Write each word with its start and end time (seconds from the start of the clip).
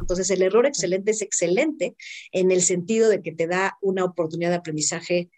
Entonces, 0.00 0.30
el 0.30 0.42
error 0.42 0.66
excelente 0.66 1.12
es 1.12 1.22
excelente 1.22 1.96
en 2.32 2.50
el 2.50 2.62
sentido 2.62 3.08
de 3.08 3.22
que 3.22 3.32
te 3.32 3.46
da 3.46 3.78
una 3.80 4.04
oportunidad 4.04 4.50
de 4.50 4.56
aprendizaje 4.56 5.30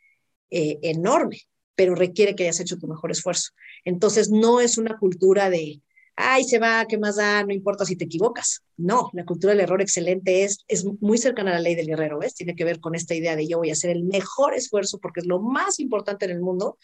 eh, 0.50 0.78
enorme, 0.82 1.40
pero 1.75 1.95
requiere 1.95 2.35
que 2.35 2.45
hayas 2.45 2.61
hecho 2.61 2.79
tu 2.79 2.87
mejor 2.87 3.11
esfuerzo. 3.11 3.51
Entonces, 3.85 4.30
no 4.30 4.61
es 4.61 4.79
una 4.79 4.99
cultura 4.99 5.51
de, 5.51 5.80
ay, 6.17 6.45
se 6.45 6.59
va, 6.59 6.87
¿qué 6.87 6.99
más 6.99 7.17
da? 7.17 7.45
No 7.45 7.53
importa 7.53 7.85
si 7.85 7.96
te 7.96 8.04
equivocas. 8.04 8.62
No, 8.77 9.11
la 9.12 9.25
cultura 9.25 9.53
del 9.53 9.62
error 9.62 9.80
excelente 9.80 10.45
es, 10.45 10.59
es 10.69 10.84
muy 11.00 11.19
cercana 11.19 11.50
a 11.50 11.55
la 11.55 11.61
ley 11.61 11.75
del 11.75 11.87
guerrero, 11.87 12.19
¿ves? 12.19 12.34
Tiene 12.34 12.55
que 12.55 12.64
ver 12.64 12.80
con 12.80 12.95
esta 12.95 13.14
idea 13.14 13.37
de 13.37 13.46
yo 13.46 13.59
voy 13.59 13.71
a 13.71 13.75
hacer 13.75 13.91
el 13.91 14.05
mejor 14.05 14.55
esfuerzo 14.55 14.98
porque 14.98 15.21
es 15.21 15.27
lo 15.27 15.41
más 15.41 15.80
importante 15.80 16.25
en 16.25 16.32
el 16.32 16.41
mundo, 16.41 16.79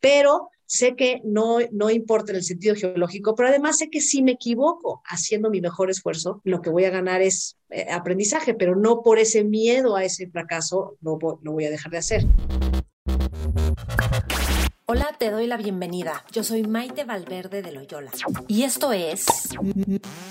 pero 0.00 0.50
sé 0.72 0.96
que 0.96 1.20
no, 1.22 1.58
no 1.70 1.90
importa 1.90 2.32
en 2.32 2.36
el 2.36 2.44
sentido 2.44 2.74
geológico, 2.74 3.34
pero 3.34 3.50
además 3.50 3.76
sé 3.76 3.90
que 3.90 4.00
si 4.00 4.22
me 4.22 4.32
equivoco 4.32 5.02
haciendo 5.04 5.50
mi 5.50 5.60
mejor 5.60 5.90
esfuerzo, 5.90 6.40
lo 6.44 6.62
que 6.62 6.70
voy 6.70 6.86
a 6.86 6.90
ganar 6.90 7.20
es 7.20 7.58
eh, 7.68 7.88
aprendizaje, 7.90 8.54
pero 8.54 8.74
no 8.74 9.02
por 9.02 9.18
ese 9.18 9.44
miedo 9.44 9.96
a 9.96 10.04
ese 10.04 10.30
fracaso 10.30 10.96
lo, 11.02 11.18
lo 11.42 11.52
voy 11.52 11.66
a 11.66 11.70
dejar 11.70 11.92
de 11.92 11.98
hacer. 11.98 12.24
Hola, 14.86 15.14
te 15.18 15.30
doy 15.30 15.46
la 15.46 15.58
bienvenida. 15.58 16.24
Yo 16.32 16.42
soy 16.42 16.62
Maite 16.62 17.04
Valverde 17.04 17.60
de 17.60 17.72
Loyola 17.72 18.10
y 18.48 18.62
esto 18.62 18.94
es 18.94 19.26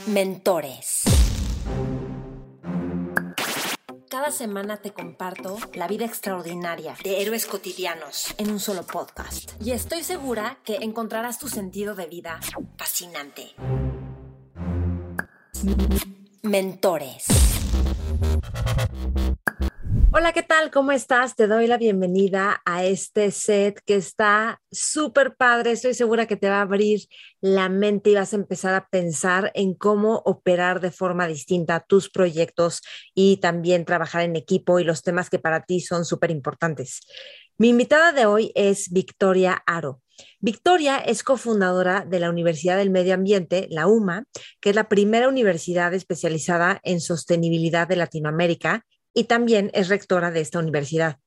Mentores. 0.07 1.03
Cada 4.11 4.29
semana 4.29 4.75
te 4.75 4.91
comparto 4.91 5.57
la 5.73 5.88
vida 5.88 6.03
extraordinaria 6.03 6.97
de 7.01 7.21
héroes 7.21 7.45
cotidianos 7.45 8.35
en 8.37 8.51
un 8.51 8.59
solo 8.59 8.84
podcast. 8.84 9.53
Y 9.63 9.71
estoy 9.71 10.03
segura 10.03 10.57
que 10.65 10.75
encontrarás 10.81 11.39
tu 11.39 11.47
sentido 11.47 11.95
de 11.95 12.07
vida 12.07 12.41
fascinante. 12.75 13.53
Mentores. 16.43 17.25
Hola, 20.13 20.34
¿qué 20.34 20.43
tal? 20.43 20.71
¿Cómo 20.71 20.91
estás? 20.91 21.37
Te 21.37 21.48
doy 21.48 21.67
la 21.67 21.77
bienvenida 21.77 22.62
a 22.65 22.84
este 22.84 23.31
set 23.31 23.79
que 23.85 23.95
está 23.95 24.59
súper 24.70 25.37
padre. 25.37 25.71
Estoy 25.71 25.93
segura 25.93 26.26
que 26.26 26.35
te 26.35 26.49
va 26.49 26.57
a 26.57 26.63
abrir 26.63 27.07
la 27.40 27.70
mente 27.70 28.09
y 28.09 28.15
vas 28.15 28.34
a 28.34 28.35
empezar 28.35 28.73
a 28.73 28.89
pensar 28.89 29.54
en 29.55 29.73
cómo 29.73 30.21
operar 30.26 30.82
de 30.82 30.91
forma 30.91 31.27
distinta 31.27 31.79
tus 31.79 32.09
proyectos 32.09 32.82
y 33.15 33.37
también 33.37 33.85
trabajar 33.85 34.23
en 34.23 34.35
equipo 34.35 34.82
y 34.82 34.84
los 34.84 35.01
temas 35.01 35.29
que 35.29 35.39
para 35.39 35.63
ti 35.63 35.79
son 35.79 36.04
súper 36.04 36.29
importantes. 36.29 37.07
Mi 37.57 37.70
invitada 37.70 38.12
de 38.12 38.26
hoy 38.26 38.51
es 38.54 38.91
Victoria 38.91 39.63
Aro. 39.65 40.01
Victoria 40.41 40.98
es 40.98 41.23
cofundadora 41.23 42.05
de 42.05 42.20
la 42.20 42.29
Universidad 42.29 42.76
del 42.76 42.89
Medio 42.89 43.13
Ambiente, 43.13 43.67
la 43.71 43.87
UMA, 43.87 44.26
que 44.59 44.71
es 44.71 44.76
la 44.76 44.89
primera 44.89 45.29
universidad 45.29 45.93
especializada 45.93 46.82
en 46.84 46.99
sostenibilidad 46.99 47.87
de 47.87 47.95
Latinoamérica 47.95 48.85
y 49.13 49.26
también 49.26 49.71
es 49.73 49.90
rectora 49.90 50.31
de 50.31 50.41
esta 50.41 50.59
universidad. 50.59 51.17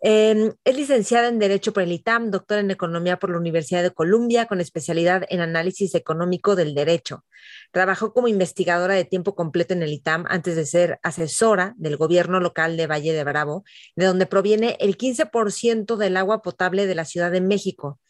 Em, 0.00 0.52
es 0.64 0.76
licenciada 0.76 1.28
en 1.28 1.38
Derecho 1.38 1.72
por 1.72 1.82
el 1.82 1.92
ITAM, 1.92 2.30
doctora 2.30 2.60
en 2.60 2.70
Economía 2.70 3.18
por 3.18 3.30
la 3.30 3.38
Universidad 3.38 3.82
de 3.82 3.90
Columbia, 3.90 4.46
con 4.46 4.60
especialidad 4.60 5.24
en 5.28 5.40
Análisis 5.40 5.94
Económico 5.94 6.56
del 6.56 6.74
Derecho. 6.74 7.24
Trabajó 7.72 8.12
como 8.12 8.28
investigadora 8.28 8.94
de 8.94 9.04
tiempo 9.04 9.34
completo 9.34 9.74
en 9.74 9.82
el 9.82 9.92
ITAM 9.92 10.24
antes 10.28 10.56
de 10.56 10.66
ser 10.66 10.98
asesora 11.02 11.74
del 11.76 11.96
gobierno 11.96 12.40
local 12.40 12.76
de 12.76 12.86
Valle 12.86 13.12
de 13.12 13.24
Bravo, 13.24 13.64
de 13.96 14.06
donde 14.06 14.26
proviene 14.26 14.76
el 14.80 14.96
15% 14.96 15.96
del 15.96 16.16
agua 16.16 16.42
potable 16.42 16.86
de 16.86 16.94
la 16.94 17.04
Ciudad 17.04 17.30
de 17.30 17.40
México. 17.40 18.00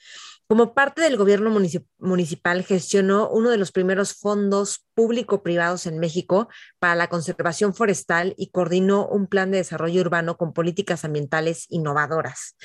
Como 0.51 0.75
parte 0.75 1.01
del 1.01 1.17
gobierno 1.17 1.48
municipal, 1.98 2.65
gestionó 2.65 3.31
uno 3.31 3.51
de 3.51 3.56
los 3.56 3.70
primeros 3.70 4.15
fondos 4.15 4.84
público-privados 4.95 5.87
en 5.87 6.01
México 6.01 6.48
para 6.81 6.97
la 6.97 7.06
conservación 7.06 7.73
forestal 7.73 8.34
y 8.37 8.51
coordinó 8.51 9.06
un 9.06 9.28
plan 9.28 9.53
de 9.53 9.59
desarrollo 9.59 10.01
urbano 10.01 10.37
con 10.37 10.53
políticas 10.53 11.05
ambientales 11.05 11.67
innovadoras. 11.69 12.56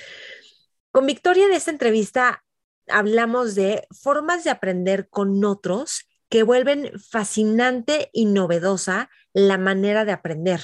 Con 0.90 1.06
Victoria 1.06 1.46
en 1.46 1.54
esta 1.54 1.70
entrevista 1.70 2.44
hablamos 2.88 3.54
de 3.54 3.88
formas 3.92 4.44
de 4.44 4.50
aprender 4.50 5.08
con 5.08 5.46
otros 5.46 6.08
que 6.28 6.42
vuelven 6.42 6.92
fascinante 7.00 8.10
y 8.14 8.26
novedosa 8.26 9.12
la 9.32 9.60
manera 9.60 10.06
de 10.06 10.12
aprender 10.12 10.62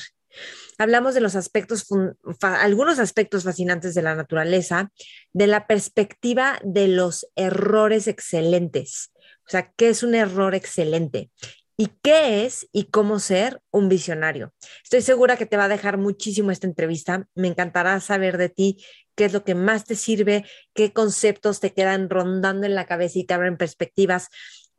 hablamos 0.78 1.14
de 1.14 1.22
los 1.22 1.36
aspectos, 1.36 1.86
algunos 2.42 3.00
aspectos 3.00 3.44
fascinantes 3.44 3.94
de 3.94 4.02
la 4.02 4.16
naturaleza, 4.16 4.92
de 5.34 5.48
la 5.48 5.68
perspectiva 5.68 6.60
de 6.64 6.88
los 6.88 7.28
errores 7.36 8.08
excelentes. 8.08 9.12
O 9.48 9.50
sea, 9.50 9.72
¿qué 9.76 9.90
es 9.90 10.04
un 10.04 10.16
error 10.16 10.56
excelente? 10.56 11.30
¿Y 11.78 11.88
qué 12.04 12.46
es 12.46 12.68
y 12.72 12.92
cómo 12.92 13.20
ser 13.20 13.60
un 13.72 13.90
visionario? 13.90 14.54
Estoy 14.84 15.02
segura 15.02 15.36
que 15.36 15.48
te 15.48 15.58
va 15.58 15.66
a 15.66 15.68
dejar 15.68 15.98
muchísimo 15.98 16.52
esta 16.52 16.68
entrevista. 16.68 17.28
Me 17.34 17.48
encantará 17.48 18.00
saber 18.00 18.38
de 18.38 18.50
ti 18.50 18.86
qué 19.16 19.26
es 19.26 19.34
lo 19.34 19.44
que 19.44 19.56
más 19.56 19.86
te 19.86 19.96
sirve, 19.96 20.46
qué 20.76 20.94
conceptos 20.94 21.60
te 21.60 21.74
quedan 21.74 22.10
rondando 22.10 22.68
en 22.68 22.76
la 22.76 22.86
cabeza 22.86 23.20
y 23.20 23.26
te 23.26 23.34
abren 23.34 23.58
perspectivas 23.58 24.28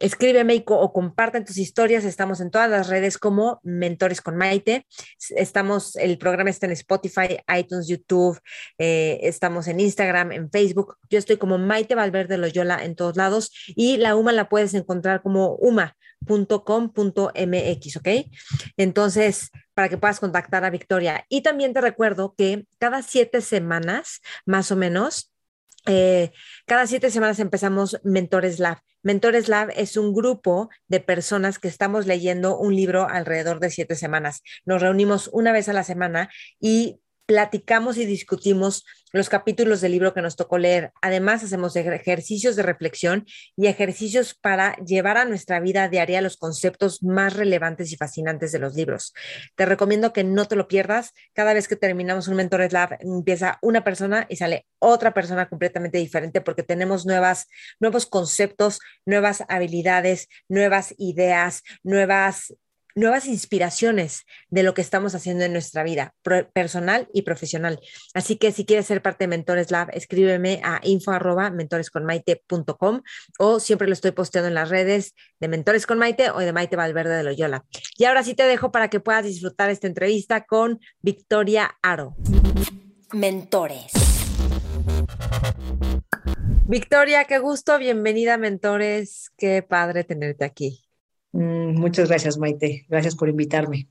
Escríbeme 0.03 0.65
o 0.67 0.93
compartan 0.93 1.45
tus 1.45 1.59
historias. 1.59 2.05
Estamos 2.05 2.41
en 2.41 2.51
todas 2.51 2.69
las 2.69 2.89
redes 2.89 3.19
como 3.19 3.61
Mentores 3.63 4.21
con 4.21 4.37
Maite. 4.37 4.85
Estamos, 5.31 5.95
el 5.95 6.19
programa 6.19 6.51
está 6.51 6.67
en 6.67 6.73
Spotify, 6.73 7.39
iTunes, 7.57 7.87
YouTube. 7.87 8.37
Eh, 8.79 9.21
estamos 9.23 9.69
en 9.69 9.79
Instagram, 9.79 10.33
en 10.33 10.51
Facebook. 10.51 10.97
Yo 11.09 11.21
estoy 11.21 11.37
como 11.37 11.57
Maite 11.57 11.95
Valverde 11.95 12.37
Loyola 12.37 12.85
en 12.85 12.97
todos 12.97 13.17
lados 13.17 13.53
y 13.69 13.97
la 13.99 14.17
UMA 14.17 14.33
la 14.33 14.49
puedes 14.49 14.75
encontrar 14.75 15.23
como 15.23 15.55
uma.com.mx, 15.55 15.97
¿ok? 17.97 18.09
Entonces, 18.77 19.53
para 19.75 19.89
que 19.89 19.99
puedas 19.99 20.19
contactar 20.19 20.65
a 20.65 20.71
Victoria. 20.71 21.25
Y 21.29 21.43
también 21.43 21.75
te 21.75 21.81
recuerdo 21.81 22.35
que 22.37 22.67
cada 22.79 23.03
siete 23.03 23.41
semanas, 23.41 24.21
más 24.47 24.73
o 24.73 24.77
menos, 24.77 25.32
eh, 25.87 26.31
cada 26.67 26.87
siete 26.87 27.11
semanas 27.11 27.39
empezamos 27.39 28.01
Mentores 28.05 28.59
Lab. 28.59 28.79
Mentores 29.03 29.49
Lab 29.49 29.71
es 29.77 29.97
un 29.97 30.15
grupo 30.15 30.71
de 30.87 31.01
personas 31.01 31.59
que 31.59 31.69
estamos 31.69 32.07
leyendo 32.07 32.57
un 32.57 32.77
libro 32.77 33.09
alrededor 33.09 33.59
de 33.59 33.71
siete 33.71 33.97
semanas. 33.97 34.43
Nos 34.65 34.81
reunimos 34.81 35.29
una 35.33 35.53
vez 35.53 35.69
a 35.69 35.73
la 35.73 35.83
semana 35.83 36.31
y 36.61 37.02
platicamos 37.33 37.97
y 37.97 38.05
discutimos 38.05 38.85
los 39.11 39.31
capítulos 39.31 39.81
del 39.81 39.93
libro 39.93 40.13
que 40.13 40.21
nos 40.21 40.37
tocó 40.37 40.59
leer. 40.59 40.93
Además, 41.01 41.43
hacemos 41.43 41.75
ejercicios 41.77 42.57
de 42.57 42.63
reflexión 42.63 43.25
y 43.57 43.69
ejercicios 43.69 44.35
para 44.35 44.77
llevar 44.85 45.17
a 45.17 45.25
nuestra 45.25 45.59
vida 45.59 45.89
diaria 45.89 46.21
los 46.21 46.37
conceptos 46.37 47.03
más 47.03 47.35
relevantes 47.35 47.91
y 47.91 47.97
fascinantes 47.97 48.53
de 48.53 48.59
los 48.59 48.75
libros. 48.75 49.15
Te 49.55 49.65
recomiendo 49.65 50.13
que 50.13 50.25
no 50.25 50.47
te 50.47 50.57
lo 50.57 50.69
pierdas. 50.69 51.13
Cada 51.33 51.55
vez 51.55 51.69
que 51.69 51.77
terminamos 51.77 52.29
un 52.29 52.37
Mentores 52.37 52.73
Lab, 52.73 52.99
empieza 53.01 53.59
una 53.63 53.83
persona 53.83 54.27
y 54.29 54.37
sale 54.37 54.67
otra 54.79 55.15
persona 55.15 55.49
completamente 55.49 55.97
diferente 55.97 56.43
porque 56.43 56.63
tenemos 56.63 57.07
nuevas, 57.07 57.49
nuevos 57.81 58.05
conceptos, 58.05 58.79
nuevas 59.07 59.43
habilidades, 59.49 60.29
nuevas 60.49 60.95
ideas, 60.99 61.63
nuevas 61.83 62.55
nuevas 62.95 63.27
inspiraciones 63.27 64.25
de 64.51 64.63
lo 64.63 64.75
que 64.75 64.81
estamos 64.83 65.15
haciendo 65.15 65.45
en 65.45 65.53
nuestra 65.53 65.83
vida 65.83 66.15
personal 66.53 67.09
y 67.13 67.23
profesional. 67.23 67.81
Así 68.15 68.37
que 68.37 68.53
si 68.53 68.65
quieres 68.65 68.87
ser 68.87 69.03
parte 69.03 69.25
de 69.25 69.29
Mentores 69.29 69.71
Lab, 69.71 69.91
escríbeme 69.93 70.61
a 70.65 70.81
info 70.83 71.13
mentoresconmaite.com 71.13 73.03
o 73.39 73.61
siempre 73.61 73.87
lo 73.87 73.93
estoy 73.93 74.13
posteando 74.13 74.49
en 74.49 74.55
las 74.55 74.69
redes 74.69 75.15
de 75.41 75.49
Mentores 75.49 75.87
con 75.87 75.99
Maite 75.99 76.31
o 76.31 76.39
de 76.39 76.53
Maite 76.53 76.77
Valverde 76.77 77.17
de 77.17 77.23
Loyola. 77.25 77.65
Y 77.99 78.05
ahora 78.05 78.23
sí 78.23 78.35
te 78.35 78.45
dejo 78.45 78.73
para 78.73 78.89
que 78.89 79.01
puedas 79.01 79.25
disfrutar 79.25 79.71
esta 79.71 79.87
entrevista 79.87 80.45
con 80.45 80.81
Victoria 81.01 81.77
Aro. 81.83 82.17
Mentores. 83.13 83.93
Victoria, 86.67 87.25
qué 87.25 87.39
gusto, 87.39 87.77
bienvenida 87.79 88.39
Mentores, 88.39 89.31
qué 89.37 89.63
padre 89.63 90.05
tenerte 90.05 90.45
aquí. 90.45 90.85
Mm, 91.33 91.79
muchas 91.79 92.09
gracias, 92.09 92.39
Maite. 92.39 92.87
Gracias 92.89 93.17
por 93.17 93.29
invitarme. 93.29 93.89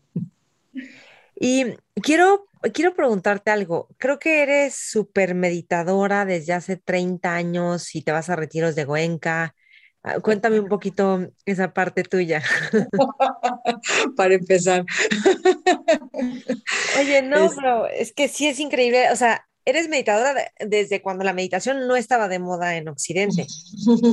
Y 1.36 1.66
quiero, 1.96 2.48
quiero 2.74 2.94
preguntarte 2.94 3.52
algo. 3.52 3.90
Creo 3.98 4.20
que 4.20 4.44
eres 4.44 4.76
súper 4.76 5.34
meditadora 5.34 6.26
desde 6.26 6.54
hace 6.54 6.78
30 6.78 7.34
años 7.34 7.96
y 7.96 8.04
te 8.04 8.12
vas 8.12 8.30
a 8.30 8.36
retiros 8.36 8.76
de 8.76 8.86
Goenka. 8.86 9.56
Ah, 10.04 10.20
cuéntame 10.20 10.60
un 10.60 10.68
poquito 10.68 11.28
esa 11.46 11.74
parte 11.74 12.04
tuya. 12.04 12.42
Para 14.16 14.34
empezar. 14.36 14.86
Oye, 17.00 17.22
no, 17.22 17.50
pero 17.56 17.88
es 17.88 18.14
que 18.14 18.28
sí 18.28 18.48
es 18.48 18.60
increíble. 18.60 19.12
O 19.12 19.16
sea, 19.16 19.48
eres 19.66 19.90
meditadora 19.90 20.34
desde 20.60 21.02
cuando 21.02 21.24
la 21.24 21.34
meditación 21.34 21.88
no 21.88 21.96
estaba 21.96 22.28
de 22.28 22.40
moda 22.40 22.78
en 22.78 22.88
Occidente, 22.88 23.46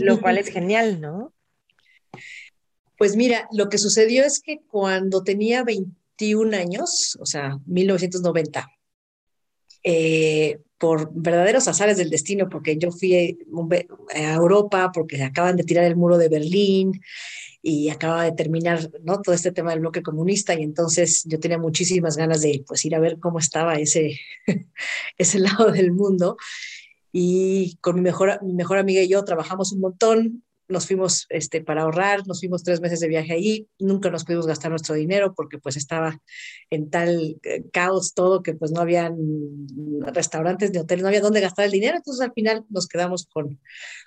lo 0.01 0.21
cual 0.21 0.39
es 0.39 0.49
genial, 0.49 1.01
¿no? 1.01 1.33
Pues 2.99 3.17
mira, 3.17 3.49
lo 3.53 3.69
que 3.69 3.79
sucedió 3.79 4.25
es 4.25 4.41
que 4.41 4.61
cuando 4.69 5.23
tenía 5.23 5.65
21 5.65 6.55
años, 6.57 7.17
o 7.21 7.27
sea, 7.27 7.59
1990, 7.67 8.69
eh, 9.85 10.61
por 10.77 11.11
verdaderos 11.15 11.69
azares 11.69 11.97
del 11.97 12.11
destino, 12.11 12.49
porque 12.49 12.77
yo 12.77 12.91
fui 12.91 13.39
a 14.15 14.35
Europa, 14.35 14.91
porque 14.93 15.23
acaban 15.23 15.57
de 15.57 15.65
tirar 15.65 15.85
el 15.85 15.97
muro 15.97 16.19
de 16.19 16.29
Berlín, 16.29 17.01
y 17.63 17.89
acababa 17.91 18.25
de 18.25 18.33
terminar 18.33 18.91
todo 19.25 19.35
este 19.35 19.53
tema 19.53 19.71
del 19.71 19.81
bloque 19.81 20.03
comunista 20.03 20.55
y 20.55 20.63
entonces 20.63 21.25
yo 21.27 21.41
tenía 21.41 21.59
muchísimas 21.59 22.17
ganas 22.17 22.41
de 22.41 22.65
pues 22.67 22.85
ir 22.85 22.95
a 22.95 23.01
ver 23.01 23.19
cómo 23.19 23.39
estaba 23.39 23.75
ese, 23.75 24.19
ese 25.19 25.39
lado 25.39 25.71
del 25.71 25.93
mundo. 25.93 26.37
Y 27.11 27.77
con 27.81 27.97
mi 27.97 28.03
mejor, 28.03 28.43
mi 28.43 28.53
mejor 28.53 28.79
amiga 28.79 29.03
y 29.03 29.09
yo 29.09 29.25
trabajamos 29.25 29.73
un 29.73 29.81
montón, 29.81 30.45
nos 30.69 30.87
fuimos 30.87 31.27
este, 31.31 31.63
para 31.63 31.83
ahorrar, 31.83 32.27
nos 32.27 32.41
fuimos 32.41 32.63
tres 32.63 32.81
meses 32.81 33.01
de 33.01 33.09
viaje 33.09 33.33
ahí, 33.33 33.69
nunca 33.79 34.11
nos 34.11 34.25
pudimos 34.25 34.47
gastar 34.47 34.71
nuestro 34.71 34.95
dinero 34.95 35.35
porque 35.35 35.59
pues 35.59 35.77
estaba 35.77 36.21
en 36.71 36.91
tal 36.91 37.39
eh, 37.43 37.65
caos 37.73 38.15
todo 38.15 38.43
que 38.43 38.55
pues 38.55 38.71
no 38.71 38.81
habían 38.81 39.17
restaurantes 40.13 40.71
ni 40.71 40.79
hoteles, 40.79 41.03
no 41.03 41.09
había 41.09 41.23
dónde 41.23 41.41
gastar 41.41 41.65
el 41.65 41.73
dinero, 41.73 41.97
entonces 41.97 42.25
al 42.25 42.33
final 42.33 42.65
nos 42.69 42.87
quedamos 42.87 43.27
con, 43.27 43.59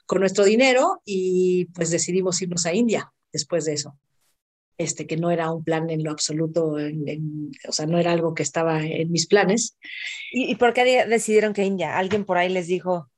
con 0.06 0.20
nuestro 0.20 0.46
dinero 0.46 1.02
y 1.04 1.66
pues 1.74 1.90
decidimos 1.90 2.42
irnos 2.42 2.66
a 2.66 2.74
India 2.74 3.12
después 3.34 3.66
de 3.66 3.74
eso. 3.74 3.98
Este, 4.78 5.06
que 5.06 5.16
no 5.16 5.30
era 5.30 5.52
un 5.52 5.64
plan 5.64 5.92
en 5.92 6.04
lo 6.04 6.10
absoluto, 6.10 6.76
o 7.68 7.72
sea, 7.72 7.86
no 7.86 8.00
era 8.00 8.14
algo 8.14 8.34
que 8.34 8.42
estaba 8.42 8.84
en 8.84 9.12
mis 9.12 9.28
planes. 9.28 9.78
¿Y, 10.32 10.52
¿Y 10.52 10.56
por 10.56 10.74
qué 10.74 11.06
decidieron 11.08 11.54
que 11.54 11.64
India? 11.64 12.00
¿Alguien 12.00 12.26
por 12.26 12.40
ahí 12.40 12.50
les 12.50 12.66
dijo, 12.66 13.11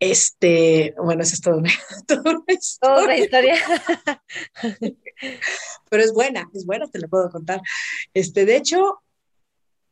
este, 0.00 0.94
bueno, 1.02 1.22
eso 1.22 1.34
es 1.34 1.40
todo 1.40 1.56
una, 1.58 1.70
historia. 2.52 3.18
historia. 3.18 3.56
Pero 5.90 6.02
es 6.02 6.12
buena, 6.12 6.48
es 6.54 6.66
buena, 6.66 6.86
te 6.88 6.98
lo 6.98 7.08
puedo 7.08 7.30
contar. 7.30 7.60
Este, 8.12 8.44
de 8.44 8.56
hecho, 8.56 9.00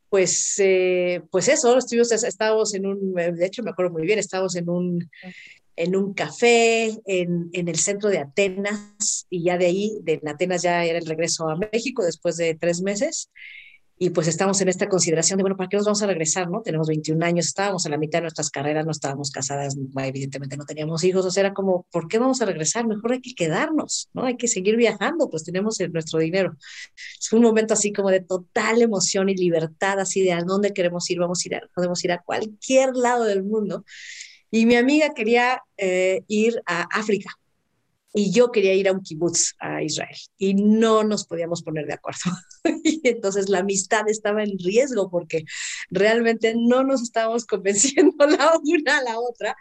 pues, 0.08 0.54
eh, 0.58 1.22
pues 1.30 1.48
eso, 1.48 1.76
estuvimos, 1.78 2.12
estábamos 2.12 2.74
en 2.74 2.86
un, 2.86 3.14
de 3.14 3.46
hecho 3.46 3.62
me 3.62 3.70
acuerdo 3.70 3.92
muy 3.92 4.06
bien, 4.06 4.18
estábamos 4.18 4.54
en 4.56 4.68
un, 4.68 5.10
en 5.76 5.96
un 5.96 6.14
café 6.14 6.96
en, 7.06 7.50
en, 7.52 7.68
el 7.68 7.78
centro 7.78 8.10
de 8.10 8.18
Atenas 8.18 9.26
y 9.30 9.44
ya 9.44 9.58
de 9.58 9.66
ahí, 9.66 9.98
de 10.02 10.20
Atenas 10.26 10.62
ya 10.62 10.84
era 10.84 10.98
el 10.98 11.06
regreso 11.06 11.48
a 11.48 11.56
México 11.56 12.04
después 12.04 12.36
de 12.36 12.54
tres 12.54 12.80
meses 12.82 13.30
y 14.04 14.10
pues 14.10 14.28
estamos 14.28 14.60
en 14.60 14.68
esta 14.68 14.86
consideración 14.86 15.38
de, 15.38 15.44
bueno, 15.44 15.56
¿para 15.56 15.70
qué 15.70 15.78
nos 15.78 15.86
vamos 15.86 16.02
a 16.02 16.06
regresar? 16.06 16.50
¿no? 16.50 16.60
Tenemos 16.60 16.88
21 16.88 17.24
años, 17.24 17.46
estábamos 17.46 17.86
a 17.86 17.88
la 17.88 17.96
mitad 17.96 18.18
de 18.18 18.24
nuestras 18.24 18.50
carreras, 18.50 18.84
no 18.84 18.90
estábamos 18.90 19.30
casadas, 19.30 19.78
evidentemente 19.96 20.58
no 20.58 20.66
teníamos 20.66 21.02
hijos, 21.04 21.24
o 21.24 21.30
sea, 21.30 21.40
era 21.40 21.54
como, 21.54 21.86
¿por 21.90 22.06
qué 22.06 22.18
vamos 22.18 22.42
a 22.42 22.44
regresar? 22.44 22.86
Mejor 22.86 23.12
hay 23.12 23.22
que 23.22 23.34
quedarnos, 23.34 24.10
¿no? 24.12 24.26
Hay 24.26 24.36
que 24.36 24.46
seguir 24.46 24.76
viajando, 24.76 25.30
pues 25.30 25.42
tenemos 25.44 25.78
nuestro 25.90 26.18
dinero. 26.18 26.54
Fue 27.18 27.38
un 27.38 27.46
momento 27.46 27.72
así 27.72 27.94
como 27.94 28.10
de 28.10 28.20
total 28.20 28.82
emoción 28.82 29.30
y 29.30 29.36
libertad, 29.36 29.98
así 29.98 30.20
de 30.20 30.34
a 30.34 30.42
dónde 30.42 30.74
queremos 30.74 31.08
ir, 31.08 31.18
vamos 31.18 31.42
a 31.42 31.48
ir 31.48 31.54
a, 31.54 31.62
podemos 31.74 32.04
ir 32.04 32.12
a 32.12 32.18
cualquier 32.18 32.94
lado 32.94 33.24
del 33.24 33.42
mundo. 33.42 33.86
Y 34.50 34.66
mi 34.66 34.76
amiga 34.76 35.14
quería 35.14 35.62
eh, 35.78 36.24
ir 36.28 36.60
a 36.66 36.82
África, 36.92 37.30
y 38.16 38.30
yo 38.30 38.52
quería 38.52 38.72
ir 38.74 38.86
a 38.86 38.92
un 38.92 39.02
kibutz 39.02 39.54
a 39.58 39.82
Israel 39.82 40.16
y 40.38 40.54
no 40.54 41.02
nos 41.02 41.26
podíamos 41.26 41.64
poner 41.64 41.86
de 41.86 41.94
acuerdo. 41.94 42.20
y 42.84 43.00
entonces 43.08 43.48
la 43.48 43.58
amistad 43.58 44.08
estaba 44.08 44.44
en 44.44 44.56
riesgo 44.56 45.10
porque 45.10 45.44
realmente 45.90 46.54
no 46.56 46.84
nos 46.84 47.02
estábamos 47.02 47.44
convenciendo 47.46 48.24
la 48.26 48.52
una 48.62 48.98
a 48.98 49.02
la 49.02 49.18
otra 49.18 49.56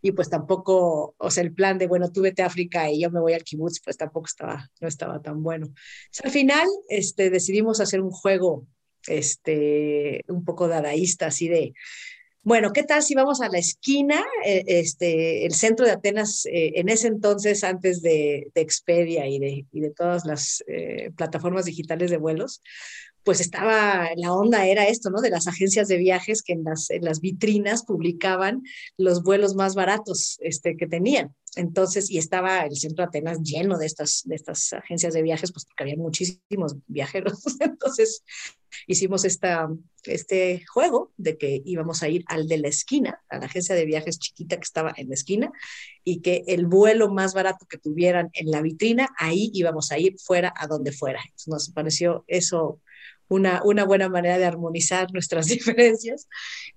y 0.00 0.12
pues 0.12 0.30
tampoco, 0.30 1.16
o 1.18 1.30
sea, 1.32 1.42
el 1.42 1.52
plan 1.52 1.78
de, 1.78 1.88
bueno, 1.88 2.12
tú 2.12 2.22
vete 2.22 2.44
a 2.44 2.46
África 2.46 2.88
y 2.88 3.00
yo 3.00 3.10
me 3.10 3.20
voy 3.20 3.32
al 3.32 3.42
kibutz, 3.42 3.80
pues 3.84 3.96
tampoco 3.96 4.26
estaba, 4.26 4.70
no 4.80 4.86
estaba 4.86 5.20
tan 5.20 5.42
bueno. 5.42 5.74
al 6.22 6.30
final 6.30 6.68
este, 6.88 7.28
decidimos 7.28 7.80
hacer 7.80 8.00
un 8.00 8.12
juego 8.12 8.68
este, 9.08 10.24
un 10.28 10.44
poco 10.44 10.68
dadaísta, 10.68 11.26
así 11.26 11.48
de, 11.48 11.74
bueno, 12.46 12.72
¿qué 12.72 12.84
tal 12.84 13.02
si 13.02 13.16
vamos 13.16 13.40
a 13.40 13.48
la 13.48 13.58
esquina? 13.58 14.24
Eh, 14.44 14.62
este, 14.68 15.46
el 15.46 15.52
centro 15.52 15.84
de 15.84 15.90
Atenas, 15.90 16.46
eh, 16.46 16.74
en 16.76 16.88
ese 16.88 17.08
entonces, 17.08 17.64
antes 17.64 18.02
de, 18.02 18.52
Expedia 18.54 19.26
y 19.26 19.40
de, 19.40 19.66
y 19.72 19.80
de, 19.80 19.90
todas 19.90 20.24
las 20.24 20.62
eh, 20.68 21.10
plataformas 21.16 21.64
digitales 21.64 22.08
de 22.08 22.18
vuelos, 22.18 22.62
pues 23.24 23.40
estaba, 23.40 24.10
la 24.14 24.32
onda 24.32 24.64
era 24.64 24.86
esto, 24.86 25.10
¿no? 25.10 25.20
De 25.20 25.30
las 25.30 25.48
agencias 25.48 25.88
de 25.88 25.96
viajes 25.96 26.42
que 26.42 26.52
en 26.52 26.62
las, 26.62 26.88
en 26.90 27.04
las 27.04 27.20
vitrinas 27.20 27.82
publicaban 27.84 28.62
los 28.96 29.24
vuelos 29.24 29.56
más 29.56 29.74
baratos 29.74 30.38
este, 30.40 30.76
que 30.76 30.86
tenían. 30.86 31.34
Entonces, 31.56 32.10
y 32.10 32.18
estaba 32.18 32.60
el 32.60 32.76
centro 32.76 33.02
de 33.02 33.08
Atenas 33.08 33.40
lleno 33.40 33.78
de 33.78 33.86
estas, 33.86 34.22
de 34.26 34.34
estas 34.34 34.74
agencias 34.74 35.14
de 35.14 35.22
viajes, 35.22 35.52
pues 35.52 35.64
porque 35.64 35.84
había 35.84 35.96
muchísimos 35.96 36.76
viajeros. 36.86 37.42
Entonces, 37.60 38.22
hicimos 38.86 39.24
esta, 39.24 39.68
este 40.04 40.64
juego 40.66 41.12
de 41.16 41.38
que 41.38 41.62
íbamos 41.64 42.02
a 42.02 42.10
ir 42.10 42.24
al 42.26 42.46
de 42.46 42.58
la 42.58 42.68
esquina, 42.68 43.22
a 43.30 43.38
la 43.38 43.46
agencia 43.46 43.74
de 43.74 43.86
viajes 43.86 44.18
chiquita 44.18 44.56
que 44.56 44.64
estaba 44.64 44.92
en 44.96 45.08
la 45.08 45.14
esquina, 45.14 45.50
y 46.04 46.20
que 46.20 46.44
el 46.46 46.66
vuelo 46.66 47.10
más 47.10 47.32
barato 47.32 47.66
que 47.66 47.78
tuvieran 47.78 48.28
en 48.34 48.50
la 48.50 48.60
vitrina, 48.60 49.08
ahí 49.18 49.50
íbamos 49.54 49.90
a 49.92 49.98
ir 49.98 50.16
fuera 50.18 50.52
a 50.56 50.66
donde 50.66 50.92
fuera. 50.92 51.22
Nos 51.46 51.70
pareció 51.70 52.24
eso 52.26 52.80
una, 53.28 53.62
una 53.64 53.84
buena 53.84 54.10
manera 54.10 54.36
de 54.36 54.44
armonizar 54.44 55.10
nuestras 55.12 55.46
diferencias. 55.48 56.28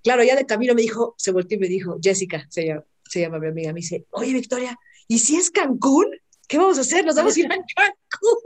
Claro, 0.04 0.24
ya 0.24 0.38
de 0.38 0.46
camino 0.46 0.74
me 0.74 0.84
dijo, 0.84 1.16
se 1.18 1.34
volteó 1.34 1.58
y 1.58 1.62
me 1.62 1.68
dijo, 1.68 1.98
Jessica, 2.02 2.48
se 2.50 2.66
llama, 2.66 2.86
se 3.10 3.22
llama 3.22 3.40
mi 3.40 3.48
amiga, 3.48 3.74
me 3.74 3.80
dice, 3.80 4.06
oye 4.12 4.34
Victoria, 4.34 4.78
¿y 5.08 5.20
si 5.20 5.36
es 5.36 5.50
Cancún? 5.50 6.08
¿Qué 6.48 6.58
vamos 6.58 6.78
a 6.78 6.82
hacer? 6.82 7.06
Nos 7.06 7.16
vamos 7.16 7.36
a 7.36 7.40
ir 7.40 7.46
a 7.46 7.50
Cancún. 7.76 8.40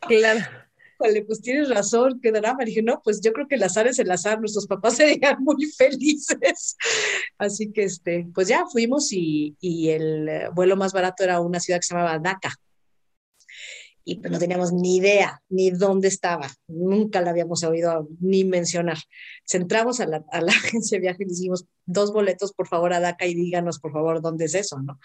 Claro. 0.00 0.40
Vale, 0.98 1.22
pues 1.22 1.40
tienes 1.40 1.70
razón, 1.70 2.20
qué 2.20 2.30
drama. 2.30 2.62
Dije, 2.64 2.82
no, 2.82 3.00
pues 3.02 3.22
yo 3.22 3.32
creo 3.32 3.48
que 3.48 3.54
el 3.54 3.62
azar 3.62 3.86
es 3.86 3.98
el 3.98 4.10
azar, 4.10 4.38
nuestros 4.38 4.66
papás 4.66 4.96
serían 4.98 5.42
muy 5.42 5.64
felices. 5.66 6.76
Así 7.38 7.72
que, 7.72 7.84
este, 7.84 8.26
pues 8.34 8.48
ya 8.48 8.66
fuimos 8.66 9.12
y, 9.12 9.56
y 9.60 9.88
el 9.90 10.50
vuelo 10.54 10.76
más 10.76 10.92
barato 10.92 11.24
era 11.24 11.40
una 11.40 11.58
ciudad 11.58 11.80
que 11.80 11.86
se 11.86 11.94
llamaba 11.94 12.18
Dhaka 12.18 12.54
y 14.04 14.16
pues 14.16 14.32
no 14.32 14.38
teníamos 14.38 14.72
ni 14.72 14.96
idea 14.96 15.42
ni 15.48 15.70
dónde 15.70 16.08
estaba, 16.08 16.50
nunca 16.66 17.20
la 17.20 17.30
habíamos 17.30 17.62
oído 17.64 18.08
ni 18.20 18.44
mencionar. 18.44 18.98
Entramos 19.52 20.00
a 20.00 20.06
la, 20.06 20.24
a 20.30 20.40
la 20.40 20.52
agencia 20.64 20.96
de 20.96 21.02
viaje 21.02 21.24
y 21.24 21.26
dijimos, 21.26 21.66
dos 21.84 22.12
boletos 22.12 22.52
por 22.52 22.66
favor 22.66 22.92
a 22.92 23.00
Dhaka 23.00 23.26
y 23.26 23.34
díganos 23.34 23.78
por 23.78 23.92
favor 23.92 24.22
dónde 24.22 24.46
es 24.46 24.54
eso, 24.54 24.80
¿no? 24.80 24.98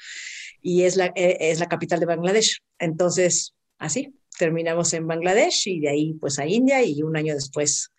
Y 0.62 0.84
es 0.84 0.96
la, 0.96 1.08
eh, 1.16 1.38
es 1.40 1.60
la 1.60 1.68
capital 1.68 2.00
de 2.00 2.06
Bangladesh. 2.06 2.62
Entonces, 2.80 3.54
así, 3.78 4.16
terminamos 4.38 4.94
en 4.94 5.08
Bangladesh 5.08 5.68
y 5.68 5.80
de 5.82 5.90
ahí 5.90 6.14
pues 6.14 6.40
a 6.40 6.48
India 6.48 6.84
y 6.84 7.04
un 7.04 7.18
año 7.18 7.34
después 7.34 7.92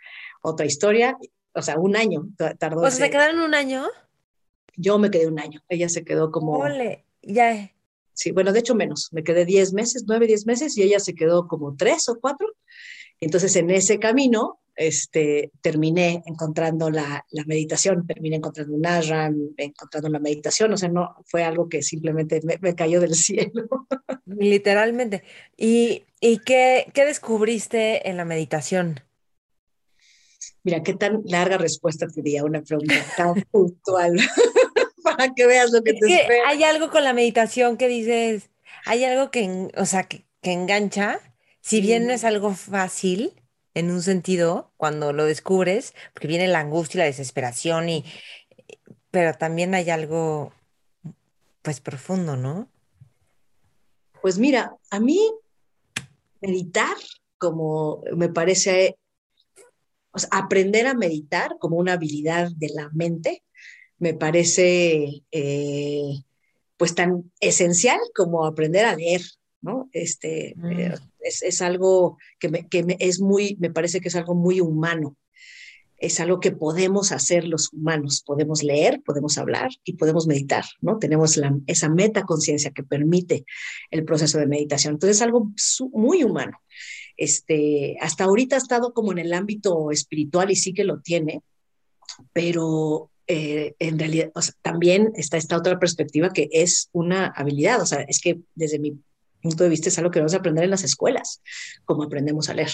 otra 0.42 0.66
historia, 0.66 1.16
o 1.54 1.62
sea, 1.62 1.78
un 1.78 1.96
año 1.96 2.28
tardó. 2.58 2.82
¿O 2.82 2.90
se 2.90 3.10
quedaron 3.10 3.40
un 3.40 3.54
año? 3.54 3.86
Yo 4.76 4.98
me 4.98 5.10
quedé 5.10 5.26
un 5.26 5.40
año, 5.40 5.62
ella 5.68 5.88
se 5.88 6.04
quedó 6.04 6.30
como... 6.30 6.58
Ole, 6.58 7.04
ya 7.22 7.70
sí, 8.16 8.32
bueno, 8.32 8.52
de 8.52 8.60
hecho 8.60 8.74
menos, 8.74 9.08
me 9.12 9.22
quedé 9.22 9.44
10 9.44 9.74
meses, 9.74 10.04
9, 10.06 10.26
10 10.26 10.46
meses 10.46 10.76
y 10.76 10.82
ella 10.82 10.98
se 10.98 11.14
quedó 11.14 11.46
como 11.46 11.76
3 11.76 12.08
o 12.08 12.18
4. 12.18 12.48
Entonces 13.20 13.54
en 13.56 13.70
ese 13.70 13.98
camino 13.98 14.60
este, 14.74 15.52
terminé 15.62 16.22
encontrando 16.26 16.90
la, 16.90 17.24
la, 17.30 17.44
meditación, 17.44 18.06
terminé 18.06 18.36
encontrando 18.36 18.74
un 18.74 18.86
ashram, 18.86 19.34
encontrando 19.56 20.08
la 20.08 20.18
meditación, 20.18 20.72
o 20.72 20.76
sea, 20.76 20.88
no 20.88 21.16
fue 21.26 21.44
algo 21.44 21.68
que 21.68 21.82
simplemente 21.82 22.40
me, 22.44 22.58
me 22.60 22.74
cayó 22.74 23.00
del 23.00 23.14
cielo. 23.14 23.86
Literalmente. 24.26 25.22
¿Y, 25.56 26.04
y 26.20 26.38
qué, 26.38 26.90
qué 26.94 27.04
descubriste 27.04 28.08
en 28.08 28.16
la 28.16 28.24
meditación? 28.24 29.00
Mira, 30.62 30.82
qué 30.82 30.94
tan 30.94 31.22
larga 31.24 31.58
respuesta 31.58 32.06
te 32.08 32.22
di 32.22 32.36
a 32.36 32.44
una 32.44 32.62
pregunta 32.62 32.94
tan 33.16 33.34
puntual 33.50 34.16
para 35.06 35.32
que 35.34 35.46
veas 35.46 35.70
lo 35.70 35.82
que 35.82 35.94
te 35.94 36.06
espera. 36.06 36.48
Hay 36.48 36.64
algo 36.64 36.90
con 36.90 37.04
la 37.04 37.12
meditación 37.12 37.76
que 37.76 37.88
dices, 37.88 38.50
hay 38.84 39.04
algo 39.04 39.30
que, 39.30 39.70
o 39.76 39.86
sea, 39.86 40.04
que, 40.04 40.26
que 40.42 40.52
engancha, 40.52 41.20
si 41.60 41.80
bien 41.80 42.06
no 42.06 42.12
es 42.12 42.24
algo 42.24 42.54
fácil 42.54 43.40
en 43.74 43.90
un 43.90 44.02
sentido 44.02 44.72
cuando 44.76 45.12
lo 45.12 45.24
descubres, 45.24 45.94
porque 46.12 46.28
viene 46.28 46.48
la 46.48 46.60
angustia 46.60 46.98
y 46.98 47.00
la 47.00 47.04
desesperación 47.04 47.88
y 47.88 48.04
pero 49.10 49.32
también 49.32 49.74
hay 49.74 49.88
algo 49.88 50.52
pues 51.62 51.80
profundo, 51.80 52.36
¿no? 52.36 52.68
Pues 54.20 54.38
mira, 54.38 54.76
a 54.90 55.00
mí 55.00 55.18
meditar 56.40 56.96
como 57.38 58.02
me 58.14 58.28
parece 58.28 58.98
o 60.12 60.18
sea, 60.18 60.28
aprender 60.32 60.86
a 60.86 60.94
meditar 60.94 61.56
como 61.58 61.76
una 61.76 61.94
habilidad 61.94 62.50
de 62.56 62.70
la 62.74 62.88
mente 62.92 63.42
me 63.98 64.14
parece 64.14 65.22
eh, 65.30 66.14
pues 66.76 66.94
tan 66.94 67.30
esencial 67.40 67.98
como 68.14 68.46
aprender 68.46 68.84
a 68.84 68.96
leer, 68.96 69.22
¿no? 69.60 69.88
Este, 69.92 70.54
mm. 70.56 70.66
eh, 70.72 70.94
es, 71.20 71.42
es, 71.42 71.62
algo 71.62 72.18
que, 72.38 72.48
me, 72.48 72.68
que 72.68 72.84
me, 72.84 72.96
es 73.00 73.20
muy, 73.20 73.56
me 73.58 73.70
parece 73.70 74.00
que 74.00 74.08
es 74.08 74.16
algo 74.16 74.34
muy 74.34 74.60
humano. 74.60 75.16
Es 75.98 76.20
algo 76.20 76.40
que 76.40 76.52
podemos 76.52 77.10
hacer 77.10 77.48
los 77.48 77.72
humanos. 77.72 78.22
Podemos 78.24 78.62
leer, 78.62 79.00
podemos 79.02 79.38
hablar 79.38 79.70
y 79.82 79.94
podemos 79.94 80.26
meditar, 80.26 80.64
¿no? 80.82 80.98
Tenemos 80.98 81.38
la, 81.38 81.56
esa 81.66 81.88
metaconciencia 81.88 82.70
que 82.70 82.82
permite 82.82 83.46
el 83.90 84.04
proceso 84.04 84.38
de 84.38 84.46
meditación. 84.46 84.94
Entonces 84.94 85.16
es 85.16 85.22
algo 85.22 85.50
muy 85.92 86.22
humano. 86.22 86.60
Este, 87.16 87.96
hasta 88.02 88.24
ahorita 88.24 88.56
ha 88.56 88.58
estado 88.58 88.92
como 88.92 89.10
en 89.12 89.18
el 89.18 89.32
ámbito 89.32 89.90
espiritual 89.90 90.50
y 90.50 90.56
sí 90.56 90.74
que 90.74 90.84
lo 90.84 91.00
tiene, 91.00 91.42
pero 92.34 93.10
eh, 93.26 93.74
en 93.78 93.98
realidad 93.98 94.30
también 94.62 95.12
está 95.16 95.36
esta 95.36 95.56
otra 95.56 95.78
perspectiva 95.78 96.32
que 96.32 96.48
es 96.52 96.88
una 96.92 97.26
habilidad, 97.26 97.80
o 97.82 97.86
sea, 97.86 98.02
es 98.02 98.20
que 98.20 98.40
desde 98.54 98.78
mi 98.78 98.98
punto 99.42 99.64
de 99.64 99.70
vista 99.70 99.88
es 99.88 99.98
algo 99.98 100.10
que 100.10 100.18
vamos 100.18 100.34
a 100.34 100.38
aprender 100.38 100.64
en 100.64 100.70
las 100.70 100.84
escuelas, 100.84 101.42
como 101.84 102.04
aprendemos 102.04 102.48
a 102.48 102.54
leer. 102.54 102.72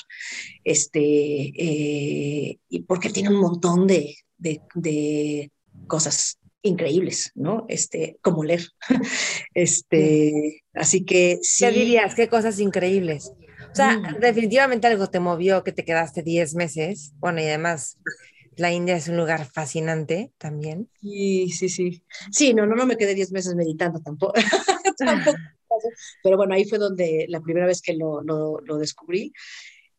Este, 0.65 1.01
eh, 1.01 2.59
y 2.69 2.83
porque 2.83 3.11
tiene 3.11 3.31
un 3.31 3.41
montón 3.41 3.87
de, 3.87 4.17
de, 4.39 5.51
cosas 5.87 6.39
increíbles, 6.63 7.33
¿no? 7.35 7.67
Este, 7.69 8.19
como 8.23 8.45
leer. 8.45 8.67
Este, 9.55 10.63
así 10.73 11.05
que 11.05 11.39
sí. 11.43 11.67
¿Qué 11.67 11.73
dirías? 11.73 12.15
¿Qué 12.15 12.29
cosas 12.29 12.59
increíbles? 12.59 13.33
O 13.71 13.75
sea, 13.75 13.99
mm. 13.99 14.21
definitivamente 14.21 14.87
algo 14.87 15.09
te 15.09 15.21
movió 15.21 15.63
que 15.63 15.73
te 15.73 15.85
quedaste 15.85 16.23
10 16.23 16.55
meses. 16.55 17.13
Bueno, 17.19 17.41
y 17.41 17.45
además 17.45 17.99
la 18.57 18.73
India 18.73 18.97
es 18.97 19.09
un 19.09 19.17
lugar 19.17 19.47
fascinante 19.47 20.33
también. 20.39 20.89
Sí, 21.01 21.51
sí, 21.51 21.69
sí. 21.69 22.03
Sí, 22.31 22.55
no, 22.55 22.67
no, 22.67 22.75
no 22.75 22.87
me 22.87 22.97
quedé 22.97 23.15
10 23.15 23.33
meses 23.33 23.55
meditando 23.55 24.01
tampoco. 24.01 24.35
tampoco. 24.99 25.39
Pero 26.23 26.37
bueno, 26.37 26.55
ahí 26.55 26.65
fue 26.65 26.79
donde 26.79 27.27
la 27.29 27.41
primera 27.41 27.67
vez 27.67 27.81
que 27.81 27.95
lo, 27.95 28.23
lo, 28.23 28.61
lo 28.61 28.77
descubrí. 28.79 29.33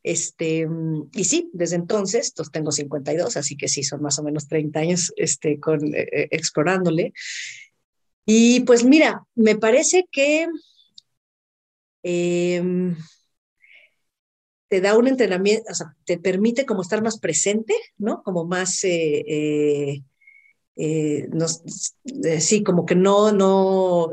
Este, 0.03 0.67
y 1.13 1.23
sí, 1.23 1.49
desde 1.53 1.77
entonces, 1.77 2.33
pues 2.35 2.51
tengo 2.51 2.71
52, 2.71 3.37
así 3.37 3.55
que 3.55 3.69
sí, 3.69 3.83
son 3.83 4.01
más 4.01 4.19
o 4.19 4.23
menos 4.23 4.47
30 4.47 4.81
años 4.81 5.13
este, 5.15 5.59
con, 5.59 5.95
eh, 5.95 6.07
eh, 6.11 6.27
explorándole. 6.31 7.13
Y 8.25 8.61
pues 8.61 8.83
mira, 8.83 9.23
me 9.35 9.55
parece 9.55 10.05
que 10.11 10.47
em, 12.03 12.95
te 14.73 14.81
da 14.81 14.97
un 14.97 15.07
entrenamiento, 15.07 15.71
o 15.71 15.75
sea, 15.75 15.95
te 16.03 16.17
permite 16.17 16.65
como 16.65 16.81
estar 16.81 17.03
más 17.03 17.19
presente, 17.19 17.75
¿no? 17.99 18.23
Como 18.23 18.43
más, 18.45 18.79
eh, 18.83 20.01
sí, 22.39 22.63
como 22.63 22.87
que 22.87 22.95
no, 22.95 23.31
no, 23.31 24.09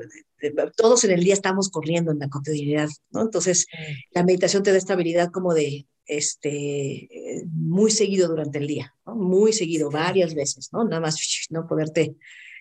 todos 0.77 1.05
en 1.05 1.13
el 1.13 1.25
día 1.25 1.33
estamos 1.33 1.71
corriendo 1.71 2.13
en 2.13 2.19
la 2.19 2.29
cotidianidad, 2.29 2.91
¿no? 3.11 3.23
Entonces, 3.23 3.69
la 4.11 4.23
meditación 4.23 4.63
te 4.63 4.71
da 4.71 4.77
estabilidad 4.77 5.31
como 5.31 5.55
de, 5.55 5.87
este, 6.05 7.09
muy 7.51 7.91
seguido 7.91 8.29
durante 8.29 8.59
el 8.59 8.67
día, 8.67 8.95
¿no? 9.07 9.15
Muy 9.15 9.55
seguido, 9.55 9.91
varias 9.91 10.35
veces, 10.35 10.69
¿no? 10.75 10.85
Nada 10.85 11.01
más, 11.01 11.47
¿no? 11.49 11.67
Poderte 11.67 12.17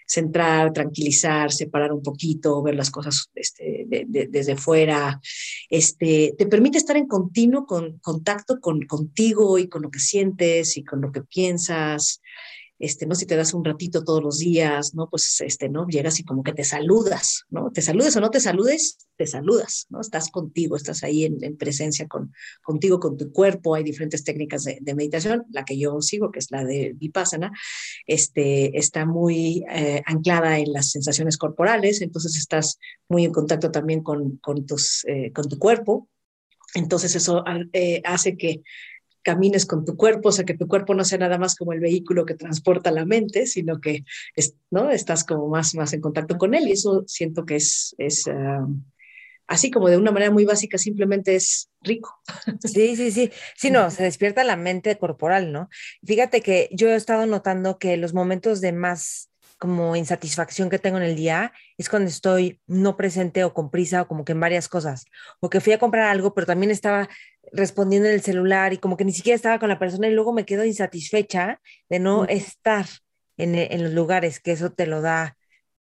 centrar, 0.09 0.73
tranquilizar, 0.73 1.51
separar 1.51 1.93
un 1.93 2.01
poquito, 2.01 2.63
ver 2.63 2.75
las 2.75 2.89
cosas 2.89 3.29
este, 3.35 3.85
desde 3.87 4.55
fuera, 4.55 5.21
este, 5.69 6.33
te 6.37 6.47
permite 6.47 6.79
estar 6.79 6.97
en 6.97 7.07
continuo 7.07 7.65
con, 7.67 7.99
contacto 7.99 8.59
con, 8.59 8.81
contigo 8.87 9.59
y 9.59 9.69
con 9.69 9.83
lo 9.83 9.91
que 9.91 9.99
sientes 9.99 10.77
y 10.77 10.83
con 10.83 11.01
lo 11.01 11.11
que 11.11 11.21
piensas, 11.21 12.21
este, 12.79 13.05
¿no? 13.05 13.13
Si 13.13 13.25
te 13.25 13.35
das 13.35 13.53
un 13.53 13.65
ratito 13.65 14.03
todos 14.03 14.23
los 14.23 14.39
días, 14.39 14.95
¿no? 14.95 15.09
Pues, 15.09 15.41
este, 15.41 15.67
¿no? 15.67 15.85
Llegas 15.87 16.19
y 16.19 16.23
como 16.23 16.43
que 16.43 16.53
te 16.53 16.63
saludas, 16.63 17.43
¿no? 17.49 17.71
Te 17.71 17.81
saludes 17.81 18.15
o 18.15 18.21
no 18.21 18.29
te 18.29 18.39
saludes, 18.39 18.97
te 19.17 19.27
saludas, 19.27 19.85
¿no? 19.89 19.99
Estás 19.99 20.31
contigo, 20.31 20.77
estás 20.77 21.03
ahí 21.03 21.25
en, 21.25 21.57
presencia 21.57 22.07
con, 22.07 22.33
contigo, 22.63 22.99
con 22.99 23.17
tu 23.17 23.31
cuerpo. 23.31 23.75
Hay 23.75 23.83
diferentes 23.83 24.23
técnicas 24.23 24.63
de, 24.63 24.95
meditación. 24.95 25.45
La 25.51 25.65
que 25.65 25.77
yo 25.77 26.01
sigo, 26.01 26.31
que 26.31 26.39
es 26.39 26.51
la 26.51 26.63
de 26.63 26.93
Vipassana, 26.95 27.51
este, 28.07 28.77
está 28.77 29.05
muy 29.05 29.65
eh, 29.71 30.01
anclada 30.05 30.57
en 30.57 30.71
las 30.71 30.91
sensaciones 30.91 31.37
corporales, 31.37 32.01
entonces 32.01 32.37
estás 32.37 32.79
muy 33.09 33.25
en 33.25 33.33
contacto 33.33 33.71
también 33.71 34.01
con, 34.01 34.37
con, 34.37 34.65
tus, 34.65 35.05
eh, 35.05 35.31
con 35.33 35.49
tu 35.49 35.59
cuerpo. 35.59 36.07
Entonces 36.75 37.15
eso 37.15 37.43
eh, 37.73 38.01
hace 38.05 38.37
que 38.37 38.61
camines 39.23 39.65
con 39.65 39.85
tu 39.85 39.95
cuerpo, 39.95 40.29
o 40.29 40.31
sea, 40.31 40.45
que 40.45 40.57
tu 40.57 40.67
cuerpo 40.67 40.93
no 40.93 41.03
sea 41.03 41.17
nada 41.17 41.37
más 41.37 41.55
como 41.55 41.73
el 41.73 41.79
vehículo 41.79 42.25
que 42.25 42.35
transporta 42.35 42.91
la 42.91 43.05
mente, 43.05 43.47
sino 43.47 43.79
que 43.79 44.03
¿no? 44.71 44.89
estás 44.89 45.23
como 45.23 45.47
más, 45.47 45.75
más 45.75 45.93
en 45.93 46.01
contacto 46.01 46.37
con 46.37 46.53
él 46.53 46.67
y 46.67 46.73
eso 46.73 47.03
siento 47.07 47.45
que 47.45 47.57
es, 47.57 47.95
es 47.97 48.27
ah, 48.27 48.65
así 49.47 49.71
como 49.71 49.89
de 49.89 49.97
una 49.97 50.11
manera 50.11 50.31
muy 50.31 50.45
básica, 50.45 50.77
simplemente 50.77 51.35
es 51.35 51.69
rico. 51.81 52.21
Sí, 52.63 52.95
sí, 52.95 53.11
sí, 53.11 53.31
sí, 53.55 53.71
no, 53.71 53.89
se 53.91 54.03
despierta 54.03 54.43
la 54.43 54.55
mente 54.55 54.97
corporal, 54.97 55.51
¿no? 55.51 55.69
Fíjate 56.05 56.41
que 56.41 56.69
yo 56.71 56.89
he 56.89 56.95
estado 56.95 57.25
notando 57.25 57.79
que 57.79 57.97
los 57.97 58.13
momentos 58.13 58.61
de 58.61 58.71
más 58.71 59.29
como 59.57 59.97
insatisfacción 59.97 60.69
que 60.69 60.79
tengo 60.79 60.97
en 60.97 61.03
el 61.03 61.15
día 61.17 61.51
es 61.77 61.89
cuando 61.89 62.09
estoy 62.09 62.61
no 62.65 62.95
presente 62.95 63.43
o 63.43 63.53
con 63.53 63.69
prisa 63.69 64.03
o 64.03 64.07
como 64.07 64.23
que 64.23 64.31
en 64.31 64.39
varias 64.39 64.69
cosas, 64.69 65.05
o 65.41 65.49
que 65.49 65.59
fui 65.59 65.73
a 65.73 65.79
comprar 65.79 66.05
algo, 66.05 66.33
pero 66.33 66.47
también 66.47 66.71
estaba 66.71 67.09
respondiendo 67.51 68.07
en 68.07 68.15
el 68.15 68.21
celular 68.21 68.73
y 68.73 68.77
como 68.77 68.97
que 68.97 69.05
ni 69.05 69.11
siquiera 69.11 69.35
estaba 69.35 69.59
con 69.59 69.69
la 69.69 69.79
persona 69.79 70.07
y 70.07 70.13
luego 70.13 70.33
me 70.33 70.45
quedo 70.45 70.65
insatisfecha 70.65 71.61
de 71.89 71.99
no 71.99 72.25
estar 72.25 72.85
en, 73.37 73.55
e, 73.55 73.69
en, 73.71 73.83
los 73.83 73.93
lugares, 73.93 74.39
que 74.39 74.51
eso 74.51 74.71
te 74.71 74.85
lo 74.85 75.01
da 75.01 75.37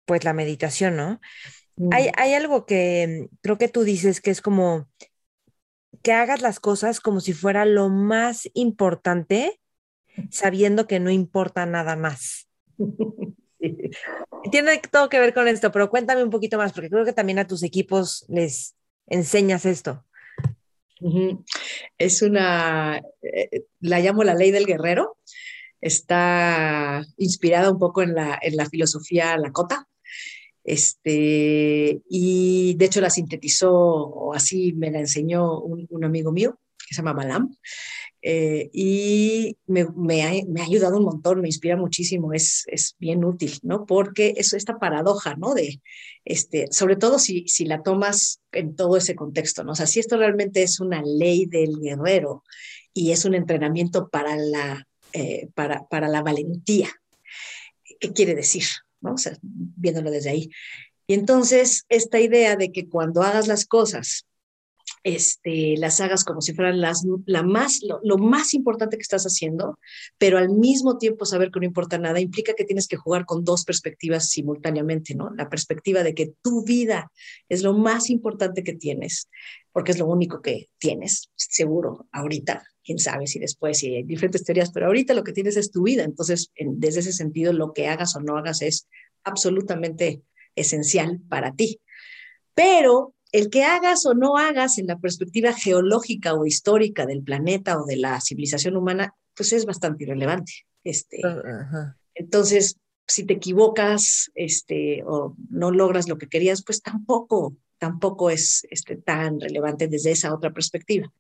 pues 0.06 0.24
la 0.24 0.34
meditación, 0.34 0.96
¿no? 0.96 1.20
Hay, 1.92 2.10
hay 2.18 2.34
algo 2.34 2.66
que 2.66 3.28
creo 3.42 3.58
que 3.58 3.68
tú 3.68 3.84
dices 3.84 4.20
que 4.20 4.32
es 4.32 4.42
como 4.42 4.90
que 6.02 6.12
hagas 6.12 6.42
las 6.42 6.60
cosas 6.60 7.00
como 7.00 7.20
si 7.20 7.34
fuera 7.34 7.66
lo 7.66 7.90
más 7.90 8.50
importante, 8.54 9.60
sabiendo 10.32 10.88
que 10.88 11.00
no 11.00 11.12
importa 11.12 11.66
nada 11.66 11.96
más. 11.96 12.48
Tiene 14.52 14.82
todo 14.92 15.10
que 15.10 15.20
ver 15.20 15.34
con 15.34 15.48
esto, 15.48 15.72
pero 15.72 15.90
cuéntame 15.90 16.24
un 16.24 16.30
poquito 16.30 16.58
más, 16.58 16.74
porque 16.74 16.90
creo 16.90 17.06
que 17.06 17.14
también 17.14 17.40
a 17.40 17.48
tus 17.48 17.64
equipos 17.64 18.26
les 18.30 18.76
enseñas 19.08 19.66
esto. 19.66 20.07
Es 21.98 22.22
una, 22.22 23.02
eh, 23.22 23.66
la 23.80 24.00
llamo 24.00 24.24
la 24.24 24.34
ley 24.34 24.52
del 24.52 24.66
guerrero. 24.66 25.18
Está 25.80 27.06
inspirada 27.18 27.72
un 27.72 27.80
poco 27.80 28.02
en 28.02 28.16
la, 28.16 28.40
en 28.42 28.56
la 28.56 28.66
filosofía 28.66 29.38
Lakota. 29.38 29.88
Este, 30.64 32.02
y 32.10 32.76
de 32.76 32.86
hecho 32.86 33.00
la 33.00 33.10
sintetizó, 33.10 33.72
o 33.74 34.34
así 34.34 34.74
me 34.74 34.92
la 34.92 35.00
enseñó 35.00 35.62
un, 35.62 35.88
un 35.90 36.04
amigo 36.04 36.32
mío, 36.32 36.60
que 36.78 36.94
se 36.94 37.02
llama 37.02 37.14
Malam. 37.14 37.56
Eh, 38.30 38.70
y 38.74 39.56
me, 39.68 40.22
ha, 40.22 40.32
ayudado 40.62 40.98
un 40.98 41.06
montón, 41.06 41.40
me 41.40 41.48
inspira 41.48 41.78
muchísimo, 41.78 42.34
es, 42.34 42.66
es 42.68 42.98
bien 43.00 43.24
útil, 43.24 43.58
¿no? 43.64 43.86
Porque 43.86 44.34
es 44.36 44.52
esta 44.52 44.80
paradoja, 44.80 45.38
¿no? 45.38 45.54
De, 45.54 45.82
este, 46.26 46.68
sobre 46.72 46.98
todo 46.98 47.20
si, 47.20 47.48
si 47.48 47.64
la 47.64 47.84
tomas 47.84 48.42
en 48.52 48.76
todo 48.76 48.98
ese 48.98 49.16
contexto, 49.16 49.64
¿no? 49.64 49.72
O 49.72 49.76
sea, 49.76 49.88
si 49.88 50.02
esto 50.02 50.18
realmente 50.18 50.62
es 50.62 50.82
una 50.82 51.02
ley 51.04 51.46
del 51.46 51.80
guerrero 51.80 52.44
y 52.94 53.12
es 53.12 53.24
un 53.24 53.34
entrenamiento 53.34 54.10
para 54.10 54.36
la, 54.36 54.86
eh, 55.14 55.48
para, 55.56 55.88
para 55.88 56.10
la 56.10 56.22
valentía, 56.22 56.90
¿qué 57.98 58.12
quiere 58.12 58.36
decir? 58.36 58.66
¿no? 59.00 59.14
O 59.14 59.18
sea, 59.18 59.38
viéndolo 59.42 60.12
desde 60.12 60.32
ahí. 60.32 60.50
Y 61.08 61.14
entonces, 61.14 61.86
esta 61.88 62.20
idea 62.20 62.58
de 62.58 62.74
que 62.74 62.90
cuando 62.90 63.22
hagas 63.22 63.48
las 63.48 63.66
cosas 63.66 64.27
este, 65.04 65.76
las 65.78 66.02
hagas 66.02 66.24
como 66.24 66.42
si 66.42 66.54
fueran 66.54 66.82
las, 66.82 67.06
la 67.26 67.44
más, 67.44 67.80
lo, 68.04 68.18
más 68.18 68.54
importante 68.54 68.98
que 68.98 69.02
estás 69.02 69.26
haciendo, 69.26 69.80
pero 70.18 70.38
al 70.38 70.50
mismo 70.50 70.98
tiempo 70.98 71.26
saber 71.26 71.52
que 71.52 71.60
no 71.60 71.66
importa 71.66 71.98
nada, 71.98 72.20
implica 72.20 72.54
que 72.54 72.66
tienes 72.66 72.88
que 72.88 72.98
jugar 72.98 73.26
con 73.26 73.44
dos 73.44 73.64
perspectivas 73.64 74.30
simultáneamente, 74.30 75.16
¿no? 75.16 75.30
La 75.32 75.50
perspectiva 75.50 76.04
de 76.04 76.14
que 76.14 76.34
tu 76.42 76.64
vida 76.64 77.12
es 77.50 77.64
lo 77.64 77.74
más 77.74 78.10
importante 78.10 78.64
que 78.64 78.74
tienes, 78.74 79.30
porque 79.72 79.92
es 79.92 80.00
lo 80.00 80.08
único 80.08 80.42
que 80.42 80.70
tienes, 80.78 81.30
seguro, 81.36 82.08
ahorita, 82.12 82.64
quién 82.84 83.00
sabe 83.00 83.28
si 83.28 83.40
después, 83.40 83.80
si 83.80 83.96
hay 83.96 84.04
diferentes 84.04 84.44
teorías, 84.44 84.72
pero 84.72 84.88
ahorita 84.88 85.14
lo 85.14 85.24
que 85.24 85.34
tienes 85.34 85.58
es 85.58 85.72
tu 85.72 85.84
vida, 85.84 86.04
entonces, 86.04 86.52
desde 86.56 87.02
ese 87.02 87.14
sentido, 87.14 87.54
lo 87.54 87.74
que 87.74 87.88
hagas 87.88 88.16
o 88.16 88.22
no 88.22 88.38
hagas 88.38 88.62
es 88.62 88.88
absolutamente 89.24 90.22
esencial 90.56 91.20
para 91.30 91.54
ti. 91.54 91.82
Pero 92.54 93.14
el 93.32 93.50
que 93.50 93.64
hagas 93.64 94.06
o 94.06 94.14
no 94.14 94.38
hagas 94.38 94.78
en 94.78 94.88
la 94.88 95.00
perspectiva 95.00 95.54
geológica 95.54 96.34
o 96.34 96.46
histórica 96.46 97.06
del 97.06 97.24
planeta 97.24 97.80
o 97.80 97.86
de 97.86 97.98
la 97.98 98.22
civilización 98.22 98.78
humana, 98.78 99.14
pues 99.36 99.54
es 99.54 99.66
bastante 99.66 100.04
irrelevante. 100.04 100.54
Este, 100.84 101.22
ah, 101.24 101.96
Entonces, 102.16 102.78
si 103.08 103.26
te 103.26 103.34
equivocas 103.34 104.32
este, 104.36 105.04
o 105.06 105.36
no 105.50 105.72
logras 105.72 106.08
lo 106.08 106.18
que 106.18 106.28
querías, 106.28 106.64
pues 106.64 106.82
tampoco, 106.82 107.56
tampoco 107.78 108.30
es 108.30 108.66
este, 108.70 108.98
tan 108.98 109.40
relevante 109.40 109.88
desde 109.88 110.12
esa 110.12 110.34
otra 110.34 110.54
perspectiva. 110.54 111.12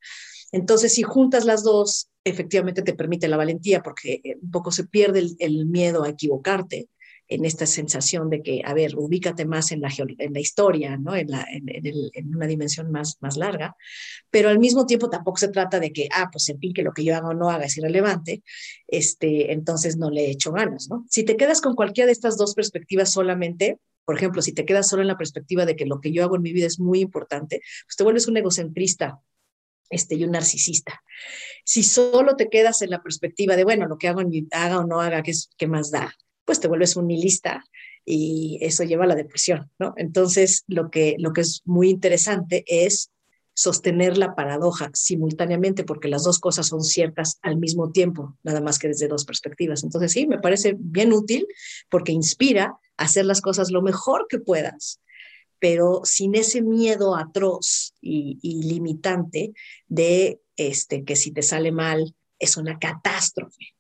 Entonces, 0.51 0.93
si 0.93 1.03
juntas 1.03 1.45
las 1.45 1.63
dos, 1.63 2.09
efectivamente 2.23 2.81
te 2.81 2.93
permite 2.93 3.27
la 3.27 3.37
valentía 3.37 3.83
porque 3.83 4.21
un 4.41 4.51
poco 4.51 4.71
se 4.71 4.85
pierde 4.85 5.27
el 5.39 5.65
miedo 5.65 6.03
a 6.03 6.09
equivocarte 6.09 6.87
en 7.27 7.45
esta 7.45 7.65
sensación 7.65 8.29
de 8.29 8.41
que, 8.41 8.61
a 8.63 8.73
ver, 8.73 8.95
ubícate 8.95 9.45
más 9.45 9.71
en 9.71 9.81
la, 9.81 9.89
en 9.97 10.33
la 10.33 10.39
historia, 10.39 10.97
¿no? 10.97 11.15
En, 11.15 11.29
la, 11.29 11.45
en, 11.51 11.65
en, 11.67 12.35
una 12.35 12.47
dimensión 12.47 12.91
más, 12.91 13.17
más 13.19 13.37
larga, 13.37 13.75
pero 14.29 14.49
al 14.49 14.59
mismo 14.59 14.85
tiempo 14.85 15.09
tampoco 15.09 15.37
se 15.37 15.49
trata 15.49 15.79
de 15.79 15.91
que, 15.91 16.07
ah, 16.13 16.29
pues 16.31 16.47
en 16.49 16.59
fin, 16.59 16.73
que 16.73 16.83
lo 16.83 16.93
que 16.93 17.03
yo 17.03 17.15
haga 17.15 17.29
o 17.29 17.33
no 17.33 17.49
haga 17.49 17.65
es 17.65 17.77
irrelevante, 17.77 18.43
este, 18.87 19.51
entonces 19.51 19.97
no 19.97 20.09
le 20.09 20.25
he 20.25 20.31
hecho 20.31 20.51
ganas, 20.51 20.87
¿no? 20.89 21.05
Si 21.09 21.23
te 21.23 21.35
quedas 21.35 21.61
con 21.61 21.75
cualquiera 21.75 22.05
de 22.05 22.13
estas 22.13 22.37
dos 22.37 22.53
perspectivas 22.53 23.11
solamente, 23.11 23.79
por 24.05 24.15
ejemplo, 24.15 24.41
si 24.41 24.53
te 24.53 24.65
quedas 24.65 24.87
solo 24.87 25.01
en 25.01 25.09
la 25.09 25.17
perspectiva 25.17 25.65
de 25.65 25.75
que 25.75 25.85
lo 25.85 25.99
que 25.99 26.13
yo 26.13 26.23
hago 26.23 26.37
en 26.37 26.41
mi 26.41 26.53
vida 26.53 26.67
es 26.67 26.79
muy 26.79 27.01
importante, 27.01 27.61
pues 27.85 27.97
te 27.97 28.03
vuelves 28.03 28.27
un 28.29 28.37
egocentrista 28.37 29.19
este, 29.89 30.15
y 30.15 30.23
un 30.23 30.31
narcisista. 30.31 31.03
Si 31.65 31.83
solo 31.83 32.37
te 32.37 32.49
quedas 32.49 32.81
en 32.81 32.89
la 32.89 33.03
perspectiva 33.03 33.57
de, 33.57 33.65
bueno, 33.65 33.87
lo 33.87 33.97
que 33.97 34.07
hago 34.07 34.21
en 34.21 34.29
mi, 34.29 34.47
haga 34.51 34.79
o 34.79 34.85
no 34.85 35.01
haga, 35.01 35.23
¿qué, 35.23 35.33
qué 35.57 35.67
más 35.67 35.91
da? 35.91 36.13
Pues 36.47 36.61
te 36.61 36.69
vuelves 36.69 36.95
un 36.95 37.07
nihilista 37.07 37.63
y 38.05 38.57
eso 38.61 38.85
lleva 38.85 39.03
a 39.03 39.07
la 39.07 39.15
depresión, 39.15 39.69
¿no? 39.77 39.93
Entonces, 39.97 40.63
lo 40.67 40.89
que, 40.89 41.17
lo 41.19 41.33
que 41.33 41.41
es 41.41 41.61
muy 41.65 41.89
interesante 41.89 42.63
es 42.65 43.11
sostener 43.53 44.17
la 44.17 44.33
paradoja 44.33 44.89
simultáneamente, 44.93 45.83
porque 45.83 46.07
las 46.07 46.23
dos 46.23 46.39
cosas 46.39 46.67
son 46.67 46.83
ciertas 46.83 47.37
al 47.41 47.57
mismo 47.57 47.91
tiempo, 47.91 48.37
nada 48.43 48.61
más 48.61 48.79
que 48.79 48.87
desde 48.87 49.09
dos 49.09 49.25
perspectivas. 49.25 49.83
Entonces, 49.83 50.13
sí, 50.13 50.25
me 50.25 50.39
parece 50.39 50.77
bien 50.79 51.11
útil 51.11 51.47
porque 51.89 52.13
inspira 52.13 52.77
a 52.95 53.03
hacer 53.03 53.25
las 53.25 53.41
cosas 53.41 53.69
lo 53.69 53.81
mejor 53.81 54.27
que 54.29 54.39
puedas, 54.39 55.01
pero 55.59 56.01
sin 56.05 56.35
ese 56.35 56.61
miedo 56.61 57.17
atroz 57.17 57.93
y, 57.99 58.39
limitante 58.63 59.51
de 59.87 60.39
este, 60.55 61.03
que 61.03 61.17
si 61.17 61.31
te 61.31 61.41
sale 61.41 61.73
mal 61.73 62.15
es 62.39 62.55
una 62.55 62.79
catástrofe. 62.79 63.75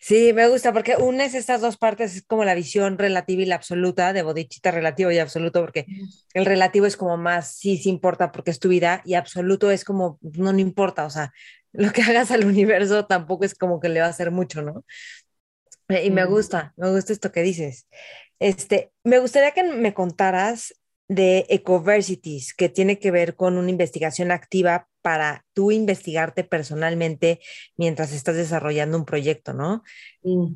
Sí, 0.00 0.32
me 0.34 0.48
gusta 0.48 0.72
porque 0.72 0.96
unes 0.96 1.34
estas 1.34 1.60
dos 1.60 1.78
partes, 1.78 2.14
es 2.14 2.22
como 2.26 2.44
la 2.44 2.54
visión 2.54 2.98
relativa 2.98 3.42
y 3.42 3.46
la 3.46 3.54
absoluta, 3.54 4.12
de 4.12 4.22
bodichita 4.22 4.70
relativo 4.70 5.10
y 5.10 5.18
absoluto, 5.18 5.60
porque 5.60 5.86
el 6.34 6.44
relativo 6.44 6.86
es 6.86 6.96
como 6.96 7.16
más, 7.16 7.56
sí, 7.56 7.78
sí 7.78 7.88
importa 7.88 8.32
porque 8.32 8.50
es 8.50 8.58
tu 8.58 8.68
vida, 8.68 9.02
y 9.04 9.14
absoluto 9.14 9.70
es 9.70 9.84
como, 9.84 10.18
no, 10.20 10.52
no 10.52 10.58
importa, 10.58 11.06
o 11.06 11.10
sea, 11.10 11.32
lo 11.72 11.90
que 11.92 12.02
hagas 12.02 12.30
al 12.30 12.44
universo 12.44 13.06
tampoco 13.06 13.44
es 13.44 13.54
como 13.54 13.80
que 13.80 13.88
le 13.88 14.00
va 14.00 14.06
a 14.06 14.10
hacer 14.10 14.30
mucho, 14.30 14.62
¿no? 14.62 14.84
Y 15.88 16.10
me 16.10 16.24
gusta, 16.24 16.72
me 16.76 16.90
gusta 16.90 17.12
esto 17.12 17.32
que 17.32 17.42
dices. 17.42 17.86
Este, 18.38 18.92
me 19.04 19.18
gustaría 19.18 19.50
que 19.52 19.62
me 19.62 19.92
contaras 19.92 20.74
de 21.08 21.44
Ecoversities, 21.50 22.54
que 22.54 22.68
tiene 22.68 22.98
que 22.98 23.10
ver 23.10 23.36
con 23.36 23.58
una 23.58 23.70
investigación 23.70 24.30
activa 24.30 24.88
para 25.02 25.44
tú 25.52 25.72
investigarte 25.72 26.44
personalmente 26.44 27.40
mientras 27.76 28.12
estás 28.12 28.36
desarrollando 28.36 28.96
un 28.96 29.04
proyecto, 29.04 29.52
¿no? 29.52 29.82
Mm. 30.22 30.54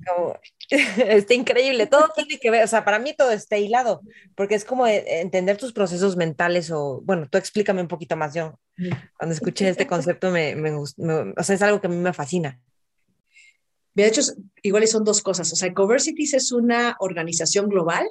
está 0.96 1.34
increíble, 1.34 1.86
todo 1.86 2.08
tiene 2.14 2.38
que 2.38 2.50
ver, 2.50 2.64
o 2.64 2.68
sea, 2.68 2.84
para 2.84 2.98
mí 2.98 3.14
todo 3.16 3.32
está 3.32 3.58
hilado, 3.58 4.00
porque 4.34 4.54
es 4.54 4.64
como 4.64 4.86
e, 4.86 5.20
entender 5.20 5.56
tus 5.56 5.72
procesos 5.72 6.16
mentales 6.16 6.70
o, 6.70 7.02
bueno, 7.04 7.28
tú 7.28 7.38
explícame 7.38 7.82
un 7.82 7.88
poquito 7.88 8.16
más, 8.16 8.34
yo 8.34 8.58
mm. 8.78 8.88
cuando 9.18 9.34
escuché 9.34 9.68
este 9.68 9.86
concepto 9.86 10.30
me, 10.30 10.54
me, 10.54 10.70
o 10.72 10.86
sea, 10.86 11.54
es 11.54 11.62
algo 11.62 11.80
que 11.80 11.88
a 11.88 11.90
mí 11.90 11.96
me 11.96 12.12
fascina. 12.12 12.60
De 13.94 14.06
hecho, 14.06 14.20
igual 14.62 14.86
son 14.86 15.04
dos 15.04 15.22
cosas, 15.22 15.52
o 15.52 15.56
sea, 15.56 15.68
Ecoversities 15.68 16.34
es 16.34 16.52
una 16.52 16.96
organización 17.00 17.68
global 17.68 18.06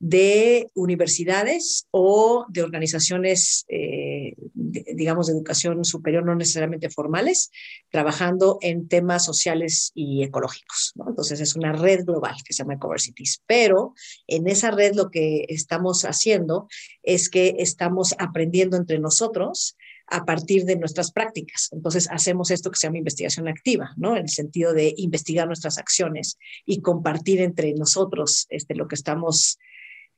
de 0.00 0.70
universidades 0.74 1.86
o 1.90 2.46
de 2.48 2.62
organizaciones, 2.62 3.66
eh, 3.68 4.34
digamos, 4.54 5.26
de 5.26 5.34
educación 5.34 5.84
superior, 5.84 6.24
no 6.24 6.34
necesariamente 6.34 6.88
formales, 6.88 7.50
trabajando 7.90 8.58
en 8.62 8.88
temas 8.88 9.26
sociales 9.26 9.92
y 9.94 10.22
ecológicos. 10.22 10.94
Entonces 11.06 11.40
es 11.40 11.54
una 11.54 11.72
red 11.72 12.06
global 12.06 12.34
que 12.44 12.54
se 12.54 12.62
llama 12.62 12.74
Ecoversities. 12.74 13.42
Pero 13.46 13.92
en 14.26 14.48
esa 14.48 14.70
red 14.70 14.94
lo 14.94 15.10
que 15.10 15.44
estamos 15.48 16.06
haciendo 16.06 16.66
es 17.02 17.28
que 17.28 17.56
estamos 17.58 18.14
aprendiendo 18.18 18.78
entre 18.78 18.98
nosotros 18.98 19.76
a 20.06 20.24
partir 20.24 20.64
de 20.64 20.76
nuestras 20.76 21.12
prácticas. 21.12 21.68
Entonces, 21.72 22.08
hacemos 22.10 22.50
esto 22.50 22.70
que 22.70 22.78
se 22.78 22.86
llama 22.86 22.98
investigación 22.98 23.46
activa, 23.46 23.92
¿no? 23.96 24.16
En 24.16 24.22
el 24.22 24.28
sentido 24.28 24.72
de 24.72 24.92
investigar 24.96 25.46
nuestras 25.46 25.78
acciones 25.78 26.36
y 26.66 26.80
compartir 26.80 27.40
entre 27.40 27.72
nosotros 27.74 28.46
este, 28.48 28.74
lo 28.74 28.88
que 28.88 28.96
estamos 28.96 29.58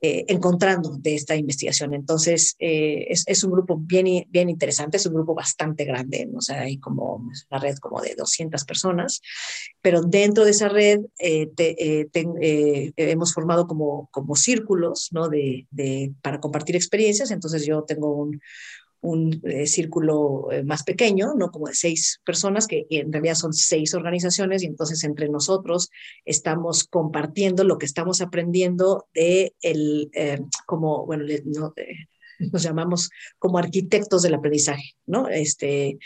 eh, 0.05 0.25
encontrando 0.27 0.97
de 0.99 1.15
esta 1.15 1.37
investigación. 1.37 1.95
Entonces, 1.95 2.57
eh, 2.59 3.07
es, 3.09 3.45
un 3.45 3.53
grupo 3.53 3.77
bien, 3.79 4.27
bien 4.31 4.51
interesante, 4.51 4.97
es 4.97 5.07
un 5.07 5.15
grupo 5.15 5.33
bastante 5.33 5.85
grande, 5.85 6.29
o 6.35 6.41
sea, 6.41 6.63
hay 6.63 6.79
como 6.79 7.25
una 7.51 7.61
red 7.61 7.77
como 7.77 8.01
de 8.01 8.17
200 8.17 8.65
personas, 8.65 9.21
pero 9.81 10.03
dentro 10.03 10.45
de 10.45 10.51
esa 10.51 10.69
red 10.69 11.03
eh, 11.21 11.53
hemos 12.97 13.33
formado 13.33 13.69
como, 13.69 14.09
como 14.11 14.35
círculos, 14.35 15.11
¿no? 15.13 15.29
De, 15.29 15.69
de, 15.71 16.13
para 16.21 16.41
compartir 16.41 16.75
experiencias, 16.75 17.31
entonces 17.31 17.65
yo 17.65 17.85
tengo 17.85 18.13
un, 18.13 18.41
un 19.03 19.41
eh, 19.45 19.67
círculo 19.67 20.51
eh, 20.51 20.63
más 20.63 20.85
pequeño, 20.85 21.35
no 21.35 21.51
como 21.51 21.67
de 21.67 21.75
seis 21.75 22.21
personas, 22.25 22.67
que 22.67 22.87
en 22.89 23.13
realidad 23.13 23.35
son 23.35 23.53
seis 23.53 23.95
organizaciones 23.95 24.63
y 24.63 24.67
entonces 24.67 25.03
entre 25.05 25.29
nosotros 25.29 25.91
estamos 26.25 26.85
compartiendo 26.85 27.65
lo 27.65 27.79
que 27.79 27.87
estamos 27.87 28.21
aprendiendo 28.21 29.09
de 29.12 29.55
el, 29.61 30.11
eh, 30.15 30.41
como, 30.67 31.05
bueno, 31.05 31.25
nos 32.53 32.62
llamamos 32.62 33.11
como 33.38 33.59
arquitectos 33.59 34.23
del 34.23 34.35
aprendizaje, 34.35 34.95
¿no? 35.07 35.29
Este, 35.29 35.99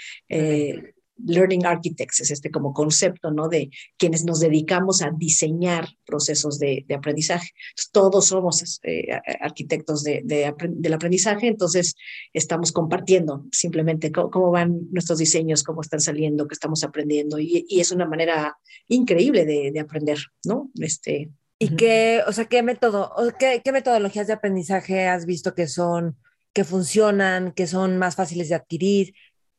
Learning 1.25 1.65
Architects, 1.65 2.21
es 2.21 2.31
este 2.31 2.51
como 2.51 2.73
concepto, 2.73 3.31
¿no? 3.31 3.49
De 3.49 3.71
quienes 3.97 4.25
nos 4.25 4.41
dedicamos 4.41 5.03
a 5.03 5.11
diseñar 5.17 5.89
procesos 6.05 6.59
de, 6.59 6.85
aprendizaje. 6.95 7.51
todos 7.93 8.27
somos 8.27 8.81
eh, 8.83 9.09
arquitectos 9.41 10.03
de, 10.03 10.23
del 10.25 10.93
aprendizaje, 10.93 11.49
entonces 11.49 11.95
estamos 12.33 12.73
compartiendo 12.73 13.47
simplemente 13.51 14.13
cómo, 14.13 14.51
van 14.51 14.81
nuestros 14.91 15.19
diseños, 15.19 15.63
cómo 15.63 15.81
están 15.81 16.01
saliendo, 16.01 16.47
qué 16.47 16.55
estamos 16.55 16.85
aprendiendo, 16.85 17.39
y, 17.39 17.67
es 17.69 17.93
una 17.93 18.07
manera 18.07 18.57
increíble 18.89 19.45
de, 19.45 19.81
aprender, 19.81 20.19
¿no? 20.45 20.71
Este, 20.81 21.31
¿Y 21.59 21.77
qué, 21.77 22.23
o 22.27 22.33
sea, 22.33 22.47
qué 22.47 22.63
método, 22.63 23.13
qué, 23.39 23.63
qué 23.65 23.73
metodologías 23.73 24.27
de 24.27 24.35
aprendizaje 24.35 25.07
has 25.07 25.25
visto 25.27 25.55
que 25.55 25.67
son, 25.67 26.17
que 26.53 26.65
funcionan, 26.65 27.53
que 27.53 27.67
son 27.67 27.99
más 27.99 28.17
fáciles 28.17 28.49
de 28.49 28.55
adquirir? 28.55 29.15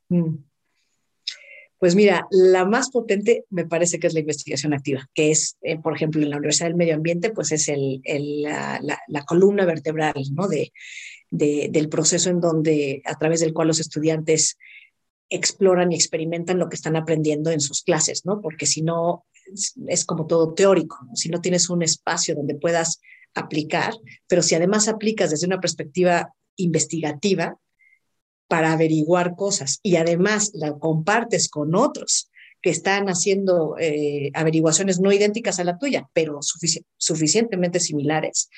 Mm. 0.10 0.47
Pues 1.80 1.96
mira, 1.96 2.28
la 2.32 2.66
más 2.66 2.90
potente 2.90 3.46
me 3.50 3.66
parece 3.66 4.00
que 4.00 4.08
es 4.08 4.14
la 4.14 4.22
investigación 4.22 4.74
activa, 4.74 5.08
que 5.14 5.32
es, 5.32 5.58
eh, 5.62 5.78
por 5.78 5.96
ejemplo, 5.96 6.22
en 6.22 6.32
la 6.32 6.38
Universidad 6.38 6.70
del 6.70 6.76
Medio 6.76 6.96
Ambiente, 6.96 7.30
pues 7.30 7.52
es 7.52 7.70
la, 7.70 9.26
columna 9.28 9.66
vertebral 9.66 10.16
¿no? 10.34 10.48
de, 10.48 10.72
del 11.30 11.90
proceso 11.90 12.30
en 12.30 12.40
donde, 12.42 13.02
a 13.06 13.16
través 13.16 13.42
del 13.42 13.54
cual 13.54 13.68
los 13.68 13.80
estudiantes 13.80 14.58
exploran 15.30 15.92
y 15.92 15.96
experimentan 15.96 16.58
lo 16.58 16.70
que 16.70 16.76
están 16.76 16.96
aprendiendo 16.96 17.52
en 17.52 17.60
sus 17.60 17.84
clases, 17.84 18.26
¿no? 18.26 18.42
Porque 18.42 18.66
si 18.66 18.82
no, 18.82 19.26
es, 19.88 20.06
como 20.06 20.26
todo 20.26 20.54
teórico, 20.54 20.98
si 21.14 21.30
no 21.30 21.42
tienes 21.42 21.70
un 21.70 21.84
espacio 21.84 22.36
donde 22.36 22.56
puedas 22.56 23.02
aplicar, 23.34 23.94
pero 24.28 24.42
si 24.42 24.56
además 24.56 24.88
aplicas 24.88 25.30
desde 25.30 25.48
una 25.48 25.60
perspectiva 25.60 26.34
investigativa, 26.56 27.58
para 28.48 28.72
averiguar 28.72 29.36
cosas 29.36 29.80
y 29.84 29.98
además 29.98 30.52
la 30.54 30.74
compartes 30.74 31.50
con 31.50 31.76
otros 31.76 32.30
que 32.62 32.70
están 32.70 33.08
haciendo 33.08 33.76
eh, 33.80 34.32
averiguaciones 34.34 35.00
no 35.00 35.12
idénticas 35.12 35.60
a 35.60 35.64
la 35.64 35.78
tuya, 35.78 36.10
pero 36.14 36.40
suficientemente 36.98 37.80
similares. 37.80 38.50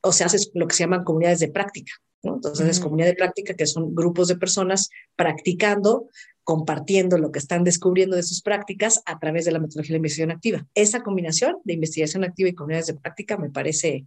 O 0.00 0.12
sea, 0.12 0.26
haces 0.26 0.50
lo 0.54 0.66
que 0.66 0.74
se 0.74 0.84
llaman 0.84 1.04
comunidades 1.04 1.40
de 1.40 1.48
práctica. 1.48 1.92
Entonces, 2.22 2.68
es 2.68 2.80
comunidad 2.80 3.08
de 3.08 3.14
práctica 3.14 3.54
que 3.54 3.66
son 3.66 3.94
grupos 3.94 4.28
de 4.28 4.36
personas 4.36 4.90
practicando, 5.16 6.08
compartiendo 6.44 7.18
lo 7.18 7.32
que 7.32 7.38
están 7.38 7.64
descubriendo 7.64 8.16
de 8.16 8.22
sus 8.22 8.42
prácticas 8.42 9.02
a 9.06 9.18
través 9.18 9.44
de 9.44 9.52
la 9.52 9.58
metodología 9.58 9.94
de 9.94 9.98
investigación 9.98 10.30
activa. 10.30 10.66
Esa 10.74 11.02
combinación 11.02 11.56
de 11.64 11.74
investigación 11.74 12.24
activa 12.24 12.48
y 12.48 12.54
comunidades 12.54 12.86
de 12.86 12.94
práctica 12.94 13.36
me 13.36 13.50
parece, 13.50 14.06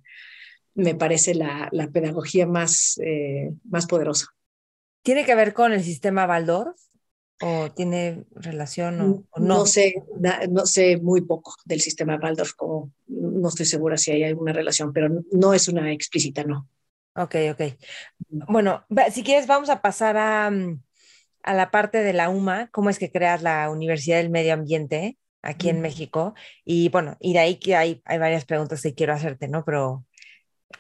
me 0.74 0.95
parece 0.95 1.36
la, 1.36 1.69
pedagogía 1.93 2.48
más, 2.48 3.00
eh, 3.04 3.52
más 3.65 3.86
poderosa. 3.86 4.35
¿Tiene 5.06 5.24
que 5.24 5.36
ver 5.36 5.54
con 5.54 5.72
el 5.72 5.84
sistema 5.84 6.26
Waldorf? 6.26 6.76
¿O 7.39 7.72
tiene 7.72 8.26
relación 8.32 9.00
o, 9.00 9.06
no? 9.06 9.24
No 9.38 9.65
sé, 9.68 9.94
no 10.50 10.65
sé 10.65 10.98
muy 10.98 11.22
poco 11.22 11.54
del 11.63 11.80
sistema 11.80 12.18
Waldorf, 12.20 12.54
como 12.54 12.91
no 13.06 13.50
estoy 13.50 13.68
segura 13.68 13.98
si 13.98 14.10
hay 14.10 14.24
alguna 14.24 14.52
relación, 14.52 14.91
pero 14.91 15.10
no 15.32 15.54
es 15.54 15.68
una 15.68 15.91
explícita, 15.91 16.44
no. 16.44 16.68
Ok, 17.13 17.36
ok. 17.52 17.62
Bueno, 18.30 18.84
si 19.12 19.22
quieres 19.22 19.46
vamos 19.46 19.70
a 19.70 19.84
pasar 19.84 20.18
a, 20.18 20.50
mm, 20.50 20.82
a 21.44 21.54
la 21.54 21.70
parte 21.70 22.00
de 22.00 22.13
la 22.13 22.30
UMA, 22.30 22.70
cómo 22.72 22.89
es 22.89 22.98
que 22.98 23.12
creas 23.12 23.44
la 23.44 23.70
Universidad 23.70 24.18
del 24.18 24.32
Medio 24.32 24.54
Ambiente 24.54 25.20
aquí 25.44 25.70
en 25.70 25.82
México. 25.82 26.34
Y 26.63 26.89
bueno, 26.89 27.15
y 27.20 27.34
de 27.34 27.39
ahí 27.39 27.60
que 27.60 27.76
hay, 27.76 28.02
hay 28.06 28.18
varias 28.18 28.46
preguntas 28.46 28.82
que 28.82 28.96
quiero 28.96 29.13
hacerte, 29.13 29.48
¿no? 29.48 29.63
Pero 29.65 30.04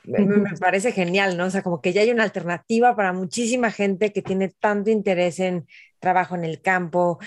me, 0.03 0.43
parece 0.59 0.91
genial, 0.91 1.37
¿no? 1.37 1.45
O 1.45 1.49
sea, 1.49 1.63
como 1.63 1.81
que 1.81 1.93
ya 1.93 2.01
hay 2.01 2.11
una 2.11 2.23
alternativa 2.23 2.95
para 2.95 3.13
muchísima 3.13 3.71
gente 3.71 4.11
que 4.11 4.21
tiene 4.21 4.49
tanto 4.49 4.89
interés 4.89 5.39
en 5.39 5.67
trabajo 5.99 6.35
en 6.35 6.45
el 6.45 6.61
campo, 6.61 7.19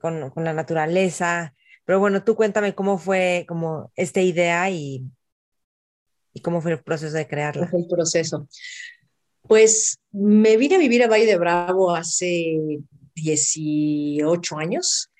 con, 0.00 0.30
con, 0.30 0.44
la 0.44 0.52
naturaleza. 0.52 1.54
Pero 1.84 1.98
bueno, 2.00 2.24
tú 2.24 2.34
cuéntame 2.34 2.74
cómo 2.74 2.98
fue 2.98 3.44
como 3.48 3.92
esta 3.96 4.20
idea 4.20 4.70
y, 4.70 5.04
y 6.32 6.40
cómo 6.40 6.60
fue 6.60 6.72
el 6.72 6.82
proceso 6.82 7.16
de 7.16 7.26
crearla. 7.26 7.68
el 7.72 7.86
proceso. 7.88 8.48
Pues 9.42 9.98
me 10.12 10.56
vine 10.56 10.76
a 10.76 10.78
vivir 10.78 11.02
a 11.02 11.08
Valle 11.08 11.26
de 11.26 11.36
Bravo 11.36 11.94
hace 11.94 12.56
18 13.14 14.58
años. 14.58 15.10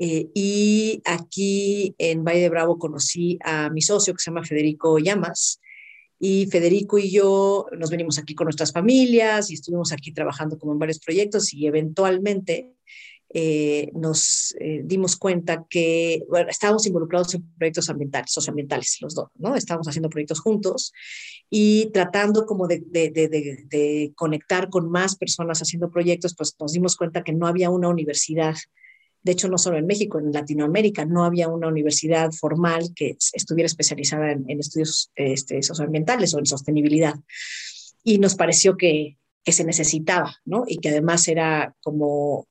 Eh, 0.00 0.28
y 0.34 1.02
aquí 1.04 1.94
en 1.98 2.24
Valle 2.24 2.40
de 2.40 2.48
Bravo 2.48 2.78
conocí 2.78 3.38
a 3.42 3.68
mi 3.70 3.82
socio 3.82 4.14
que 4.14 4.20
se 4.20 4.30
llama 4.30 4.44
Federico 4.44 4.98
Llamas, 4.98 5.60
y 6.18 6.46
Federico 6.46 6.98
y 6.98 7.10
yo 7.10 7.66
nos 7.76 7.90
venimos 7.90 8.18
aquí 8.18 8.34
con 8.34 8.46
nuestras 8.46 8.72
familias 8.72 9.50
y 9.50 9.54
estuvimos 9.54 9.92
aquí 9.92 10.12
trabajando 10.12 10.58
como 10.58 10.72
en 10.72 10.78
varios 10.78 10.98
proyectos 10.98 11.54
y 11.54 11.66
eventualmente 11.66 12.72
eh, 13.30 13.90
nos 13.92 14.54
eh, 14.58 14.80
dimos 14.84 15.16
cuenta 15.16 15.66
que 15.68 16.24
bueno, 16.30 16.48
estábamos 16.48 16.86
involucrados 16.86 17.34
en 17.34 17.44
proyectos 17.58 17.90
ambientales, 17.90 18.32
socioambientales, 18.32 18.96
los 19.02 19.14
dos, 19.14 19.28
¿no? 19.36 19.54
Estábamos 19.54 19.86
haciendo 19.86 20.08
proyectos 20.08 20.40
juntos 20.40 20.94
y 21.50 21.90
tratando 21.92 22.46
como 22.46 22.66
de, 22.66 22.80
de, 22.80 24.12
conectar 24.16 24.70
con 24.70 24.90
más 24.90 25.16
personas 25.16 25.60
haciendo 25.60 25.90
proyectos, 25.90 26.34
pues 26.34 26.56
nos 26.58 26.72
dimos 26.72 26.96
cuenta 26.96 27.22
que 27.22 27.32
no 27.32 27.46
había 27.46 27.68
una 27.68 27.88
universidad. 27.88 28.56
De 29.28 29.32
hecho, 29.32 29.48
no 29.48 29.58
solo 29.58 29.76
en 29.76 29.86
México, 29.86 30.18
en 30.18 30.32
Latinoamérica 30.32 31.04
no 31.04 31.22
había 31.22 31.48
una 31.48 31.68
universidad 31.68 32.32
formal 32.32 32.94
que 32.96 33.18
estuviera 33.34 33.66
especializada 33.66 34.32
en, 34.32 34.58
estudios 34.58 35.10
este, 35.14 35.62
socioambientales 35.62 36.32
o 36.32 36.38
en 36.38 36.46
sostenibilidad. 36.46 37.14
Y 38.02 38.16
nos 38.16 38.36
pareció 38.36 38.78
que, 38.78 39.18
que 39.44 39.52
se 39.52 39.64
necesitaba, 39.64 40.34
¿no? 40.46 40.64
Y 40.66 40.78
que 40.78 40.88
además 40.88 41.28
era 41.28 41.76
como 41.82 42.48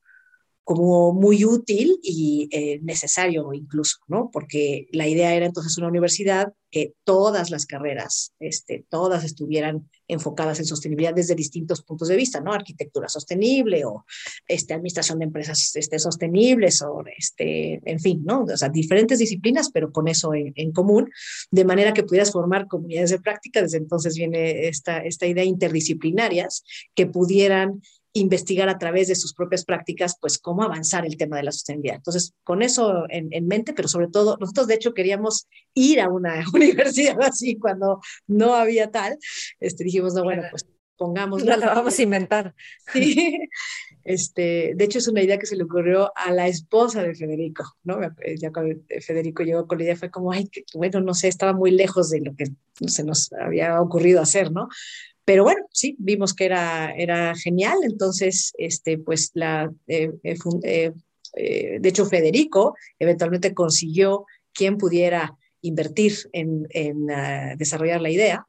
como 0.68 1.14
muy 1.14 1.46
útil 1.46 1.98
y 2.02 2.46
eh, 2.52 2.78
necesario 2.82 3.54
incluso, 3.54 4.00
¿no? 4.06 4.28
Porque 4.30 4.86
la 4.92 5.08
idea 5.08 5.34
era 5.34 5.46
entonces 5.46 5.78
una 5.78 5.88
universidad 5.88 6.52
que 6.70 6.92
todas 7.04 7.48
las 7.48 7.64
carreras, 7.64 8.34
este, 8.38 8.84
todas 8.90 9.24
estuvieran 9.24 9.88
enfocadas 10.08 10.58
en 10.58 10.66
sostenibilidad 10.66 11.14
desde 11.14 11.34
distintos 11.34 11.82
puntos 11.82 12.08
de 12.08 12.16
vista, 12.16 12.42
¿no? 12.42 12.52
Arquitectura 12.52 13.08
sostenible 13.08 13.86
o 13.86 14.04
este, 14.46 14.74
administración 14.74 15.20
de 15.20 15.24
empresas 15.24 15.74
este, 15.74 15.98
sostenibles 15.98 16.82
o, 16.82 17.02
este, 17.16 17.80
en 17.90 17.98
fin, 17.98 18.22
¿no? 18.26 18.42
O 18.42 18.56
sea, 18.58 18.68
diferentes 18.68 19.18
disciplinas, 19.18 19.70
pero 19.72 19.90
con 19.90 20.06
eso 20.06 20.32
en, 20.34 20.72
común, 20.72 21.10
de 21.50 21.64
manera 21.64 21.94
que 21.94 22.02
pudieras 22.02 22.30
formar 22.30 22.66
comunidades 22.66 23.08
de 23.08 23.20
práctica. 23.20 23.62
Desde 23.62 23.78
entonces 23.78 24.14
viene 24.16 24.68
esta, 24.68 24.98
esta 24.98 25.26
idea 25.26 25.44
interdisciplinarias 25.44 26.62
que 26.94 27.06
pudieran 27.06 27.80
investigar 28.12 28.68
a 28.68 28.78
través 28.78 29.08
de 29.08 29.14
sus 29.14 29.34
propias 29.34 29.64
prácticas, 29.64 30.16
pues 30.20 30.38
cómo 30.38 30.62
avanzar 30.62 31.04
el 31.06 31.16
tema 31.16 31.36
de 31.36 31.44
la 31.44 31.52
sostenibilidad. 31.52 31.96
Entonces, 31.96 32.34
con 32.42 32.62
eso 32.62 33.04
en, 33.08 33.28
en, 33.32 33.46
mente, 33.46 33.72
pero 33.72 33.88
sobre 33.88 34.08
todo, 34.08 34.36
nosotros 34.40 34.66
de 34.66 34.74
hecho 34.74 34.94
queríamos 34.94 35.46
ir 35.74 36.00
a 36.00 36.08
una 36.08 36.44
universidad 36.54 37.20
así 37.22 37.56
cuando 37.58 38.00
no 38.26 38.54
había 38.54 38.90
tal, 38.90 39.18
este, 39.60 39.84
dijimos, 39.84 40.14
no, 40.14 40.24
bueno, 40.24 40.42
pues 40.50 40.66
pongamos... 40.96 41.44
No 41.44 41.56
la 41.56 41.74
vamos 41.74 41.98
a 41.98 42.02
inventar. 42.02 42.54
Sí, 42.92 43.38
este, 44.04 44.72
de 44.74 44.84
hecho 44.84 44.98
es 44.98 45.08
una 45.08 45.22
idea 45.22 45.38
que 45.38 45.46
se 45.46 45.54
le 45.54 45.64
ocurrió 45.64 46.10
a 46.16 46.32
la 46.32 46.48
esposa 46.48 47.02
de 47.02 47.14
Federico, 47.14 47.76
¿no? 47.84 48.00
Ya 48.38 48.50
cuando 48.50 48.80
Federico 49.02 49.42
llegó 49.42 49.66
con 49.66 49.78
la 49.78 49.84
idea 49.84 49.96
fue 49.96 50.10
como, 50.10 50.32
ay, 50.32 50.50
bueno, 50.74 51.00
no 51.00 51.12
sé, 51.12 51.28
estaba 51.28 51.52
muy 51.52 51.70
lejos 51.70 52.08
de 52.08 52.20
lo 52.20 52.34
que 52.34 52.46
se 52.86 53.04
nos 53.04 53.30
había 53.34 53.80
ocurrido 53.80 54.22
hacer, 54.22 54.50
¿no? 54.50 54.68
Pero 55.28 55.44
bueno, 55.44 55.60
sí, 55.70 55.94
vimos 55.98 56.32
que 56.32 56.46
era, 56.46 56.90
era 56.96 57.34
genial, 57.36 57.76
entonces, 57.82 58.54
este, 58.56 58.96
pues 58.96 59.30
la, 59.34 59.70
eh, 59.86 60.10
eh, 60.22 60.92
eh, 61.36 61.78
de 61.78 61.88
hecho, 61.90 62.06
Federico 62.06 62.74
eventualmente 62.98 63.52
consiguió 63.52 64.24
quien 64.54 64.78
pudiera 64.78 65.36
invertir 65.60 66.14
en, 66.32 66.66
en 66.70 67.02
uh, 67.10 67.58
desarrollar 67.58 68.00
la 68.00 68.08
idea. 68.08 68.46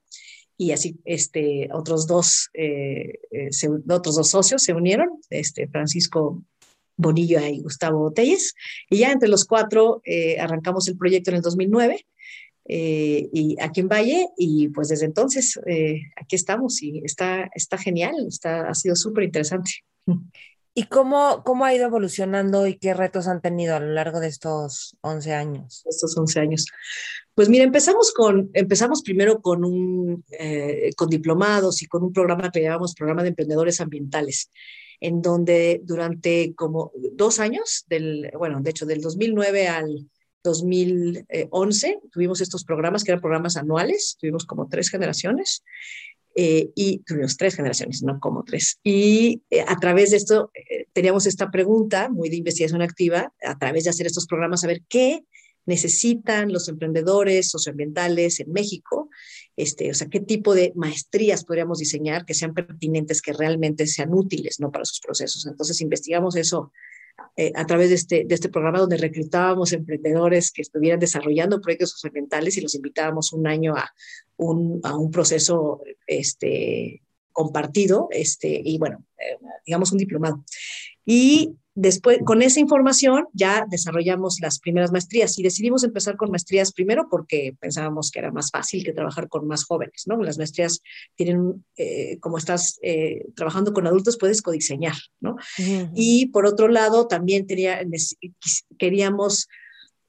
Y 0.56 0.72
así 0.72 0.96
este, 1.04 1.68
otros, 1.74 2.08
dos, 2.08 2.50
se, 2.54 3.70
otros 3.90 4.16
dos 4.16 4.30
socios 4.30 4.64
se 4.64 4.74
unieron, 4.74 5.10
este, 5.30 5.68
Francisco 5.68 6.42
Bonillo 6.96 7.46
y 7.46 7.60
Gustavo 7.60 8.14
Telles, 8.14 8.56
y 8.90 9.00
ya 9.00 9.12
entre 9.12 9.28
los 9.28 9.44
cuatro 9.44 10.02
arrancamos 10.40 10.88
el 10.88 10.98
proyecto 10.98 11.32
en 11.32 11.38
el 11.38 11.42
2009 11.42 12.06
eh, 12.72 13.28
y 13.34 13.60
aquí 13.60 13.80
en 13.80 13.88
Valle 13.88 14.30
y 14.38 14.68
pues 14.68 14.90
desde 14.90 15.08
entonces 15.08 15.60
eh, 15.66 16.02
aquí 16.16 16.36
estamos 16.36 16.84
y 16.84 17.02
está, 17.04 17.50
está 17.56 17.80
genial, 17.80 18.14
está, 18.28 18.70
ha 18.70 18.76
sido 18.76 18.96
súper 18.96 19.24
interesante. 19.24 19.72
¿Y 20.76 20.84
cómo, 20.84 21.44
cómo 21.44 21.66
ha 21.66 21.74
ido 21.74 21.88
evolucionando 21.88 22.68
y 22.68 22.78
qué 22.78 22.94
retos 22.94 23.28
han 23.28 23.42
tenido 23.42 23.76
a 23.76 23.80
lo 23.80 23.92
largo 23.92 24.20
de 24.20 24.28
estos 24.28 24.96
11 25.02 25.34
años? 25.34 25.84
Estos 25.90 26.16
11 26.16 26.40
años. 26.42 26.68
Pues 27.34 27.50
mira, 27.50 27.64
empezamos, 27.64 28.14
con, 28.14 28.52
empezamos 28.54 29.02
primero 29.02 29.42
con, 29.42 29.66
un, 29.66 30.24
eh, 30.30 30.92
con 30.96 31.10
diplomados 31.10 31.82
y 31.82 31.88
con 31.88 32.04
un 32.04 32.14
programa 32.14 32.52
que 32.52 32.62
llamamos 32.62 32.94
Programa 32.94 33.24
de 33.24 33.30
Emprendedores 33.30 33.82
Ambientales, 33.82 34.52
en 35.00 35.24
donde 35.24 35.82
durante 35.84 36.54
como 36.54 36.92
dos 37.14 37.40
años, 37.40 37.86
del, 37.88 38.30
bueno, 38.38 38.62
de 38.62 38.70
hecho 38.70 38.86
del 38.86 39.02
2009 39.02 39.68
al 39.68 40.08
2011 40.44 42.00
tuvimos 42.12 42.42
estos 42.42 42.64
programas 42.64 43.04
que 43.04 43.12
eran 43.12 43.22
programas 43.22 43.58
anuales, 43.58 44.18
tuvimos 44.20 44.46
como 44.46 44.68
tres 44.68 44.90
generaciones 44.90 45.64
eh, 46.36 46.70
y 46.76 47.00
tuvimos 47.00 47.38
tres 47.38 47.56
generaciones, 47.56 48.04
no 48.04 48.20
como 48.20 48.44
tres. 48.44 48.80
Y 48.84 49.42
eh, 49.50 49.66
a 49.68 49.76
través 49.78 50.12
de 50.12 50.18
esto 50.18 50.52
eh, 50.54 50.86
teníamos 50.94 51.26
esta 51.26 51.52
pregunta 51.52 52.10
muy 52.10 52.30
de 52.30 52.38
investigación 52.38 52.82
activa, 52.82 53.34
a 53.44 53.58
través 53.58 53.84
de 53.84 53.90
hacer 53.90 54.06
estos 54.06 54.28
programas, 54.28 54.64
a 54.64 54.68
ver 54.68 54.84
qué 54.88 55.26
necesitan 55.66 56.52
los 56.52 56.68
emprendedores 56.68 57.50
socioambientales 57.50 58.40
en 58.40 58.52
México, 58.52 59.10
este, 59.56 59.92
o 59.92 59.94
sea, 59.94 60.08
qué 60.08 60.20
tipo 60.20 60.56
de 60.56 60.72
maestrías 60.76 61.46
podríamos 61.46 61.80
diseñar 61.80 62.26
que 62.26 62.34
sean 62.34 62.54
pertinentes, 62.54 63.22
que 63.22 63.34
realmente 63.34 63.86
sean 63.86 64.14
útiles 64.14 64.60
¿no? 64.60 64.72
para 64.72 64.86
sus 64.86 65.00
procesos. 65.00 65.46
Entonces 65.46 65.80
investigamos 65.82 66.36
eso 66.36 66.72
eh, 67.36 67.52
a 67.56 67.66
través 67.66 67.90
de 67.90 67.96
este, 67.96 68.26
de 68.26 68.36
este 68.36 68.50
programa 68.50 68.80
donde 68.80 68.98
reclutábamos 68.98 69.74
emprendedores 69.74 70.52
que 70.52 70.62
estuvieran 70.62 71.00
desarrollando 71.00 71.62
proyectos 71.62 71.92
socioambientales 71.92 72.58
y 72.58 72.62
los 72.62 72.76
invitábamos 72.76 73.34
un 73.34 73.48
año 73.48 73.76
a 73.76 73.94
un, 74.38 74.80
a 74.84 74.98
un 74.98 75.12
proceso 75.12 75.82
este, 76.08 77.02
compartido 77.32 78.08
este, 78.12 78.62
y 78.64 78.78
bueno, 78.78 79.06
eh, 79.18 79.38
digamos 79.66 79.92
un 79.92 79.98
diplomado. 79.98 80.44
Y 81.06 81.56
Después, 81.82 82.20
con 82.26 82.42
esa 82.42 82.60
información 82.60 83.28
ya 83.32 83.66
desarrollamos 83.70 84.40
las 84.42 84.60
primeras 84.60 84.92
maestrías 84.92 85.40
y 85.40 85.44
decidimos 85.44 85.86
empezar 85.86 86.18
con 86.18 86.30
maestrías 86.30 86.74
primero 86.74 87.08
porque 87.10 87.56
pensábamos 87.58 88.12
que 88.12 88.20
era 88.20 88.34
más 88.34 88.52
fácil 88.52 88.84
que 88.84 88.92
trabajar 88.92 89.30
con 89.30 89.48
más 89.48 89.64
jóvenes, 89.64 90.04
¿no? 90.06 90.22
Las 90.22 90.38
maestrías 90.38 90.82
tienen, 91.16 91.64
eh, 91.78 92.18
como 92.20 92.38
estás 92.38 92.80
eh, 92.82 93.28
trabajando 93.34 93.72
con 93.72 93.88
adultos, 93.88 94.18
puedes 94.18 94.42
codiseñar, 94.42 94.98
¿no? 95.22 95.36
Uh 95.36 95.62
-huh. 95.62 95.92
Y 95.96 96.26
por 96.34 96.46
otro 96.46 96.68
lado, 96.68 97.08
también 97.08 97.48
tenía, 97.48 97.82
queríamos 98.78 99.48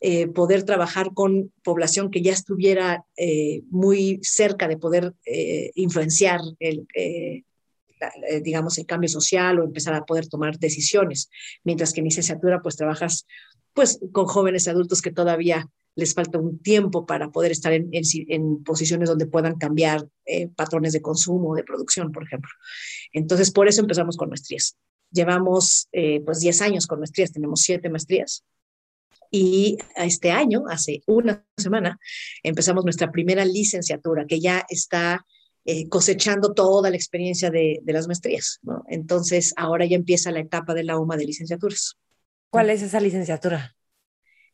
eh, 0.01 0.27
poder 0.27 0.63
trabajar 0.63 1.13
con 1.13 1.53
población 1.63 2.11
que 2.11 2.23
ya 2.23 2.33
estuviera 2.33 3.05
eh, 3.19 3.63
muy 3.71 4.19
cerca 4.23 4.67
de 4.67 4.79
poder 4.79 5.15
eh, 5.27 5.73
influenciar 5.75 6.41
el, 6.59 6.89
digamos, 8.43 8.79
el 8.79 8.87
cambio 8.87 9.09
social 9.09 9.59
o 9.59 9.65
empezar 9.65 9.95
a 9.95 10.05
poder 10.05 10.29
tomar 10.29 10.59
decisiones, 10.59 11.31
mientras 11.65 11.93
que 11.93 12.01
en 12.01 12.07
licenciatura 12.07 12.61
pues 12.63 12.77
trabajas 12.77 13.27
pues 13.73 14.01
con 14.13 14.27
jóvenes 14.27 14.69
adultos 14.69 15.03
que 15.03 15.13
todavía 15.13 15.69
les 15.95 16.15
falta 16.15 16.39
un 16.39 16.59
tiempo 16.61 17.07
para 17.07 17.31
poder 17.31 17.53
estar 17.53 17.73
en, 17.73 17.89
en, 17.93 18.05
en 18.29 18.65
posiciones 18.65 19.09
donde 19.09 19.27
puedan 19.27 19.57
cambiar 19.57 20.09
eh, 20.25 20.49
patrones 20.49 20.93
de 20.93 21.03
consumo 21.03 21.51
o 21.51 21.55
de 21.55 21.65
producción, 21.65 22.13
por 22.13 22.25
ejemplo. 22.25 22.51
Entonces, 23.13 23.51
por 23.51 23.69
eso 23.69 23.81
empezamos 23.81 24.17
con 24.17 24.29
maestrías. 24.29 24.77
Llevamos 25.11 25.89
eh, 25.93 26.21
pues 26.21 26.41
10 26.41 26.63
años 26.63 26.87
con 26.87 27.01
maestrías, 27.01 27.33
tenemos 27.33 27.61
7 27.63 27.89
maestrías. 27.91 28.45
Y 29.33 29.79
este 29.95 30.33
año, 30.33 30.65
hace 30.69 31.03
una 31.07 31.45
semana, 31.57 31.99
empezamos 32.43 32.85
nuestra 32.85 33.13
primera 33.13 33.45
licenciatura, 33.45 34.27
que 34.27 34.41
ya 34.41 34.65
está 34.69 35.25
eh, 35.67 35.89
cosechando 35.89 36.55
toda 36.55 36.89
la 36.89 36.97
experiencia 36.97 37.51
de, 37.51 37.81
de 37.83 37.93
las 37.93 38.07
maestrías. 38.07 38.61
¿no? 38.63 38.83
Entonces, 38.89 39.53
ahora 39.57 39.85
ya 39.85 39.97
empieza 39.97 40.31
la 40.31 40.41
etapa 40.41 40.73
de 40.73 40.85
la 40.85 40.99
UMA 40.99 41.19
de 41.19 41.27
licenciaturas. 41.27 41.99
¿Cuál 42.49 42.71
es 42.71 42.81
esa 42.81 42.99
licenciatura? 42.99 43.77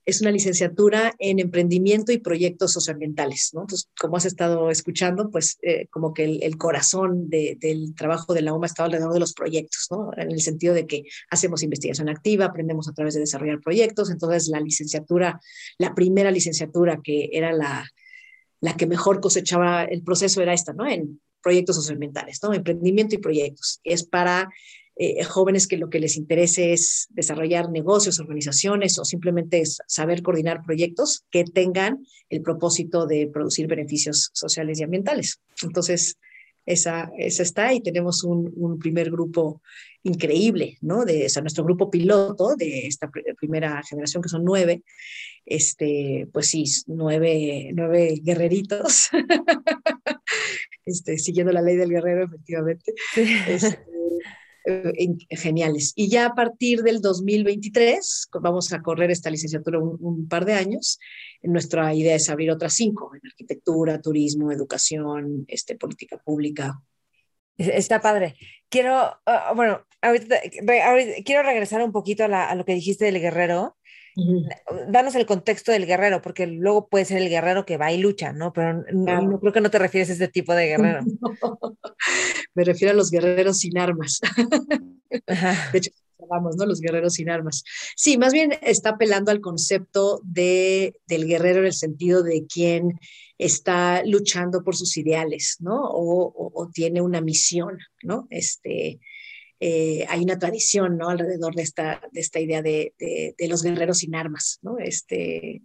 Es 0.05 0.21
una 0.21 0.33
licenciatura 0.33 1.15
en 1.19 1.39
emprendimiento 1.39 2.11
y 2.11 2.19
proyectos 2.19 2.73
socioambientales. 2.73 3.51
¿no? 3.55 3.63
Entonces, 3.63 3.89
como 4.01 4.17
has 4.17 4.25
estado 4.25 4.69
escuchando, 4.69 5.31
pues 5.31 5.59
eh, 5.63 5.87
como 5.91 6.13
que 6.13 6.25
el, 6.25 6.43
el 6.43 6.59
corazón 6.59 7.31
de, 7.31 7.57
del 7.61 7.95
trabajo 7.95 8.35
de 8.35 8.43
la 8.43 8.53
UMA 8.53 8.67
está 8.67 8.85
alrededor 8.85 9.13
de 9.13 9.21
los 9.21 9.33
proyectos, 9.33 9.87
¿no? 9.93 10.11
en 10.17 10.33
el 10.33 10.41
sentido 10.41 10.75
de 10.75 10.89
que 10.89 11.05
hacemos 11.31 11.63
investigación 11.63 12.09
activa, 12.09 12.47
aprendemos 12.47 12.89
a 12.89 12.93
través 12.93 13.15
de 13.15 13.21
desarrollar 13.21 13.61
proyectos. 13.61 14.11
Entonces, 14.11 14.49
la 14.49 14.59
licenciatura, 14.59 15.41
la 15.79 15.95
primera 15.95 16.33
licenciatura 16.33 17.01
que 17.03 17.31
era 17.33 17.53
la, 17.53 17.89
la 18.67 18.77
que 18.77 18.89
mejor 18.89 19.21
cosechaba 19.21 19.85
el 19.85 20.03
proceso 20.03 20.43
era 20.43 20.53
esta, 20.53 20.73
¿no? 20.73 20.89
En 20.89 21.21
proyectos 21.41 21.77
socioambientales, 21.77 22.41
¿no? 22.43 22.53
Emprendimiento 22.53 23.15
y 23.15 23.19
proyectos. 23.19 23.79
Es 23.85 24.03
para 24.03 24.49
eh, 24.97 25.23
jóvenes 25.23 25.69
que 25.69 25.77
lo 25.77 25.89
que 25.89 26.01
les 26.01 26.17
interese 26.17 26.73
es 26.73 27.07
desarrollar 27.11 27.71
negocios, 27.71 28.19
organizaciones 28.19 28.99
o 28.99 29.05
simplemente 29.05 29.63
saber 29.87 30.21
coordinar 30.23 30.65
proyectos 30.67 31.25
que 31.31 31.45
tengan 31.45 32.05
el 32.29 32.43
propósito 32.43 33.07
de 33.07 33.29
producir 33.33 33.69
beneficios 33.69 34.31
sociales 34.33 34.81
y 34.81 34.83
ambientales. 34.83 35.41
Entonces, 35.63 36.19
esa, 36.67 37.11
esa 37.17 37.43
está 37.43 37.73
y 37.73 37.81
tenemos 37.81 38.25
un, 38.25 38.53
un, 38.57 38.79
primer 38.79 39.11
grupo 39.11 39.63
increíble, 40.03 40.77
¿no? 40.83 41.05
De, 41.05 41.27
o 41.27 41.29
sea, 41.29 41.43
nuestro 41.43 41.65
grupo 41.65 41.91
piloto 41.91 42.57
de 42.57 42.87
esta 42.87 43.09
pr 43.09 43.23
primera 43.37 43.83
generación, 43.89 44.23
que 44.23 44.29
son 44.29 44.45
nueve, 44.45 44.83
este, 45.45 46.29
pues 46.33 46.49
sí, 46.49 46.65
nueve, 46.89 47.71
nueve 47.73 48.21
guerreritos, 48.23 49.09
este, 50.85 51.19
siguiendo 51.19 51.53
la 51.53 51.63
ley 51.63 51.77
del 51.77 51.91
guerrero, 51.91 52.25
efectivamente. 52.25 52.93
Este, 53.49 53.79
eh, 54.69 55.17
geniales. 55.31 55.93
Y 55.95 56.09
ya 56.09 56.27
a 56.27 56.35
partir 56.35 56.83
del 56.83 57.01
2023 57.01 58.31
vamos 58.41 58.73
a 58.73 58.83
correr 58.83 59.13
esta 59.13 59.31
licenciatura 59.31 59.79
un, 59.79 60.27
par 60.27 60.45
de 60.45 60.55
años. 60.55 60.99
Nuestra 61.43 61.95
idea 61.95 62.15
es 62.15 62.29
abrir 62.29 62.51
otras 62.51 62.75
cinco, 62.75 63.13
en 63.15 63.27
arquitectura, 63.27 64.01
turismo, 64.01 64.53
educación, 64.53 65.45
este, 65.49 65.77
política 65.77 66.19
pública. 66.19 66.81
Está 67.59 68.01
padre. 68.01 68.37
Quiero, 68.69 68.95
ah, 69.25 69.53
bueno, 69.55 69.81
ahorita, 70.03 70.37
quiero 71.25 71.43
regresar 71.43 71.83
un 71.83 71.93
poquito 71.93 72.25
a, 72.25 72.55
lo 72.55 72.65
que 72.65 72.75
dijiste 72.75 73.07
del 73.07 73.21
guerrero. 73.21 73.77
Danos 74.89 75.15
el 75.15 75.27
contexto 75.27 75.73
del 75.73 75.85
guerrero, 75.85 76.23
porque 76.23 76.47
luego 76.47 76.89
puede 76.89 77.05
ser 77.05 77.19
el 77.19 77.29
guerrero 77.29 77.67
que 77.67 77.77
va 77.77 77.93
y 77.93 77.99
lucha, 77.99 78.33
¿no? 78.33 78.53
Pero 78.53 78.83
no, 78.93 79.39
creo 79.41 79.53
que 79.53 79.61
no 79.61 79.71
te 79.71 79.79
refieres 79.79 80.09
a 80.09 80.15
ese 80.15 80.29
tipo 80.29 80.55
de 80.55 80.69
guerrero. 80.69 81.01
Me 82.55 82.65
refiero 82.65 82.93
a 82.93 82.97
los 82.97 83.11
guerreros 83.11 83.59
sin 83.59 83.77
armas. 83.79 84.21
De 85.11 85.79
hecho, 85.79 85.91
llamamos, 86.19 86.57
¿no? 86.57 86.67
Los 86.67 86.81
guerreros 86.81 87.15
sin 87.15 87.31
armas. 87.31 87.63
Sí, 87.97 88.19
más 88.19 88.33
bien 88.33 88.55
está 88.63 88.91
apelando 88.91 89.31
al 89.31 89.41
concepto 89.41 90.21
de, 90.25 90.97
del 91.07 91.27
guerrero 91.27 91.61
en 91.61 91.67
el 91.67 91.73
sentido 91.75 92.23
de 92.23 92.47
quien 92.47 92.99
está 93.39 94.03
luchando 94.05 94.63
por 94.63 94.77
sus 94.77 94.97
ideales, 94.97 95.57
¿no? 95.61 95.79
O, 95.83 96.71
tiene 96.73 97.01
una 97.01 97.21
misión, 97.21 97.79
¿no? 98.03 98.27
Este, 98.31 98.99
eh, 99.61 100.07
hay 100.09 100.23
una 100.23 100.39
tradición, 100.39 100.97
¿no? 100.97 101.11
Alrededor 101.11 101.55
de 101.55 101.63
esta, 101.63 102.01
de 102.13 102.21
esta 102.21 102.41
idea 102.41 102.63
de, 102.63 102.95
de, 102.99 103.49
los 103.49 103.63
guerreros 103.63 103.99
sin 103.99 104.15
armas, 104.15 104.59
¿no? 104.63 104.79
Este, 104.79 105.63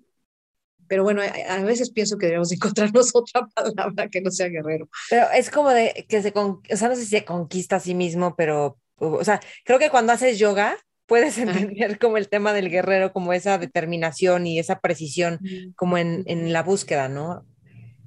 pero 0.87 1.03
bueno, 1.03 1.21
a, 1.21 1.63
veces 1.63 1.89
pienso 1.89 2.17
que 2.17 2.25
debemos 2.25 2.51
encontrarnos 2.51 3.11
otra 3.15 3.47
palabra 3.47 4.09
que 4.09 4.19
no 4.19 4.29
sea 4.29 4.49
guerrero. 4.49 4.89
Pero 5.09 5.27
es 5.33 5.49
como 5.49 5.69
de 5.69 6.05
que 6.09 6.21
se, 6.21 6.33
o 6.35 6.61
sea, 6.75 6.89
no 6.89 6.95
sé 6.95 7.03
si 7.03 7.09
se 7.09 7.23
conquista 7.23 7.77
a 7.77 7.79
sí 7.79 7.95
mismo, 7.95 8.35
pero, 8.35 8.77
o 9.01 9.23
sea, 9.23 9.39
creo 9.65 9.79
que 9.79 9.89
cuando 9.89 10.13
haces 10.13 10.37
yoga, 10.37 10.77
puedes 11.05 11.37
entender 11.37 11.99
como 11.99 12.17
el 12.17 12.29
tema 12.29 12.53
del 12.53 12.69
guerrero, 12.69 13.11
como 13.11 13.33
esa 13.33 13.57
determinación 13.57 14.47
y 14.47 14.59
esa 14.59 14.79
precisión, 14.79 15.39
como 15.75 15.97
en, 15.97 16.23
en 16.27 16.53
la 16.53 16.63
búsqueda, 16.63 17.09
¿no? 17.09 17.45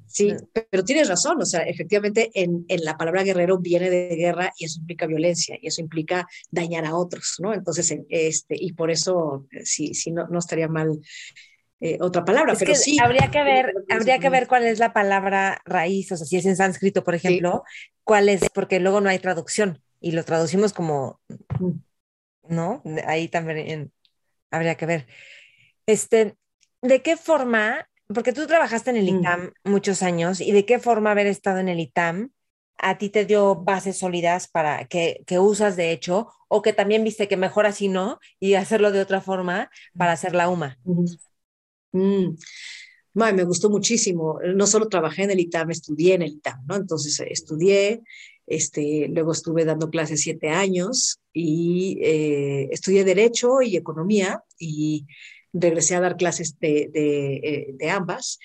Sí, 0.06 0.32
pero 0.70 0.84
tienes 0.84 1.08
razón, 1.08 1.42
o 1.42 1.44
sea, 1.44 1.62
efectivamente 1.62 2.30
en, 2.34 2.64
en, 2.68 2.84
la 2.84 2.96
palabra 2.96 3.24
guerrero 3.24 3.58
viene 3.58 3.90
de 3.90 4.14
guerra 4.14 4.52
y 4.56 4.66
eso 4.66 4.78
implica 4.78 5.06
violencia 5.08 5.58
y 5.60 5.66
eso 5.66 5.80
implica 5.80 6.28
dañar 6.52 6.84
a 6.84 6.94
otros, 6.94 7.34
¿no? 7.40 7.52
Entonces, 7.52 7.98
este, 8.08 8.54
y 8.56 8.74
por 8.74 8.92
eso, 8.92 9.48
eh, 9.50 9.66
sí, 9.66 9.92
sí 9.92 10.12
no, 10.12 10.28
no 10.28 10.38
estaría 10.38 10.68
mal 10.68 11.00
eh, 11.80 11.98
otra 12.00 12.24
palabra, 12.24 12.54
pero 12.56 12.76
sí. 12.76 12.96
Habría 13.02 13.28
que 13.30 13.42
ver, 13.42 13.74
habría 13.90 14.20
que 14.20 14.30
ver 14.30 14.46
cuál 14.46 14.64
es 14.64 14.78
la 14.78 14.92
palabra 14.92 15.60
raíz, 15.64 16.12
o 16.12 16.16
sea, 16.16 16.26
si 16.26 16.36
es 16.36 16.46
en 16.46 16.56
sánscrito, 16.56 17.02
por 17.02 17.16
ejemplo, 17.16 17.64
cuál 18.04 18.28
es, 18.28 18.48
porque 18.54 18.78
luego 18.78 19.00
no 19.00 19.10
hay 19.10 19.18
traducción 19.18 19.83
y 20.04 20.12
lo 20.12 20.24
traducimos 20.24 20.72
como, 20.72 21.20
¿no? 22.48 22.82
Ahí 23.06 23.28
también 23.28 23.92
habría 24.50 24.76
que 24.76 24.86
ver. 24.86 25.06
Este, 25.86 26.36
¿de 26.82 27.02
qué 27.02 27.16
forma 27.16 27.88
porque 28.12 28.32
tú 28.32 28.46
trabajaste 28.46 28.90
en 28.90 28.96
el 28.96 29.12
mm. 29.12 29.18
ITAM 29.20 29.52
muchos 29.64 30.02
años 30.02 30.40
y 30.40 30.52
de 30.52 30.66
qué 30.66 30.78
forma 30.78 31.12
haber 31.12 31.26
estado 31.26 31.58
en 31.58 31.68
el 31.68 31.80
ITAM 31.80 32.30
a 32.76 32.98
ti 32.98 33.08
te 33.08 33.24
dio 33.24 33.54
bases 33.54 33.98
sólidas 33.98 34.48
para 34.48 34.86
que, 34.86 35.22
que 35.26 35.38
usas 35.38 35.76
de 35.76 35.92
hecho 35.92 36.28
o 36.48 36.60
que 36.60 36.72
también 36.72 37.04
viste 37.04 37.28
que 37.28 37.36
mejor 37.36 37.66
así 37.66 37.88
no 37.88 38.18
y 38.40 38.54
hacerlo 38.54 38.92
de 38.92 39.00
otra 39.00 39.20
forma 39.20 39.70
para 39.96 40.12
hacer 40.12 40.34
la 40.34 40.48
UMA. 40.48 40.76
Mm. 41.92 42.36
me 43.14 43.44
gustó 43.44 43.70
muchísimo. 43.70 44.38
No 44.54 44.66
solo 44.66 44.88
trabajé 44.88 45.22
en 45.22 45.30
el 45.30 45.40
ITAM, 45.40 45.70
estudié 45.70 46.14
en 46.14 46.22
el 46.22 46.32
ITAM, 46.32 46.66
¿no? 46.66 46.76
Entonces 46.76 47.18
estudié, 47.20 48.02
este, 48.46 49.08
luego 49.08 49.32
estuve 49.32 49.64
dando 49.64 49.90
clases 49.90 50.20
siete 50.20 50.50
años 50.50 51.20
y 51.32 51.98
eh, 52.02 52.68
estudié 52.70 53.04
Derecho 53.04 53.62
y 53.62 53.76
Economía 53.76 54.42
y 54.58 55.06
regresé 55.52 55.94
a 55.94 56.00
dar 56.00 56.16
clases 56.16 56.58
de, 56.58 56.90
de, 56.92 57.76
eh, 57.80 57.90
ambas 57.90 58.38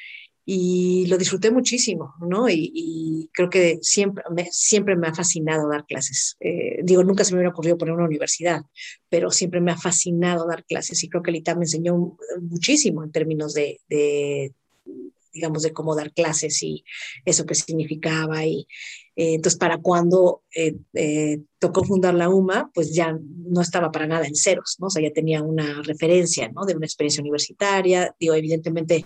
y 0.46 1.06
lo 1.08 1.18
disfruté 1.18 1.52
muchísimo, 1.52 2.16
¿no? 2.22 2.50
Y, 2.50 3.30
creo 3.34 3.50
que 3.52 3.78
siempre 3.84 4.24
me, 4.32 4.48
siempre 4.52 4.96
me 4.96 5.08
ha 5.08 5.14
fascinado 5.14 5.70
dar 5.70 5.86
clases. 5.86 6.38
Eh, 6.40 6.80
digo, 6.84 7.04
nunca 7.04 7.24
se 7.24 7.34
me 7.34 7.38
hubiera 7.38 7.52
ocurrido 7.52 7.78
poner 7.78 7.94
una 7.94 8.06
universidad, 8.06 8.64
pero 9.10 9.30
siempre 9.30 9.62
me 9.62 9.72
ha 9.72 9.78
fascinado 9.78 10.48
dar 10.48 10.66
clases 10.66 11.04
y 11.04 11.10
creo 11.10 11.22
que 11.22 11.30
el 11.30 11.38
ITAM 11.38 11.60
me 11.60 11.66
enseñó 11.66 12.18
muchísimo 12.42 13.04
en 13.04 13.12
términos 13.12 13.54
de, 13.54 13.80
de 13.90 14.54
digamos, 15.34 15.64
de 15.64 15.74
cómo 15.74 15.96
dar 15.96 16.12
clases 16.14 16.62
y 16.64 16.84
eso 17.26 17.46
que 17.46 17.56
significaba 17.56 18.46
y, 18.46 18.68
eh, 19.20 19.34
entonces, 19.34 19.60
para 19.60 19.80
cuando 19.80 20.44
eh, 20.56 20.78
eh, 20.94 21.42
tocó 21.60 21.84
fundar 21.84 22.14
la 22.14 22.30
UMA, 22.30 22.72
pues 22.74 22.96
ya 22.96 23.20
no 23.20 23.60
estaba 23.60 23.92
para 23.92 24.08
nada 24.08 24.26
en 24.26 24.34
ceros, 24.34 24.78
¿no? 24.80 24.88
O 24.88 24.90
sea, 24.90 25.04
ya 25.04 25.12
tenía 25.12 25.44
una 25.44 25.82
referencia, 25.84 26.48
¿no? 26.48 26.64
De 26.64 26.74
una 26.74 26.86
experiencia 26.86 27.20
universitaria. 27.20 28.16
Digo, 28.18 28.34
evidentemente, 28.34 29.04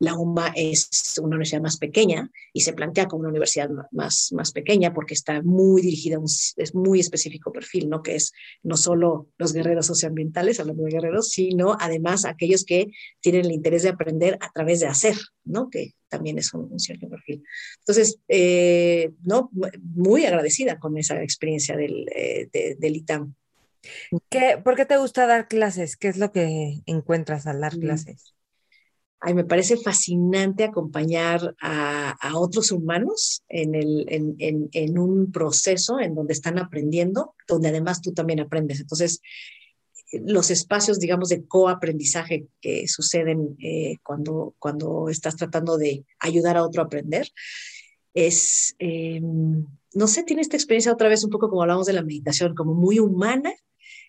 la 0.00 0.18
UMA 0.18 0.52
es 0.54 1.14
una 1.18 1.36
universidad 1.36 1.62
más 1.62 1.78
pequeña 1.78 2.30
y 2.52 2.60
se 2.60 2.74
plantea 2.74 3.06
como 3.06 3.20
una 3.20 3.30
universidad 3.30 3.70
más, 3.90 4.32
más 4.32 4.52
pequeña 4.52 4.92
porque 4.92 5.14
está 5.14 5.40
muy 5.42 5.80
dirigida 5.80 6.16
a 6.16 6.18
un 6.18 6.26
es 6.56 6.74
muy 6.74 7.00
específico 7.00 7.50
perfil, 7.50 7.88
¿no? 7.88 8.02
Que 8.02 8.16
es 8.16 8.34
no 8.62 8.76
solo 8.76 9.28
los 9.38 9.54
guerreros 9.54 9.86
socioambientales, 9.86 10.60
hablando 10.60 10.82
de 10.82 10.90
guerreros, 10.90 11.30
sino 11.30 11.74
además 11.80 12.26
aquellos 12.26 12.66
que 12.66 12.90
tienen 13.20 13.46
el 13.46 13.52
interés 13.52 13.82
de 13.82 13.88
aprender 13.88 14.36
a 14.42 14.52
través 14.52 14.80
de 14.80 14.88
hacer, 14.88 15.16
¿no? 15.42 15.70
Que 15.70 15.94
también 16.14 16.38
es 16.38 16.54
un, 16.54 16.78
cierto 16.78 17.08
perfil. 17.08 17.42
Entonces, 17.80 18.20
eh, 18.28 19.10
no, 19.24 19.50
muy 19.82 20.24
agradecida 20.24 20.78
con 20.78 20.96
esa 20.96 21.20
experiencia 21.20 21.76
del, 21.76 22.06
eh, 22.14 22.76
del 22.78 22.96
ITAM. 22.96 23.34
¿Qué, 24.30 24.60
¿Por 24.62 24.76
qué 24.76 24.86
te 24.86 24.96
gusta 24.96 25.26
dar 25.26 25.48
clases? 25.48 25.96
¿Qué 25.96 26.08
es 26.08 26.16
lo 26.16 26.30
que 26.30 26.82
encuentras 26.86 27.48
al 27.48 27.60
dar 27.60 27.76
mm. 27.76 27.80
clases? 27.80 28.34
Ay, 29.18 29.34
me 29.34 29.44
parece 29.44 29.76
fascinante 29.76 30.62
acompañar 30.62 31.56
a, 31.60 32.10
a 32.10 32.38
otros 32.38 32.70
humanos 32.70 33.42
en, 33.48 33.74
el, 33.74 34.04
en, 34.08 34.36
en, 34.38 34.68
en, 34.70 34.98
un 34.98 35.32
proceso 35.32 35.98
en 35.98 36.14
donde 36.14 36.34
están 36.34 36.58
aprendiendo, 36.58 37.34
donde 37.48 37.70
además 37.70 38.02
tú 38.02 38.12
también 38.12 38.40
aprendes. 38.40 38.80
Entonces, 38.80 39.20
los 40.24 40.50
espacios, 40.50 40.98
digamos, 40.98 41.28
de 41.28 41.46
coaprendizaje 41.46 42.46
que 42.60 42.86
suceden 42.88 43.56
eh, 43.62 43.96
cuando, 44.02 44.54
cuando 44.58 45.08
estás 45.08 45.36
tratando 45.36 45.78
de 45.78 46.04
ayudar 46.18 46.56
a 46.56 46.64
otro 46.64 46.82
a 46.82 46.86
aprender, 46.86 47.28
es, 48.14 48.74
em, 48.78 49.66
no 49.94 50.06
sé, 50.06 50.22
tiene 50.22 50.42
esta 50.42 50.56
experiencia 50.56 50.92
otra 50.92 51.08
vez 51.08 51.24
un 51.24 51.30
poco 51.30 51.48
como 51.48 51.62
hablamos 51.62 51.86
de 51.86 51.92
la 51.92 52.02
meditación, 52.02 52.54
como 52.54 52.74
muy 52.74 52.98
humana, 52.98 53.52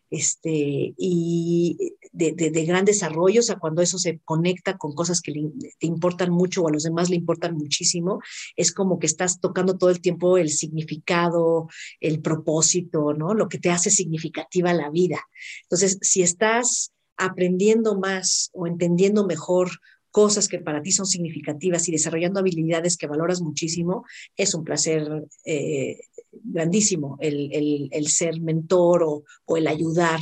este, 0.09 0.93
y 0.97 1.95
de, 2.11 2.31
de, 2.33 2.65
gran 2.65 2.85
desarrollo, 2.85 3.41
o 3.41 3.43
sea, 3.43 3.57
cuando 3.57 3.81
eso 3.81 3.97
se 3.97 4.19
conecta 4.23 4.77
con 4.77 4.93
cosas 4.93 5.21
que 5.21 5.33
te 5.79 5.87
importan 5.87 6.31
mucho 6.31 6.61
o 6.61 6.67
a 6.67 6.71
los 6.71 6.83
demás 6.83 7.09
le 7.09 7.15
importan 7.15 7.55
muchísimo, 7.55 8.19
es 8.55 8.71
como 8.71 8.99
que 8.99 9.07
estás 9.07 9.39
tocando 9.39 9.77
todo 9.77 9.89
el 9.89 10.01
tiempo 10.01 10.37
el 10.37 10.49
significado, 10.49 11.67
el 11.99 12.21
propósito, 12.21 13.13
¿no? 13.13 13.33
Lo 13.33 13.49
que 13.49 13.57
te 13.57 13.69
hace 13.69 13.89
significativa 13.89 14.73
la 14.73 14.89
vida. 14.89 15.19
Entonces, 15.63 15.97
si 16.01 16.21
estás 16.21 16.93
aprendiendo 17.17 17.97
más 17.97 18.49
o 18.53 18.67
entendiendo 18.67 19.25
mejor 19.25 19.69
cosas 20.15 20.47
que 20.47 20.59
para 20.59 20.81
ti 20.81 20.93
son 20.93 21.05
significativas 21.05 21.89
y 21.89 21.91
desarrollando 21.91 22.39
habilidades 22.39 22.95
que 22.95 23.05
valoras 23.05 23.41
muchísimo, 23.41 24.05
es 24.37 24.53
un 24.53 24.63
placer 24.63 25.25
eh, 25.43 25.99
grandísimo 26.31 27.17
el, 27.19 27.89
el, 27.91 28.07
ser 28.07 28.39
mentor 28.39 29.03
o, 29.03 29.25
o 29.43 29.57
el 29.57 29.67
ayudar 29.67 30.21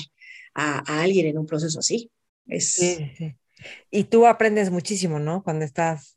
a, 0.55 0.79
a, 0.91 1.03
alguien 1.03 1.27
en 1.27 1.37
un 1.37 1.45
proceso 1.45 1.77
así. 1.77 2.09
Es... 2.47 2.73
Sí, 2.73 3.11
sí. 3.15 3.35
Y 3.91 4.05
tú 4.05 4.25
aprendes 4.25 4.71
muchísimo, 4.71 5.19
¿no? 5.19 5.43
Cuando 5.43 5.63
estás... 5.63 6.15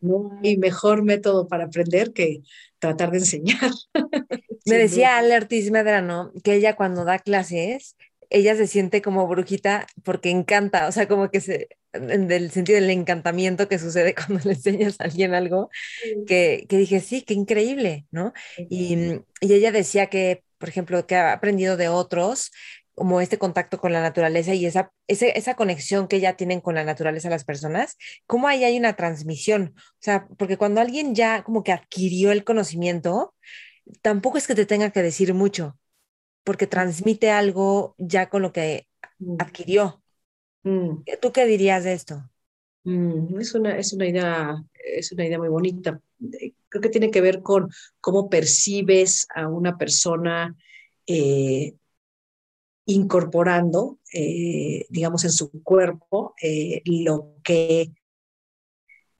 No 0.00 0.38
hay 0.44 0.56
mejor 0.56 1.02
método 1.02 1.48
para 1.48 1.64
aprender 1.64 2.12
que 2.12 2.42
tratar 2.78 3.10
de 3.10 3.18
enseñar. 3.18 3.72
Me 4.66 4.76
decía 4.76 5.18
Ale 5.18 5.36
Ortiz 5.36 5.68
Medrano 5.72 6.30
que 6.44 6.54
ella 6.54 6.76
cuando 6.76 7.04
da 7.04 7.18
clases 7.18 7.96
ella 8.30 8.56
se 8.56 8.66
siente 8.66 9.02
como 9.02 9.26
brujita 9.26 9.86
porque 10.04 10.30
encanta, 10.30 10.88
o 10.88 10.92
sea, 10.92 11.08
como 11.08 11.30
que 11.30 11.40
se, 11.40 11.68
en 11.92 12.30
el 12.30 12.50
sentido 12.50 12.80
del 12.80 12.90
encantamiento 12.90 13.68
que 13.68 13.78
sucede 13.78 14.14
cuando 14.26 14.40
le 14.44 14.54
enseñas 14.54 15.00
a 15.00 15.04
alguien 15.04 15.34
algo, 15.34 15.70
que, 16.26 16.66
que 16.68 16.76
dije, 16.76 17.00
sí, 17.00 17.22
qué 17.22 17.34
increíble, 17.34 18.06
¿no? 18.10 18.32
Y, 18.56 18.94
y, 19.40 19.52
ella 19.52 19.72
decía 19.72 20.06
que, 20.08 20.44
por 20.58 20.68
ejemplo, 20.68 21.06
que 21.06 21.16
ha 21.16 21.32
aprendido 21.32 21.76
de 21.76 21.88
otros, 21.88 22.50
como 22.94 23.20
este 23.20 23.38
contacto 23.38 23.78
con 23.78 23.92
la 23.92 24.02
naturaleza 24.02 24.54
y 24.54 24.66
esa, 24.66 24.92
esa, 25.06 25.26
esa 25.26 25.54
conexión 25.54 26.08
que 26.08 26.20
ya 26.20 26.34
tienen 26.36 26.60
con 26.60 26.74
la 26.74 26.84
naturaleza 26.84 27.30
las 27.30 27.44
personas, 27.44 27.96
cómo 28.26 28.48
ahí 28.48 28.64
hay 28.64 28.76
una 28.76 28.96
transmisión, 28.96 29.74
o 29.76 30.00
sea, 30.00 30.26
porque 30.36 30.56
cuando 30.56 30.80
alguien 30.80 31.14
ya 31.14 31.44
como 31.44 31.62
que 31.62 31.72
adquirió 31.72 32.32
el 32.32 32.44
conocimiento, 32.44 33.34
tampoco 34.02 34.36
es 34.36 34.46
que 34.46 34.56
te 34.56 34.66
tenga 34.66 34.90
que 34.90 35.02
decir 35.02 35.32
mucho, 35.32 35.78
porque 36.44 36.66
transmite 36.66 37.30
algo 37.30 37.94
ya 37.98 38.28
con 38.28 38.42
lo 38.42 38.52
que 38.52 38.88
mm. 39.18 39.36
adquirió. 39.38 40.02
Mm. 40.62 41.02
¿Tú 41.20 41.32
qué 41.32 41.46
dirías 41.46 41.84
de 41.84 41.92
esto? 41.92 42.30
Mm, 42.84 43.38
es, 43.40 43.54
una, 43.54 43.76
es, 43.76 43.92
una 43.92 44.06
idea, 44.06 44.64
es 44.74 45.12
una 45.12 45.26
idea 45.26 45.38
muy 45.38 45.48
bonita. 45.48 46.00
Creo 46.68 46.82
que 46.82 46.88
tiene 46.88 47.10
que 47.10 47.20
ver 47.20 47.42
con 47.42 47.68
cómo 48.00 48.28
percibes 48.28 49.26
a 49.34 49.48
una 49.48 49.76
persona 49.76 50.56
eh, 51.06 51.74
incorporando, 52.86 53.98
eh, 54.12 54.86
digamos, 54.88 55.24
en 55.24 55.30
su 55.30 55.62
cuerpo 55.62 56.34
lo 56.84 57.34
que 57.42 57.92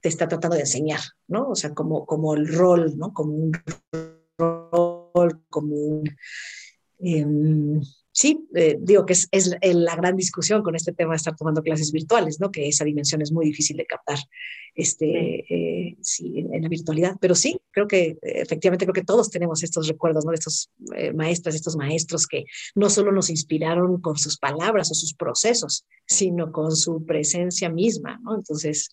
te 0.01 0.09
está 0.09 0.27
tratando 0.27 0.55
de 0.55 0.61
enseñar, 0.61 1.01
¿no? 1.27 1.49
O 1.49 1.55
sea, 1.55 1.73
como, 1.73 2.05
como 2.05 2.33
el 2.33 2.47
rol, 2.47 2.97
¿no? 2.97 3.13
Como 3.13 3.33
un 3.33 3.51
rol, 4.37 5.43
como 5.49 5.75
un... 5.75 6.17
Em, 6.99 7.81
sí, 8.11 8.47
eh, 8.53 8.77
digo 8.79 9.05
que 9.05 9.13
es, 9.13 9.27
es, 9.31 9.57
la 9.61 9.95
gran 9.95 10.15
discusión 10.15 10.61
con 10.61 10.75
este 10.75 10.91
tema 10.91 11.13
de 11.13 11.17
estar 11.17 11.35
tomando 11.35 11.63
clases 11.63 11.91
virtuales, 11.91 12.39
¿no? 12.39 12.51
Que 12.51 12.67
esa 12.67 12.83
dimensión 12.83 13.21
es 13.21 13.31
muy 13.31 13.45
difícil 13.45 13.77
de 13.77 13.85
captar 13.85 14.19
este, 14.75 15.45
eh, 15.49 15.97
sí, 16.01 16.39
en, 16.51 16.61
la 16.61 16.69
virtualidad. 16.69 17.15
Pero 17.21 17.35
sí, 17.35 17.59
creo 17.71 17.87
que 17.87 18.17
efectivamente 18.21 18.85
creo 18.85 18.93
que 18.93 19.03
todos 19.03 19.29
tenemos 19.29 19.63
estos 19.63 19.87
recuerdos, 19.87 20.25
¿no? 20.25 20.31
De 20.31 20.35
estos 20.35 20.69
eh, 20.95 21.13
maestras, 21.13 21.55
estos 21.55 21.77
maestros 21.77 22.27
que 22.27 22.45
no 22.75 22.89
solo 22.89 23.11
nos 23.11 23.29
inspiraron 23.29 24.01
con 24.01 24.17
sus 24.17 24.37
palabras 24.37 24.91
o 24.91 24.93
sus 24.93 25.13
procesos, 25.13 25.85
sino 26.05 26.51
con 26.51 26.75
su 26.75 27.05
presencia 27.05 27.69
misma, 27.69 28.19
¿no? 28.23 28.35
Entonces, 28.35 28.89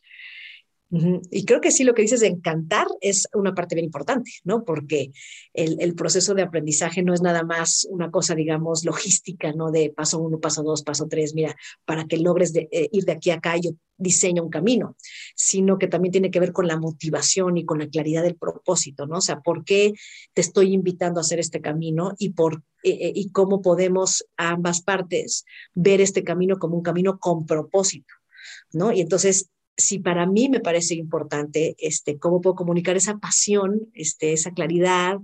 y 0.89 1.45
creo 1.45 1.61
que 1.61 1.73
sí, 1.73 1.83
lo 1.83 1.95
que 1.95 2.03
dices 2.03 2.21
de 2.21 2.29
encantar 2.29 2.87
es 3.01 3.27
una 3.35 3.55
parte 3.55 3.75
bien 3.75 3.87
importante, 3.87 4.31
¿no? 4.45 4.65
Porque 4.65 5.11
el, 5.53 5.95
proceso 5.97 6.33
de 6.35 6.43
aprendizaje 6.43 7.03
no 7.03 7.13
es 7.13 7.23
nada 7.23 7.43
más 7.43 7.89
una 7.91 8.11
cosa, 8.11 8.37
digamos, 8.37 8.85
logística, 8.85 9.53
¿no? 9.53 9.73
De 9.73 9.91
paso 9.91 10.21
uno, 10.21 10.39
paso 10.39 10.63
dos, 10.63 10.83
paso 10.85 11.09
tres, 11.09 11.35
mira, 11.35 11.57
para 11.85 12.07
que 12.07 12.19
logres 12.19 12.55
eh, 12.55 12.89
ir 12.93 13.05
de 13.05 13.13
aquí 13.13 13.31
a 13.31 13.35
acá, 13.35 13.57
yo 13.57 13.73
diseño 13.97 14.45
un 14.45 14.51
camino, 14.51 14.97
sino 15.35 15.79
que 15.79 15.89
también 15.89 16.13
tiene 16.13 16.31
que 16.31 16.39
ver 16.39 16.53
con 16.53 16.69
la 16.69 16.79
motivación 16.79 17.57
y 17.57 17.65
con 17.65 17.79
la 17.81 17.89
claridad 17.89 18.23
del 18.23 18.37
propósito, 18.37 19.07
¿no? 19.07 19.19
O 19.19 19.23
sea, 19.23 19.41
¿por 19.41 19.65
qué 19.65 19.93
te 20.35 20.41
estoy 20.41 20.73
invitando 20.73 21.19
a 21.19 21.23
hacer 21.23 21.41
este 21.41 21.61
camino 21.61 22.13
y, 22.19 22.31
por, 22.31 22.63
eh, 22.85 22.91
eh, 22.91 23.13
y 23.13 23.31
cómo 23.31 23.61
podemos 23.61 24.25
ambas 24.37 24.83
partes 24.83 25.45
ver 25.75 26.01
este 26.01 26.23
camino 26.23 26.59
como 26.59 26.77
un 26.77 26.83
camino 26.83 27.19
con 27.19 27.45
propósito? 27.45 28.15
¿No? 28.73 28.93
Y 28.93 29.01
entonces 29.01 29.51
si 29.77 29.99
para 29.99 30.27
mí 30.27 30.49
me 30.49 30.61
parece 30.61 30.95
importante, 30.95 31.77
este, 31.79 32.19
cómo 32.19 32.41
puedo 32.41 32.57
comunicar 32.57 32.97
esa 32.97 33.19
pasión, 33.19 33.91
este, 33.95 34.33
esa 34.33 34.53
claridad, 34.53 35.19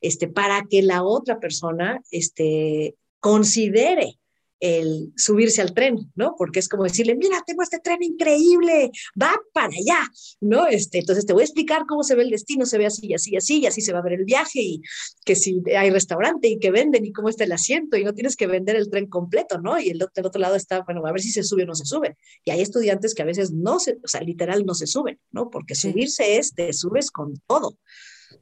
este, 0.00 0.28
para 0.28 0.64
que 0.68 0.82
la 0.82 1.02
otra 1.02 1.38
persona, 1.38 2.02
este, 2.10 2.94
considere 3.20 4.18
el 4.60 5.12
subirse 5.16 5.62
al 5.62 5.74
tren, 5.74 6.10
¿no? 6.14 6.34
Porque 6.36 6.58
es 6.58 6.68
como 6.68 6.84
decirle, 6.84 7.14
mira, 7.14 7.42
tengo 7.46 7.62
este 7.62 7.78
tren 7.78 8.02
increíble, 8.02 8.90
va 9.20 9.34
para 9.52 9.68
allá, 9.68 10.08
¿no? 10.40 10.66
Este, 10.66 10.98
entonces 10.98 11.26
te 11.26 11.32
voy 11.32 11.42
a 11.42 11.44
explicar 11.44 11.84
cómo 11.86 12.02
se 12.02 12.14
ve 12.14 12.22
el 12.22 12.30
destino, 12.30 12.66
se 12.66 12.78
ve 12.78 12.86
así, 12.86 13.14
así, 13.14 13.36
así, 13.36 13.60
y 13.60 13.66
así 13.66 13.80
se 13.80 13.92
va 13.92 14.00
a 14.00 14.02
ver 14.02 14.14
el 14.14 14.24
viaje, 14.24 14.60
y 14.60 14.82
que 15.24 15.36
si 15.36 15.62
hay 15.76 15.90
restaurante 15.90 16.48
y 16.48 16.58
que 16.58 16.70
venden 16.70 17.04
y 17.04 17.12
cómo 17.12 17.28
está 17.28 17.44
el 17.44 17.52
asiento, 17.52 17.96
y 17.96 18.04
no 18.04 18.14
tienes 18.14 18.36
que 18.36 18.46
vender 18.46 18.76
el 18.76 18.90
tren 18.90 19.06
completo, 19.06 19.58
¿no? 19.60 19.78
Y 19.80 19.90
el 19.90 20.02
otro, 20.02 20.26
otro 20.26 20.40
lado 20.40 20.56
está, 20.56 20.82
bueno, 20.82 21.06
a 21.06 21.12
ver 21.12 21.20
si 21.20 21.30
se 21.30 21.42
sube 21.42 21.62
o 21.62 21.66
no 21.66 21.74
se 21.74 21.84
sube. 21.84 22.16
Y 22.44 22.50
hay 22.50 22.60
estudiantes 22.60 23.14
que 23.14 23.22
a 23.22 23.26
veces 23.26 23.52
no 23.52 23.78
se, 23.78 23.98
o 24.04 24.08
sea, 24.08 24.20
literal 24.22 24.64
no 24.66 24.74
se 24.74 24.86
suben, 24.86 25.18
¿no? 25.30 25.50
Porque 25.50 25.74
subirse 25.74 26.38
es, 26.38 26.54
te 26.54 26.72
subes 26.72 27.10
con 27.10 27.34
todo. 27.46 27.76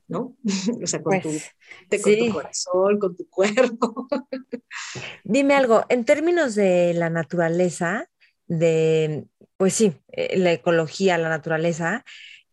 ¿No? 0.09 0.37
o 0.83 0.87
sea, 0.87 1.03
con, 1.03 1.21
tu, 1.21 1.31
pues, 1.89 2.03
con 2.03 2.17
tu 2.19 2.33
corazón, 2.33 2.99
con 2.99 3.17
tu 3.17 3.29
cuerpo. 3.29 4.09
Dime 5.25 5.55
algo, 5.55 5.85
en 5.89 6.05
términos 6.05 6.55
de 6.55 6.95
la 6.95 7.11
naturaleza, 7.11 8.09
de, 8.47 9.27
pues 9.57 9.75
sí, 9.75 9.95
eh, 10.13 10.39
la 10.39 10.53
ecología, 10.53 11.19
la 11.19 11.29
naturaleza, 11.29 12.05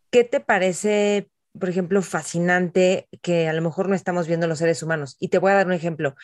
¿qué 0.10 0.24
te 0.24 0.40
parece, 0.40 1.30
por 1.58 1.70
ejemplo, 1.70 2.02
fascinante 2.02 3.08
que 3.22 3.48
a 3.48 3.54
lo 3.54 3.62
mejor 3.62 3.90
no 3.90 3.96
estamos 3.96 4.28
viendo 4.28 4.48
los 4.48 4.60
seres 4.60 4.82
humanos? 4.82 5.16
Y 5.20 5.28
te 5.28 5.38
voy 5.38 5.52
a 5.52 5.56
dar 5.56 5.68
un 5.68 5.74
ejemplo. 5.74 6.16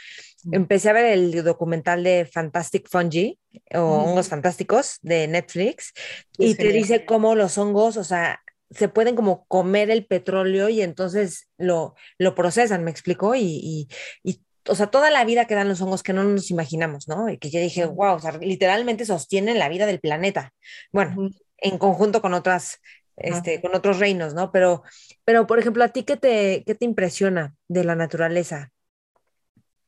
Empecé 0.51 0.89
a 0.89 0.93
ver 0.93 1.05
el 1.05 1.43
documental 1.43 2.03
de 2.03 2.27
Fantastic 2.31 2.87
Fungi 2.89 3.39
o 3.73 3.81
Hongos 3.81 4.29
Fantásticos 4.29 4.97
de 5.01 5.27
Netflix 5.27 5.93
y 6.37 6.55
te 6.55 6.69
dice 6.69 7.05
cómo 7.05 7.35
los 7.35 7.57
hongos, 7.57 7.97
o 7.97 8.03
sea, 8.03 8.41
se 8.71 8.89
pueden 8.89 9.15
como 9.15 9.45
comer 9.47 9.89
el 9.89 10.05
petróleo 10.05 10.69
y 10.69 10.81
entonces 10.81 11.49
lo, 11.57 11.95
lo 12.17 12.35
procesan, 12.35 12.83
me 12.83 12.91
explicó, 12.91 13.35
y, 13.35 13.87
y, 14.23 14.41
o 14.67 14.75
sea, 14.75 14.87
toda 14.87 15.09
la 15.09 15.25
vida 15.25 15.45
que 15.45 15.55
dan 15.55 15.67
los 15.67 15.81
hongos 15.81 16.03
que 16.03 16.13
no 16.13 16.23
nos 16.23 16.51
imaginamos, 16.51 17.07
¿no? 17.07 17.29
Y 17.29 17.37
que 17.37 17.49
yo 17.49 17.59
dije, 17.59 17.85
wow, 17.85 18.15
o 18.15 18.19
sea, 18.19 18.37
literalmente 18.37 19.05
sostienen 19.05 19.57
la 19.57 19.69
vida 19.69 19.85
del 19.85 19.99
planeta. 19.99 20.53
Bueno, 20.91 21.31
en 21.57 21.77
conjunto 21.77 22.21
con 22.21 22.33
otras, 22.33 22.79
este, 23.17 23.61
con 23.61 23.75
otros 23.75 23.99
reinos, 23.99 24.33
¿no? 24.33 24.51
Pero, 24.51 24.83
pero, 25.25 25.47
por 25.47 25.59
ejemplo, 25.59 25.83
¿a 25.83 25.89
ti 25.89 26.03
qué 26.03 26.17
te, 26.17 26.63
qué 26.65 26.75
te 26.75 26.85
impresiona 26.85 27.55
de 27.67 27.83
la 27.83 27.95
naturaleza? 27.95 28.71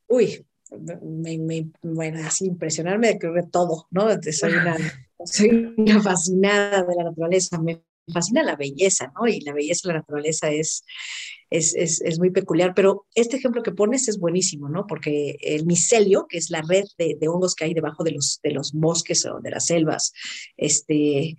Uy, 0.07 0.45
me, 1.01 1.37
me, 1.37 1.69
bueno, 1.81 2.19
así 2.25 2.45
impresionarme 2.47 3.19
creo 3.19 3.33
que 3.33 3.43
todo, 3.43 3.87
¿no? 3.91 4.07
Soy 4.31 4.53
una, 4.53 4.75
soy 5.25 5.73
una 5.77 6.01
fascinada 6.01 6.83
de 6.83 6.95
la 6.95 7.03
naturaleza, 7.03 7.59
me 7.59 7.83
fascina 8.11 8.43
la 8.43 8.55
belleza, 8.55 9.11
¿no? 9.19 9.27
Y 9.27 9.41
la 9.41 9.53
belleza 9.53 9.87
de 9.87 9.93
la 9.93 9.99
naturaleza 9.99 10.49
es, 10.51 10.83
es, 11.49 11.75
es, 11.75 12.01
es, 12.01 12.19
muy 12.19 12.31
peculiar, 12.31 12.73
pero 12.75 13.05
este 13.15 13.37
ejemplo 13.37 13.63
que 13.63 13.71
pones 13.71 14.07
es 14.07 14.19
buenísimo, 14.19 14.69
¿no? 14.69 14.87
Porque 14.87 15.37
el 15.41 15.65
micelio, 15.65 16.27
que 16.27 16.37
es 16.37 16.49
la 16.49 16.61
red 16.61 16.85
de, 16.97 17.27
hongos 17.27 17.55
que 17.55 17.65
hay 17.65 17.73
debajo 17.73 18.03
de 18.03 18.11
los, 18.11 18.39
de 18.43 18.51
los 18.51 18.73
bosques 18.73 19.25
o 19.25 19.39
de 19.41 19.51
las 19.51 19.65
selvas, 19.65 20.13
este, 20.57 21.35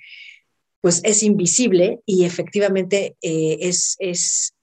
pues 0.81 1.01
es 1.05 1.23
invisible 1.23 2.01
y 2.05 2.25
efectivamente 2.25 3.17
eh, 3.23 3.59
es, 3.61 3.97
es, 3.99 4.55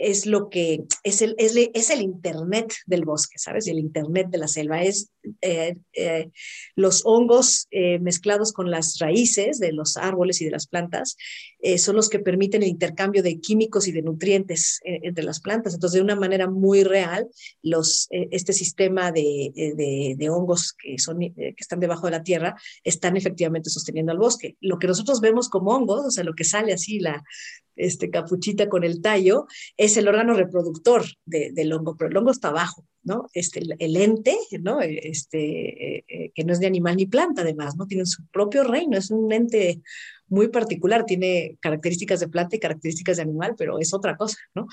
es 0.00 0.26
lo 0.26 0.48
que 0.48 0.84
es 1.02 1.22
el, 1.22 1.34
es, 1.38 1.90
Internet 1.96 2.72
del 2.86 3.04
bosque, 3.04 3.38
¿sabes? 3.38 3.66
El 3.66 3.78
Internet 3.78 4.28
de 4.30 4.38
la 4.38 4.48
selva 4.48 4.82
es 4.82 5.10
eh, 5.40 5.76
eh, 5.94 6.30
los 6.74 7.02
hongos 7.04 7.66
eh, 7.70 7.98
mezclados 7.98 8.52
con 8.52 8.70
las 8.70 8.98
raíces 8.98 9.58
de 9.58 9.72
los 9.72 9.96
árboles 9.96 10.40
y 10.40 10.44
de 10.44 10.50
las 10.50 10.66
plantas 10.66 11.16
son 11.78 11.96
los 11.96 12.08
que 12.08 12.20
permiten 12.20 12.62
el 12.62 12.68
intercambio 12.68 13.24
de 13.24 13.40
químicos 13.40 13.88
y 13.88 13.92
de 13.92 14.02
nutrientes 14.02 14.78
entre 14.84 15.24
las 15.24 15.40
plantas. 15.40 15.74
Entonces, 15.74 15.96
de 15.96 16.04
una 16.04 16.14
manera 16.14 16.48
muy 16.48 16.84
real, 16.84 17.26
los, 17.60 18.06
este 18.10 18.52
sistema 18.52 19.10
de, 19.10 19.50
de, 20.16 20.30
hongos 20.30 20.74
que, 20.80 20.96
son, 20.98 21.18
que 21.18 21.54
están 21.58 21.80
debajo 21.80 22.06
de 22.06 22.12
la 22.12 22.22
tierra 22.22 22.54
están 22.84 23.16
efectivamente 23.16 23.68
sosteniendo 23.68 24.12
al 24.12 24.18
bosque. 24.18 24.56
Lo 24.60 24.78
que 24.78 24.86
nosotros 24.86 25.20
vemos 25.20 25.48
como 25.48 25.72
hongos, 25.72 26.06
o 26.06 26.10
sea, 26.12 26.22
lo 26.22 26.34
que 26.34 26.44
sale 26.44 26.72
así, 26.72 27.00
la, 27.00 27.24
este, 27.76 28.10
capuchita 28.10 28.68
con 28.68 28.84
el 28.84 29.00
tallo, 29.00 29.46
el 29.96 30.08
órgano 30.08 30.34
reproductor 30.34 31.04
de, 31.24 31.50
del 31.52 31.72
hongo, 31.72 31.96
pero 31.96 32.10
el 32.10 32.16
hongo 32.16 32.30
está 32.30 32.48
abajo. 32.48 32.84
¿No? 33.06 33.28
Este, 33.32 33.62
el, 33.78 33.96
ente, 33.96 34.36
¿no? 34.60 34.80
Este, 34.80 35.38
eh, 35.98 36.04
eh, 36.08 36.32
que 36.34 36.44
no 36.44 36.52
es 36.52 36.60
de 36.60 36.66
animal 36.66 36.96
ni 36.96 37.06
planta, 37.06 37.42
además, 37.42 37.76
¿no? 37.76 37.86
Tiene 37.86 38.04
su 38.04 38.26
propio 38.26 38.64
reino, 38.64 38.98
es 38.98 39.10
un 39.10 39.32
ente 39.32 39.80
muy 40.28 40.48
particular, 40.48 41.04
tiene 41.04 41.56
características 41.60 42.20
de 42.20 42.28
planta 42.28 42.56
y 42.56 42.60
características 42.60 43.16
de 43.16 43.22
animal, 43.22 43.54
pero 43.56 43.78
es 43.78 43.94
otra 43.94 44.16
cosa, 44.16 44.38
¿no? 44.54 44.66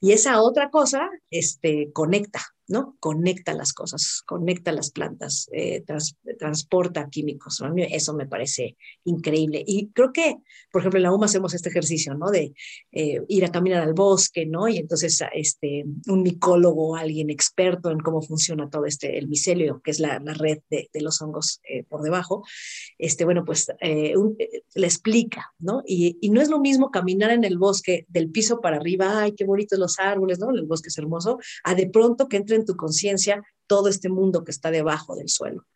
Y 0.00 0.12
esa 0.12 0.40
otra 0.42 0.70
cosa, 0.70 1.08
este, 1.30 1.90
conecta, 1.92 2.40
¿no? 2.68 2.96
Conecta 2.98 3.54
las 3.54 3.72
cosas, 3.72 4.22
conecta 4.26 4.72
las 4.72 4.90
plantas, 4.90 5.48
eh, 5.52 5.84
transporta 6.38 7.08
químicos. 7.08 7.62
Eso 7.90 8.14
me 8.14 8.26
parece 8.26 8.76
increíble. 9.04 9.62
Y 9.64 9.90
creo 9.90 10.12
que, 10.12 10.36
por 10.72 10.82
ejemplo, 10.82 10.98
en 10.98 11.04
la 11.04 11.12
UMA 11.12 11.26
hacemos 11.26 11.54
este 11.54 11.68
ejercicio, 11.68 12.14
¿no? 12.14 12.30
De 12.30 12.52
eh, 12.92 13.20
ir 13.28 13.44
a 13.44 13.52
caminar 13.52 13.82
al 13.82 13.94
bosque, 13.94 14.46
¿no? 14.46 14.66
Y 14.68 14.78
entonces 14.78 15.22
este, 15.34 15.84
un 16.08 16.22
micólogo, 16.22 16.96
alguien 16.96 17.30
experto 17.30 17.75
en 17.84 18.00
cómo 18.00 18.22
funciona 18.22 18.68
todo 18.68 18.86
este, 18.86 19.18
el 19.18 19.28
micelio, 19.28 19.80
que 19.82 19.90
es 19.90 20.00
la, 20.00 20.18
red 20.18 20.58
de, 20.70 20.88
los 21.00 21.20
hongos 21.22 21.60
eh, 21.68 21.84
por 21.84 22.02
debajo, 22.02 22.44
este, 22.98 23.24
bueno, 23.24 23.44
pues 23.44 23.68
un, 24.16 24.36
le 24.74 24.86
explica, 24.86 25.52
¿no? 25.58 25.82
Y, 25.86 26.18
no 26.30 26.40
es 26.40 26.50
lo 26.50 26.60
mismo 26.60 26.90
caminar 26.90 27.30
en 27.30 27.44
el 27.44 27.56
bosque 27.56 28.04
del 28.08 28.30
piso 28.30 28.60
para 28.60 28.76
arriba, 28.76 29.22
ay, 29.22 29.32
qué 29.32 29.44
bonitos 29.44 29.78
los 29.78 29.98
árboles, 29.98 30.38
¿no? 30.38 30.50
El 30.50 30.66
bosque 30.66 30.88
es 30.88 30.98
hermoso, 30.98 31.38
a 31.64 31.74
de 31.74 31.88
pronto 31.88 32.28
que 32.28 32.36
entre 32.36 32.56
en 32.56 32.64
tu 32.64 32.76
conciencia 32.76 33.42
todo 33.66 33.88
este 33.88 34.08
mundo 34.08 34.44
que 34.44 34.50
está 34.50 34.70
debajo 34.70 35.16
del 35.16 35.28
suelo. 35.28 35.66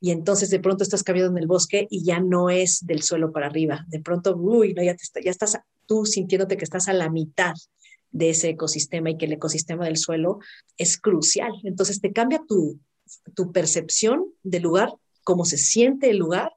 Y 0.00 0.10
entonces 0.10 0.50
de 0.50 0.60
pronto 0.60 0.82
estás 0.84 1.02
caminando 1.02 1.36
en 1.36 1.42
el 1.42 1.48
bosque 1.48 1.86
y 1.90 2.04
ya 2.04 2.20
no 2.20 2.50
es 2.50 2.84
del 2.86 3.02
suelo 3.02 3.32
para 3.32 3.46
arriba. 3.46 3.84
De 3.88 4.00
pronto, 4.00 4.36
uy, 4.36 4.74
no, 4.74 4.82
ya, 4.82 4.94
te 4.94 5.22
ya 5.22 5.30
estás 5.30 5.58
tú 5.86 6.06
sintiéndote 6.06 6.56
que 6.56 6.64
estás 6.64 6.88
a 6.88 6.92
la 6.92 7.10
mitad 7.10 7.54
de 8.14 8.30
ese 8.30 8.50
ecosistema 8.50 9.10
y 9.10 9.18
que 9.18 9.26
el 9.26 9.32
ecosistema 9.32 9.84
del 9.84 9.96
suelo 9.96 10.38
es 10.78 10.96
crucial. 10.98 11.52
Entonces 11.64 12.00
te 12.00 12.12
cambia 12.12 12.40
tu, 12.46 12.80
tu 13.34 13.52
percepción 13.52 14.24
del 14.44 14.62
lugar, 14.62 14.94
cómo 15.24 15.44
se 15.44 15.58
siente 15.58 16.10
el 16.10 16.18
lugar 16.18 16.52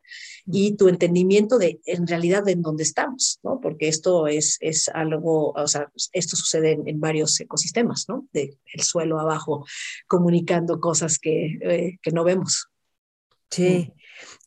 y 0.45 0.78
tu 0.78 0.88
entendimiento 0.88 1.58
de 1.58 1.80
en 1.86 2.05
realidad 2.05 2.47
en 2.47 2.62
dónde 2.62 2.84
estamos, 2.84 3.39
¿no? 3.43 3.60
Porque 3.60 3.88
esto 3.88 4.28
es, 4.28 4.58
es 4.62 4.88
algo, 4.89 5.51
o 5.51 5.68
sea, 5.68 5.91
esto 6.14 6.36
sucede 6.36 6.80
en, 6.86 6.99
varios 6.99 7.39
ecosistemas, 7.39 8.05
¿no? 8.08 8.28
De 8.32 8.58
el 8.74 8.84
suelo 8.84 9.20
abajo 9.20 9.66
comunicando 10.05 10.80
cosas 10.80 11.18
que, 11.18 11.58
eh, 11.62 11.99
que 12.03 12.12
no 12.12 12.24
vemos. 12.24 12.68
Sí. 13.49 13.93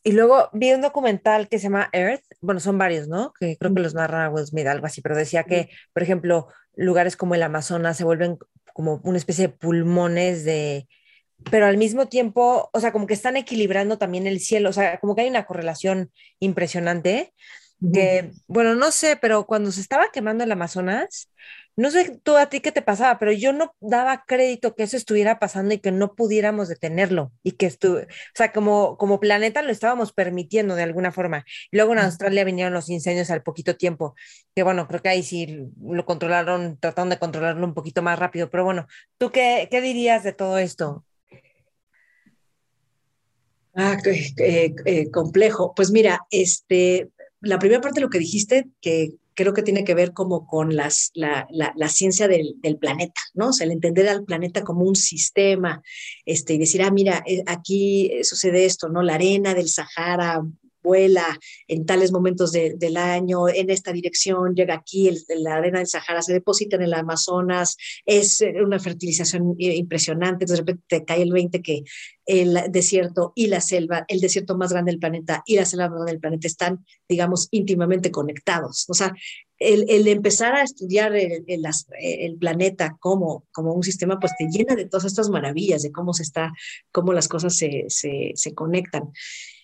Y 0.03 0.13
luego 0.13 0.49
vi 0.53 0.71
un 0.71 0.81
documental 0.81 1.47
que 1.49 1.59
se 1.59 1.63
llama 1.63 1.89
Earth, 1.91 2.23
bueno, 2.39 2.59
son 2.59 2.77
varios, 2.77 3.07
¿no? 3.07 3.33
Que 3.39 3.57
creo 3.57 3.73
que 3.73 3.81
los 3.81 3.93
narra 3.93 4.29
Will 4.29 4.45
Smith, 4.45 4.67
algo 4.67 4.85
así, 4.85 5.01
pero 5.01 5.15
decía 5.15 5.43
que, 5.43 5.69
por 5.93 6.03
ejemplo, 6.03 6.47
lugares 6.75 7.15
como 7.15 7.35
el 7.35 7.43
Amazonas 7.43 7.97
se 7.97 8.03
vuelven 8.03 8.37
como 8.73 9.01
una 9.03 9.17
especie 9.17 9.47
de 9.47 9.53
pulmones 9.53 10.45
de, 10.45 10.87
pero 11.49 11.65
al 11.65 11.77
mismo 11.77 12.07
tiempo, 12.07 12.69
o 12.71 12.79
sea, 12.79 12.91
como 12.91 13.07
que 13.07 13.13
están 13.13 13.37
equilibrando 13.37 13.97
también 13.97 14.27
el 14.27 14.39
cielo, 14.39 14.69
o 14.69 14.73
sea, 14.73 14.99
como 14.99 15.15
que 15.15 15.21
hay 15.21 15.29
una 15.29 15.45
correlación 15.45 16.11
impresionante 16.39 17.33
que, 17.93 18.31
bueno, 18.47 18.75
no 18.75 18.91
sé, 18.91 19.17
pero 19.19 19.47
cuando 19.47 19.71
se 19.71 19.81
estaba 19.81 20.11
quemando 20.13 20.43
el 20.43 20.51
Amazonas, 20.51 21.31
no 21.75 21.91
sé 21.91 22.19
tú 22.23 22.37
a 22.37 22.47
ti 22.47 22.59
qué 22.59 22.71
te 22.71 22.81
pasaba, 22.81 23.17
pero 23.19 23.31
yo 23.31 23.53
no 23.53 23.75
daba 23.79 24.23
crédito 24.27 24.75
que 24.75 24.83
eso 24.83 24.97
estuviera 24.97 25.39
pasando 25.39 25.73
y 25.73 25.79
que 25.79 25.91
no 25.91 26.15
pudiéramos 26.15 26.67
detenerlo 26.67 27.31
y 27.43 27.53
que 27.53 27.65
estuve, 27.65 28.03
o 28.03 28.35
sea, 28.35 28.51
como, 28.51 28.97
como 28.97 29.19
planeta 29.19 29.61
lo 29.61 29.71
estábamos 29.71 30.13
permitiendo 30.13 30.75
de 30.75 30.83
alguna 30.83 31.11
forma. 31.11 31.45
Luego 31.71 31.93
en 31.93 31.99
Australia 31.99 32.43
vinieron 32.43 32.73
los 32.73 32.89
incendios 32.89 33.31
al 33.31 33.43
poquito 33.43 33.75
tiempo, 33.75 34.15
que 34.55 34.63
bueno, 34.63 34.87
creo 34.87 35.01
que 35.01 35.09
ahí 35.09 35.23
sí 35.23 35.71
lo 35.81 36.05
controlaron, 36.05 36.77
trataron 36.77 37.09
de 37.09 37.19
controlarlo 37.19 37.65
un 37.65 37.73
poquito 37.73 38.01
más 38.01 38.19
rápido, 38.19 38.49
pero 38.49 38.63
bueno, 38.63 38.87
¿tú 39.17 39.31
qué, 39.31 39.67
qué 39.71 39.81
dirías 39.81 40.23
de 40.23 40.33
todo 40.33 40.57
esto? 40.57 41.05
Ah, 43.73 43.97
eh, 44.05 45.09
complejo. 45.11 45.73
Pues 45.73 45.91
mira, 45.91 46.19
este, 46.29 47.09
la 47.39 47.57
primera 47.57 47.81
parte 47.81 47.99
de 47.99 48.05
lo 48.05 48.09
que 48.09 48.19
dijiste, 48.19 48.67
que 48.81 49.11
creo 49.33 49.53
que 49.53 49.63
tiene 49.63 49.83
que 49.83 49.93
ver 49.93 50.13
como 50.13 50.45
con 50.45 50.75
las, 50.75 51.11
la, 51.13 51.47
la, 51.49 51.89
ciencia 51.89 52.27
del, 52.27 52.55
del, 52.57 52.77
planeta, 52.77 53.21
¿no? 53.33 53.49
O 53.49 53.53
sea, 53.53 53.65
el 53.65 53.71
entender 53.71 54.07
al 54.09 54.23
planeta 54.23 54.63
como 54.63 54.85
un 54.85 54.95
sistema, 54.95 55.81
este, 56.25 56.53
y 56.53 56.57
decir, 56.57 56.81
ah, 56.83 56.91
mira, 56.91 57.23
eh, 57.25 57.43
aquí 57.47 58.11
sucede 58.23 58.65
esto, 58.65 58.89
¿no? 58.89 59.01
La 59.01 59.15
arena 59.15 59.53
del 59.53 59.69
Sahara 59.69 60.41
vuela 60.83 61.39
en 61.67 61.85
tales 61.85 62.11
momentos 62.11 62.51
del 62.51 62.97
año, 62.97 63.47
en 63.47 63.69
esta 63.69 63.91
dirección, 63.91 64.55
llega 64.55 64.75
aquí, 64.75 65.07
el, 65.07 65.19
la 65.39 65.55
arena 65.55 65.79
del 65.79 65.87
Sahara 65.87 66.21
se 66.21 66.33
deposita 66.33 66.75
en 66.75 66.83
el 66.83 66.93
Amazonas, 66.93 67.77
es 68.05 68.41
eh, 68.41 68.53
una 68.63 68.79
fertilización 68.79 69.55
impresionante, 69.57 70.45
de 70.45 70.55
repente 70.55 70.83
te 70.87 71.05
cae 71.05 71.21
el 71.21 71.31
20 71.31 71.61
que 71.61 71.83
el 72.25 72.57
desierto 72.69 73.33
y 73.35 73.47
la 73.47 73.61
selva, 73.61 74.05
el 74.07 74.21
desierto 74.21 74.57
más 74.57 74.71
grande 74.71 74.91
del 74.91 74.99
planeta 74.99 75.43
y 75.45 75.55
la 75.55 75.65
selva 75.65 75.89
más 75.89 75.97
grande 75.97 76.11
del 76.13 76.21
planeta 76.21 76.47
están, 76.47 76.85
digamos, 77.09 77.47
íntimamente 77.51 78.11
conectados. 78.11 78.85
O 78.89 78.93
sea, 78.93 79.13
el, 79.61 79.85
el 79.89 80.07
empezar 80.07 80.55
a 80.55 80.63
estudiar 80.63 81.15
el, 81.15 81.43
el, 81.47 81.65
el, 81.99 82.37
planeta 82.37 82.97
como, 82.99 83.45
como 83.51 83.73
un 83.73 83.83
sistema, 83.83 84.19
pues 84.19 84.33
te 84.37 84.47
llena 84.47 84.75
de 84.75 84.85
todas 84.85 85.05
estas 85.05 85.29
maravillas, 85.29 85.83
de 85.83 85.91
cómo 85.91 86.13
se 86.13 86.23
está, 86.23 86.51
cómo 86.91 87.13
las 87.13 87.27
cosas 87.27 87.55
se, 87.55 87.85
se, 87.87 88.31
se 88.33 88.55
conectan. 88.55 89.11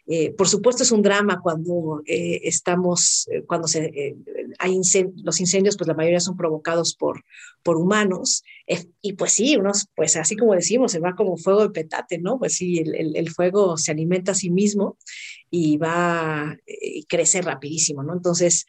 Eh, 0.10 0.32
por 0.32 0.48
supuesto 0.48 0.84
es 0.84 0.92
un 0.94 1.02
drama 1.02 1.42
cuando 1.42 2.02
eh, 2.06 2.40
estamos, 2.44 3.28
eh, 3.30 3.44
cuando 3.46 3.68
se, 3.68 4.16
hay 4.58 4.80
los 5.18 5.40
incendios, 5.42 5.76
pues 5.76 5.88
la 5.88 5.94
mayoría 5.94 6.22
son 6.22 6.38
provocados 6.38 6.96
por, 6.96 7.26
por 7.62 7.76
humanos. 7.76 8.44
y 9.02 9.14
pues 9.14 9.34
sí, 9.34 9.58
unos, 9.58 9.88
pues 9.96 10.16
así 10.16 10.38
como 10.38 10.54
decimos, 10.54 10.94
se 10.94 11.00
va 11.00 11.14
como 11.16 11.36
fuego 11.36 11.64
de 11.64 11.72
petate, 11.72 12.20
¿no? 12.20 12.40
Pues 12.40 12.56
sí, 12.56 12.80
el, 12.80 13.18
el 13.18 13.30
fuego 13.32 13.78
se 13.78 13.92
alimenta 13.92 14.32
a 14.32 14.36
sí 14.36 14.50
mismo 14.50 14.98
y 15.52 15.76
va 15.78 16.58
y 16.66 17.04
crece 17.04 17.42
rapidísimo, 17.42 18.02
¿no? 18.02 18.14
Entonces, 18.14 18.66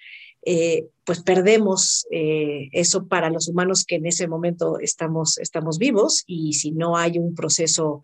pues 1.04 1.22
perdemos 1.22 2.06
eso 2.10 3.06
para 3.06 3.28
los 3.28 3.48
humanos 3.48 3.84
que 3.84 3.96
en 3.96 4.06
ese 4.06 4.28
momento 4.28 4.78
estamos, 4.78 5.36
estamos 5.38 5.78
vivos 5.78 6.24
y 6.26 6.54
si 6.54 6.70
no 6.72 6.96
hay 6.96 7.18
un 7.18 7.34
proceso 7.34 8.02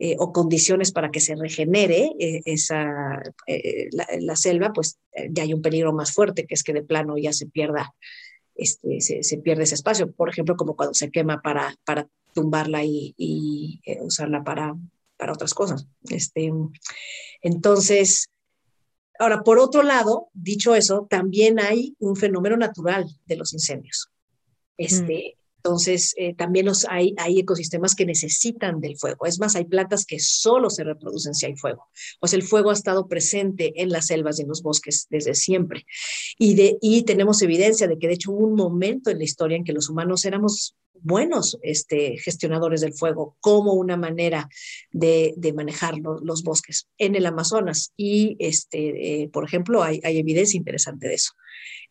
eh, 0.00 0.16
o 0.18 0.32
condiciones 0.32 0.90
para 0.90 1.12
que 1.12 1.20
se 1.20 1.36
regenere 1.36 2.10
eh, 2.18 2.40
esa, 2.46 3.22
eh, 3.46 3.88
la, 3.92 4.34
selva, 4.34 4.72
pues 4.72 4.98
ya 5.30 5.44
hay 5.44 5.54
un 5.54 5.62
peligro 5.62 5.92
más 5.92 6.12
fuerte, 6.12 6.46
que 6.46 6.54
es 6.54 6.64
que 6.64 6.72
de 6.72 6.82
plano 6.82 7.16
ya 7.16 7.32
se 7.32 7.46
pierda, 7.46 7.94
este, 8.56 9.00
se, 9.00 9.38
pierde 9.38 9.62
ese 9.62 9.76
espacio. 9.76 10.10
Por 10.10 10.28
ejemplo, 10.28 10.56
como 10.56 10.74
cuando 10.74 10.94
se 10.94 11.12
quema 11.12 11.40
para, 11.42 11.76
para 11.84 12.08
tumbarla 12.32 12.82
y, 12.84 13.80
usarla 14.00 14.42
para, 14.42 14.74
para 15.16 15.32
otras 15.32 15.54
cosas. 15.54 15.86
Este, 16.10 16.52
entonces, 17.40 18.30
ahora, 19.20 19.42
por 19.44 19.60
otro 19.60 19.84
lado, 19.84 20.28
dicho 20.32 20.74
eso, 20.74 21.06
también 21.08 21.60
hay 21.60 21.94
un 22.00 22.16
fenómeno 22.16 22.56
natural 22.56 23.06
de 23.26 23.36
los 23.36 23.52
incendios. 23.52 24.10
Este, 24.76 25.36
entonces, 25.64 26.12
eh, 26.18 26.34
también 26.34 26.66
los, 26.66 26.86
hay, 26.90 27.14
hay 27.16 27.38
ecosistemas 27.38 27.94
que 27.94 28.04
necesitan 28.04 28.82
del 28.82 28.98
fuego. 28.98 29.24
Es 29.24 29.40
más, 29.40 29.56
hay 29.56 29.64
plantas 29.64 30.04
que 30.04 30.20
solo 30.20 30.68
se 30.68 30.84
reproducen 30.84 31.34
si 31.34 31.46
hay 31.46 31.56
fuego. 31.56 31.86
O 32.20 32.26
sea, 32.26 32.36
el 32.36 32.42
fuego 32.42 32.68
ha 32.68 32.74
estado 32.74 33.08
presente 33.08 33.72
en 33.80 33.88
las 33.88 34.08
selvas 34.08 34.38
y 34.38 34.42
en 34.42 34.48
los 34.48 34.62
bosques 34.62 35.06
desde 35.08 35.34
siempre. 35.34 35.86
Y, 36.38 36.54
de, 36.54 36.76
y 36.82 37.04
tenemos 37.04 37.40
evidencia 37.40 37.88
de 37.88 37.98
que, 37.98 38.08
de 38.08 38.12
hecho, 38.12 38.32
hubo 38.32 38.46
un 38.46 38.56
momento 38.56 39.08
en 39.08 39.16
la 39.16 39.24
historia 39.24 39.56
en 39.56 39.64
que 39.64 39.72
los 39.72 39.88
humanos 39.88 40.26
éramos 40.26 40.76
buenos 41.00 41.58
este, 41.62 42.18
gestionadores 42.18 42.82
del 42.82 42.92
fuego 42.92 43.38
como 43.40 43.72
una 43.72 43.96
manera 43.96 44.50
de, 44.92 45.32
de 45.38 45.54
manejar 45.54 45.94
los 45.98 46.42
bosques 46.42 46.88
en 46.98 47.14
el 47.14 47.24
Amazonas. 47.24 47.94
Y, 47.96 48.36
este, 48.38 49.22
eh, 49.22 49.28
por 49.30 49.46
ejemplo, 49.46 49.82
hay, 49.82 50.02
hay 50.04 50.18
evidencia 50.18 50.58
interesante 50.58 51.08
de 51.08 51.14
eso 51.14 51.32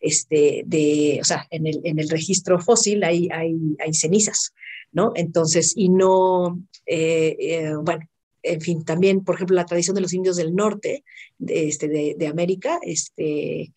este, 0.03 0.63
de, 0.65 1.19
o 1.21 1.23
sea, 1.23 1.47
en 1.49 1.65
el, 1.65 1.79
en 1.85 1.97
el 1.97 2.09
registro 2.09 2.59
fósil 2.59 3.05
hay, 3.05 3.29
hay, 3.31 3.55
hay, 3.79 3.93
cenizas, 3.93 4.53
¿no? 4.91 5.13
Entonces, 5.15 5.73
y 5.77 5.87
no, 5.87 6.61
eh, 6.85 7.37
eh, 7.39 7.71
bueno, 7.81 8.05
en 8.41 8.59
fin, 8.59 8.83
también, 8.83 9.23
por 9.23 9.35
ejemplo, 9.35 9.55
la 9.55 9.65
tradición 9.65 9.95
de 9.95 10.01
los 10.01 10.13
indios 10.13 10.35
del 10.35 10.53
norte 10.53 11.05
de, 11.37 11.69
este, 11.69 11.87
de, 11.87 12.15
de 12.19 12.27
América, 12.27 12.79
este, 12.83 13.71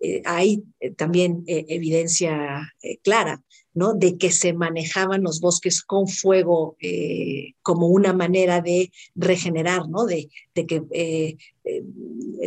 eh, 0.00 0.22
hay 0.24 0.64
también 0.96 1.44
evidencia 1.46 2.72
clara 3.02 3.42
¿no? 3.76 3.92
de 3.92 4.16
que 4.16 4.32
se 4.32 4.54
manejaban 4.54 5.22
los 5.22 5.40
bosques 5.40 5.82
con 5.82 6.08
fuego 6.08 6.76
eh, 6.80 7.52
como 7.60 7.88
una 7.88 8.14
manera 8.14 8.62
de 8.62 8.90
regenerar, 9.14 9.82
de, 10.08 10.66
que, 10.66 10.82
eh, 10.92 11.36
eh, 11.62 11.82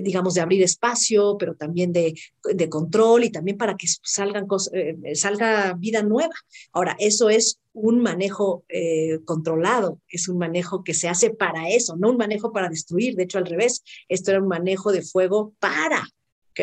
digamos, 0.01 0.34
de 0.34 0.41
abrir 0.41 0.63
espacio, 0.63 1.38
pero 1.38 1.53
también 1.53 1.93
de, 1.93 2.15
control 2.69 3.25
y 3.25 3.30
también 3.30 3.57
para 3.57 3.77
que 3.77 3.86
salgan 4.01 4.47
salga 5.13 5.73
vida 5.73 6.01
nueva. 6.01 6.34
Ahora, 6.73 6.95
eso 6.99 7.30
es 7.30 7.59
un 7.73 8.01
manejo 8.01 8.63
controlado, 9.25 9.99
es 10.09 10.27
un 10.30 10.39
manejo 10.39 10.84
que 10.84 10.95
se 10.95 11.09
hace 11.09 11.30
para 11.30 11.69
eso, 11.69 11.95
no 11.95 12.09
un 12.09 12.17
manejo 12.17 12.51
para 12.51 12.69
destruir, 12.69 13.15
de 13.15 13.23
hecho 13.23 13.38
al 13.38 13.45
revés, 13.45 13.84
esto 14.07 14.32
era 14.32 14.41
un 14.41 14.47
manejo 14.47 14.91
de 14.91 15.03
fuego 15.03 15.53
para 15.59 16.03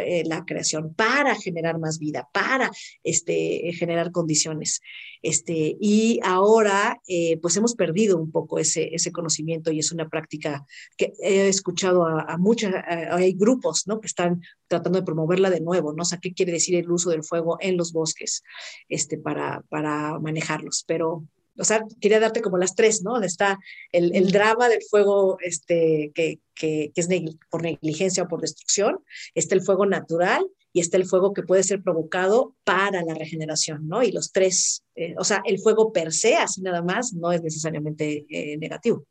eh, 0.01 0.25
la 0.27 0.45
creación, 0.45 0.95
para 0.95 1.35
generar 1.35 1.79
más 1.79 1.99
vida, 1.99 2.29
para 2.33 2.71
este, 3.03 3.73
generar 3.75 4.11
condiciones. 4.13 4.81
Este, 5.23 5.77
y 5.81 6.21
ahora, 6.23 7.01
eh, 7.09 7.39
pues 7.39 7.57
hemos 7.57 7.75
perdido 7.75 8.17
un 8.19 8.31
poco 8.31 8.59
ese, 8.59 8.95
ese 8.95 9.13
conocimiento 9.13 9.73
y 9.73 9.79
es 9.79 9.93
una 9.93 10.09
práctica 10.09 10.65
que 10.97 11.13
he 11.21 11.49
escuchado 11.49 12.07
a, 12.07 12.37
muchas, 12.39 12.73
hay 13.11 13.33
grupos, 13.33 13.87
¿no? 13.87 14.01
Que 14.01 14.07
están 14.07 14.43
tratando 14.69 14.99
de 14.99 15.05
promoverla 15.05 15.51
de 15.51 15.61
nuevo, 15.61 15.93
¿no? 15.93 16.03
O 16.03 16.21
¿qué 16.21 16.33
quiere 16.33 16.53
decir 16.53 16.77
el 16.77 16.91
uso 16.91 17.11
del 17.11 17.25
fuego 17.25 17.57
en 17.61 17.77
los 17.77 17.93
bosques 17.93 18.43
este, 18.89 19.19
para, 19.19 19.63
para 19.69 20.19
manejarlos? 20.19 20.85
Pero 20.87 21.25
o 21.59 21.65
sea, 21.65 21.85
quería 22.01 22.21
darte 22.21 22.43
como 22.43 22.59
las 22.59 22.75
tres, 22.75 23.03
¿no? 23.03 23.13
Donde 23.13 23.27
está 23.27 23.59
el, 23.93 24.15
el 24.15 24.31
drama 24.31 24.69
del 24.69 24.83
fuego 24.83 25.39
este, 25.41 26.13
que, 26.15 26.41
que, 26.55 26.93
es 26.95 27.09
por 27.51 27.63
negligencia 27.63 28.25
o 28.25 28.29
por 28.29 28.41
destrucción, 28.41 28.99
está 29.35 29.55
el 29.55 29.63
fuego 29.63 29.87
natural 29.87 30.47
y 30.73 30.81
está 30.81 30.97
el 30.97 31.07
fuego 31.07 31.33
que 31.33 31.43
puede 31.43 31.63
ser 31.63 31.83
provocado 31.83 32.55
para 32.65 33.03
la 33.03 33.15
regeneración, 33.15 33.89
¿no? 33.89 34.03
Y 34.03 34.13
los 34.13 34.33
tres, 34.33 34.85
eh, 34.95 35.15
o 35.19 35.25
sea, 35.25 35.43
el 35.47 35.59
fuego 35.59 35.93
per 35.93 36.13
se, 36.13 36.37
así 36.37 36.61
nada 36.61 36.83
más, 36.83 37.15
no 37.15 37.33
es 37.33 37.43
necesariamente 37.43 38.27
eh, 38.29 38.59
negativo. 38.59 39.07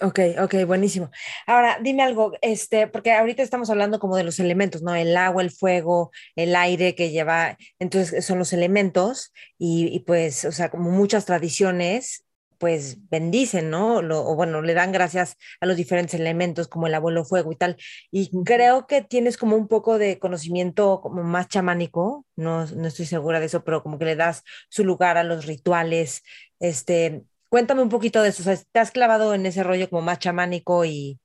Ok, 0.00 0.20
ok, 0.40 0.54
buenísimo. 0.64 1.10
Ahora, 1.44 1.78
dime 1.82 2.04
algo, 2.04 2.32
este, 2.40 2.86
porque 2.86 3.10
ahorita 3.12 3.42
estamos 3.42 3.68
hablando 3.68 3.98
como 3.98 4.16
de 4.16 4.22
los 4.22 4.38
elementos, 4.38 4.80
¿no? 4.80 4.94
El 4.94 5.16
agua, 5.16 5.42
el 5.42 5.50
fuego, 5.50 6.12
el 6.36 6.54
aire 6.54 6.94
que 6.94 7.10
lleva, 7.10 7.56
entonces 7.80 8.24
son 8.24 8.38
los 8.38 8.52
elementos 8.52 9.32
y, 9.58 9.88
y 9.88 10.00
pues, 10.00 10.44
o 10.44 10.52
sea, 10.52 10.70
como 10.70 10.90
muchas 10.92 11.24
tradiciones, 11.24 12.24
pues 12.58 12.98
bendicen, 13.10 13.70
¿no? 13.70 13.96
o 13.98 14.34
bueno, 14.36 14.62
le 14.62 14.74
dan 14.74 14.92
gracias 14.92 15.36
a 15.60 15.66
los 15.66 15.76
diferentes 15.76 16.14
elementos 16.18 16.68
como 16.68 16.86
el 16.86 16.94
abuelo 16.94 17.24
fuego 17.24 17.50
y 17.52 17.56
tal. 17.56 17.76
Y 18.12 18.30
creo 18.44 18.86
que 18.86 19.02
tienes 19.02 19.36
como 19.36 19.56
un 19.56 19.66
poco 19.68 19.98
de 19.98 20.18
conocimiento 20.20 21.00
como 21.00 21.22
más 21.24 21.48
chamánico, 21.48 22.24
no, 22.36 22.66
no 22.66 22.86
estoy 22.88 23.06
segura 23.06 23.40
de 23.40 23.46
eso, 23.46 23.64
pero 23.64 23.82
como 23.82 23.98
que 23.98 24.04
le 24.04 24.16
das 24.16 24.42
su 24.68 24.84
lugar 24.84 25.16
a 25.18 25.24
los 25.24 25.46
rituales, 25.46 26.22
este, 26.60 27.24
Cuéntame 27.48 27.82
un 27.82 27.88
poquito 27.88 28.22
de 28.22 28.30
eso. 28.30 28.42
O 28.42 28.44
sea, 28.44 28.56
¿te 28.56 28.78
has 28.78 28.90
clavado 28.90 29.34
en 29.34 29.46
ese 29.46 29.62
rollo 29.62 29.88
como 29.88 30.02
más 30.02 30.18
chamánico 30.18 30.84
y, 30.84 31.20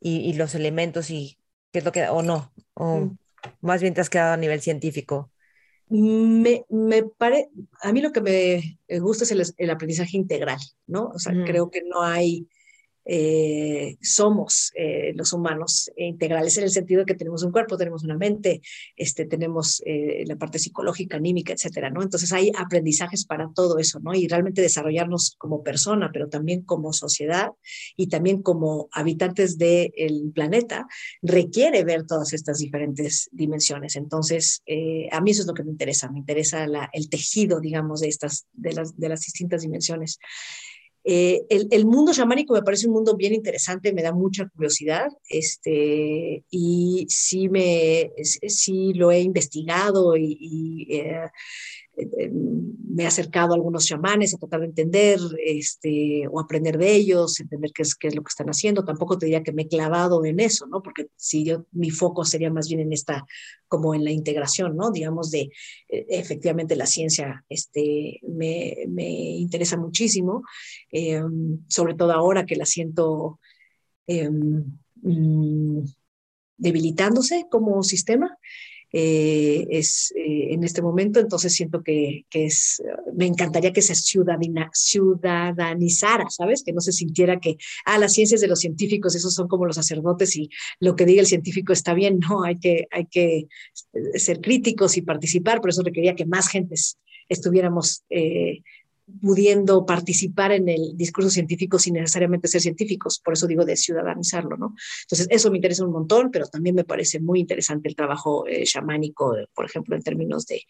y, 0.00 0.32
los 0.34 0.54
elementos 0.54 1.10
y 1.10 1.38
qué 1.72 1.80
es 1.80 1.84
lo 1.84 1.92
que, 1.92 2.08
o 2.08 2.22
no? 2.22 2.52
O 2.74 3.00
mm. 3.00 3.18
más 3.60 3.82
bien 3.82 3.94
te 3.94 4.00
has 4.00 4.10
quedado 4.10 4.34
a 4.34 4.38
nivel 4.38 4.60
científico. 4.60 5.30
Me, 5.88 6.64
me 6.68 7.04
pare, 7.04 7.48
a 7.82 7.92
mí 7.92 8.00
lo 8.00 8.10
que 8.10 8.20
me 8.20 8.98
gusta 8.98 9.24
es 9.24 9.30
el, 9.30 9.44
el 9.56 9.70
aprendizaje 9.70 10.16
integral, 10.16 10.58
¿no? 10.86 11.10
O 11.14 11.18
sea, 11.18 11.32
creo 11.44 11.70
que 11.70 11.82
no 11.82 12.02
hay, 12.02 12.48
eh, 13.08 13.96
somos 14.02 14.72
eh, 14.74 15.12
los 15.14 15.32
humanos 15.32 15.92
integrales 15.96 16.58
en 16.58 16.64
el 16.64 16.70
sentido 16.70 17.00
de 17.00 17.06
que 17.06 17.14
tenemos 17.14 17.44
un 17.44 17.52
cuerpo, 17.52 17.76
tenemos 17.76 18.02
una 18.02 18.16
mente, 18.16 18.60
este, 18.96 19.26
tenemos 19.26 19.80
eh, 19.86 20.24
la 20.26 20.36
parte 20.36 20.58
psicológica, 20.58 21.16
anímica, 21.16 21.52
etcétera, 21.52 21.90
¿no? 21.90 22.02
Entonces 22.02 22.32
hay 22.32 22.50
aprendizajes 22.56 23.24
para 23.24 23.48
todo 23.54 23.78
eso, 23.78 24.00
¿no? 24.00 24.12
Y 24.12 24.26
realmente 24.26 24.60
desarrollarnos 24.60 25.36
como 25.38 25.62
persona, 25.62 26.10
pero 26.12 26.28
también 26.28 26.62
como 26.62 26.92
sociedad 26.92 27.50
y 27.96 28.08
también 28.08 28.42
como 28.42 28.88
habitantes 28.90 29.56
del 29.56 30.32
planeta 30.34 30.86
requiere 31.22 31.84
ver 31.84 32.06
todas 32.06 32.32
estas 32.32 32.58
diferentes 32.58 33.28
dimensiones. 33.30 33.94
Entonces, 33.96 34.62
a 35.12 35.20
mí 35.20 35.30
eso 35.30 35.42
es 35.42 35.46
lo 35.46 35.54
que 35.54 35.62
me 35.62 35.70
interesa, 35.70 36.10
me 36.10 36.18
interesa 36.18 36.66
la, 36.66 36.90
el 36.92 37.08
tejido, 37.08 37.60
digamos, 37.60 38.00
de 38.00 38.08
estas, 38.08 38.46
de 38.52 38.72
las, 38.72 38.96
de 38.98 39.08
las 39.08 39.20
distintas 39.20 39.62
dimensiones. 39.62 40.18
Eh, 41.08 41.46
el, 41.48 41.86
mundo 41.86 42.12
chamánico 42.12 42.52
me 42.52 42.62
parece 42.62 42.88
un 42.88 42.94
mundo 42.94 43.14
bien 43.16 43.32
interesante, 43.32 43.92
me 43.92 44.02
da 44.02 44.12
mucha 44.12 44.48
curiosidad, 44.48 45.06
este, 45.28 46.42
y 46.50 47.06
sí, 47.08 47.48
me, 47.48 48.10
sí 48.24 48.92
lo 48.92 49.12
he 49.12 49.20
investigado 49.20 50.16
y, 50.16 50.88
eh, 50.90 51.30
me 51.96 53.04
he 53.04 53.06
acercado 53.06 53.52
a 53.52 53.56
algunos 53.56 53.86
chamanes 53.86 54.34
a 54.34 54.38
tratar 54.38 54.60
de 54.60 54.66
entender 54.66 55.18
este, 55.44 56.26
o 56.30 56.40
aprender 56.40 56.76
de 56.76 56.94
ellos, 56.94 57.40
entender 57.40 57.72
qué 57.74 57.82
es, 57.82 57.94
qué 57.94 58.08
es 58.08 58.14
lo 58.14 58.22
que 58.22 58.28
están 58.28 58.48
haciendo. 58.48 58.84
Tampoco 58.84 59.18
te 59.18 59.26
diría 59.26 59.42
que 59.42 59.52
me 59.52 59.62
he 59.62 59.68
clavado 59.68 60.24
en 60.24 60.40
eso, 60.40 60.66
¿no? 60.66 60.82
Porque 60.82 61.08
si 61.16 61.44
yo, 61.44 61.66
mi 61.72 61.90
foco 61.90 62.24
sería 62.24 62.50
más 62.50 62.68
bien 62.68 62.80
en 62.80 62.92
esta, 62.92 63.26
como 63.68 63.94
en 63.94 64.04
la 64.04 64.10
integración, 64.10 64.76
¿no? 64.76 64.90
Digamos 64.90 65.30
de, 65.30 65.50
eh, 65.88 66.06
efectivamente 66.08 66.76
la 66.76 66.86
ciencia 66.86 67.44
este, 67.48 68.20
me, 68.28 68.76
me 68.88 69.08
interesa 69.08 69.76
muchísimo, 69.76 70.42
eh, 70.92 71.22
sobre 71.68 71.94
todo 71.94 72.12
ahora 72.12 72.46
que 72.46 72.56
la 72.56 72.66
siento 72.66 73.40
eh, 74.06 74.30
mm, 74.30 75.84
debilitándose 76.58 77.46
como 77.50 77.82
sistema. 77.82 78.36
Eh, 78.98 79.66
es 79.68 80.10
eh, 80.16 80.54
en 80.54 80.64
este 80.64 80.80
momento, 80.80 81.20
entonces 81.20 81.52
siento 81.52 81.82
que, 81.82 82.24
que, 82.30 82.46
es, 82.46 82.82
me 83.14 83.26
encantaría 83.26 83.70
que 83.70 83.82
se 83.82 83.94
ciudadana, 83.94 84.70
ciudadanizara, 84.72 86.30
¿sabes? 86.30 86.62
Que 86.64 86.72
no 86.72 86.80
se 86.80 86.92
sintiera 86.92 87.38
que, 87.38 87.58
ah, 87.84 87.98
las 87.98 88.14
ciencias 88.14 88.40
de 88.40 88.48
los 88.48 88.58
científicos, 88.58 89.14
esos 89.14 89.34
son 89.34 89.48
como 89.48 89.66
los 89.66 89.76
sacerdotes 89.76 90.34
y 90.36 90.48
lo 90.80 90.96
que 90.96 91.04
diga 91.04 91.20
el 91.20 91.26
científico 91.26 91.74
está 91.74 91.92
bien, 91.92 92.20
no, 92.20 92.42
hay 92.42 92.58
que, 92.58 92.86
hay 92.90 93.04
que 93.04 93.48
ser 94.14 94.40
críticos 94.40 94.96
y 94.96 95.02
participar, 95.02 95.60
por 95.60 95.68
eso 95.68 95.82
requería 95.82 96.14
que 96.14 96.24
más 96.24 96.48
gentes 96.48 96.98
estuviéramos 97.28 98.02
eh, 98.08 98.62
pudiendo 99.20 99.86
participar 99.86 100.52
en 100.52 100.68
el 100.68 100.96
discurso 100.96 101.30
científico 101.30 101.78
sin 101.78 101.94
necesariamente 101.94 102.48
ser 102.48 102.60
científicos, 102.60 103.20
por 103.24 103.34
eso 103.34 103.46
digo 103.46 103.64
de 103.64 103.76
ciudadanizarlo, 103.76 104.56
¿no? 104.56 104.74
Entonces, 105.02 105.28
eso 105.30 105.50
me 105.50 105.58
interesa 105.58 105.84
un 105.84 105.92
montón, 105.92 106.30
pero 106.30 106.46
también 106.46 106.74
me 106.74 106.84
parece 106.84 107.20
muy 107.20 107.40
interesante 107.40 107.88
el 107.88 107.94
trabajo 107.94 108.46
eh, 108.48 108.64
chamánico, 108.64 109.36
por 109.54 109.64
ejemplo, 109.64 109.94
en 109.94 110.02
términos 110.02 110.46
de, 110.46 110.62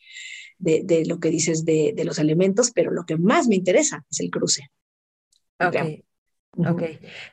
de, 0.58 0.82
de 0.84 1.06
lo 1.06 1.18
que 1.18 1.30
dices 1.30 1.64
de, 1.64 1.92
de, 1.96 2.04
los 2.04 2.18
elementos, 2.18 2.72
pero 2.72 2.90
lo 2.90 3.04
que 3.06 3.16
más 3.16 3.48
me 3.48 3.56
interesa 3.56 4.04
es 4.10 4.20
el 4.20 4.30
cruce. 4.30 4.68
Ok. 5.58 5.76
Ok. 6.58 6.82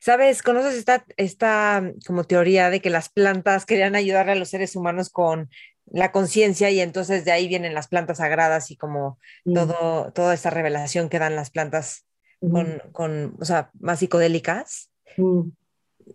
¿Sabes? 0.01 0.41
¿Conoces 0.41 0.75
esta, 0.75 1.05
esta 1.15 1.93
como 2.05 2.25
teoría 2.25 2.69
de 2.69 2.81
que 2.81 2.89
las 2.89 3.07
plantas 3.09 3.65
querían 3.65 3.95
ayudar 3.95 4.29
a 4.29 4.35
los 4.35 4.49
seres 4.49 4.75
humanos 4.75 5.09
con 5.09 5.49
la 5.85 6.11
conciencia 6.11 6.71
y 6.71 6.79
entonces 6.79 7.25
de 7.25 7.31
ahí 7.31 7.47
vienen 7.47 7.73
las 7.73 7.87
plantas 7.87 8.17
sagradas 8.17 8.71
y 8.71 8.77
como 8.77 9.19
mm. 9.45 9.53
todo, 9.53 10.11
toda 10.13 10.33
esta 10.33 10.49
revelación 10.49 11.09
que 11.09 11.19
dan 11.19 11.35
las 11.35 11.49
plantas 11.49 12.05
con, 12.39 12.81
con, 12.91 13.37
o 13.39 13.45
sea, 13.45 13.71
más 13.79 13.99
psicodélicas. 13.99 14.89
Mm. 15.17 15.49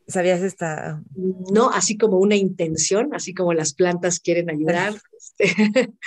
¿Sabías 0.06 0.42
esta? 0.42 1.02
No, 1.14 1.70
así 1.70 1.96
como 1.96 2.18
una 2.18 2.36
intención, 2.36 3.14
así 3.14 3.32
como 3.32 3.54
las 3.54 3.74
plantas 3.74 4.20
quieren 4.20 4.50
ayudar. 4.50 4.94
Este, 5.18 5.52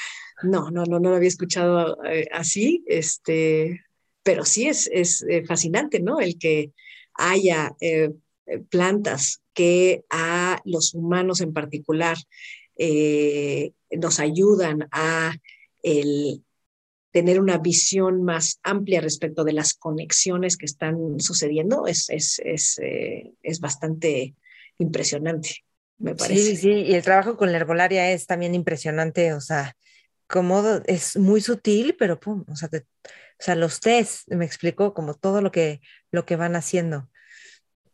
no, 0.43 0.71
no, 0.71 0.85
no, 0.85 0.99
no 0.99 1.09
lo 1.09 1.15
había 1.17 1.27
escuchado 1.27 2.01
eh, 2.05 2.29
así, 2.31 2.81
este, 2.87 3.81
pero 4.23 4.45
sí 4.45 4.67
es, 4.69 4.89
es 4.91 5.21
eh, 5.23 5.43
fascinante, 5.45 5.99
¿no? 5.99 6.21
El 6.21 6.39
que 6.39 6.71
haya 7.15 7.75
eh, 7.81 8.11
plantas 8.69 9.41
que 9.53 10.05
a 10.09 10.61
los 10.65 10.93
humanos 10.93 11.41
en 11.41 11.53
particular 11.53 12.17
eh, 12.83 13.73
nos 13.91 14.19
ayudan 14.19 14.87
a 14.91 15.35
el, 15.83 16.43
tener 17.11 17.39
una 17.39 17.59
visión 17.59 18.23
más 18.23 18.59
amplia 18.63 19.01
respecto 19.01 19.43
de 19.43 19.53
las 19.53 19.75
conexiones 19.75 20.57
que 20.57 20.65
están 20.65 21.19
sucediendo 21.19 21.85
es, 21.85 22.09
es, 22.09 22.41
es, 22.43 22.79
eh, 22.81 23.33
es 23.43 23.59
bastante 23.59 24.33
impresionante, 24.79 25.57
me 25.99 26.15
parece. 26.15 26.55
Sí, 26.55 26.57
sí, 26.57 26.71
y 26.71 26.95
el 26.95 27.03
trabajo 27.03 27.37
con 27.37 27.51
la 27.51 27.59
herbolaria 27.59 28.11
es 28.11 28.25
también 28.25 28.55
impresionante, 28.55 29.33
o 29.33 29.41
sea, 29.41 29.75
como 30.25 30.63
es 30.85 31.17
muy 31.17 31.39
sutil, 31.39 31.95
pero 31.99 32.19
pum, 32.19 32.45
o 32.47 32.55
sea, 32.55 32.67
o 32.73 33.43
sea, 33.43 33.53
los 33.53 33.79
test, 33.79 34.27
me 34.27 34.45
explicó 34.45 34.95
como 34.95 35.13
todo 35.13 35.41
lo 35.41 35.51
que, 35.51 35.81
lo 36.09 36.25
que 36.25 36.35
van 36.35 36.55
haciendo 36.55 37.10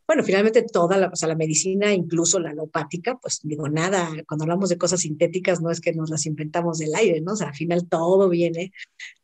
bueno, 0.08 0.24
finalmente 0.24 0.62
toda 0.62 0.96
la, 0.96 1.08
o 1.08 1.16
sea, 1.16 1.28
la 1.28 1.34
medicina, 1.34 1.92
incluso 1.92 2.40
la 2.40 2.48
alopática, 2.48 3.18
pues 3.18 3.40
digo, 3.42 3.68
nada, 3.68 4.08
cuando 4.26 4.44
hablamos 4.44 4.70
de 4.70 4.78
cosas 4.78 5.00
sintéticas 5.00 5.60
no 5.60 5.70
es 5.70 5.82
que 5.82 5.92
nos 5.92 6.08
las 6.08 6.24
inventamos 6.24 6.78
del 6.78 6.94
aire, 6.94 7.20
¿no? 7.20 7.34
O 7.34 7.36
sea, 7.36 7.48
al 7.48 7.54
final 7.54 7.86
todo 7.90 8.30
viene, 8.30 8.72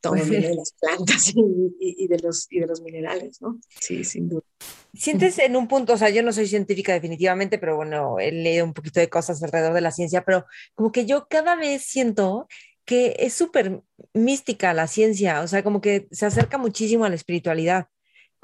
todo 0.03 0.12
viene 0.12 0.49
de 0.49 0.55
las 0.57 0.74
plantas 0.78 1.32
y, 1.80 2.07
de 2.07 2.18
los, 2.18 2.47
y 2.51 2.61
de 2.61 2.66
los 2.66 2.82
minerales, 2.82 3.41
¿no? 3.41 3.59
Sí, 3.80 4.05
sin 4.05 4.28
duda. 4.28 4.43
Sientes 4.93 5.39
en 5.39 5.57
un 5.57 5.68
punto, 5.68 5.95
o 5.95 5.97
sea, 5.97 6.11
yo 6.11 6.22
no 6.22 6.35
soy 6.35 6.47
científica 6.47 6.93
definitivamente, 6.93 7.57
pero 7.57 7.76
bueno, 7.76 8.18
he 8.18 8.30
leído 8.30 8.66
un 8.66 8.74
poquito 8.74 9.01
de 9.01 9.09
cosas 9.09 9.43
alrededor 9.43 9.72
de 9.72 9.80
la 9.80 9.91
ciencia, 9.91 10.22
pero 10.22 10.45
como 10.74 10.93
que 10.93 11.07
yo 11.07 11.28
cada 11.30 11.57
vez 11.57 11.82
siento 11.82 12.47
que 12.85 13.16
es 13.20 13.32
súper 13.32 13.80
mística 14.12 14.74
la 14.74 14.87
ciencia, 14.87 15.41
o 15.41 15.49
sea, 15.49 15.64
como 15.64 15.80
que 15.80 16.09
se 16.11 16.26
acerca 16.26 16.59
muchísimo 16.59 17.07
a 17.07 17.09
la 17.09 17.14
espiritualidad 17.14 17.89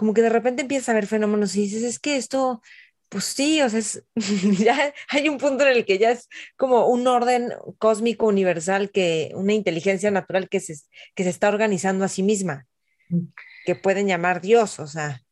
como 0.01 0.15
que 0.15 0.23
de 0.23 0.31
repente 0.31 0.63
empiezas 0.63 0.89
a 0.89 0.95
ver 0.95 1.07
fenómenos 1.07 1.55
y 1.55 1.61
dices, 1.61 1.83
es 1.83 1.99
que 1.99 2.17
esto, 2.17 2.63
pues 3.11 3.25
sí, 3.25 3.61
o 3.61 3.69
sea, 3.69 3.81
es, 3.81 4.03
ya 4.59 4.95
hay 5.11 5.29
un 5.29 5.37
punto 5.37 5.67
en 5.67 5.77
el 5.77 5.85
que 5.85 5.99
ya 5.99 6.13
es 6.13 6.27
como 6.57 6.87
un 6.87 7.07
orden 7.07 7.53
cósmico 7.77 8.27
universal, 8.27 8.91
que 8.93 9.31
una 9.35 9.53
inteligencia 9.53 10.11
natural 10.11 10.49
que 10.49 10.59
se, 10.59 10.73
que 11.15 11.25
se 11.25 11.29
está 11.29 11.51
organizando 11.51 12.07
a 12.07 12.09
sí 12.09 12.23
misma, 12.23 12.67
mm. 13.11 13.25
que 13.67 13.75
pueden 13.75 14.07
llamar 14.07 14.41
Dios, 14.41 14.81
o 14.81 14.87
sea. 14.87 15.23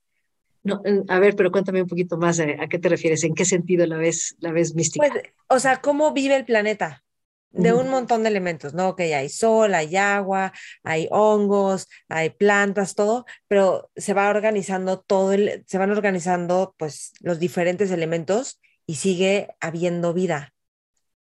No, 0.64 0.82
a 1.08 1.18
ver, 1.18 1.34
pero 1.34 1.50
cuéntame 1.50 1.80
un 1.80 1.88
poquito 1.88 2.18
más 2.18 2.38
a 2.38 2.68
qué 2.68 2.78
te 2.78 2.90
refieres, 2.90 3.24
en 3.24 3.34
qué 3.34 3.46
sentido 3.46 3.86
la 3.86 3.96
ves, 3.96 4.36
la 4.38 4.52
ves 4.52 4.74
mística. 4.74 5.08
Pues, 5.08 5.22
o 5.46 5.58
sea, 5.58 5.80
¿cómo 5.80 6.12
vive 6.12 6.36
el 6.36 6.44
planeta? 6.44 7.02
De 7.50 7.72
un 7.72 7.88
montón 7.88 8.22
de 8.22 8.28
elementos, 8.28 8.74
¿no? 8.74 8.94
Que 8.94 9.14
hay 9.14 9.28
sol, 9.28 9.74
hay 9.74 9.96
agua, 9.96 10.52
hay 10.82 11.08
hongos, 11.10 11.88
hay 12.08 12.30
plantas, 12.30 12.94
todo, 12.94 13.24
pero 13.48 13.90
se 13.96 14.14
va 14.14 14.28
organizando 14.28 15.00
todo, 15.00 15.32
el, 15.32 15.64
se 15.66 15.78
van 15.78 15.90
organizando 15.90 16.74
pues 16.78 17.12
los 17.20 17.38
diferentes 17.38 17.90
elementos 17.90 18.60
y 18.86 18.96
sigue 18.96 19.48
habiendo 19.60 20.14
vida. 20.14 20.52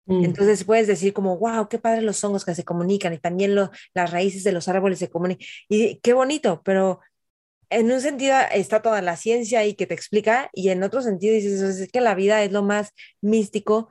Mm. 0.07 0.25
Entonces 0.25 0.65
puedes 0.65 0.87
decir 0.87 1.13
como, 1.13 1.39
wow, 1.39 1.69
qué 1.69 1.79
padre 1.79 2.03
los 2.03 2.23
hongos 2.25 2.45
que 2.45 2.55
se 2.55 2.65
comunican 2.65 3.15
y 3.15 3.19
también 3.19 3.55
las 3.55 4.11
raíces 4.11 4.45
de 4.45 4.53
los 4.53 4.69
árboles 4.69 4.99
se 4.99 5.09
comunican. 5.09 5.47
Y 5.69 6.01
qué 6.01 6.13
bonito, 6.13 6.63
pero 6.65 7.01
en 7.71 7.91
un 7.91 8.01
sentido 8.01 8.37
está 8.53 8.83
toda 8.83 9.01
la 9.01 9.17
ciencia 9.17 9.61
ahí 9.61 9.75
que 9.75 9.87
te 9.87 9.95
explica 9.95 10.51
y 10.53 10.71
en 10.71 10.83
otro 10.83 11.03
sentido 11.03 11.35
dices, 11.35 11.63
es 11.63 11.91
que 11.91 12.01
la 12.01 12.15
vida 12.15 12.43
es 12.43 12.53
lo 12.53 12.63
más 12.63 12.93
místico, 13.21 13.89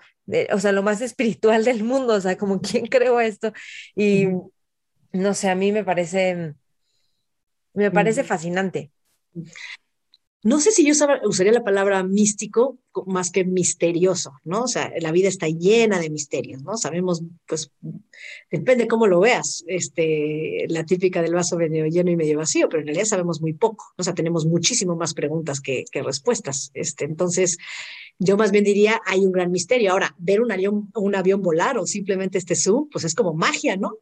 o 0.52 0.60
sea, 0.60 0.72
lo 0.72 0.84
más 0.84 1.02
espiritual 1.02 1.66
del 1.66 1.84
mundo, 1.84 2.14
o 2.14 2.22
sea, 2.22 2.38
como 2.38 2.62
quién 2.62 2.88
creó 2.88 3.20
esto. 3.20 3.54
Y 3.96 4.28
no 5.12 5.34
sé, 5.34 5.50
a 5.50 5.56
mí 5.56 5.72
me 5.72 5.84
parece, 5.84 6.54
me 7.74 7.92
parece 7.92 8.24
fascinante. 8.24 8.92
No 10.42 10.62
sé 10.62 10.72
si 10.72 10.86
yo 10.86 10.94
usaría 11.26 11.52
la 11.52 11.64
palabra 11.66 12.02
místico 12.04 12.78
más 13.06 13.30
que 13.30 13.44
misterioso, 13.44 14.34
¿no? 14.46 14.64
O 14.64 14.68
sea, 14.68 14.92
la 15.00 15.12
vida 15.12 15.28
está 15.28 15.48
llena 15.48 16.00
de 16.00 16.10
misterios, 16.10 16.64
¿no? 16.64 16.78
Sabemos, 16.78 17.22
pues, 17.46 17.72
depende 18.50 18.88
cómo 18.88 19.08
lo 19.08 19.20
veas, 19.20 19.64
este, 19.68 20.66
la 20.70 20.86
típica 20.86 21.22
del 21.22 21.34
vaso 21.34 21.58
medio 21.58 21.86
lleno 21.88 22.10
y 22.12 22.16
medio 22.16 22.38
vacío, 22.38 22.70
pero 22.70 22.82
en 22.82 22.88
realidad 22.88 23.06
sabemos 23.06 23.42
muy 23.42 23.54
poco, 23.54 23.86
o 23.98 24.04
sea, 24.04 24.14
tenemos 24.14 24.46
muchísimo 24.46 24.96
más 24.96 25.14
preguntas 25.14 25.60
que, 25.60 25.84
que 25.92 26.04
respuestas. 26.04 26.72
Este, 26.74 27.04
entonces, 27.04 27.58
yo 28.18 28.38
más 28.38 28.52
bien 28.52 28.64
diría, 28.64 29.02
hay 29.06 29.26
un 29.26 29.32
gran 29.32 29.52
misterio. 29.52 29.92
Ahora, 29.92 30.16
ver 30.18 30.42
un 30.42 30.52
avión, 30.52 30.90
un 30.96 31.16
avión 31.16 31.42
volar 31.42 31.78
o 31.78 31.86
simplemente 31.86 32.38
este 32.38 32.56
Zoom, 32.56 32.90
pues 32.90 33.04
es 33.06 33.16
como 33.16 33.34
magia, 33.34 33.76
¿no? 33.78 33.98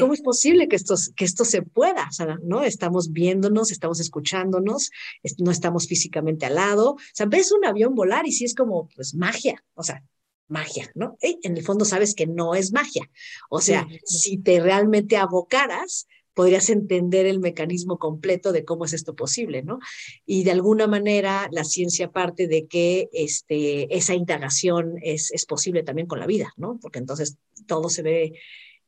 ¿Cómo 0.00 0.12
es 0.12 0.22
posible 0.22 0.68
que 0.68 0.76
esto, 0.76 0.94
que 1.14 1.24
esto 1.24 1.44
se 1.44 1.62
pueda? 1.62 2.08
O 2.08 2.12
sea, 2.12 2.38
¿no? 2.42 2.64
Estamos 2.64 3.12
viéndonos, 3.12 3.70
estamos 3.70 4.00
escuchándonos, 4.00 4.90
no 5.38 5.50
estamos 5.50 5.86
físicamente 5.86 6.46
al 6.46 6.56
lado. 6.56 6.92
O 6.92 6.98
sea, 7.12 7.26
ves 7.26 7.52
un 7.52 7.64
avión 7.64 7.94
volar 7.94 8.26
y 8.26 8.32
sí 8.32 8.44
es 8.44 8.54
como, 8.54 8.88
pues, 8.94 9.14
magia. 9.14 9.62
O 9.74 9.82
sea, 9.82 10.02
magia, 10.48 10.90
¿no? 10.94 11.16
en 11.20 11.56
el 11.56 11.62
fondo 11.62 11.84
sabes 11.84 12.14
que 12.14 12.26
no 12.26 12.54
es 12.54 12.72
magia. 12.72 13.08
O 13.50 13.60
sea, 13.60 13.86
si 14.04 14.38
te 14.38 14.60
realmente 14.60 15.16
abocaras, 15.16 16.06
podrías 16.38 16.70
entender 16.70 17.26
el 17.26 17.40
mecanismo 17.40 17.98
completo 17.98 18.52
de 18.52 18.64
cómo 18.64 18.84
es 18.84 18.92
esto 18.92 19.16
posible, 19.16 19.64
¿no? 19.64 19.80
Y 20.24 20.44
de 20.44 20.52
alguna 20.52 20.86
manera 20.86 21.48
la 21.50 21.64
ciencia 21.64 22.12
parte 22.12 22.46
de 22.46 22.68
que 22.68 23.08
este, 23.12 23.92
esa 23.96 24.14
indagación 24.14 24.94
es, 25.02 25.32
es 25.32 25.44
posible 25.46 25.82
también 25.82 26.06
con 26.06 26.20
la 26.20 26.28
vida, 26.28 26.52
¿no? 26.56 26.78
Porque 26.80 27.00
entonces 27.00 27.38
todo 27.66 27.88
se 27.88 28.02
ve 28.02 28.34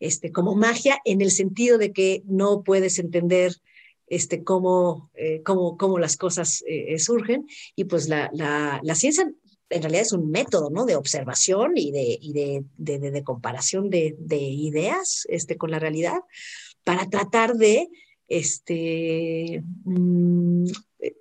este, 0.01 0.33
como 0.33 0.55
magia 0.55 0.99
en 1.05 1.21
el 1.21 1.31
sentido 1.31 1.79
de 1.79 1.93
que 1.93 2.23
no 2.27 2.63
puedes 2.63 2.99
entender 2.99 3.55
este, 4.07 4.43
cómo, 4.43 5.11
eh, 5.15 5.43
cómo, 5.45 5.77
cómo, 5.77 5.99
las 5.99 6.17
cosas 6.17 6.65
eh, 6.67 6.99
surgen. 6.99 7.47
Y 7.77 7.85
pues 7.85 8.09
la, 8.09 8.29
la, 8.33 8.81
la, 8.83 8.95
ciencia 8.97 9.31
en 9.71 9.83
realidad 9.83 10.03
es 10.03 10.13
un 10.13 10.31
método 10.31 10.69
¿no? 10.71 10.85
de 10.85 10.97
observación 10.97 11.73
y 11.77 11.93
de, 11.93 12.19
y 12.21 12.33
de, 12.33 12.65
de, 12.77 13.25
comparación 13.25 13.89
de, 13.89 14.17
ideas 14.31 15.27
este, 15.29 15.57
con 15.57 15.71
la 15.71 15.79
realidad 15.79 16.19
para 16.85 17.09
tratar 17.09 17.55
de 17.55 17.89
este, 18.27 19.63
mm, 19.85 20.67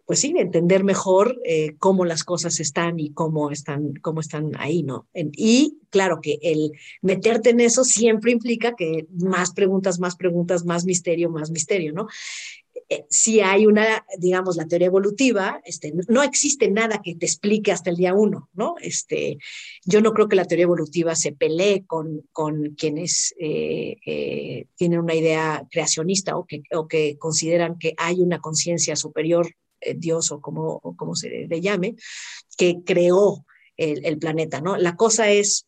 pues 0.06 0.20
sí, 0.20 0.34
entender 0.38 0.84
mejor 0.84 1.40
eh, 1.46 1.76
cómo 1.80 2.06
las 2.06 2.24
cosas 2.24 2.60
están 2.60 3.00
y 3.00 3.12
cómo 3.12 3.52
están, 3.52 3.94
cómo 4.02 4.20
están 4.20 4.52
ahí, 4.58 4.84
¿no? 4.84 5.08
y 5.14 5.78
claro 5.90 6.20
que 6.22 6.40
el 6.42 6.72
meterte 7.02 7.52
en 7.52 7.62
eso 7.62 7.84
siempre 7.84 8.32
implica 8.32 8.76
que 8.76 9.08
más 9.12 9.54
preguntas, 9.54 10.00
más 10.00 10.16
preguntas, 10.16 10.66
más 10.66 10.86
misterio, 10.86 11.30
más 11.30 11.52
misterio, 11.52 11.94
¿no? 11.94 12.08
Eh, 12.92 13.06
si 13.10 13.40
hay 13.40 13.68
una, 13.68 14.04
digamos, 14.18 14.56
la 14.56 14.68
teoría 14.68 14.88
evolutiva, 14.88 15.62
este, 15.64 15.94
no 16.08 16.24
existe 16.24 16.72
nada 16.72 17.02
que 17.04 17.16
te 17.16 17.28
explique 17.28 17.72
hasta 17.72 17.92
el 17.92 17.98
día 17.98 18.16
uno, 18.16 18.50
¿no? 18.54 18.76
Este, 18.82 19.38
yo 19.86 20.02
no 20.02 20.12
creo 20.12 20.28
que 20.28 20.36
la 20.36 20.46
teoría 20.46 20.64
evolutiva 20.64 21.16
se 21.16 21.32
pelee 21.32 21.86
con, 21.86 22.28
con 22.32 22.76
quienes 22.76 23.36
eh, 23.40 23.98
eh, 24.06 24.66
tienen 24.76 25.00
una 25.02 25.14
idea 25.14 25.68
creacionista 25.70 26.36
o 26.36 26.46
que, 26.46 26.64
o 26.72 26.88
que 26.88 27.18
consideran 27.20 27.78
que 27.78 27.94
hay 27.98 28.22
una 28.22 28.40
conciencia 28.40 28.96
superior, 28.96 29.48
Dios 29.96 30.32
o 30.32 30.42
como, 30.42 30.80
como 30.96 31.16
se 31.16 31.48
le 31.48 31.62
llame, 31.62 31.96
que 32.58 32.78
creó 32.86 33.46
el, 33.78 34.06
el 34.06 34.18
planeta, 34.18 34.62
¿no? 34.62 34.78
La 34.78 34.96
cosa 34.96 35.30
es, 35.30 35.66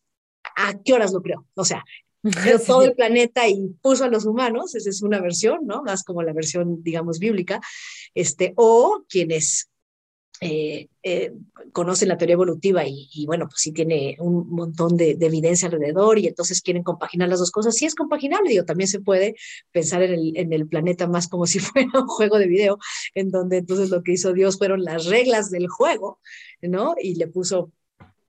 ¿a 0.56 0.80
qué 0.82 0.92
horas 0.92 1.12
lo 1.12 1.22
creo? 1.22 1.46
O 1.54 1.64
sea, 1.64 1.84
todo 2.66 2.82
el 2.82 2.94
planeta 2.94 3.48
y 3.48 3.68
puso 3.80 4.04
a 4.04 4.08
los 4.08 4.24
humanos, 4.24 4.74
esa 4.74 4.90
es 4.90 5.02
una 5.02 5.20
versión, 5.20 5.66
¿no? 5.66 5.82
Más 5.82 6.04
como 6.04 6.22
la 6.22 6.32
versión, 6.32 6.82
digamos, 6.82 7.18
bíblica, 7.18 7.60
este, 8.14 8.52
o 8.56 9.04
quienes 9.08 9.70
eh, 10.44 10.88
eh, 11.04 11.32
conocen 11.72 12.08
la 12.08 12.18
teoría 12.18 12.34
evolutiva 12.34 12.82
y, 12.84 13.24
bueno, 13.26 13.46
pues 13.48 13.60
sí 13.60 13.70
tiene 13.70 14.16
un 14.18 14.50
montón 14.50 14.96
de, 14.96 15.16
evidencia 15.20 15.68
alrededor 15.68 16.18
y 16.18 16.26
entonces 16.26 16.60
quieren 16.62 16.82
compaginar 16.82 17.28
las 17.28 17.38
dos 17.38 17.52
cosas. 17.52 17.76
Sí 17.76 17.86
es 17.86 17.94
compaginable, 17.94 18.50
digo, 18.50 18.64
también 18.64 18.88
se 18.88 18.98
puede 18.98 19.36
pensar 19.70 20.02
en 20.02 20.14
el, 20.14 20.36
en 20.36 20.52
el 20.52 20.66
planeta 20.66 21.06
más 21.06 21.28
como 21.28 21.46
si 21.46 21.60
fuera 21.60 21.88
un 21.94 22.08
juego 22.08 22.38
de 22.38 22.48
video, 22.48 22.78
en 23.14 23.30
donde 23.30 23.58
entonces 23.58 23.90
lo 23.90 24.02
que 24.02 24.12
hizo 24.12 24.32
Dios 24.32 24.58
fueron 24.58 24.82
las 24.82 25.06
reglas 25.06 25.48
del 25.50 25.68
juego, 25.68 26.18
¿no? 26.60 26.96
Y 27.00 27.14
le 27.14 27.28
puso 27.28 27.70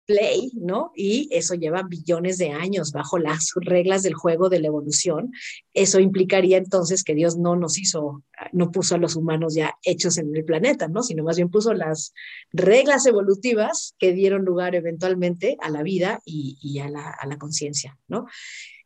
play, 0.05 0.51
¿no? 0.55 0.91
Y 0.95 1.29
eso 1.31 1.55
lleva 1.55 1.83
billones 1.83 2.37
de 2.37 2.49
años 2.49 2.91
bajo 2.91 3.17
las 3.17 3.51
reglas 3.55 4.03
del 4.03 4.13
juego 4.13 4.49
de 4.49 4.59
la 4.59 4.67
evolución. 4.67 5.31
Eso 5.73 5.99
implicaría 5.99 6.57
entonces 6.57 7.03
que 7.03 7.15
Dios 7.15 7.37
no 7.37 7.55
nos 7.55 7.77
hizo, 7.77 8.23
no 8.51 8.71
puso 8.71 8.95
a 8.95 8.97
los 8.97 9.15
humanos 9.15 9.55
ya 9.55 9.75
hechos 9.83 10.17
en 10.17 10.35
el 10.35 10.45
planeta, 10.45 10.87
¿no? 10.87 11.03
Sino 11.03 11.23
más 11.23 11.37
bien 11.37 11.49
puso 11.49 11.73
las 11.73 12.13
reglas 12.51 13.05
evolutivas 13.05 13.95
que 13.97 14.13
dieron 14.13 14.45
lugar 14.45 14.75
eventualmente 14.75 15.57
a 15.61 15.69
la 15.69 15.83
vida 15.83 16.21
y, 16.25 16.57
y 16.61 16.79
a 16.79 16.89
la, 16.89 17.09
a 17.09 17.27
la 17.27 17.37
conciencia, 17.37 17.97
¿no? 18.07 18.25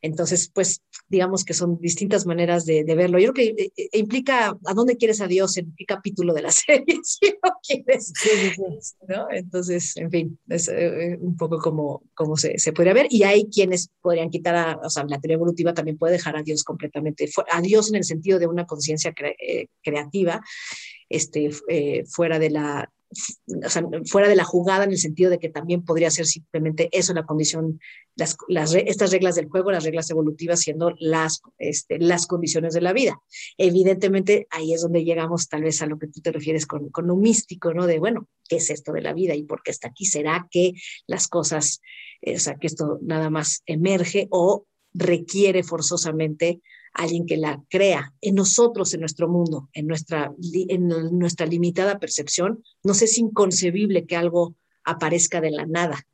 Entonces, 0.02 0.52
pues 0.54 0.82
digamos 1.10 1.44
que 1.44 1.54
son 1.54 1.80
distintas 1.80 2.26
maneras 2.26 2.66
de, 2.66 2.84
verlo. 2.84 3.20
Yo 3.20 3.34
creo 3.34 3.56
que 3.56 3.64
eh, 3.64 3.72
eh, 3.76 3.90
implica 3.94 4.58
a 4.66 4.74
dónde 4.74 4.98
quieres 4.98 5.22
a 5.22 5.28
Dios, 5.28 5.58
en 5.58 5.74
qué 5.76 5.86
capítulo 5.86 6.34
de 6.34 6.42
la 6.42 6.52
serie, 6.52 7.00
si 7.04 7.28
lo 7.28 7.52
quieres. 7.66 8.14
¿no? 9.08 9.28
Entonces, 9.32 9.96
en 9.98 10.12
fin, 10.12 10.40
es 10.50 10.68
eh, 10.68 11.18
un 11.20 11.36
poco 11.36 11.60
como, 11.60 12.04
como 12.14 12.38
se, 12.38 12.58
se, 12.58 12.74
podría 12.74 12.94
ver. 12.94 13.08
Y 13.10 13.24
hay 13.24 13.48
quienes 13.50 13.90
podrían 14.02 14.30
quitar, 14.30 14.56
a, 14.56 14.80
o 14.84 14.90
sea, 14.90 15.04
la 15.06 15.20
teoría 15.20 15.36
evolutiva 15.36 15.74
también 15.74 15.98
puede 15.98 16.14
dejar 16.14 16.36
a 16.36 16.44
Dios 16.44 16.64
completamente, 16.64 17.30
a 17.52 17.62
Dios 17.62 17.90
en 17.90 17.96
el 17.96 18.04
sentido 18.04 18.40
de 18.40 18.48
una 18.48 18.66
conciencia 18.66 19.14
creativa, 19.82 20.42
este, 21.10 21.52
fuera 22.06 22.40
de 22.40 22.50
la 22.50 22.92
fuera 24.06 24.28
de 24.28 24.36
la 24.36 24.44
jugada 24.44 24.84
en 24.84 24.92
el 24.92 24.98
sentido 24.98 25.30
de 25.30 25.40
que 25.40 25.50
también 25.50 25.84
podría 25.84 26.12
ser 26.12 26.26
simplemente 26.26 26.90
eso 26.92 27.14
la 27.14 27.26
condición, 27.26 27.80
las, 28.16 28.38
estas 28.74 29.12
reglas 29.12 29.36
del 29.36 29.48
juego, 29.48 29.72
las 29.72 29.84
reglas 29.84 30.10
evolutivas 30.10 30.60
siendo 30.60 30.94
las, 31.00 31.42
este, 31.58 32.00
las 32.00 32.28
condiciones 32.28 32.74
de 32.74 32.82
la 32.82 32.94
vida. 32.94 33.20
Evidentemente 33.58 34.48
ahí 34.50 34.74
es 34.74 34.82
donde 34.82 35.04
llegamos 35.04 35.48
tal 35.48 35.64
vez 35.64 35.82
a 35.82 35.86
lo 35.86 35.98
que 35.98 36.08
tú 36.08 36.22
te 36.22 36.32
refieres 36.32 36.66
con, 36.66 36.90
con 36.90 37.08
lo 37.08 37.16
místico, 37.16 37.74
¿no? 37.74 37.88
De, 37.88 38.00
bueno, 38.00 38.28
¿qué 38.50 38.58
es 38.58 38.70
esto 38.70 38.92
de 38.92 39.02
la 39.02 39.14
vida 39.14 39.36
y 39.36 39.44
por 39.44 39.64
qué 39.64 39.72
está 39.72 39.88
aquí? 39.90 40.06
¿Será 40.06 40.48
que 40.52 40.74
las 41.08 41.28
cosas, 41.28 41.82
eh, 42.22 42.36
o 42.36 42.40
sea, 42.40 42.56
que 42.56 42.68
esto 42.68 43.00
nada 43.02 43.30
más 43.30 43.64
emerge 43.66 44.28
o 44.32 44.66
requiere 44.94 45.64
forzosamente 45.64 46.62
alguien 46.98 47.26
que 47.26 47.38
la 47.38 47.64
crea 47.70 48.14
en 48.22 48.36
nosotros, 48.36 48.94
en 48.94 49.02
nuestro 49.02 49.30
mundo, 49.30 49.70
en 49.74 49.88
nuestra, 49.88 50.34
en 50.54 50.88
nuestra 51.18 51.46
limitada 51.46 52.00
percepción. 52.00 52.64
No 52.84 52.94
es 52.94 53.18
inconcebible 53.18 54.06
que 54.06 54.16
algo 54.16 54.56
aparezca 54.84 55.40
de 55.40 55.52
la 55.52 55.66
nada, 55.66 56.06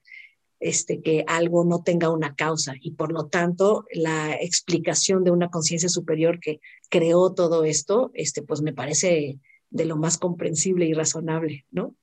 este, 0.60 1.02
que 1.02 1.24
algo 1.28 1.64
no 1.64 1.84
tenga 1.84 2.10
una 2.10 2.36
causa 2.36 2.74
y 2.80 2.92
por 2.92 3.12
lo 3.12 3.28
tanto 3.28 3.86
la 3.92 4.34
explicación 4.36 5.24
de 5.24 5.32
una 5.32 5.50
conciencia 5.50 5.90
superior 5.90 6.40
que 6.40 6.60
creó 6.90 7.34
todo 7.34 7.64
esto, 7.64 8.12
este, 8.14 8.44
pues 8.44 8.62
me 8.62 8.74
parece 8.74 9.40
de 9.70 9.86
lo 9.86 9.98
más 9.98 10.18
comprensible 10.18 10.86
y 10.86 10.94
razonable, 10.94 11.66
¿no? 11.72 11.96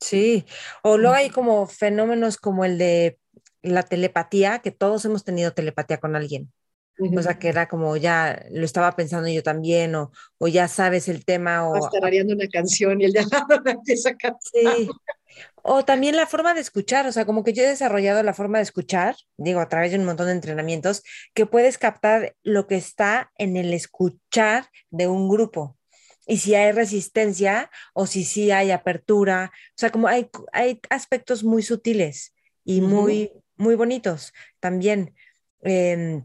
Sí, 0.00 0.44
o 0.82 0.98
luego 0.98 1.14
hay 1.14 1.30
como 1.30 1.66
fenómenos 1.66 2.36
como 2.36 2.64
el 2.64 2.78
de 2.78 3.18
la 3.62 3.82
telepatía, 3.82 4.58
que 4.58 4.70
todos 4.70 5.04
hemos 5.04 5.24
tenido 5.24 5.52
telepatía 5.52 5.98
con 5.98 6.16
alguien. 6.16 6.52
O 6.98 7.22
sea, 7.22 7.38
que 7.38 7.48
era 7.48 7.68
como 7.68 7.96
ya 7.96 8.46
lo 8.50 8.64
estaba 8.64 8.94
pensando 8.94 9.28
yo 9.28 9.42
también, 9.42 9.94
o, 9.94 10.12
o 10.38 10.48
ya 10.48 10.68
sabes 10.68 11.08
el 11.08 11.24
tema. 11.24 11.68
O 11.68 11.76
estar 11.76 12.02
una 12.24 12.48
canción 12.48 13.00
y 13.00 13.06
el 13.06 13.12
de 13.12 13.24
empieza 13.66 14.10
a 14.10 14.16
cantar. 14.16 14.40
Sí. 14.52 14.88
O 15.62 15.84
también 15.84 16.14
la 16.16 16.26
forma 16.26 16.54
de 16.54 16.60
escuchar, 16.60 17.06
o 17.06 17.12
sea, 17.12 17.24
como 17.24 17.42
que 17.42 17.52
yo 17.52 17.64
he 17.64 17.68
desarrollado 17.68 18.22
la 18.22 18.34
forma 18.34 18.58
de 18.58 18.64
escuchar, 18.64 19.16
digo, 19.36 19.60
a 19.60 19.68
través 19.68 19.90
de 19.90 19.98
un 19.98 20.04
montón 20.04 20.26
de 20.26 20.32
entrenamientos, 20.32 21.02
que 21.32 21.46
puedes 21.46 21.78
captar 21.78 22.36
lo 22.42 22.66
que 22.66 22.76
está 22.76 23.32
en 23.38 23.56
el 23.56 23.72
escuchar 23.72 24.66
de 24.90 25.08
un 25.08 25.28
grupo. 25.28 25.76
Y 26.26 26.38
si 26.38 26.54
hay 26.54 26.72
resistencia 26.72 27.70
o 27.92 28.06
si 28.06 28.24
sí 28.24 28.50
hay 28.50 28.70
apertura, 28.70 29.50
o 29.52 29.74
sea, 29.76 29.90
como 29.90 30.06
hay, 30.06 30.28
hay 30.52 30.80
aspectos 30.90 31.44
muy 31.44 31.62
sutiles 31.62 32.34
y 32.64 32.80
muy, 32.80 33.32
muy 33.56 33.74
bonitos 33.74 34.32
también. 34.60 35.14
Eh, 35.62 36.22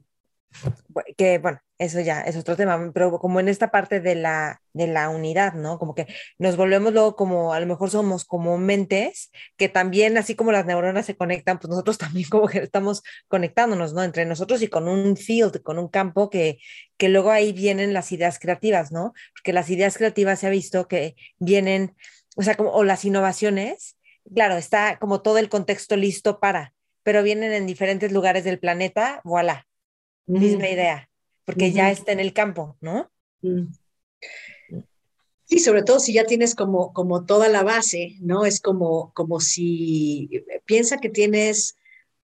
que 1.18 1.38
bueno, 1.38 1.60
eso 1.78 2.02
ya 2.02 2.22
es 2.22 2.36
otro 2.36 2.56
tema, 2.58 2.91
pero 2.93 3.20
como 3.20 3.39
en 3.39 3.47
esta 3.47 3.72
parte 3.72 4.02
de 4.02 4.16
la, 4.16 4.62
de 4.74 4.88
la 4.88 5.10
unidad, 5.10 5.54
¿no? 5.54 5.80
Como 5.80 5.95
que 5.95 6.08
nos 6.38 6.58
volvemos 6.58 6.91
luego 6.91 7.16
como, 7.16 7.54
a 7.54 7.60
lo 7.60 7.66
mejor 7.66 7.89
somos 7.89 8.26
como 8.26 8.58
mentes, 8.58 9.32
que 9.56 9.70
también, 9.70 10.18
así 10.18 10.36
como 10.36 10.52
las 10.52 10.66
neuronas 10.66 11.06
se 11.06 11.16
conectan, 11.16 11.60
pues 11.60 11.70
nosotros 11.70 11.97
también 11.97 12.28
como 12.30 12.47
que 12.47 12.60
estamos 12.60 13.02
conectándonos, 13.28 13.93
¿no? 13.93 14.04
Entre 14.04 14.26
nosotros 14.26 14.62
y 14.62 14.68
con 14.68 14.88
un 14.88 15.16
field, 15.16 15.62
con 15.62 15.80
un 15.80 15.88
campo 15.88 16.30
que, 16.30 16.60
que 16.97 17.10
luego 17.10 17.32
ahí 17.32 17.54
vienen 17.54 17.93
las 17.93 18.12
ideas 18.12 18.39
creativas, 18.39 18.91
¿no? 18.91 19.14
Porque 19.34 19.54
las 19.54 19.70
ideas 19.70 19.97
creativas 19.97 20.39
se 20.39 20.47
ha 20.47 20.52
visto 20.52 20.88
que 20.88 21.16
vienen, 21.38 21.95
o 22.36 22.43
sea, 22.43 22.56
como, 22.56 22.72
o 22.72 22.84
las 22.84 23.06
innovaciones, 23.06 23.97
claro, 24.34 24.58
está 24.58 24.97
como 25.00 25.22
todo 25.22 25.38
el 25.38 25.50
contexto 25.50 25.95
listo 25.95 26.39
para, 26.39 26.74
pero 27.04 27.24
vienen 27.24 27.54
en 27.54 27.68
diferentes 27.68 28.12
lugares 28.12 28.43
del 28.43 28.60
planeta, 28.60 29.22
voilà, 29.24 29.69
misma 30.30 30.70
idea, 30.70 31.10
porque 31.46 31.72
ya 31.72 31.92
está 31.92 32.12
en 32.12 32.20
el 32.20 32.34
campo, 32.34 32.78
¿no? 32.82 33.12
Sí, 35.46 35.60
sobre 35.60 35.82
todo 35.82 36.00
si 36.00 36.14
ya 36.14 36.26
tienes 36.26 36.54
como, 36.54 36.94
como 36.94 37.26
toda 37.26 37.50
la 37.50 37.64
base, 37.64 38.18
¿no? 38.22 38.46
Es 38.46 38.62
como, 38.62 39.12
como 39.14 39.40
si 39.40 40.30
piensa 40.66 40.98
que 40.98 41.10
tienes 41.10 41.76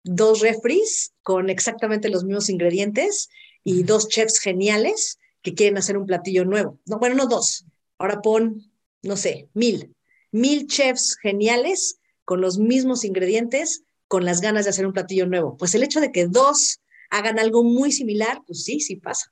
dos 0.03 0.41
refries 0.41 1.15
con 1.23 1.49
exactamente 1.49 2.09
los 2.09 2.25
mismos 2.25 2.51
ingredientes 2.51 3.29
y 3.63 3.85
dos 3.85 4.09
chefs 4.09 4.41
geniales 4.41 5.21
que 5.43 5.55
quieren 5.55 5.79
hacer 5.79 5.97
un 5.97 6.07
platillo 6.07 6.45
nuevo. 6.45 6.79
No, 6.87 6.99
bueno, 6.99 7.15
no 7.15 7.27
dos. 7.27 7.65
Ahora 7.99 8.21
pon, 8.21 8.73
no 9.03 9.17
sé, 9.17 9.49
mil. 9.55 9.95
Mil 10.33 10.67
chefs 10.67 11.17
geniales 11.17 12.01
con 12.25 12.41
los 12.41 12.59
mismos 12.59 13.05
ingredientes, 13.05 13.85
con 14.09 14.25
las 14.25 14.41
ganas 14.41 14.65
de 14.65 14.71
hacer 14.71 14.87
un 14.87 14.93
platillo 14.93 15.27
nuevo. 15.27 15.57
Pues 15.57 15.75
el 15.77 15.85
hecho 15.85 16.01
de 16.01 16.11
que 16.11 16.27
dos 16.27 16.81
hagan 17.13 17.39
algo 17.39 17.63
muy 17.63 17.93
similar, 17.93 18.41
pues 18.47 18.65
sí, 18.65 18.81
sí 18.81 18.97
pasa. 18.97 19.31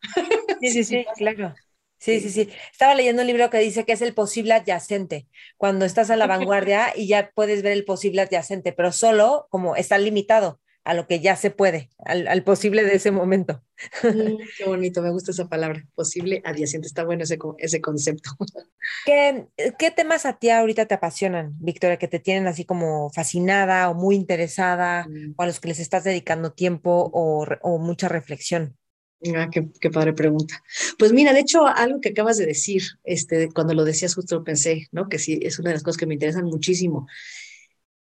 Sí, 0.60 0.70
sí, 0.70 0.84
sí, 0.84 1.06
claro. 1.16 1.54
Sí, 1.98 2.20
sí, 2.20 2.30
sí. 2.30 2.48
Estaba 2.70 2.94
leyendo 2.94 3.22
un 3.22 3.28
libro 3.28 3.50
que 3.50 3.58
dice 3.58 3.84
que 3.84 3.92
es 3.92 4.02
el 4.02 4.14
posible 4.14 4.54
adyacente, 4.54 5.26
cuando 5.56 5.84
estás 5.84 6.10
a 6.10 6.16
la 6.16 6.26
vanguardia 6.26 6.92
y 6.94 7.08
ya 7.08 7.30
puedes 7.34 7.62
ver 7.62 7.72
el 7.72 7.84
posible 7.84 8.22
adyacente, 8.22 8.72
pero 8.72 8.92
solo 8.92 9.46
como 9.50 9.76
está 9.76 9.98
limitado, 9.98 10.59
a 10.84 10.94
lo 10.94 11.06
que 11.06 11.20
ya 11.20 11.36
se 11.36 11.50
puede, 11.50 11.90
al, 11.98 12.42
posible 12.42 12.82
de 12.84 12.94
ese 12.94 13.10
momento. 13.10 13.62
Mm, 14.02 14.36
qué 14.58 14.64
bonito, 14.66 15.02
me 15.02 15.10
gusta 15.10 15.30
esa 15.30 15.48
palabra, 15.48 15.86
posible 15.94 16.42
adyacente, 16.44 16.86
está 16.86 17.04
bueno 17.04 17.24
ese, 17.24 17.38
ese 17.58 17.80
concepto. 17.80 18.30
¿Qué, 19.06 19.46
¿Qué, 19.78 19.90
temas 19.90 20.26
a 20.26 20.38
ti 20.38 20.50
ahorita 20.50 20.86
te 20.86 20.94
apasionan, 20.94 21.54
Victoria, 21.60 21.98
que 21.98 22.08
te 22.08 22.18
tienen 22.18 22.46
así 22.46 22.64
como 22.64 23.10
fascinada 23.10 23.90
o 23.90 23.94
muy 23.94 24.16
interesada, 24.16 25.06
mm. 25.08 25.34
o 25.36 25.42
a 25.42 25.46
los 25.46 25.60
que 25.60 25.68
les 25.68 25.80
estás 25.80 26.04
dedicando 26.04 26.52
tiempo 26.52 27.10
o, 27.12 27.46
o 27.62 27.78
mucha 27.78 28.08
reflexión? 28.08 28.76
Ah, 29.36 29.50
qué, 29.52 29.68
qué, 29.78 29.90
padre 29.90 30.14
pregunta. 30.14 30.62
Pues 30.98 31.12
mira, 31.12 31.34
de 31.34 31.40
hecho, 31.40 31.66
algo 31.66 32.00
que 32.00 32.08
acabas 32.08 32.38
de 32.38 32.46
decir, 32.46 32.82
este, 33.04 33.50
cuando 33.50 33.74
lo 33.74 33.84
decías 33.84 34.14
justo 34.14 34.36
lo 34.36 34.44
pensé, 34.44 34.88
¿no? 34.92 35.10
Que 35.10 35.18
sí, 35.18 35.38
es 35.42 35.58
una 35.58 35.68
de 35.70 35.74
las 35.74 35.82
cosas 35.82 35.98
que 35.98 36.06
me 36.06 36.14
interesan 36.14 36.46
muchísimo. 36.46 37.06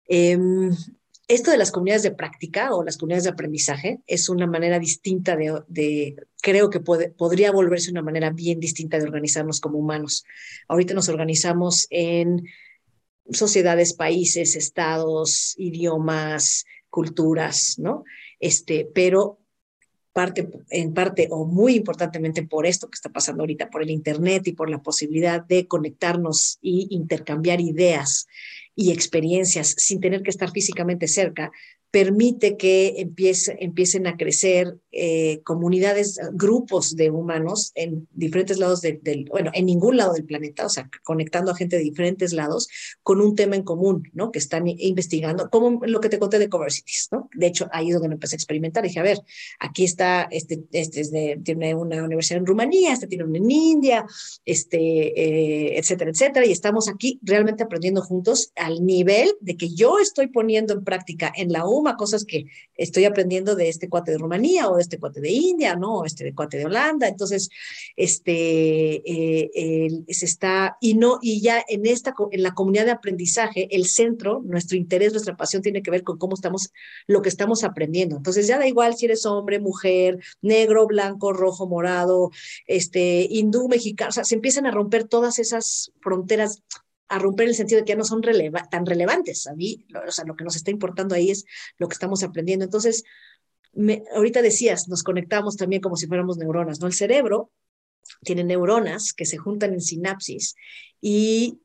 Em, 0.07 0.71
esto 1.33 1.51
de 1.51 1.57
las 1.57 1.71
comunidades 1.71 2.03
de 2.03 2.11
práctica 2.11 2.75
o 2.75 2.83
las 2.83 2.97
comunidades 2.97 3.23
de 3.23 3.29
aprendizaje 3.29 4.01
es 4.05 4.27
una 4.27 4.47
manera 4.47 4.79
distinta 4.79 5.37
de, 5.37 6.15
creo 6.41 6.69
que 6.69 6.81
podría 6.81 7.51
volverse 7.51 7.89
una 7.89 8.01
manera 8.01 8.31
bien 8.31 8.59
distinta 8.59 8.97
de 8.97 9.05
organizarnos 9.05 9.61
como 9.61 9.77
humanos. 9.77 10.25
Ahorita 10.67 10.93
nos 10.93 11.07
organizamos 11.07 11.87
en 11.89 12.43
sociedades, 13.31 13.93
países, 13.93 14.57
estados, 14.57 15.55
idiomas, 15.57 16.65
culturas, 16.89 17.79
¿no? 17.79 18.03
Este, 18.41 18.89
pero 18.93 19.39
parte, 20.11 20.49
en 20.69 20.93
parte 20.93 21.29
o 21.31 21.45
muy 21.45 21.75
importantemente 21.75 22.43
por 22.43 22.65
esto 22.65 22.89
que 22.89 22.95
está 22.95 23.09
pasando 23.09 23.43
ahorita, 23.43 23.69
por 23.69 23.83
el 23.83 23.89
Internet 23.89 24.47
y 24.47 24.51
por 24.51 24.69
la 24.69 24.81
posibilidad 24.81 25.41
de 25.41 25.65
conectarnos 25.67 26.59
y 26.61 26.87
intercambiar 26.89 27.61
ideas 27.61 28.27
y 28.75 28.91
experiencias 28.91 29.75
sin 29.77 29.99
tener 29.99 30.23
que 30.23 30.29
estar 30.29 30.51
físicamente 30.51 31.07
cerca, 31.07 31.51
permite 31.91 32.57
que 32.57 32.95
empiece, 32.97 33.57
empiecen 33.59 34.07
a 34.07 34.15
crecer 34.15 34.77
eh, 34.93 35.41
comunidades, 35.43 36.19
grupos 36.33 36.95
de 36.95 37.11
humanos 37.11 37.71
en 37.75 38.07
diferentes 38.13 38.57
lados 38.57 38.81
del, 38.81 39.25
bueno, 39.29 39.51
en 39.53 39.65
ningún 39.65 39.97
lado 39.97 40.13
del 40.13 40.25
planeta, 40.25 40.65
o 40.65 40.69
sea, 40.69 40.89
conectando 41.03 41.51
a 41.51 41.55
gente 41.55 41.77
de 41.77 41.83
diferentes 41.83 42.33
lados 42.33 42.69
con 43.03 43.21
un 43.21 43.35
tema 43.35 43.55
en 43.55 43.63
común, 43.63 44.09
¿no? 44.13 44.31
Que 44.31 44.39
están 44.39 44.67
investigando, 44.67 45.49
como 45.49 45.85
lo 45.85 45.99
que 45.99 46.09
te 46.09 46.19
conté 46.19 46.39
de 46.39 46.49
Cover 46.49 46.71
Cities, 46.71 47.09
¿no? 47.11 47.29
De 47.35 47.47
hecho, 47.47 47.67
ahí 47.71 47.89
es 47.89 47.99
donde 47.99 48.13
empecé 48.13 48.35
a 48.35 48.37
experimentar. 48.37 48.83
Dije, 48.83 48.99
a 48.99 49.03
ver, 49.03 49.19
aquí 49.59 49.83
está, 49.83 50.27
este, 50.31 50.63
este 50.71 51.01
es 51.01 51.11
tiene 51.43 51.75
una 51.75 52.03
universidad 52.03 52.39
en 52.39 52.45
Rumanía, 52.45 52.93
este 52.93 53.07
tiene 53.07 53.25
una 53.25 53.37
en 53.37 53.51
India, 53.51 54.05
este, 54.45 54.77
eh, 54.77 55.77
etcétera, 55.77 56.11
etcétera, 56.11 56.45
y 56.45 56.51
estamos 56.51 56.87
aquí 56.87 57.19
realmente 57.21 57.63
aprendiendo 57.63 58.01
juntos 58.01 58.51
al 58.55 58.85
nivel 58.85 59.31
de 59.41 59.57
que 59.57 59.69
yo 59.73 59.99
estoy 59.99 60.27
poniendo 60.27 60.73
en 60.73 60.83
práctica 60.83 61.31
en 61.35 61.51
la 61.51 61.65
U 61.65 61.80
cosas 61.97 62.25
que 62.25 62.45
estoy 62.75 63.05
aprendiendo 63.05 63.55
de 63.55 63.69
este 63.69 63.89
cuate 63.89 64.11
de 64.11 64.17
Rumanía 64.17 64.69
o 64.69 64.75
de 64.75 64.81
este 64.81 64.99
cuate 64.99 65.21
de 65.21 65.29
India, 65.29 65.75
¿no? 65.75 65.99
O 65.99 66.05
este 66.05 66.33
cuate 66.33 66.57
de 66.57 66.65
Holanda. 66.65 67.07
Entonces, 67.07 67.49
este, 67.95 69.01
eh, 69.05 70.03
se 70.09 70.25
está, 70.25 70.77
y 70.81 70.93
no, 70.95 71.19
y 71.21 71.41
ya 71.41 71.63
en 71.67 71.85
esta, 71.85 72.13
en 72.31 72.43
la 72.43 72.53
comunidad 72.53 72.85
de 72.85 72.91
aprendizaje, 72.91 73.67
el 73.75 73.85
centro, 73.85 74.41
nuestro 74.45 74.77
interés, 74.77 75.11
nuestra 75.13 75.35
pasión 75.35 75.61
tiene 75.61 75.81
que 75.81 75.91
ver 75.91 76.03
con 76.03 76.17
cómo 76.17 76.35
estamos, 76.35 76.71
lo 77.07 77.21
que 77.21 77.29
estamos 77.29 77.63
aprendiendo. 77.63 78.17
Entonces, 78.17 78.47
ya 78.47 78.57
da 78.57 78.67
igual 78.67 78.95
si 78.95 79.05
eres 79.05 79.25
hombre, 79.25 79.59
mujer, 79.59 80.19
negro, 80.41 80.87
blanco, 80.87 81.33
rojo, 81.33 81.67
morado, 81.67 82.31
este, 82.67 83.27
hindú, 83.29 83.67
mexicano, 83.67 84.09
o 84.09 84.13
sea, 84.13 84.23
se 84.23 84.35
empiezan 84.35 84.65
a 84.65 84.71
romper 84.71 85.07
todas 85.07 85.39
esas 85.39 85.91
fronteras 86.01 86.61
a 87.11 87.19
romper 87.19 87.49
el 87.49 87.55
sentido 87.55 87.79
de 87.79 87.85
que 87.85 87.89
ya 87.89 87.97
no 87.97 88.05
son 88.05 88.21
tan 88.21 88.85
relevantes. 88.85 89.45
A 89.47 89.53
mí, 89.53 89.85
o 90.07 90.11
sea, 90.11 90.23
lo 90.23 90.35
que 90.35 90.45
nos 90.45 90.55
está 90.55 90.71
importando 90.71 91.13
ahí 91.13 91.29
es 91.29 91.45
lo 91.77 91.89
que 91.89 91.93
estamos 91.93 92.23
aprendiendo. 92.23 92.63
Entonces, 92.63 93.03
ahorita 94.15 94.41
decías, 94.41 94.87
nos 94.87 95.03
conectamos 95.03 95.57
también 95.57 95.81
como 95.81 95.97
si 95.97 96.07
fuéramos 96.07 96.37
neuronas, 96.37 96.79
¿no? 96.79 96.87
El 96.87 96.93
cerebro 96.93 97.51
tiene 98.23 98.45
neuronas 98.45 99.11
que 99.11 99.25
se 99.25 99.37
juntan 99.37 99.73
en 99.73 99.81
sinapsis 99.81 100.55
y 101.01 101.59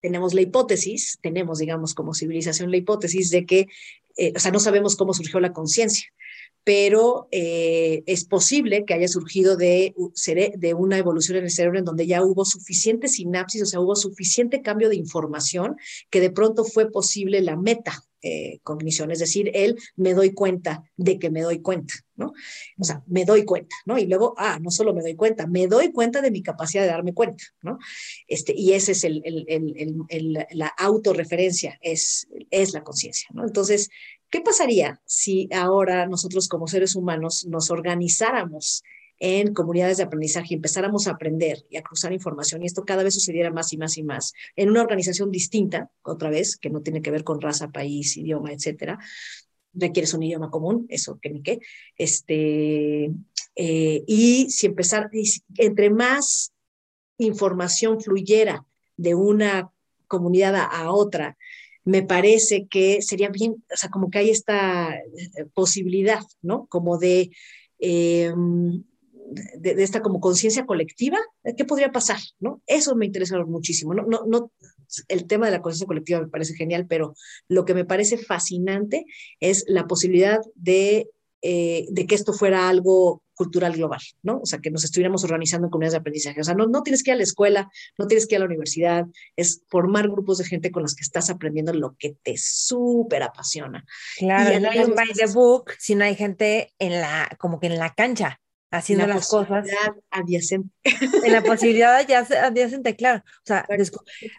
tenemos 0.00 0.32
la 0.32 0.42
hipótesis, 0.42 1.18
tenemos, 1.20 1.58
digamos, 1.58 1.92
como 1.92 2.14
civilización 2.14 2.70
la 2.70 2.76
hipótesis 2.76 3.30
de 3.30 3.46
que, 3.46 3.66
eh, 4.16 4.32
o 4.36 4.38
sea, 4.38 4.52
no 4.52 4.60
sabemos 4.60 4.94
cómo 4.94 5.12
surgió 5.12 5.40
la 5.40 5.52
conciencia 5.52 6.08
pero 6.66 7.28
eh, 7.30 8.02
es 8.06 8.24
posible 8.24 8.84
que 8.84 8.94
haya 8.94 9.06
surgido 9.06 9.56
de, 9.56 9.94
de 10.56 10.74
una 10.74 10.98
evolución 10.98 11.38
en 11.38 11.44
el 11.44 11.52
cerebro 11.52 11.78
en 11.78 11.84
donde 11.84 12.08
ya 12.08 12.24
hubo 12.24 12.44
suficiente 12.44 13.06
sinapsis, 13.06 13.62
o 13.62 13.66
sea, 13.66 13.78
hubo 13.78 13.94
suficiente 13.94 14.62
cambio 14.62 14.88
de 14.88 14.96
información 14.96 15.76
que 16.10 16.20
de 16.20 16.30
pronto 16.30 16.64
fue 16.64 16.90
posible 16.90 17.40
la 17.40 17.54
meta 17.54 18.02
eh, 18.22 18.58
cognición, 18.64 19.12
es 19.12 19.20
decir, 19.20 19.52
el 19.54 19.78
me 19.94 20.12
doy 20.12 20.32
cuenta 20.32 20.82
de 20.96 21.20
que 21.20 21.30
me 21.30 21.42
doy 21.42 21.60
cuenta, 21.60 21.94
¿no? 22.16 22.32
O 22.76 22.82
sea, 22.82 23.04
me 23.06 23.24
doy 23.24 23.44
cuenta, 23.44 23.76
¿no? 23.84 23.98
Y 23.98 24.06
luego, 24.06 24.34
ah, 24.36 24.58
no 24.60 24.72
solo 24.72 24.92
me 24.92 25.02
doy 25.02 25.14
cuenta, 25.14 25.46
me 25.46 25.68
doy 25.68 25.92
cuenta 25.92 26.20
de 26.20 26.32
mi 26.32 26.42
capacidad 26.42 26.82
de 26.82 26.88
darme 26.88 27.14
cuenta, 27.14 27.44
¿no? 27.62 27.78
Este, 28.26 28.52
y 28.56 28.72
ese 28.72 28.92
es 28.92 29.04
el, 29.04 29.22
el, 29.24 30.06
el, 30.08 30.46
la 30.50 30.66
autorreferencia, 30.66 31.78
es, 31.80 32.26
es 32.50 32.72
la 32.72 32.82
conciencia, 32.82 33.28
¿no? 33.32 33.44
Entonces, 33.46 33.90
¿Qué 34.30 34.40
pasaría 34.40 35.00
si 35.04 35.48
ahora 35.52 36.06
nosotros 36.06 36.48
como 36.48 36.66
seres 36.66 36.96
humanos 36.96 37.46
nos 37.46 37.70
organizáramos 37.70 38.82
en 39.18 39.54
comunidades 39.54 39.96
de 39.96 40.02
aprendizaje 40.02 40.48
y 40.50 40.54
empezáramos 40.54 41.06
a 41.06 41.12
aprender 41.12 41.64
y 41.70 41.76
a 41.76 41.82
cruzar 41.82 42.12
información 42.12 42.62
y 42.62 42.66
esto 42.66 42.84
cada 42.84 43.02
vez 43.02 43.14
sucediera 43.14 43.50
más 43.50 43.72
y 43.72 43.78
más 43.78 43.96
y 43.96 44.02
más 44.02 44.32
en 44.56 44.68
una 44.68 44.82
organización 44.82 45.30
distinta, 45.30 45.90
otra 46.02 46.28
vez, 46.28 46.56
que 46.56 46.70
no 46.70 46.82
tiene 46.82 47.00
que 47.00 47.10
ver 47.10 47.24
con 47.24 47.40
raza, 47.40 47.68
país, 47.68 48.16
idioma, 48.16 48.52
etcétera, 48.52 48.98
requieres 49.72 50.12
un 50.14 50.22
idioma 50.22 50.50
común, 50.50 50.86
eso 50.88 51.18
que 51.20 51.30
ni 51.30 51.42
qué, 51.42 51.60
este, 51.96 53.10
eh, 53.54 54.04
y 54.06 54.50
si 54.50 54.66
empezar, 54.66 55.10
entre 55.56 55.90
más 55.90 56.52
información 57.18 58.00
fluyera 58.00 58.66
de 58.96 59.14
una 59.14 59.70
comunidad 60.06 60.54
a 60.56 60.90
otra, 60.92 61.36
me 61.86 62.02
parece 62.02 62.66
que 62.66 63.00
sería 63.00 63.30
bien, 63.30 63.64
o 63.72 63.76
sea, 63.76 63.88
como 63.90 64.10
que 64.10 64.18
hay 64.18 64.30
esta 64.30 64.94
eh, 64.94 65.46
posibilidad, 65.54 66.20
¿no? 66.42 66.66
Como 66.66 66.98
de, 66.98 67.30
em, 67.78 68.82
de, 69.58 69.82
esta 69.82 70.02
como 70.02 70.20
conciencia 70.20 70.66
colectiva, 70.66 71.18
¿qué 71.56 71.64
podría 71.64 71.92
pasar, 71.92 72.18
¿no? 72.40 72.60
Eso 72.66 72.96
me 72.96 73.06
interesa 73.06 73.38
muchísimo, 73.44 73.94
¿no? 73.94 74.04
no, 74.04 74.26
no 74.26 74.50
el 75.08 75.26
tema 75.26 75.46
de 75.46 75.52
la 75.52 75.62
conciencia 75.62 75.86
colectiva 75.86 76.20
me 76.20 76.28
parece 76.28 76.54
genial, 76.54 76.86
pero 76.88 77.14
lo 77.48 77.64
que 77.64 77.74
me 77.74 77.84
parece 77.84 78.18
fascinante 78.18 79.06
es 79.40 79.64
la 79.68 79.86
posibilidad 79.86 80.40
de, 80.54 81.08
eh, 81.42 81.86
de 81.90 82.06
que 82.06 82.14
esto 82.14 82.32
fuera 82.32 82.68
algo 82.68 83.22
cultural 83.34 83.74
global, 83.74 84.00
¿no? 84.22 84.40
O 84.40 84.46
sea, 84.46 84.60
que 84.60 84.70
nos 84.70 84.82
estuviéramos 84.82 85.22
organizando 85.22 85.66
en 85.66 85.70
comunidades 85.70 85.92
de 85.92 85.98
aprendizaje. 85.98 86.40
O 86.40 86.44
sea, 86.44 86.54
no, 86.54 86.66
no 86.66 86.82
tienes 86.82 87.02
que 87.02 87.10
ir 87.10 87.14
a 87.14 87.18
la 87.18 87.22
escuela, 87.22 87.70
no 87.98 88.06
tienes 88.06 88.26
que 88.26 88.34
ir 88.34 88.38
a 88.38 88.40
la 88.40 88.46
universidad, 88.46 89.06
es 89.36 89.62
formar 89.68 90.08
grupos 90.08 90.38
de 90.38 90.44
gente 90.44 90.70
con 90.70 90.82
los 90.82 90.94
que 90.94 91.02
estás 91.02 91.28
aprendiendo 91.28 91.72
lo 91.74 91.94
que 91.98 92.16
te 92.22 92.36
súper 92.38 93.22
apasiona. 93.22 93.84
Claro, 94.16 94.58
no 94.58 94.70
hay 94.70 94.78
un 94.80 94.94
by 94.94 95.12
the 95.14 95.26
book, 95.26 95.72
sino 95.78 96.04
hay 96.04 96.14
gente 96.14 96.72
en 96.78 96.92
la, 96.92 97.28
como 97.38 97.60
que 97.60 97.66
en 97.66 97.78
la 97.78 97.94
cancha, 97.94 98.40
haciendo 98.76 99.06
las 99.06 99.28
cosas. 99.28 99.66
adyacente. 100.10 100.70
En 101.24 101.32
la 101.32 101.42
posibilidad 101.42 101.96
adyacente, 101.96 102.96
claro. 102.96 103.22
O 103.26 103.46
sea, 103.46 103.66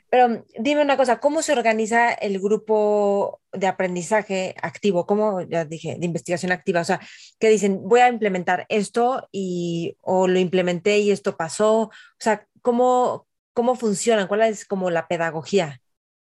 pero 0.10 0.46
dime 0.58 0.82
una 0.82 0.98
cosa, 0.98 1.20
¿cómo 1.20 1.42
se 1.42 1.54
organiza 1.54 2.12
el 2.14 2.40
grupo 2.40 3.42
de 3.52 3.68
aprendizaje 3.68 4.56
activo? 4.62 5.06
¿Cómo, 5.06 5.42
ya 5.42 5.66
dije, 5.66 5.98
de 6.00 6.06
investigación 6.06 6.52
activa? 6.52 6.82
O 6.82 6.86
sea, 6.86 7.00
que 7.40 7.50
dicen, 7.50 7.82
voy 7.84 8.02
a 8.02 8.10
implementar 8.10 8.66
esto 8.70 9.28
y, 9.32 9.96
o 10.02 10.28
lo 10.28 10.40
implementé 10.40 11.00
y 11.00 11.12
esto 11.12 11.38
pasó. 11.38 11.82
O 11.82 11.92
sea, 12.20 12.48
¿cómo, 12.62 13.28
cómo 13.54 13.76
funcionan? 13.76 14.28
¿Cuál 14.28 14.44
es 14.44 14.66
como 14.66 14.90
la 14.90 15.08
pedagogía? 15.08 15.82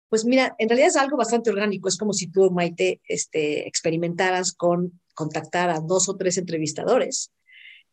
Pues 0.09 0.24
mira, 0.24 0.55
en 0.59 0.68
realidad 0.68 0.88
es 0.88 0.96
algo 0.96 1.16
bastante 1.16 1.50
orgánico. 1.50 1.88
Es 1.88 1.96
como 1.96 2.12
si 2.12 2.28
tú, 2.28 2.50
Maite, 2.50 3.00
este, 3.09 3.66
experimentaras 3.66 4.52
con 4.52 5.00
contactar 5.14 5.70
a 5.70 5.80
dos 5.80 6.09
o 6.09 6.16
tres 6.16 6.38
entrevistadores 6.38 7.32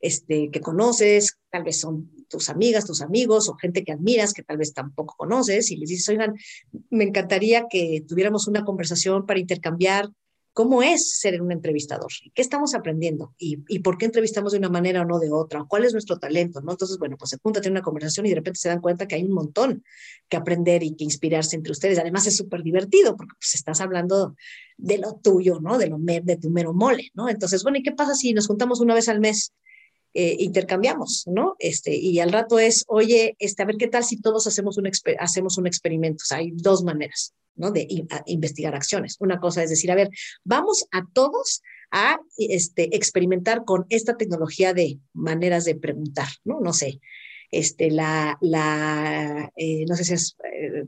este, 0.01 0.49
que 0.51 0.59
conoces, 0.61 1.37
tal 1.49 1.63
vez 1.63 1.79
son 1.79 2.11
tus 2.27 2.49
amigas, 2.49 2.85
tus 2.85 3.01
amigos 3.01 3.49
o 3.49 3.55
gente 3.55 3.83
que 3.83 3.91
admiras 3.91 4.33
que 4.33 4.43
tal 4.43 4.57
vez 4.57 4.73
tampoco 4.73 5.15
conoces 5.17 5.69
y 5.71 5.77
les 5.77 5.89
dices, 5.89 6.09
oigan, 6.09 6.35
me 6.89 7.03
encantaría 7.03 7.67
que 7.69 8.03
tuviéramos 8.07 8.47
una 8.47 8.63
conversación 8.63 9.25
para 9.25 9.39
intercambiar 9.39 10.09
cómo 10.53 10.83
es 10.83 11.17
ser 11.19 11.41
un 11.41 11.51
entrevistador, 11.51 12.11
qué 12.33 12.41
estamos 12.41 12.75
aprendiendo 12.75 13.33
y, 13.37 13.57
por 13.79 13.97
qué 13.97 14.05
entrevistamos 14.05 14.51
de 14.51 14.57
una 14.57 14.69
manera 14.69 15.01
o 15.01 15.05
no 15.05 15.19
de 15.19 15.31
otra, 15.31 15.63
cuál 15.67 15.85
es 15.85 15.93
nuestro 15.93 16.19
talento, 16.19 16.61
¿no? 16.61 16.71
Entonces, 16.71 16.97
bueno, 16.97 17.15
pues 17.17 17.29
se 17.29 17.37
junta, 17.37 17.61
tiene 17.61 17.77
una 17.77 17.83
conversación 17.83 18.25
y 18.25 18.29
de 18.29 18.35
repente 18.35 18.59
se 18.59 18.69
dan 18.69 18.81
cuenta 18.81 19.07
que 19.07 19.15
hay 19.15 19.23
un 19.23 19.31
montón 19.31 19.83
que 20.27 20.37
aprender 20.37 20.83
y 20.83 20.95
que 20.95 21.05
inspirarse 21.05 21.55
entre 21.55 21.71
ustedes. 21.71 21.99
Además 21.99 22.27
es 22.27 22.35
súper 22.35 22.63
divertido 22.63 23.15
porque 23.15 23.33
pues 23.39 23.55
estás 23.55 23.79
hablando 23.79 24.35
de 24.77 24.97
lo 24.97 25.13
tuyo, 25.23 25.59
¿no? 25.61 25.77
De, 25.77 25.87
lo, 25.87 25.97
de 25.99 26.37
tu 26.37 26.49
mero 26.49 26.73
mole, 26.73 27.11
¿no? 27.13 27.29
Entonces, 27.29 27.63
bueno, 27.63 27.77
¿y 27.77 27.83
qué 27.83 27.93
pasa 27.93 28.13
si 28.13 28.33
nos 28.33 28.47
juntamos 28.47 28.81
una 28.81 28.93
vez 28.93 29.07
al 29.07 29.21
mes 29.21 29.53
eh, 30.13 30.35
intercambiamos, 30.39 31.23
¿no? 31.27 31.55
Este, 31.59 31.95
y 31.95 32.19
al 32.19 32.31
rato 32.31 32.59
es, 32.59 32.85
oye, 32.87 33.35
este, 33.39 33.63
a 33.63 33.65
ver 33.65 33.77
qué 33.77 33.87
tal 33.87 34.03
si 34.03 34.19
todos 34.21 34.45
hacemos 34.47 34.77
un, 34.77 34.89
hacemos 35.19 35.57
un 35.57 35.67
experimento. 35.67 36.23
O 36.23 36.25
sea, 36.25 36.39
hay 36.39 36.51
dos 36.51 36.83
maneras, 36.83 37.33
¿no? 37.55 37.71
De 37.71 37.87
investigar 38.25 38.75
acciones. 38.75 39.15
Una 39.19 39.39
cosa 39.39 39.63
es 39.63 39.69
decir, 39.69 39.91
a 39.91 39.95
ver, 39.95 40.09
vamos 40.43 40.85
a 40.91 41.05
todos 41.13 41.61
a 41.91 42.19
este, 42.37 42.95
experimentar 42.95 43.63
con 43.65 43.85
esta 43.89 44.17
tecnología 44.17 44.73
de 44.73 44.99
maneras 45.13 45.65
de 45.65 45.75
preguntar, 45.75 46.27
¿no? 46.43 46.59
No 46.59 46.73
sé, 46.73 46.99
este, 47.51 47.91
la, 47.91 48.37
la 48.39 49.51
eh, 49.57 49.85
no 49.87 49.95
sé 49.95 50.05
si 50.05 50.13
has 50.13 50.37
eh, 50.51 50.85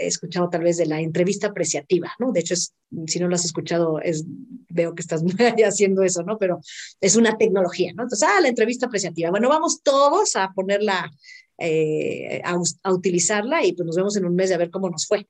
escuchado 0.00 0.48
tal 0.48 0.62
vez 0.62 0.76
de 0.76 0.86
la 0.86 1.00
entrevista 1.00 1.48
apreciativa, 1.48 2.12
¿no? 2.20 2.30
De 2.30 2.40
hecho, 2.40 2.54
es, 2.54 2.72
si 3.06 3.18
no 3.18 3.26
lo 3.26 3.34
has 3.34 3.44
escuchado, 3.44 4.00
es, 4.00 4.24
veo 4.68 4.94
que 4.94 5.02
estás 5.02 5.22
haciendo 5.66 6.02
eso, 6.04 6.22
¿no? 6.22 6.38
Pero 6.38 6.60
es 7.00 7.16
una 7.16 7.36
tecnología, 7.36 7.92
¿no? 7.94 8.04
Entonces, 8.04 8.28
ah, 8.28 8.40
la 8.40 8.48
entrevista 8.48 8.86
apreciativa. 8.86 9.30
Bueno, 9.30 9.48
vamos 9.48 9.82
todos 9.82 10.36
a 10.36 10.52
ponerla, 10.54 11.10
eh, 11.58 12.40
a, 12.44 12.56
a, 12.82 12.92
utilizarla 12.92 13.64
y 13.64 13.72
pues 13.72 13.86
nos 13.86 13.96
vemos 13.96 14.16
en 14.16 14.24
un 14.24 14.36
mes 14.36 14.50
de 14.50 14.54
a 14.54 14.58
ver 14.58 14.70
cómo 14.70 14.88
nos 14.88 15.06
fue. 15.06 15.26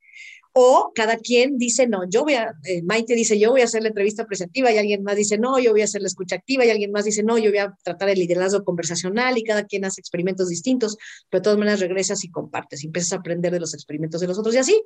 O 0.56 0.92
cada 0.94 1.16
quien 1.16 1.58
dice, 1.58 1.88
no, 1.88 2.08
yo 2.08 2.22
voy 2.22 2.34
a, 2.34 2.54
eh, 2.64 2.80
Maite 2.82 3.16
dice, 3.16 3.38
yo 3.40 3.50
voy 3.50 3.62
a 3.62 3.64
hacer 3.64 3.82
la 3.82 3.88
entrevista 3.88 4.24
presentiva 4.24 4.70
y 4.70 4.78
alguien 4.78 5.02
más 5.02 5.16
dice, 5.16 5.36
no, 5.36 5.58
yo 5.58 5.72
voy 5.72 5.80
a 5.80 5.84
hacer 5.84 6.00
la 6.00 6.06
escucha 6.06 6.36
activa 6.36 6.64
y 6.64 6.70
alguien 6.70 6.92
más 6.92 7.04
dice, 7.04 7.24
no, 7.24 7.38
yo 7.38 7.50
voy 7.50 7.58
a 7.58 7.76
tratar 7.82 8.08
el 8.08 8.20
liderazgo 8.20 8.62
conversacional 8.62 9.36
y 9.36 9.42
cada 9.42 9.64
quien 9.64 9.84
hace 9.84 10.00
experimentos 10.00 10.48
distintos, 10.48 10.96
pero 11.28 11.40
de 11.40 11.44
todas 11.44 11.58
maneras 11.58 11.80
regresas 11.80 12.22
y 12.22 12.30
compartes 12.30 12.84
y 12.84 12.86
empiezas 12.86 13.14
a 13.14 13.16
aprender 13.16 13.52
de 13.52 13.58
los 13.58 13.74
experimentos 13.74 14.20
de 14.20 14.28
los 14.28 14.38
otros 14.38 14.54
y 14.54 14.58
así 14.58 14.80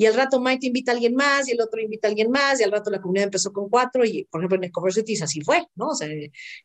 y 0.00 0.06
al 0.06 0.14
rato 0.14 0.40
Mike 0.40 0.66
invita 0.66 0.92
a 0.92 0.94
alguien 0.94 1.14
más 1.14 1.46
y 1.46 1.50
el 1.50 1.60
otro 1.60 1.78
invita 1.78 2.08
a 2.08 2.10
alguien 2.10 2.30
más 2.30 2.58
y 2.58 2.62
al 2.62 2.72
rato 2.72 2.90
la 2.90 3.02
comunidad 3.02 3.24
empezó 3.24 3.52
con 3.52 3.68
cuatro 3.68 4.02
y 4.02 4.24
por 4.24 4.40
ejemplo 4.40 4.56
en 4.56 4.64
Ecoversities 4.64 5.20
así 5.20 5.42
fue, 5.42 5.66
¿no? 5.74 5.88
O 5.88 5.94
sea, 5.94 6.08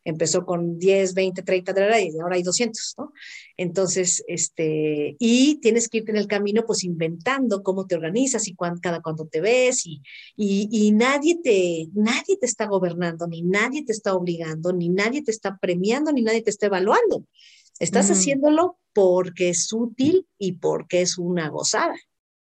empezó 0.05 0.45
con 0.45 0.79
10, 0.79 1.13
20, 1.13 1.41
30 1.41 1.99
y 1.99 2.17
ahora 2.17 2.37
hay 2.37 2.43
200, 2.43 2.95
¿no? 2.97 3.11
Entonces, 3.57 4.23
este, 4.29 5.17
y 5.19 5.59
tienes 5.59 5.89
que 5.89 5.97
irte 5.97 6.11
en 6.11 6.17
el 6.17 6.27
camino 6.27 6.63
pues 6.65 6.85
inventando 6.85 7.61
cómo 7.61 7.85
te 7.87 7.95
organizas 7.95 8.47
y 8.47 8.55
cada 8.81 9.01
cuánto 9.01 9.27
te 9.27 9.41
ves 9.41 9.85
y, 9.85 10.01
y, 10.37 10.69
y 10.71 10.93
nadie, 10.93 11.37
te, 11.43 11.89
nadie 11.93 12.37
te 12.39 12.45
está 12.45 12.67
gobernando, 12.67 13.27
ni 13.27 13.41
nadie 13.41 13.83
te 13.83 13.91
está 13.91 14.13
obligando, 14.13 14.71
ni 14.71 14.87
nadie 14.87 15.21
te 15.21 15.31
está 15.31 15.57
premiando, 15.57 16.13
ni 16.13 16.21
nadie 16.21 16.41
te 16.41 16.51
está 16.51 16.67
evaluando. 16.67 17.25
Estás 17.79 18.09
haciéndolo 18.11 18.77
porque 18.93 19.49
es 19.49 19.73
útil 19.73 20.25
y 20.37 20.53
porque 20.53 21.01
es 21.01 21.17
una 21.17 21.49
gozada. 21.49 21.95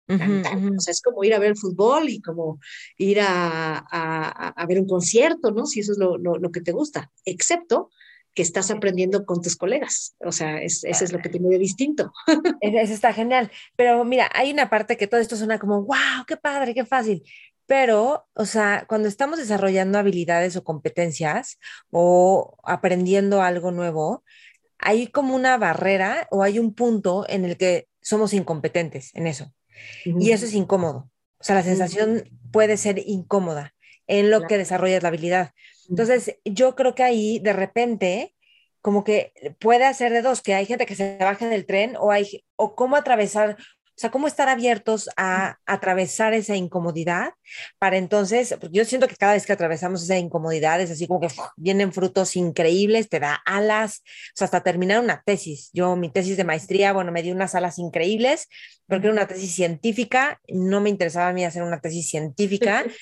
O 0.08 0.80
sea, 0.80 0.92
es 0.92 1.00
como 1.00 1.24
ir 1.24 1.34
a 1.34 1.38
ver 1.38 1.50
el 1.50 1.56
fútbol 1.56 2.08
y 2.08 2.20
como 2.20 2.58
ir 2.98 3.20
a, 3.20 3.78
a, 3.78 4.66
ver 4.66 4.80
un 4.80 4.86
concierto, 4.86 5.50
¿no? 5.52 5.66
Si 5.66 5.80
eso 5.80 5.92
es 5.92 5.98
lo, 5.98 6.18
lo, 6.18 6.50
que 6.50 6.60
te 6.60 6.72
gusta, 6.72 7.10
excepto 7.24 7.90
que 8.34 8.42
estás 8.42 8.70
aprendiendo 8.70 9.24
con 9.24 9.42
tus 9.42 9.56
colegas. 9.56 10.16
O 10.20 10.32
sea, 10.32 10.60
es, 10.60 10.84
eso 10.84 11.04
es 11.04 11.12
lo 11.12 11.18
que 11.18 11.28
tiene 11.28 11.48
de 11.50 11.58
distinto. 11.58 12.12
Eso 12.62 12.94
está 12.94 13.12
genial. 13.12 13.50
Pero 13.76 14.04
mira, 14.04 14.30
hay 14.32 14.50
una 14.50 14.70
parte 14.70 14.96
que 14.96 15.06
todo 15.06 15.20
esto 15.20 15.36
suena 15.36 15.58
como, 15.58 15.82
wow, 15.82 16.24
qué 16.26 16.38
padre, 16.38 16.72
qué 16.72 16.86
fácil. 16.86 17.22
Pero, 17.66 18.26
o 18.34 18.46
sea, 18.46 18.86
cuando 18.88 19.08
estamos 19.08 19.38
desarrollando 19.38 19.98
habilidades 19.98 20.56
o 20.56 20.64
competencias 20.64 21.58
o 21.90 22.56
aprendiendo 22.64 23.42
algo 23.42 23.70
nuevo, 23.70 24.24
hay 24.78 25.06
como 25.08 25.34
una 25.34 25.58
barrera 25.58 26.26
o 26.30 26.42
hay 26.42 26.58
un 26.58 26.74
punto 26.74 27.24
en 27.28 27.44
el 27.44 27.56
que 27.56 27.88
somos 28.00 28.32
incompetentes 28.32 29.14
en 29.14 29.26
eso. 29.26 29.52
Y 30.04 30.32
eso 30.32 30.46
es 30.46 30.54
incómodo. 30.54 31.10
O 31.38 31.44
sea, 31.44 31.56
la 31.56 31.62
sensación 31.62 32.24
puede 32.52 32.76
ser 32.76 33.02
incómoda 33.04 33.74
en 34.06 34.30
lo 34.30 34.46
que 34.46 34.58
desarrollas 34.58 35.02
la 35.02 35.08
habilidad. 35.08 35.52
Entonces, 35.88 36.36
yo 36.44 36.74
creo 36.76 36.94
que 36.94 37.02
ahí 37.02 37.38
de 37.38 37.52
repente, 37.52 38.34
como 38.80 39.04
que 39.04 39.32
puede 39.58 39.84
hacer 39.84 40.12
de 40.12 40.22
dos, 40.22 40.42
que 40.42 40.54
hay 40.54 40.66
gente 40.66 40.86
que 40.86 40.94
se 40.94 41.16
baja 41.18 41.48
del 41.48 41.66
tren 41.66 41.96
o 41.98 42.10
hay, 42.10 42.44
o 42.56 42.74
cómo 42.74 42.96
atravesar, 42.96 43.56
o 43.94 44.00
sea, 44.02 44.10
cómo 44.10 44.26
estar 44.26 44.48
abiertos 44.48 45.10
a 45.16 45.58
atravesar 45.66 46.32
esa 46.32 46.56
incomodidad 46.56 47.34
para 47.78 47.98
entonces, 47.98 48.56
porque 48.58 48.78
yo 48.78 48.84
siento 48.86 49.06
que 49.06 49.16
cada 49.16 49.34
vez 49.34 49.44
que 49.44 49.52
atravesamos 49.52 50.02
esa 50.02 50.16
incomodidad 50.16 50.80
es 50.80 50.90
así 50.90 51.06
como 51.06 51.20
que 51.20 51.28
vienen 51.56 51.92
frutos 51.92 52.34
increíbles, 52.36 53.10
te 53.10 53.20
da 53.20 53.34
alas, 53.44 54.02
o 54.04 54.36
sea, 54.36 54.46
hasta 54.46 54.62
terminar 54.62 55.00
una 55.00 55.22
tesis. 55.24 55.70
Yo 55.74 55.94
mi 55.96 56.10
tesis 56.10 56.36
de 56.38 56.44
maestría, 56.44 56.92
bueno, 56.92 57.12
me 57.12 57.22
dio 57.22 57.34
unas 57.34 57.54
alas 57.54 57.78
increíbles, 57.78 58.48
porque 58.86 59.06
era 59.08 59.12
una 59.14 59.28
tesis 59.28 59.54
científica, 59.54 60.40
no 60.48 60.80
me 60.80 60.88
interesaba 60.90 61.28
a 61.28 61.32
mí 61.32 61.44
hacer 61.44 61.62
una 61.62 61.80
tesis 61.80 62.08
científica. 62.08 62.84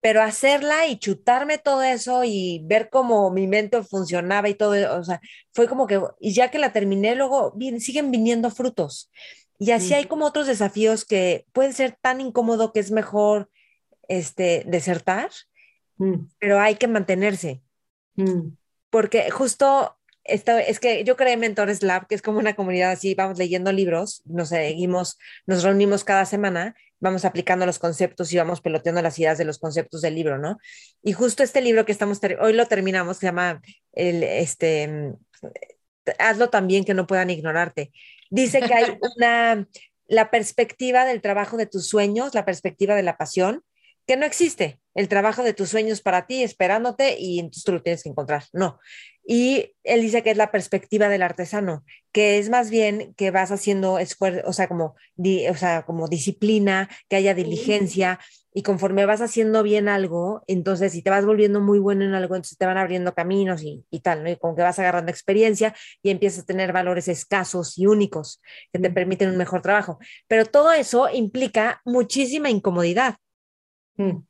pero 0.00 0.22
hacerla 0.22 0.86
y 0.86 0.98
chutarme 0.98 1.58
todo 1.58 1.82
eso 1.82 2.22
y 2.22 2.62
ver 2.64 2.90
cómo 2.90 3.30
mi 3.32 3.48
mente 3.48 3.82
funcionaba 3.82 4.48
y 4.48 4.54
todo, 4.54 4.96
o 4.96 5.02
sea, 5.02 5.20
fue 5.52 5.66
como 5.66 5.88
que, 5.88 6.00
y 6.20 6.32
ya 6.32 6.48
que 6.48 6.60
la 6.60 6.72
terminé, 6.72 7.16
luego 7.16 7.52
bien, 7.56 7.80
siguen 7.80 8.12
viniendo 8.12 8.50
frutos. 8.52 9.10
Y 9.58 9.70
así 9.70 9.94
hay 9.94 10.06
como 10.06 10.26
otros 10.26 10.46
desafíos 10.46 11.04
que 11.04 11.46
pueden 11.52 11.72
ser 11.72 11.96
tan 12.00 12.20
incómodo 12.20 12.72
que 12.72 12.80
es 12.80 12.90
mejor 12.90 13.50
este, 14.08 14.64
desertar, 14.66 15.30
mm. 15.96 16.26
pero 16.38 16.60
hay 16.60 16.76
que 16.76 16.88
mantenerse. 16.88 17.62
Mm. 18.16 18.50
Porque 18.90 19.30
justo 19.30 19.96
esto, 20.24 20.56
es 20.58 20.80
que 20.80 21.04
yo 21.04 21.16
creé 21.16 21.36
Mentores 21.36 21.82
Lab, 21.82 22.06
que 22.06 22.14
es 22.14 22.22
como 22.22 22.38
una 22.38 22.54
comunidad 22.54 22.90
así, 22.92 23.14
vamos 23.14 23.38
leyendo 23.38 23.72
libros, 23.72 24.22
nos 24.24 24.48
seguimos, 24.48 25.18
nos 25.46 25.62
reunimos 25.62 26.04
cada 26.04 26.24
semana, 26.26 26.74
vamos 26.98 27.24
aplicando 27.24 27.66
los 27.66 27.78
conceptos 27.78 28.32
y 28.32 28.36
vamos 28.36 28.60
peloteando 28.60 29.02
las 29.02 29.18
ideas 29.18 29.38
de 29.38 29.44
los 29.44 29.58
conceptos 29.58 30.00
del 30.02 30.14
libro, 30.14 30.38
¿no? 30.38 30.58
Y 31.02 31.12
justo 31.12 31.42
este 31.42 31.60
libro 31.60 31.84
que 31.84 31.92
estamos, 31.92 32.20
hoy 32.40 32.52
lo 32.52 32.66
terminamos, 32.66 33.18
se 33.18 33.26
llama 33.26 33.60
el, 33.92 34.22
este, 34.22 35.14
hazlo 36.18 36.48
también 36.48 36.84
que 36.84 36.94
no 36.94 37.06
puedan 37.06 37.30
ignorarte. 37.30 37.92
Dice 38.30 38.60
que 38.60 38.74
hay 38.74 38.98
una, 39.16 39.66
la 40.06 40.30
perspectiva 40.30 41.04
del 41.04 41.20
trabajo 41.20 41.56
de 41.56 41.66
tus 41.66 41.88
sueños, 41.88 42.34
la 42.34 42.44
perspectiva 42.44 42.94
de 42.94 43.02
la 43.02 43.16
pasión, 43.16 43.62
que 44.06 44.16
no 44.16 44.24
existe 44.26 44.80
el 44.96 45.08
trabajo 45.08 45.42
de 45.42 45.52
tus 45.52 45.68
sueños 45.68 46.00
para 46.00 46.26
ti 46.26 46.42
esperándote 46.42 47.16
y 47.18 47.38
entonces 47.38 47.64
tú 47.64 47.72
lo 47.72 47.82
tienes 47.82 48.02
que 48.02 48.08
encontrar. 48.08 48.44
No. 48.52 48.80
Y 49.24 49.74
él 49.84 50.00
dice 50.00 50.22
que 50.22 50.30
es 50.30 50.36
la 50.36 50.50
perspectiva 50.50 51.08
del 51.08 51.22
artesano, 51.22 51.84
que 52.12 52.38
es 52.38 52.48
más 52.48 52.70
bien 52.70 53.12
que 53.14 53.30
vas 53.30 53.52
haciendo 53.52 53.98
esfuerzo, 53.98 54.40
o 54.46 54.52
sea, 54.52 54.68
como, 54.68 54.94
o 55.50 55.54
sea, 55.56 55.84
como 55.84 56.08
disciplina, 56.08 56.88
que 57.08 57.16
haya 57.16 57.34
diligencia, 57.34 58.20
y 58.54 58.62
conforme 58.62 59.04
vas 59.04 59.20
haciendo 59.20 59.62
bien 59.62 59.86
algo, 59.86 60.42
entonces 60.46 60.92
si 60.92 61.02
te 61.02 61.10
vas 61.10 61.26
volviendo 61.26 61.60
muy 61.60 61.78
bueno 61.78 62.06
en 62.06 62.14
algo, 62.14 62.36
entonces 62.36 62.56
te 62.56 62.64
van 62.64 62.78
abriendo 62.78 63.12
caminos 63.12 63.62
y, 63.62 63.84
y 63.90 64.00
tal, 64.00 64.24
¿no? 64.24 64.30
Y 64.30 64.36
como 64.36 64.56
que 64.56 64.62
vas 64.62 64.78
agarrando 64.78 65.10
experiencia 65.10 65.74
y 66.02 66.08
empiezas 66.08 66.44
a 66.44 66.46
tener 66.46 66.72
valores 66.72 67.06
escasos 67.08 67.76
y 67.76 67.86
únicos 67.86 68.40
que 68.72 68.78
te 68.78 68.88
permiten 68.90 69.28
un 69.28 69.36
mejor 69.36 69.60
trabajo. 69.60 69.98
Pero 70.26 70.46
todo 70.46 70.72
eso 70.72 71.10
implica 71.12 71.82
muchísima 71.84 72.48
incomodidad. 72.48 73.16
Mm. 73.96 74.20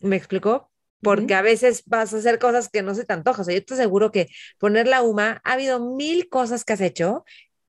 ¿Me 0.00 0.16
explicó? 0.16 0.70
Porque 1.02 1.34
a 1.34 1.42
veces 1.42 1.82
vas 1.86 2.12
a 2.14 2.18
hacer 2.18 2.38
cosas 2.38 2.68
que 2.68 2.82
no 2.82 2.94
se 2.94 3.04
te 3.04 3.12
antojan. 3.12 3.42
O 3.42 3.44
sea, 3.44 3.54
yo 3.54 3.64
te 3.64 3.74
aseguro 3.74 4.10
que 4.10 4.28
poner 4.58 4.88
la 4.88 5.02
UMA, 5.02 5.40
ha 5.44 5.52
habido 5.52 5.78
mil 5.94 6.28
cosas 6.28 6.64
que 6.64 6.72
has 6.72 6.80
hecho 6.80 7.24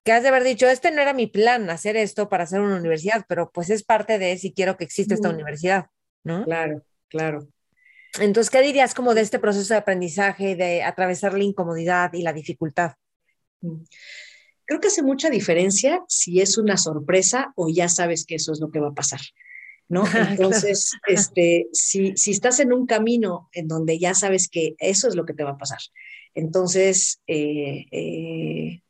que 0.08 0.12
has 0.12 0.22
de 0.22 0.30
haber 0.30 0.42
dicho, 0.42 0.66
este 0.66 0.90
no 0.90 1.02
era 1.02 1.12
mi 1.12 1.26
plan, 1.26 1.68
hacer 1.68 1.94
esto 1.94 2.30
para 2.30 2.44
hacer 2.44 2.62
una 2.62 2.76
universidad, 2.76 3.26
pero 3.28 3.50
pues 3.52 3.68
es 3.68 3.84
parte 3.84 4.18
de 4.18 4.38
si 4.38 4.54
quiero 4.54 4.78
que 4.78 4.84
exista 4.84 5.12
esta 5.12 5.28
universidad, 5.28 5.88
¿no? 6.24 6.46
Claro, 6.46 6.82
claro. 7.08 7.46
Entonces, 8.18 8.48
¿qué 8.48 8.62
dirías 8.62 8.94
como 8.94 9.12
de 9.12 9.20
este 9.20 9.38
proceso 9.38 9.74
de 9.74 9.80
aprendizaje, 9.80 10.56
de 10.56 10.82
atravesar 10.82 11.34
la 11.34 11.44
incomodidad 11.44 12.10
y 12.14 12.22
la 12.22 12.32
dificultad? 12.32 12.92
Mm. 13.60 13.82
Creo 14.64 14.80
que 14.80 14.88
hace 14.88 15.02
mucha 15.02 15.28
diferencia 15.28 16.02
si 16.08 16.40
es 16.40 16.56
una 16.56 16.78
sorpresa 16.78 17.52
o 17.54 17.68
ya 17.68 17.90
sabes 17.90 18.24
que 18.24 18.36
eso 18.36 18.52
es 18.52 18.60
lo 18.60 18.70
que 18.70 18.80
va 18.80 18.88
a 18.88 18.94
pasar. 18.94 19.20
¿No? 19.88 20.04
Entonces, 20.38 20.92
este, 21.06 21.68
si, 21.72 22.16
si 22.16 22.30
estás 22.30 22.60
en 22.60 22.72
un 22.72 22.86
camino 22.86 23.48
en 23.52 23.68
donde 23.68 23.98
ya 23.98 24.14
sabes 24.14 24.48
que 24.48 24.74
eso 24.78 25.08
es 25.08 25.14
lo 25.14 25.24
que 25.24 25.34
te 25.34 25.44
va 25.44 25.50
a 25.50 25.58
pasar, 25.58 25.80
entonces, 26.34 27.20
eh, 27.26 27.86
eh, 27.90 28.82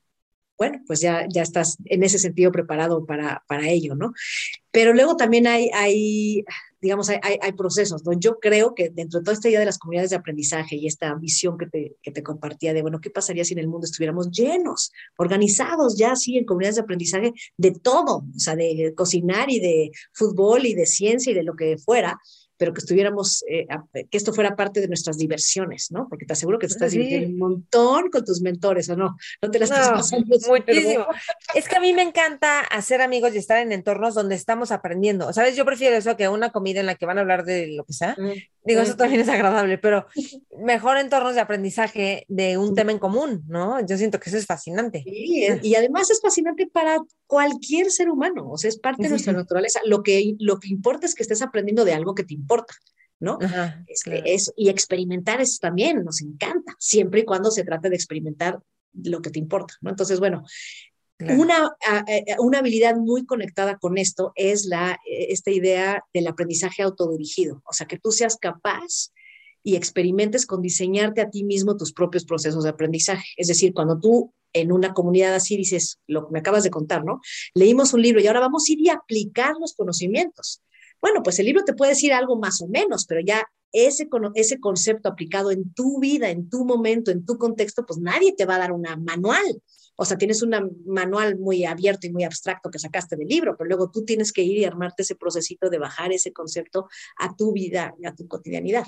bueno, 0.59 0.83
pues 0.87 1.01
ya, 1.01 1.27
ya 1.29 1.43
estás 1.43 1.79
en 1.85 2.03
ese 2.03 2.19
sentido 2.19 2.53
preparado 2.53 3.07
para, 3.07 3.45
para 3.49 3.69
ello, 3.69 3.95
¿no? 3.95 4.13
Pero 4.71 4.93
luego 4.93 5.17
también 5.17 5.47
hay, 5.47 5.71
hay 5.73 6.45
digamos, 6.81 7.09
hay, 7.09 7.39
hay, 7.41 7.53
procesos, 7.53 8.05
¿no? 8.05 8.13
Yo 8.13 8.39
creo 8.39 8.75
que 8.75 8.91
dentro 8.91 9.21
de 9.21 9.25
toda 9.25 9.35
esta 9.35 9.49
idea 9.49 9.61
de 9.61 9.67
las 9.67 9.79
comunidades 9.79 10.11
de 10.11 10.17
aprendizaje 10.17 10.77
y 10.77 10.87
esta 10.87 11.15
visión 11.15 11.59
que 11.59 11.67
te, 11.67 11.97
que 12.03 12.11
te 12.11 12.23
compartía 12.23 12.73
de, 12.73 12.83
bueno, 12.83 13.01
¿qué 13.01 13.11
pasaría 13.11 13.45
si 13.45 13.55
en 13.55 13.61
el 13.61 13.69
mundo 13.69 13.87
estuviéramos 13.87 14.31
llenos, 14.31 14.93
organizados 15.17 15.97
ya 15.97 16.13
así 16.13 16.39
en 16.39 16.45
comunidades 16.45 16.77
de 16.77 16.83
aprendizaje 16.83 17.33
de 17.57 17.73
todo, 17.73 18.25
o 18.35 18.39
sea, 18.39 18.55
de 18.55 18.95
cocinar 18.97 19.51
y 19.51 19.61
de 19.61 19.91
fútbol 20.13 20.67
y 20.67 20.75
de 20.75 20.87
ciencia 20.87 21.33
y 21.33 21.35
de 21.35 21.43
lo 21.43 21.57
que 21.57 21.79
fuera? 21.79 22.19
Pero 22.59 22.75
que 22.75 22.81
estuviéramos, 22.81 23.45
eh, 23.49 23.67
que 23.93 24.17
esto 24.17 24.33
fuera 24.33 24.57
parte 24.57 24.81
de 24.81 24.89
nuestras 24.89 25.17
diversiones, 25.17 25.91
¿no? 25.91 26.09
Porque 26.09 26.27
te 26.27 26.33
aseguro 26.35 26.59
que 26.59 26.67
te 26.67 26.75
estás 26.75 26.93
divirtiendo 26.93 27.29
un 27.29 27.39
montón 27.39 28.11
con 28.11 28.25
tus 28.25 28.43
mentores, 28.43 28.89
¿o 28.91 28.97
no? 28.97 29.17
No 29.41 29.51
te 29.51 29.59
las 29.59 29.71
estás 29.71 29.91
pasando. 29.91 30.37
Muchísimo. 30.49 31.07
Es 31.55 31.69
que 31.69 31.77
a 31.77 31.81
mí 31.81 31.93
me 31.93 32.03
encanta 32.03 32.61
hacer 32.61 33.01
amigos 33.01 33.35
y 33.35 33.39
estar 33.39 33.59
en 33.59 33.73
entornos 33.73 34.15
donde 34.15 34.35
estamos 34.35 34.73
aprendiendo. 34.73 35.33
¿Sabes? 35.33 35.57
Yo 35.57 35.65
prefiero 35.65 35.97
eso 35.97 36.17
que 36.17 36.29
una 36.29 36.51
comida 36.51 36.81
en 36.81 36.87
la 36.87 36.97
que 36.97 37.07
van 37.07 37.19
a 37.19 37.21
hablar 37.23 37.45
de 37.45 37.69
lo 37.69 37.85
que 37.85 37.93
sea, 37.93 38.17
Digo, 38.69 38.83
eso 38.83 38.97
también 38.97 39.23
es 39.23 39.29
agradable, 39.31 39.79
pero 39.79 40.07
mejor 40.59 40.99
entornos 40.99 41.35
de 41.35 41.41
aprendizaje 41.41 42.27
de 42.29 42.59
un 42.59 42.75
tema 42.75 42.93
en 42.93 42.99
común, 42.99 43.43
¿no? 43.49 43.81
Yo 43.87 43.97
siento 43.97 44.21
que 44.21 44.29
eso 44.29 44.37
es 44.37 44.45
fascinante. 44.45 45.03
Sí, 45.07 45.47
y 45.63 45.75
además 45.75 46.11
es 46.11 46.21
fascinante 46.21 46.67
para 46.67 46.99
cualquier 47.29 47.93
ser 47.93 48.09
humano, 48.09 48.51
o 48.51 48.59
sea, 48.59 48.69
es 48.69 48.79
parte 48.79 49.05
de 49.05 49.11
nuestra 49.11 49.33
naturaleza. 49.33 49.81
Lo 49.85 50.03
que, 50.03 50.35
lo 50.41 50.59
que 50.59 50.69
importa 50.69 51.07
es 51.07 51.15
que 51.15 51.23
estés 51.23 51.43
aprendiendo 51.43 51.85
de 51.85 51.93
algo 51.93 52.15
que 52.15 52.25
te 52.25 52.35
importa. 52.35 52.75
¿no? 53.21 53.39
Este, 53.87 54.35
es, 54.35 54.53
y 54.57 54.69
experimentar 54.69 55.41
eso 55.41 55.59
también 55.61 56.05
nos 56.05 56.23
encanta, 56.23 56.75
siempre 56.79 57.21
y 57.21 57.25
cuando 57.25 57.51
se 57.51 57.65
trate 57.65 57.91
de 57.91 57.97
experimentar 57.97 58.61
lo 58.93 59.21
que 59.21 59.31
te 59.31 59.39
importa, 59.39 59.75
¿no? 59.81 59.91
Entonces, 59.91 60.21
bueno, 60.21 60.45
una, 61.21 61.77
una, 62.39 62.59
habilidad 62.61 62.95
muy 62.95 63.27
conectada 63.27 63.77
con 63.79 63.99
esto 63.99 64.33
es 64.37 64.67
la, 64.67 65.01
esta 65.05 65.51
idea 65.51 66.05
del 66.15 66.29
aprendizaje 66.29 66.83
autodirigido, 66.83 67.61
o 67.67 67.73
sea, 67.73 67.89
que 67.89 67.99
tú 67.99 68.13
seas 68.13 68.37
capaz 68.37 69.11
y 69.65 69.75
experimentes 69.75 70.47
con 70.47 70.63
diseñarte 70.63 71.21
a 71.21 71.29
ti 71.29 71.43
mismo 71.43 71.77
tus 71.77 71.93
propios 71.93 72.25
procesos 72.25 72.63
de 72.63 72.71
aprendizaje. 72.71 73.27
Es 73.37 73.49
decir, 73.49 73.75
cuando 73.75 73.99
tú 73.99 74.33
en 74.53 74.73
una 74.73 74.95
comunidad 74.95 75.35
así 75.35 75.57
dices, 75.57 75.99
lo 76.07 76.27
que 76.27 76.33
me 76.33 76.39
acabas 76.41 76.65
de 76.65 76.71
contar, 76.71 77.05
¿no? 77.05 77.21
Leímos 77.55 77.93
un 77.93 78.03
libro 78.03 78.21
y 78.21 78.27
ahora 78.27 78.41
vamos 78.41 78.65
a 78.69 78.73
ir 78.73 78.81
y 78.81 78.89
aplicar 78.89 79.55
los 79.61 79.75
conocimientos. 79.75 80.63
Bueno, 81.01 81.23
pues 81.23 81.39
el 81.39 81.47
libro 81.47 81.65
te 81.65 81.75
puede 81.75 81.93
decir 81.93 82.13
algo 82.13 82.39
más 82.39 82.61
o 82.61 82.69
menos, 82.69 83.07
pero 83.07 83.21
ya 83.21 83.45
ese, 83.73 84.09
ese 84.35 84.61
concepto 84.61 85.09
aplicado 85.09 85.51
en 85.51 85.73
tu 85.73 86.01
vida, 86.01 86.31
en 86.31 86.49
tu 86.49 86.65
momento, 86.65 87.11
en 87.11 87.25
tu 87.25 87.39
contexto, 87.39 87.85
pues 87.87 88.01
nadie 88.01 88.35
te 88.37 88.47
va 88.47 88.57
a 88.57 88.59
dar 88.59 88.73
una 88.73 88.97
manual. 88.97 89.63
O 90.01 90.05
sea, 90.05 90.17
tienes 90.17 90.43
un 90.43 90.55
manual 90.87 91.39
muy 91.39 91.65
abierto 91.65 92.07
y 92.07 92.13
muy 92.13 92.23
abstracto 92.23 92.71
que 92.71 92.79
sacaste 92.79 93.17
del 93.17 93.27
libro, 93.27 93.57
pero 93.57 93.67
luego 93.67 93.91
tú 93.91 94.05
tienes 94.05 94.33
que 94.33 94.43
ir 94.43 94.59
y 94.59 94.65
armarte 94.65 95.03
ese 95.03 95.17
procesito 95.17 95.71
de 95.71 95.79
bajar 95.79 96.13
ese 96.13 96.33
concepto 96.33 96.89
a 97.19 97.35
tu 97.35 97.53
vida, 97.53 97.95
a 98.05 98.15
tu 98.15 98.29
cotidianidad. 98.29 98.87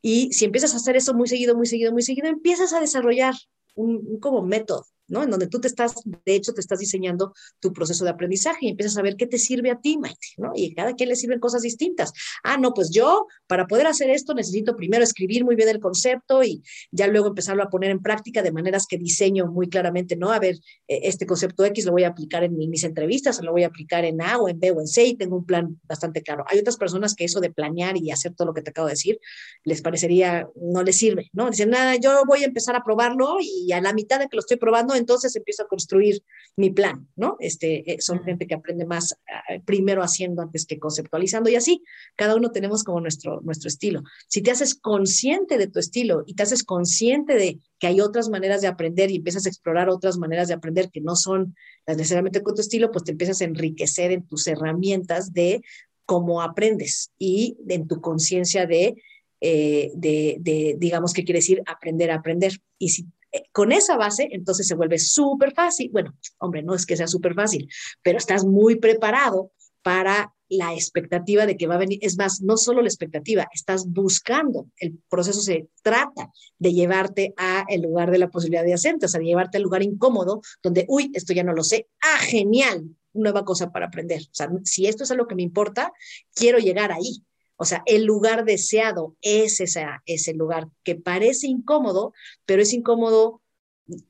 Y 0.00 0.32
si 0.32 0.46
empiezas 0.46 0.72
a 0.72 0.78
hacer 0.78 0.96
eso 0.96 1.12
muy 1.12 1.28
seguido, 1.28 1.54
muy 1.54 1.66
seguido, 1.66 1.92
muy 1.92 2.02
seguido, 2.02 2.28
empiezas 2.28 2.72
a 2.72 2.80
desarrollar 2.80 3.34
un, 3.74 4.18
como 4.18 4.40
método, 4.40 4.86
¿no? 5.08 5.22
En 5.22 5.30
donde 5.30 5.46
tú 5.46 5.60
te 5.60 5.68
estás, 5.68 5.94
de 6.04 6.34
hecho, 6.34 6.52
te 6.52 6.60
estás 6.60 6.78
diseñando 6.78 7.32
tu 7.60 7.72
proceso 7.72 8.04
de 8.04 8.10
aprendizaje 8.10 8.66
y 8.66 8.68
empiezas 8.68 8.96
a 8.98 9.02
ver 9.02 9.16
qué 9.16 9.26
te 9.26 9.38
sirve 9.38 9.70
a 9.70 9.80
ti, 9.80 9.98
Maite, 9.98 10.28
¿no? 10.36 10.52
Y 10.54 10.74
cada 10.74 10.94
quien 10.94 11.08
le 11.08 11.16
sirven 11.16 11.40
cosas 11.40 11.62
distintas. 11.62 12.12
Ah, 12.42 12.56
no, 12.56 12.72
pues 12.74 12.90
yo, 12.90 13.26
para 13.46 13.66
poder 13.66 13.86
hacer 13.86 14.10
esto, 14.10 14.34
necesito 14.34 14.76
primero 14.76 15.04
escribir 15.04 15.44
muy 15.44 15.56
bien 15.56 15.68
el 15.68 15.80
concepto 15.80 16.42
y 16.42 16.62
ya 16.90 17.06
luego 17.06 17.28
empezarlo 17.28 17.62
a 17.62 17.70
poner 17.70 17.90
en 17.90 18.02
práctica 18.02 18.42
de 18.42 18.52
maneras 18.52 18.86
que 18.86 18.98
diseño 18.98 19.46
muy 19.46 19.68
claramente, 19.68 20.16
¿no? 20.16 20.30
A 20.30 20.38
ver, 20.38 20.56
e, 20.88 21.00
este 21.04 21.26
concepto 21.26 21.64
X 21.64 21.84
lo 21.84 21.92
voy 21.92 22.04
a 22.04 22.08
aplicar 22.08 22.44
en 22.44 22.56
mis 22.56 22.84
entrevistas, 22.84 23.40
lo 23.42 23.52
voy 23.52 23.64
a 23.64 23.68
aplicar 23.68 24.04
en 24.04 24.20
A 24.20 24.38
o 24.38 24.48
en 24.48 24.58
B 24.58 24.70
o 24.72 24.80
en 24.80 24.86
C 24.86 25.04
y 25.04 25.16
tengo 25.16 25.36
un 25.36 25.46
plan 25.46 25.80
bastante 25.84 26.22
claro. 26.22 26.44
Hay 26.48 26.58
otras 26.58 26.76
personas 26.76 27.14
que 27.14 27.24
eso 27.24 27.40
de 27.40 27.50
planear 27.50 27.96
y 27.96 28.10
hacer 28.10 28.34
todo 28.34 28.48
lo 28.48 28.54
que 28.54 28.62
te 28.62 28.70
acabo 28.70 28.88
de 28.88 28.94
decir, 28.94 29.20
les 29.64 29.82
parecería, 29.82 30.48
no 30.56 30.82
les 30.82 30.96
sirve, 30.96 31.30
¿no? 31.32 31.50
Dicen, 31.50 31.70
nada, 31.70 31.96
yo 31.96 32.22
voy 32.26 32.42
a 32.42 32.46
empezar 32.46 32.76
a 32.76 32.84
probarlo 32.84 33.36
y 33.40 33.72
a 33.72 33.80
la 33.80 33.92
mitad 33.92 34.18
de 34.18 34.28
que 34.28 34.36
lo 34.36 34.40
estoy 34.40 34.56
probando, 34.56 34.94
entonces 34.96 35.34
empiezo 35.36 35.62
a 35.62 35.68
construir 35.68 36.22
mi 36.56 36.70
plan, 36.70 37.08
¿no? 37.16 37.36
Este, 37.40 37.92
eh, 37.92 37.96
son 38.00 38.22
gente 38.24 38.46
que 38.46 38.54
aprende 38.54 38.86
más 38.86 39.14
ah, 39.28 39.58
primero 39.64 40.02
haciendo 40.02 40.42
antes 40.42 40.66
que 40.66 40.78
conceptualizando 40.78 41.50
y 41.50 41.56
así, 41.56 41.82
cada 42.16 42.34
uno 42.34 42.50
tenemos 42.50 42.84
como 42.84 43.00
nuestro, 43.00 43.40
nuestro 43.42 43.68
estilo. 43.68 44.02
Si 44.28 44.42
te 44.42 44.50
haces 44.50 44.74
consciente 44.74 45.58
de 45.58 45.68
tu 45.68 45.78
estilo 45.78 46.24
y 46.26 46.34
te 46.34 46.42
haces 46.42 46.64
consciente 46.64 47.34
de 47.34 47.60
que 47.78 47.86
hay 47.86 48.00
otras 48.00 48.28
maneras 48.28 48.60
de 48.62 48.68
aprender 48.68 49.10
y 49.10 49.16
empiezas 49.16 49.46
a 49.46 49.48
explorar 49.48 49.88
otras 49.88 50.18
maneras 50.18 50.48
de 50.48 50.54
aprender 50.54 50.90
que 50.90 51.00
no 51.00 51.16
son 51.16 51.54
necesariamente 51.86 52.42
con 52.42 52.54
tu 52.54 52.60
estilo, 52.60 52.90
pues 52.90 53.04
te 53.04 53.12
empiezas 53.12 53.40
a 53.40 53.44
enriquecer 53.44 54.12
en 54.12 54.26
tus 54.26 54.46
herramientas 54.46 55.32
de 55.32 55.62
cómo 56.06 56.40
aprendes 56.40 57.10
y 57.18 57.58
en 57.68 57.86
tu 57.86 58.00
conciencia 58.00 58.66
de, 58.66 58.94
eh, 59.40 59.90
de, 59.94 60.36
de, 60.40 60.76
digamos, 60.78 61.12
qué 61.12 61.24
quiere 61.24 61.40
decir 61.40 61.62
aprender 61.66 62.10
a 62.10 62.16
aprender. 62.16 62.52
Y 62.78 62.90
si 62.90 63.06
con 63.52 63.72
esa 63.72 63.96
base, 63.96 64.28
entonces 64.32 64.66
se 64.66 64.74
vuelve 64.74 64.98
súper 64.98 65.52
fácil. 65.54 65.90
Bueno, 65.92 66.14
hombre, 66.38 66.62
no 66.62 66.74
es 66.74 66.86
que 66.86 66.96
sea 66.96 67.06
súper 67.06 67.34
fácil, 67.34 67.68
pero 68.02 68.18
estás 68.18 68.44
muy 68.44 68.76
preparado 68.76 69.52
para 69.82 70.34
la 70.48 70.74
expectativa 70.74 71.46
de 71.46 71.56
que 71.56 71.66
va 71.66 71.74
a 71.74 71.78
venir. 71.78 71.98
Es 72.02 72.16
más, 72.16 72.40
no 72.40 72.56
solo 72.56 72.82
la 72.82 72.88
expectativa, 72.88 73.48
estás 73.52 73.86
buscando. 73.88 74.68
El 74.78 74.98
proceso 75.08 75.40
se 75.40 75.68
trata 75.82 76.30
de 76.58 76.72
llevarte 76.72 77.34
a 77.36 77.64
el 77.68 77.82
lugar 77.82 78.10
de 78.10 78.18
la 78.18 78.30
posibilidad 78.30 78.64
de 78.64 78.74
acento, 78.74 79.06
o 79.06 79.08
sea, 79.08 79.20
de 79.20 79.26
llevarte 79.26 79.58
al 79.58 79.64
lugar 79.64 79.82
incómodo 79.82 80.40
donde, 80.62 80.84
uy, 80.88 81.10
esto 81.14 81.32
ya 81.32 81.44
no 81.44 81.52
lo 81.52 81.64
sé. 81.64 81.88
Ah, 82.00 82.18
genial, 82.18 82.84
nueva 83.12 83.44
cosa 83.44 83.72
para 83.72 83.86
aprender. 83.86 84.22
O 84.22 84.34
sea, 84.34 84.48
si 84.64 84.86
esto 84.86 85.04
es 85.04 85.10
a 85.10 85.14
lo 85.14 85.26
que 85.26 85.34
me 85.34 85.42
importa, 85.42 85.92
quiero 86.34 86.58
llegar 86.58 86.92
ahí. 86.92 87.24
O 87.56 87.64
sea, 87.64 87.82
el 87.86 88.04
lugar 88.04 88.44
deseado 88.44 89.16
es 89.22 89.60
ese 89.60 90.34
lugar 90.34 90.68
que 90.84 90.94
parece 90.94 91.46
incómodo, 91.46 92.12
pero 92.44 92.62
es 92.62 92.72
incómodo, 92.72 93.42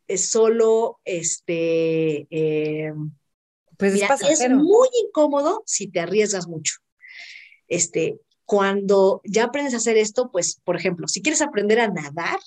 es 0.09 0.31
solo 0.31 0.99
este. 1.05 2.27
Eh, 2.31 2.93
pues 3.79 3.95
es, 3.95 4.51
muy 4.51 4.89
incómodo 5.07 5.63
si 5.67 5.87
te 5.87 6.01
arriesgas 6.01 6.49
mucho. 6.49 6.77
Este, 7.69 8.19
cuando 8.45 9.21
ya 9.25 9.45
aprendes 9.45 9.75
a 9.75 9.79
hacer 9.79 9.97
esto, 9.97 10.31
pues, 10.33 10.61
por 10.65 10.77
ejemplo, 10.77 11.09
si 11.09 11.21
quieres 11.21 11.43
aprender 11.43 11.81
a 11.81 11.89
nadar, 11.89 12.39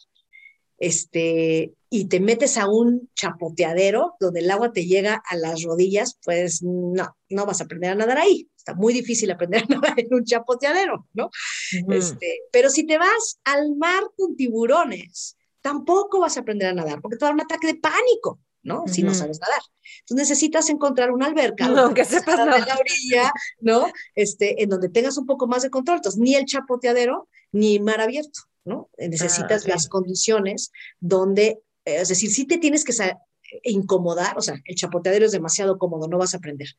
este, 0.79 1.73
y 1.89 2.05
te 2.05 2.19
metes 2.19 2.57
a 2.57 2.67
un 2.67 3.09
chapoteadero 3.15 4.15
donde 4.19 4.41
el 4.41 4.51
agua 4.51 4.71
te 4.71 4.85
llega 4.85 5.21
a 5.27 5.35
las 5.35 5.63
rodillas, 5.63 6.19
pues 6.23 6.61
no, 6.61 7.17
no 7.29 7.45
vas 7.45 7.61
a 7.61 7.63
aprender 7.63 7.91
a 7.91 7.95
nadar 7.95 8.19
ahí. 8.19 8.47
Está 8.55 8.75
muy 8.75 8.93
difícil 8.93 9.31
aprender 9.31 9.63
a 9.63 9.67
nadar 9.67 9.99
en 9.99 10.13
un 10.13 10.23
chapoteadero, 10.23 11.07
¿no? 11.13 11.29
este, 11.89 12.41
pero 12.51 12.69
si 12.69 12.85
te 12.85 12.97
vas 12.97 13.39
al 13.43 13.75
mar 13.75 14.03
con 14.15 14.35
tiburones, 14.35 15.35
tampoco 15.61 16.19
vas 16.19 16.37
a 16.37 16.41
aprender 16.41 16.67
a 16.67 16.73
nadar 16.73 17.01
porque 17.01 17.17
te 17.17 17.25
va 17.25 17.29
a 17.29 17.31
dar 17.31 17.35
un 17.35 17.45
ataque 17.45 17.67
de 17.67 17.75
pánico. 17.75 18.39
¿no? 18.61 18.83
Si 18.87 19.03
no 19.03 19.13
sabes 19.13 19.39
nadar. 19.39 19.61
Entonces 20.01 20.29
necesitas 20.29 20.69
encontrar 20.69 21.11
una 21.11 21.27
alberca. 21.27 21.69
No, 21.69 21.93
que 21.93 22.03
sepas 22.03 22.37
la 22.45 22.77
orilla, 22.77 23.31
¿no? 23.61 23.87
Este, 24.15 24.61
en 24.61 24.69
donde 24.69 24.89
tengas 24.89 25.17
un 25.17 25.25
poco 25.25 25.47
más 25.47 25.63
de 25.63 25.69
control. 25.69 25.99
Entonces, 25.99 26.19
ni 26.19 26.35
el 26.35 26.45
chapoteadero, 26.45 27.29
ni 27.53 27.79
mar 27.79 28.01
abierto. 28.01 28.41
¿no? 28.65 28.89
Necesitas 28.97 29.65
ah, 29.65 29.69
las 29.69 29.87
condiciones 29.87 30.71
donde, 30.99 31.59
es 31.85 32.09
decir, 32.09 32.31
si 32.31 32.45
te 32.45 32.57
tienes 32.57 32.83
que 32.83 32.93
incomodar, 33.63 34.37
o 34.37 34.41
sea, 34.41 34.55
el 34.65 34.75
chapoteadero 34.75 35.25
es 35.25 35.31
demasiado 35.31 35.77
cómodo, 35.77 36.07
no 36.07 36.17
vas 36.17 36.33
a 36.33 36.37
aprender. 36.37 36.69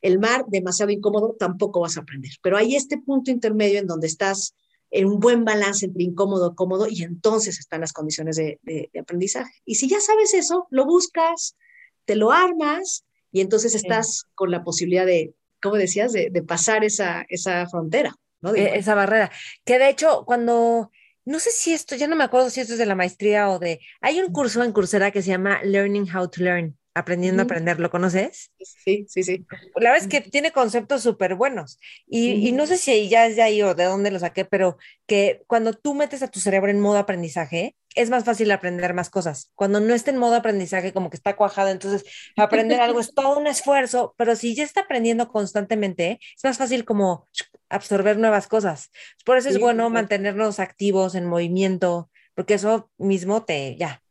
El 0.00 0.18
mar, 0.18 0.44
demasiado 0.48 0.90
incómodo, 0.92 1.36
tampoco 1.38 1.80
vas 1.80 1.96
a 1.96 2.00
aprender. 2.00 2.32
Pero 2.42 2.56
hay 2.56 2.76
este 2.76 2.98
punto 2.98 3.30
intermedio 3.30 3.78
en 3.78 3.86
donde 3.86 4.06
estás 4.06 4.54
en 4.90 5.06
un 5.06 5.18
buen 5.18 5.44
balance 5.44 5.86
entre 5.86 6.04
incómodo, 6.04 6.54
cómodo, 6.54 6.86
y 6.88 7.02
entonces 7.02 7.58
están 7.58 7.80
las 7.80 7.92
condiciones 7.92 8.36
de, 8.36 8.90
aprendizaje. 8.98 9.52
Y 9.64 9.74
si 9.74 9.88
ya 9.88 10.00
sabes 10.00 10.34
eso, 10.34 10.66
lo 10.70 10.86
buscas, 10.86 11.56
te 12.04 12.14
lo 12.14 12.30
armas, 12.30 13.04
y 13.32 13.40
entonces 13.40 13.74
estás 13.74 14.26
con 14.36 14.52
la 14.52 14.62
posibilidad 14.62 15.04
de, 15.04 15.34
como 15.60 15.76
decías, 15.76 16.12
de, 16.12 16.30
pasar 16.46 16.84
esa, 16.84 17.26
esa 17.28 17.66
frontera. 17.68 18.14
¿no? 18.40 18.54
E, 18.54 18.78
esa 18.78 18.94
barrera. 18.94 19.32
Que 19.64 19.78
de 19.78 19.88
hecho, 19.88 20.24
cuando 20.26 20.90
no 21.24 21.38
sé 21.38 21.50
si 21.50 21.72
esto, 21.72 21.96
ya 21.96 22.06
no 22.06 22.16
me 22.16 22.24
acuerdo 22.24 22.50
si 22.50 22.60
esto 22.60 22.74
es 22.74 22.78
de 22.78 22.86
la 22.86 22.94
maestría 22.94 23.50
o 23.50 23.58
de, 23.58 23.80
hay 24.00 24.20
un 24.20 24.32
curso 24.32 24.62
en 24.62 24.72
Coursera 24.72 25.10
que 25.10 25.22
se 25.22 25.30
llama 25.30 25.62
Learning 25.62 26.06
How 26.14 26.28
to 26.28 26.42
Learn, 26.42 26.76
aprendiendo 26.94 27.42
a 27.42 27.44
aprender, 27.44 27.80
¿lo 27.80 27.90
conoces? 27.90 28.50
Sí, 28.58 29.06
sí, 29.08 29.22
sí. 29.22 29.46
La 29.76 29.90
verdad 29.90 30.06
es 30.06 30.08
que 30.08 30.20
tiene 30.20 30.52
conceptos 30.52 31.02
súper 31.02 31.34
buenos 31.34 31.78
y, 32.06 32.48
y, 32.48 32.52
no 32.52 32.66
sé 32.66 32.76
si 32.76 33.08
ya 33.08 33.26
es 33.26 33.36
de 33.36 33.42
ahí 33.42 33.62
o 33.62 33.74
de 33.74 33.84
dónde 33.84 34.10
lo 34.10 34.18
saqué, 34.18 34.44
pero 34.44 34.76
que 35.06 35.42
cuando 35.46 35.72
tú 35.72 35.94
metes 35.94 36.22
a 36.22 36.28
tu 36.28 36.40
cerebro 36.40 36.70
en 36.70 36.80
modo 36.80 36.98
aprendizaje, 36.98 37.76
es 37.94 38.10
más 38.10 38.24
fácil 38.24 38.50
aprender 38.50 38.94
más 38.94 39.10
cosas. 39.10 39.50
Cuando 39.54 39.80
no 39.80 39.94
está 39.94 40.10
en 40.10 40.18
modo 40.18 40.34
aprendizaje, 40.34 40.92
como 40.92 41.10
que 41.10 41.16
está 41.16 41.36
cuajado, 41.36 41.68
entonces 41.68 42.04
aprender 42.36 42.80
algo 42.80 43.00
es 43.00 43.12
todo 43.14 43.38
un 43.38 43.46
esfuerzo, 43.46 44.14
pero 44.16 44.36
si 44.36 44.54
ya 44.54 44.64
está 44.64 44.82
aprendiendo 44.82 45.28
constantemente, 45.28 46.20
es 46.36 46.44
más 46.44 46.58
fácil 46.58 46.84
como 46.84 47.28
absorber 47.74 48.18
nuevas 48.18 48.46
cosas. 48.46 48.90
Por 49.24 49.36
eso 49.36 49.48
es 49.48 49.58
bueno 49.58 49.90
mantenernos 49.90 50.60
activos 50.60 51.14
en 51.14 51.26
movimiento, 51.26 52.10
porque 52.34 52.54
eso 52.54 52.90
mismo 52.98 53.44
te, 53.44 53.76
ya, 53.76 54.02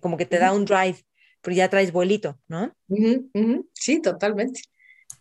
como 0.00 0.16
que 0.16 0.26
te 0.26 0.38
da 0.38 0.52
un 0.52 0.64
drive, 0.64 0.98
pero 1.40 1.56
ya 1.56 1.68
traes 1.68 1.92
vuelito, 1.92 2.38
¿no? 2.48 2.74
Sí, 3.72 4.00
totalmente, 4.00 4.62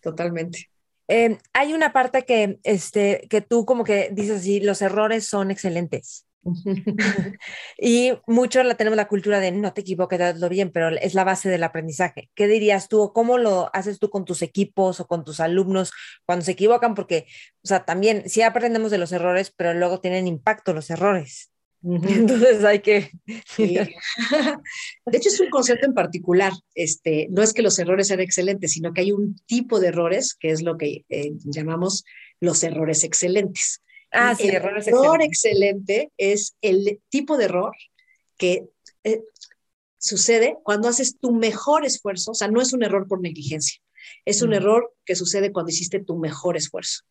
totalmente. 0.01 0.69
Em, 1.07 1.37
hay 1.53 1.73
una 1.73 1.93
parte 1.93 2.23
que, 2.23 2.59
este, 2.63 3.27
que 3.29 3.41
tú 3.41 3.65
como 3.65 3.83
que 3.83 4.09
dices 4.11 4.39
así, 4.39 4.59
los 4.59 4.81
errores 4.81 5.27
son 5.27 5.51
excelentes. 5.51 6.25
y 7.77 8.13
mucho 8.27 8.63
la 8.63 8.75
tenemos 8.75 8.97
la 8.97 9.07
cultura 9.07 9.39
de 9.39 9.51
no 9.51 9.73
te 9.73 9.81
equivoques, 9.81 10.19
hazlo 10.19 10.49
bien, 10.49 10.71
pero 10.71 10.89
es 10.89 11.13
la 11.13 11.23
base 11.23 11.49
del 11.49 11.63
aprendizaje. 11.63 12.29
¿Qué 12.35 12.47
dirías 12.47 12.87
tú 12.87 13.01
o 13.01 13.13
cómo 13.13 13.37
lo 13.37 13.69
haces 13.73 13.99
tú 13.99 14.09
con 14.09 14.25
tus 14.25 14.41
equipos 14.41 14.99
o 14.99 15.07
con 15.07 15.23
tus 15.23 15.39
alumnos 15.39 15.91
cuando 16.25 16.45
se 16.45 16.51
equivocan? 16.51 16.95
Porque, 16.95 17.25
o 17.63 17.67
sea, 17.67 17.85
también 17.85 18.29
sí 18.29 18.41
aprendemos 18.41 18.91
de 18.91 18.97
los 18.97 19.11
errores, 19.11 19.53
pero 19.55 19.73
luego 19.73 19.99
tienen 19.99 20.27
impacto 20.27 20.73
los 20.73 20.89
errores. 20.89 21.51
Entonces 21.83 22.63
hay 22.63 22.79
que... 22.79 23.09
De 23.57 25.17
hecho, 25.17 25.29
es 25.29 25.39
un 25.39 25.49
concepto 25.49 25.87
en 25.87 25.93
particular. 25.93 26.53
Este, 26.75 27.27
no 27.31 27.41
es 27.41 27.53
que 27.53 27.63
los 27.63 27.79
errores 27.79 28.07
sean 28.07 28.19
excelentes, 28.19 28.71
sino 28.71 28.93
que 28.93 29.01
hay 29.01 29.11
un 29.11 29.35
tipo 29.47 29.79
de 29.79 29.87
errores 29.87 30.35
que 30.35 30.51
es 30.51 30.61
lo 30.61 30.77
que 30.77 31.05
eh, 31.09 31.31
llamamos 31.43 32.05
los 32.39 32.63
errores 32.63 33.03
excelentes. 33.03 33.81
Ah, 34.13 34.35
sí, 34.35 34.47
el 34.47 34.55
error, 34.55 34.77
error 34.85 35.21
excelente. 35.21 36.11
es 36.17 36.55
el 36.61 37.01
tipo 37.09 37.37
de 37.37 37.45
error 37.45 37.75
que 38.37 38.67
eh, 39.03 39.21
sucede 39.97 40.57
cuando 40.63 40.87
haces 40.89 41.17
tu 41.19 41.31
mejor 41.33 41.85
esfuerzo, 41.85 42.31
o 42.31 42.33
sea, 42.35 42.47
no 42.47 42.61
es 42.61 42.73
un 42.73 42.83
error 42.83 43.07
por 43.07 43.21
negligencia, 43.21 43.81
es 44.25 44.41
un 44.41 44.49
Mm. 44.49 44.53
error 44.53 44.93
que 45.05 45.15
sucede 45.15 45.51
cuando 45.51 45.71
hiciste 45.71 45.99
tu 46.03 46.17
mejor 46.17 46.57
esfuerzo. 46.57 47.01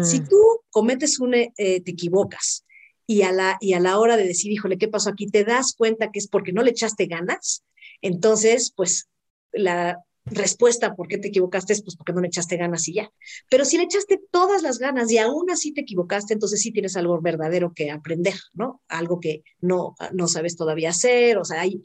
Si 0.00 0.20
Mm, 0.20 0.28
tú 0.28 0.36
cometes 0.70 1.20
un, 1.20 1.34
eh, 1.34 1.50
te 1.56 1.90
equivocas 1.90 2.64
y 3.06 3.22
a, 3.22 3.32
la, 3.32 3.56
y 3.60 3.74
a 3.74 3.80
la 3.80 3.98
hora 3.98 4.16
de 4.16 4.26
decir, 4.26 4.50
híjole, 4.52 4.78
¿qué 4.78 4.88
pasó 4.88 5.10
aquí? 5.10 5.26
Te 5.28 5.44
das 5.44 5.74
cuenta 5.76 6.10
que 6.10 6.18
es 6.18 6.28
porque 6.28 6.52
no 6.52 6.62
le 6.62 6.70
echaste 6.70 7.06
ganas, 7.06 7.64
entonces, 8.02 8.72
pues 8.74 9.08
la 9.52 10.04
respuesta 10.30 10.94
por 10.94 11.08
qué 11.08 11.18
te 11.18 11.28
equivocaste 11.28 11.72
es 11.72 11.82
pues 11.82 11.96
porque 11.96 12.12
no 12.12 12.20
le 12.20 12.28
echaste 12.28 12.56
ganas 12.56 12.88
y 12.88 12.94
ya. 12.94 13.10
Pero 13.50 13.64
si 13.64 13.76
le 13.76 13.84
echaste 13.84 14.20
todas 14.30 14.62
las 14.62 14.78
ganas 14.78 15.10
y 15.10 15.18
aún 15.18 15.50
así 15.50 15.72
te 15.72 15.82
equivocaste, 15.82 16.34
entonces 16.34 16.60
sí 16.60 16.72
tienes 16.72 16.96
algo 16.96 17.20
verdadero 17.20 17.72
que 17.74 17.90
aprender, 17.90 18.34
¿no? 18.52 18.82
Algo 18.88 19.20
que 19.20 19.42
no, 19.60 19.94
no 20.12 20.28
sabes 20.28 20.56
todavía 20.56 20.90
hacer, 20.90 21.38
o 21.38 21.44
sea, 21.44 21.60
hay, 21.62 21.82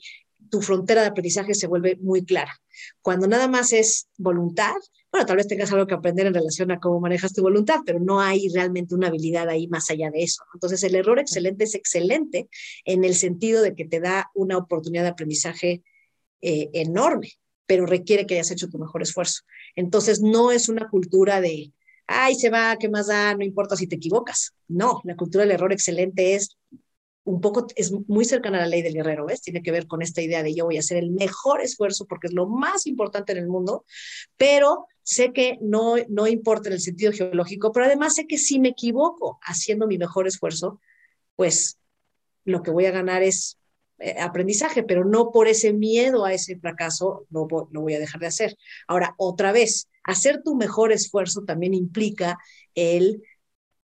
tu 0.50 0.62
frontera 0.62 1.02
de 1.02 1.08
aprendizaje 1.08 1.56
se 1.56 1.68
vuelve 1.68 1.98
muy 2.02 2.26
clara. 2.26 2.54
Cuando 3.02 3.28
nada 3.28 3.48
más 3.48 3.74
es 3.74 4.08
voluntad, 4.18 4.76
bueno, 5.12 5.26
tal 5.26 5.38
vez 5.38 5.48
tengas 5.48 5.72
algo 5.72 5.88
que 5.88 5.94
aprender 5.94 6.26
en 6.26 6.34
relación 6.34 6.72
a 6.72 6.80
cómo 6.80 7.00
manejas 7.00 7.34
tu 7.34 7.42
voluntad, 7.42 7.82
pero 7.86 8.00
no 8.00 8.20
hay 8.20 8.50
realmente 8.50 8.96
una 8.96 9.08
habilidad 9.08 9.48
ahí 9.50 9.68
más 9.68 9.90
allá 9.90 10.10
de 10.12 10.24
eso. 10.24 10.44
Entonces, 10.54 10.84
el 10.84 10.96
error 10.96 11.20
excelente 11.20 11.66
es 11.66 11.76
excelente 11.76 12.50
en 12.86 13.04
el 13.04 13.16
sentido 13.16 13.62
de 13.62 13.76
que 13.76 13.86
te 13.86 14.00
da 14.00 14.32
una 14.34 14.58
oportunidad 14.58 15.04
de 15.04 15.10
aprendizaje 15.10 15.84
eh, 16.42 16.70
enorme, 16.74 17.30
pero 17.66 17.86
requiere 17.86 18.26
que 18.26 18.36
hayas 18.36 18.52
hecho 18.52 18.70
tu 18.70 18.78
mejor 18.78 19.02
esfuerzo. 19.02 19.42
Entonces, 19.76 20.22
no 20.22 20.52
es 20.52 20.70
una 20.70 20.90
cultura 20.90 21.42
de, 21.42 21.72
ay, 22.08 22.36
se 22.36 22.50
va, 22.50 22.78
¿qué 22.78 22.90
más 22.90 23.08
da? 23.08 23.36
No 23.36 23.44
importa 23.44 23.76
si 23.76 23.88
te 23.88 23.96
equivocas. 23.96 24.54
No, 24.68 25.02
la 25.04 25.16
cultura 25.16 25.44
del 25.44 25.54
error 25.54 25.72
excelente 25.72 26.36
es 26.36 26.58
un 27.26 27.40
poco, 27.40 27.68
es 27.76 27.92
muy 28.08 28.26
cercana 28.26 28.58
a 28.58 28.62
la 28.62 28.68
ley 28.68 28.82
del 28.82 28.94
guerrero, 28.94 29.26
¿ves? 29.26 29.42
Tiene 29.42 29.64
que 29.64 29.72
ver 29.72 29.88
con 29.88 30.02
esta 30.02 30.22
idea 30.22 30.44
de 30.44 30.54
yo 30.54 30.66
voy 30.66 30.78
a 30.78 30.82
hacer 30.82 30.98
el 30.98 31.12
mejor 31.12 31.62
esfuerzo 31.62 32.06
porque 32.06 32.28
es 32.28 32.34
lo 32.34 32.48
más 32.48 32.86
importante 32.86 33.32
en 33.32 33.38
el 33.38 33.48
mundo, 33.48 33.86
pero 34.36 34.88
sé 35.04 35.32
que 35.32 35.58
no, 35.62 35.96
no 36.10 36.28
importa 36.28 36.70
en 36.70 36.74
el 36.74 36.82
sentido 36.82 37.14
geológico, 37.14 37.72
pero 37.72 37.86
además 37.86 38.16
sé 38.16 38.28
que 38.28 38.38
si 38.38 38.60
me 38.60 38.70
equivoco 38.70 39.40
haciendo 39.42 39.88
mi 39.88 39.98
mejor 39.98 40.28
esfuerzo, 40.28 40.82
pues 41.36 41.78
lo 42.46 42.62
que 42.62 42.72
voy 42.72 42.86
a 42.86 42.92
ganar 42.92 43.24
es 43.24 43.58
aprendizaje, 44.20 44.84
pero 44.84 45.06
no 45.06 45.32
por 45.32 45.48
ese 45.48 45.74
miedo 45.74 46.26
a 46.26 46.34
ese 46.34 46.58
fracaso 46.58 47.26
lo, 47.30 47.48
lo 47.72 47.82
voy 47.82 47.94
a 47.94 48.00
dejar 48.00 48.20
de 48.20 48.28
hacer. 48.28 48.58
Ahora, 48.88 49.16
otra 49.18 49.52
vez, 49.52 49.88
hacer 50.04 50.42
tu 50.44 50.56
mejor 50.56 50.92
esfuerzo 50.92 51.44
también 51.44 51.74
implica 51.74 52.38
el 52.76 53.22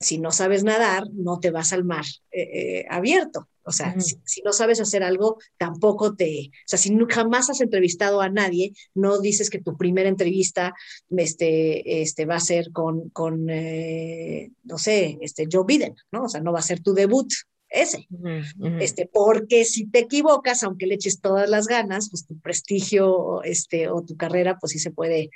si 0.05 0.19
no 0.19 0.33
sabes 0.33 0.65
nadar, 0.65 1.05
no 1.13 1.41
te 1.41 1.51
vas 1.51 1.73
al 1.73 1.85
mar 1.85 2.05
eh, 2.31 2.43
eh, 2.43 2.87
abierto. 2.91 3.49
O 3.67 3.73
sea, 3.73 3.89
uh 3.89 3.99
-huh. 3.99 4.01
si, 4.01 4.17
si, 4.27 4.43
no 4.43 4.53
sabes 4.53 4.79
hacer 4.81 5.03
algo, 5.03 5.39
tampoco 5.57 6.15
te, 6.15 6.51
o 6.51 6.67
sea, 6.67 6.79
si 6.79 6.95
jamás 7.09 7.49
has 7.49 7.63
entrevistado 7.63 8.21
a 8.21 8.29
nadie, 8.29 8.73
no 8.95 9.19
dices 9.21 9.49
que 9.49 9.63
tu 9.63 9.79
primera 9.79 10.09
entrevista 10.09 10.75
este, 11.17 12.03
este, 12.03 12.27
va 12.27 12.37
a 12.37 12.41
ser 12.41 12.73
con, 12.73 13.09
con 13.11 13.49
eh, 13.49 14.51
no 14.65 14.77
sé, 14.77 15.17
este, 15.23 15.49
Joe 15.51 15.65
Biden, 15.67 15.95
¿no? 16.13 16.25
O 16.25 16.29
sea, 16.29 16.43
no 16.43 16.53
va 16.53 16.59
a 16.59 16.63
ser 16.63 16.81
tu 16.81 16.93
debut 16.93 17.33
ese. 17.75 18.07
Uh 18.11 18.23
-huh. 18.23 18.81
este, 18.81 19.09
porque 19.13 19.65
si 19.65 19.87
te 19.87 20.01
equivocas, 20.01 20.63
aunque 20.63 20.87
le 20.87 20.95
eches 20.95 21.21
todas 21.21 21.49
las 21.51 21.67
ganas, 21.67 22.11
pues 22.11 22.27
tu 22.27 22.39
prestigio 22.41 23.43
este, 23.43 23.89
o 23.89 24.03
tu 24.03 24.17
carrera, 24.17 24.59
pues 24.59 24.73
sí 24.73 24.79
se 24.79 24.91
puede 24.91 25.31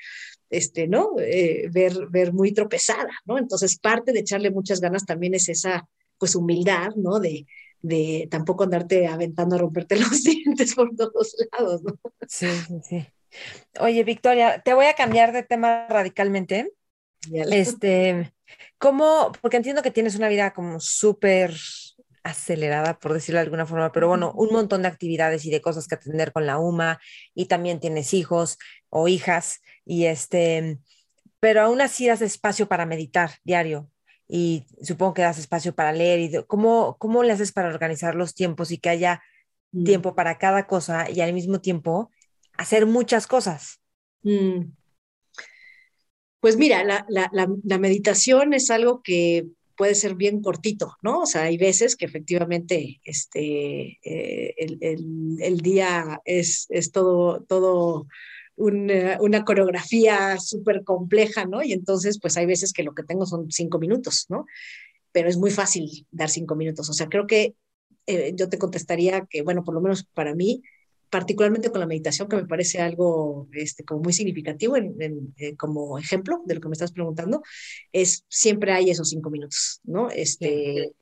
este, 0.51 0.89
¿no? 0.89 1.11
Eh, 1.18 1.68
ver, 1.70 2.07
ver 2.09 2.32
muy 2.32 2.53
tropezada, 2.53 3.11
¿no? 3.24 3.39
Entonces, 3.39 3.78
parte 3.78 4.12
de 4.12 4.20
echarle 4.20 4.51
muchas 4.51 4.80
ganas 4.80 5.05
también 5.05 5.34
es 5.34 5.49
esa, 5.49 5.86
pues, 6.18 6.34
humildad, 6.34 6.95
¿no? 6.97 7.20
De, 7.20 7.47
de 7.82 8.28
tampoco 8.30 8.64
andarte 8.64 9.07
aventando 9.07 9.57
a 9.57 9.59
romperte 9.59 9.97
los 10.01 10.24
dientes 10.24 10.74
por 10.74 10.95
todos 10.97 11.36
lados, 11.53 11.82
¿no? 11.82 11.99
Sí, 12.26 12.49
sí, 12.66 12.74
sí. 12.82 13.07
Oye, 13.80 14.05
Victoria, 14.05 14.62
te 14.64 14.74
voy 14.74 14.86
a 14.86 14.95
cambiar 14.95 15.32
de 15.32 15.43
tema 15.43 15.86
radicalmente. 15.89 16.72
Yale. 17.28 17.61
Este, 17.61 18.32
¿cómo? 18.78 19.32
Porque 19.43 19.59
entiendo 19.59 19.82
que 19.82 19.91
tienes 19.91 20.16
una 20.16 20.28
vida 20.28 20.53
como 20.53 20.80
súper 20.80 21.53
acelerada, 22.23 22.99
por 22.99 23.12
decirlo 23.12 23.39
de 23.39 23.45
alguna 23.45 23.66
forma, 23.66 23.93
pero 23.93 24.09
bueno, 24.09 24.33
un 24.35 24.51
montón 24.53 24.83
de 24.83 24.89
actividades 24.89 25.45
y 25.45 25.51
de 25.51 25.61
cosas 25.61 25.89
que 25.89 25.95
atender 25.95 26.33
con 26.33 26.47
la 26.47 26.59
UMA 26.59 27.01
y 27.35 27.47
también 27.47 27.81
tienes 27.81 28.14
hijos 28.14 28.59
o 28.91 29.09
hijas 29.09 29.61
y 29.85 30.07
este, 30.07 30.79
pero 31.41 31.62
aún 31.62 31.81
así 31.81 32.07
das 32.07 32.23
espacio 32.23 32.69
para 32.69 32.87
meditar 32.87 33.33
diario 33.45 33.91
y 34.29 34.66
supongo 34.83 35.14
que 35.14 35.23
das 35.23 35.39
espacio 35.39 35.75
para 35.75 35.93
leer 35.93 36.21
y 36.21 36.45
¿cómo, 36.47 36.97
cómo 36.99 37.23
le 37.23 37.33
haces 37.33 37.53
para 37.53 37.69
organizar 37.69 38.14
los 38.14 38.35
tiempos 38.35 38.71
y 38.71 38.79
que 38.79 38.91
haya 38.91 39.23
mm. 39.73 39.85
tiempo 39.85 40.14
para 40.14 40.39
cada 40.39 40.66
cosa 40.66 41.11
y 41.11 41.21
al 41.21 41.33
mismo 41.33 41.61
tiempo 41.61 42.11
hacer 42.57 42.87
muchas 42.87 43.27
cosas? 43.27 43.81
Mm. 44.23 44.73
Pues 46.41 46.57
mira, 46.57 46.85
la, 46.85 47.05
la, 47.09 47.29
la, 47.33 47.49
la 47.64 47.79
meditación 47.79 48.53
es 48.53 48.71
algo 48.71 49.03
que 49.03 49.47
puede 49.79 49.95
ser 49.95 50.16
bien 50.16 50.43
cortito, 50.43 50.97
¿no? 51.03 51.20
O 51.22 51.26
sea, 51.26 51.45
hay 51.45 51.57
veces 51.57 51.97
que 51.97 52.05
efectivamente 52.05 53.01
este, 53.05 53.99
eh, 54.03 54.55
el, 54.59 54.79
el, 54.81 55.37
el, 55.41 55.59
día 55.61 56.20
es, 56.24 56.66
es 56.68 56.93
todo, 56.93 57.45
todo 57.45 58.09
una, 58.57 59.18
una 59.20 59.45
coreografía 59.45 60.39
súper 60.41 60.83
compleja, 60.85 61.45
¿no? 61.47 61.62
Y 61.62 61.72
entonces, 61.72 62.18
pues 62.20 62.37
hay 62.37 62.47
veces 62.47 62.72
que 62.72 62.83
lo 62.83 62.93
que 62.95 63.05
tengo 63.05 63.24
son 63.24 63.51
cinco 63.51 63.79
minutos, 63.79 64.26
¿no? 64.29 64.47
Pero 65.12 65.29
es 65.29 65.37
muy 65.39 65.53
fácil 65.53 66.07
dar 66.11 66.29
cinco 66.29 66.57
minutos. 66.57 66.91
O 66.91 66.93
sea, 66.93 67.09
creo 67.09 67.26
que 67.26 67.55
eh, 68.07 68.33
yo 68.35 68.49
te 68.49 68.59
contestaría 68.59 69.26
que, 69.31 69.43
bueno, 69.43 69.64
por 69.64 69.74
lo 69.74 69.81
menos 69.81 70.05
para 70.12 70.35
mí, 70.35 70.62
particularmente 71.11 71.70
con 71.70 71.80
la 71.80 71.86
meditación, 71.86 72.28
que 72.28 72.36
me 72.36 72.46
parece 72.46 72.80
algo 72.80 73.48
este, 73.52 73.84
como 73.84 74.02
muy 74.02 74.12
significativo 74.12 74.76
en, 74.76 75.34
eh, 75.36 75.56
como 75.56 75.98
ejemplo 75.98 76.42
de 76.44 76.54
lo 76.54 76.61
que 76.61 76.68
me 76.68 76.74
estás 76.74 76.92
preguntando, 76.92 77.42
es 77.92 78.24
siempre 78.28 78.72
hay 78.72 78.90
esos 78.90 79.11
cinco 79.11 79.30
minutos, 79.30 79.80
¿no? 79.84 80.11
Este, 80.11 80.92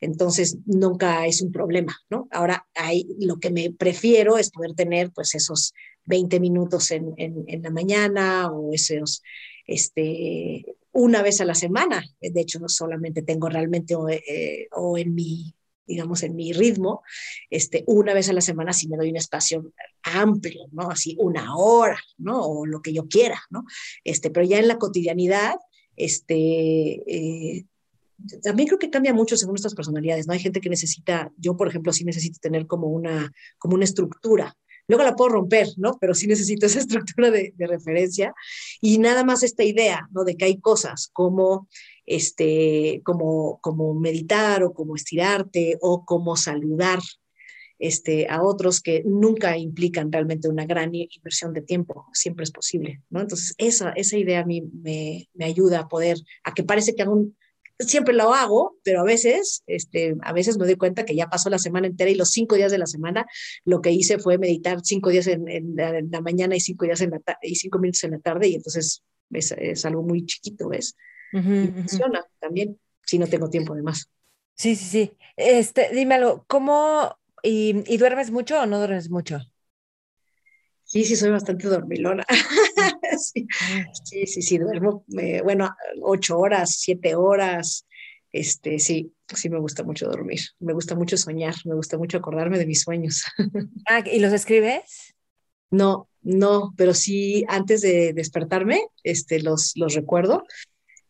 entonces, 0.00 0.58
nunca 0.66 1.26
es 1.26 1.40
un 1.40 1.50
problema, 1.50 1.96
¿no? 2.10 2.28
Ahora, 2.30 2.66
hay, 2.74 3.06
lo 3.20 3.38
que 3.38 3.50
me 3.50 3.72
prefiero 3.72 4.36
es 4.36 4.50
poder 4.50 4.74
tener, 4.74 5.10
pues, 5.12 5.34
esos 5.34 5.72
20 6.04 6.40
minutos 6.40 6.90
en, 6.90 7.14
en, 7.16 7.62
la 7.62 7.70
mañana 7.70 8.50
o 8.52 8.72
esos, 8.74 9.22
este, 9.66 10.76
una 10.92 11.22
vez 11.22 11.40
a 11.40 11.46
la 11.46 11.54
semana. 11.54 12.04
De 12.20 12.40
hecho, 12.40 12.60
solamente 12.68 13.22
tengo 13.22 13.48
realmente 13.48 13.94
o, 13.94 14.08
eh, 14.10 14.68
o 14.72 14.98
en 14.98 15.14
mi 15.14 15.54
digamos, 15.86 16.22
en 16.22 16.34
mi 16.34 16.52
ritmo, 16.52 17.02
este, 17.50 17.84
una 17.86 18.14
vez 18.14 18.28
a 18.28 18.32
la 18.32 18.40
semana 18.40 18.72
sí 18.72 18.88
me 18.88 18.96
doy 18.96 19.10
un 19.10 19.16
espacio 19.16 19.72
amplio, 20.02 20.66
¿no? 20.72 20.90
Así 20.90 21.16
una 21.18 21.56
hora, 21.56 21.98
¿no? 22.18 22.40
O 22.42 22.66
lo 22.66 22.82
que 22.82 22.92
yo 22.92 23.06
quiera, 23.06 23.40
¿no? 23.50 23.64
Este, 24.04 24.30
pero 24.30 24.46
ya 24.46 24.58
en 24.58 24.68
la 24.68 24.78
cotidianidad, 24.78 25.56
este, 25.96 27.02
eh, 27.06 27.66
también 28.42 28.68
creo 28.68 28.78
que 28.78 28.90
cambia 28.90 29.12
mucho 29.12 29.36
según 29.36 29.52
nuestras 29.52 29.74
personalidades, 29.74 30.26
¿no? 30.26 30.32
Hay 30.32 30.40
gente 30.40 30.60
que 30.60 30.70
necesita, 30.70 31.32
yo 31.36 31.56
por 31.56 31.68
ejemplo 31.68 31.92
sí 31.92 32.04
necesito 32.04 32.38
tener 32.40 32.66
como 32.66 32.88
una, 32.88 33.32
como 33.58 33.74
una 33.74 33.84
estructura, 33.84 34.56
luego 34.86 35.04
la 35.04 35.16
puedo 35.16 35.30
romper, 35.30 35.68
¿no? 35.76 35.98
Pero 36.00 36.14
sí 36.14 36.26
necesito 36.26 36.66
esa 36.66 36.78
estructura 36.80 37.30
de, 37.30 37.52
de 37.56 37.66
referencia 37.66 38.34
y 38.80 38.98
nada 38.98 39.24
más 39.24 39.42
esta 39.42 39.64
idea, 39.64 40.08
¿no? 40.12 40.24
De 40.24 40.36
que 40.36 40.44
hay 40.44 40.60
cosas 40.60 41.10
como 41.12 41.68
este, 42.06 43.00
como, 43.04 43.60
como 43.60 43.94
meditar 43.94 44.62
o 44.62 44.72
como 44.72 44.96
estirarte 44.96 45.78
o 45.80 46.04
como 46.04 46.36
saludar 46.36 47.00
este, 47.78 48.28
a 48.28 48.42
otros 48.42 48.80
que 48.80 49.02
nunca 49.04 49.56
implican 49.58 50.10
realmente 50.12 50.48
una 50.48 50.64
gran 50.64 50.94
inversión 50.94 51.52
de 51.52 51.62
tiempo, 51.62 52.06
siempre 52.12 52.44
es 52.44 52.50
posible, 52.50 53.02
¿no? 53.10 53.20
Entonces, 53.20 53.54
esa, 53.58 53.90
esa 53.90 54.16
idea 54.16 54.40
a 54.40 54.46
mí 54.46 54.62
me, 54.62 55.28
me 55.34 55.44
ayuda 55.44 55.80
a 55.80 55.88
poder, 55.88 56.18
a 56.44 56.54
que 56.54 56.62
parece 56.62 56.94
que 56.94 57.02
aún 57.02 57.36
siempre 57.78 58.14
lo 58.14 58.32
hago, 58.32 58.78
pero 58.84 59.00
a 59.00 59.04
veces, 59.04 59.62
este, 59.66 60.16
a 60.22 60.32
veces 60.32 60.58
me 60.58 60.66
doy 60.66 60.76
cuenta 60.76 61.04
que 61.04 61.16
ya 61.16 61.28
pasó 61.28 61.50
la 61.50 61.58
semana 61.58 61.86
entera 61.86 62.10
y 62.10 62.14
los 62.14 62.30
cinco 62.30 62.54
días 62.54 62.70
de 62.70 62.78
la 62.78 62.86
semana 62.86 63.26
lo 63.64 63.80
que 63.80 63.90
hice 63.90 64.18
fue 64.18 64.38
meditar 64.38 64.78
cinco 64.82 65.10
días 65.10 65.26
en, 65.26 65.48
en, 65.48 65.74
la, 65.76 66.20
mañana 66.20 66.54
y 66.56 66.60
cinco 66.60 66.84
días 66.84 67.00
en 67.00 67.10
la 67.10 67.20
y 67.42 67.56
cinco 67.56 67.78
minutos 67.78 68.04
en 68.04 68.12
la 68.12 68.18
tarde 68.20 68.48
y 68.48 68.54
entonces 68.54 69.02
es, 69.32 69.52
es 69.52 69.84
algo 69.84 70.02
muy 70.02 70.24
chiquito, 70.24 70.68
¿ves? 70.68 70.96
Uh 71.34 71.38
-huh, 71.38 71.68
y 71.68 71.72
funciona 71.72 72.20
uh 72.20 72.22
-huh. 72.22 72.40
también 72.40 72.78
si 73.02 73.18
no 73.18 73.26
tengo 73.26 73.50
tiempo 73.50 73.74
de 73.74 73.82
más. 73.82 74.08
Sí, 74.54 74.76
sí, 74.76 74.84
sí. 74.84 75.16
Este, 75.36 75.90
dime 75.92 76.14
algo, 76.14 76.44
¿cómo 76.46 77.18
y, 77.42 77.82
y, 77.92 77.96
duermes 77.98 78.30
mucho 78.30 78.60
o 78.60 78.66
no 78.66 78.78
duermes 78.78 79.10
mucho? 79.10 79.40
Sí, 80.84 81.04
sí, 81.04 81.16
soy 81.16 81.30
bastante 81.30 81.66
dormilona. 81.66 82.24
sí, 83.18 83.46
sí, 84.04 84.26
sí, 84.26 84.42
sí, 84.42 84.58
duermo, 84.58 85.04
eh, 85.18 85.40
bueno, 85.42 85.74
ocho 86.02 86.38
horas, 86.38 86.76
siete 86.78 87.14
horas. 87.14 87.86
Este, 88.32 88.78
sí, 88.78 89.12
sí 89.34 89.48
me 89.48 89.58
gusta 89.58 89.82
mucho 89.82 90.06
dormir. 90.06 90.40
Me 90.60 90.72
gusta 90.72 90.94
mucho 90.94 91.16
soñar, 91.16 91.54
me 91.64 91.74
gusta 91.74 91.98
mucho 91.98 92.18
acordarme 92.18 92.58
de 92.58 92.66
mis 92.66 92.82
sueños. 92.82 93.24
ah, 93.88 94.02
¿y 94.10 94.20
los 94.20 94.32
escribes? 94.32 95.14
No, 95.70 96.08
no, 96.22 96.74
pero 96.76 96.94
sí, 96.94 97.44
antes 97.48 97.80
de 97.80 98.12
despertarme, 98.12 98.80
este, 99.02 99.40
los, 99.40 99.72
los 99.76 99.94
recuerdo 99.94 100.44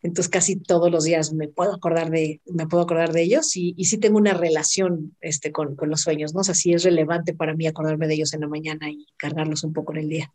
entonces 0.04 0.28
casi 0.28 0.56
todos 0.56 0.90
los 0.90 1.04
días 1.04 1.32
me 1.32 1.48
puedo 1.48 1.72
acordar 1.72 2.10
de, 2.10 2.42
me 2.44 2.66
puedo 2.66 2.84
acordar 2.84 3.12
de 3.12 3.22
ellos 3.22 3.56
y, 3.56 3.74
y 3.78 3.86
sí 3.86 3.96
tengo 3.96 4.18
una 4.18 4.34
relación 4.34 5.16
este, 5.22 5.50
con, 5.50 5.76
con, 5.76 5.88
los 5.88 6.02
sueños, 6.02 6.34
¿no? 6.34 6.40
O 6.40 6.44
sea, 6.44 6.54
sí 6.54 6.74
es 6.74 6.84
relevante 6.84 7.32
para 7.32 7.54
mí 7.54 7.66
acordarme 7.66 8.06
de 8.06 8.12
ellos 8.12 8.34
en 8.34 8.42
la 8.42 8.46
mañana 8.46 8.90
y 8.90 9.06
cargarlos 9.16 9.64
un 9.64 9.72
poco 9.72 9.94
en 9.94 10.00
el 10.00 10.08
día. 10.10 10.30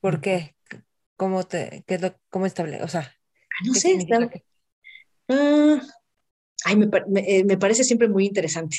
¿Por 0.00 0.20
qué? 0.20 0.54
¿Cómo 1.16 1.44
te, 1.44 1.82
qué 1.86 1.98
lo, 1.98 2.14
cómo 2.28 2.44
estable? 2.44 2.82
O 2.82 2.88
sea, 2.88 3.00
ah, 3.00 3.64
no 3.66 3.72
sé, 3.72 3.94
está, 3.94 4.28
que... 4.28 4.44
ah, 5.30 5.80
ay, 6.66 6.76
me, 6.76 6.90
me, 7.08 7.38
eh, 7.38 7.44
me, 7.44 7.56
parece 7.56 7.84
siempre 7.84 8.08
muy 8.08 8.26
interesante 8.26 8.76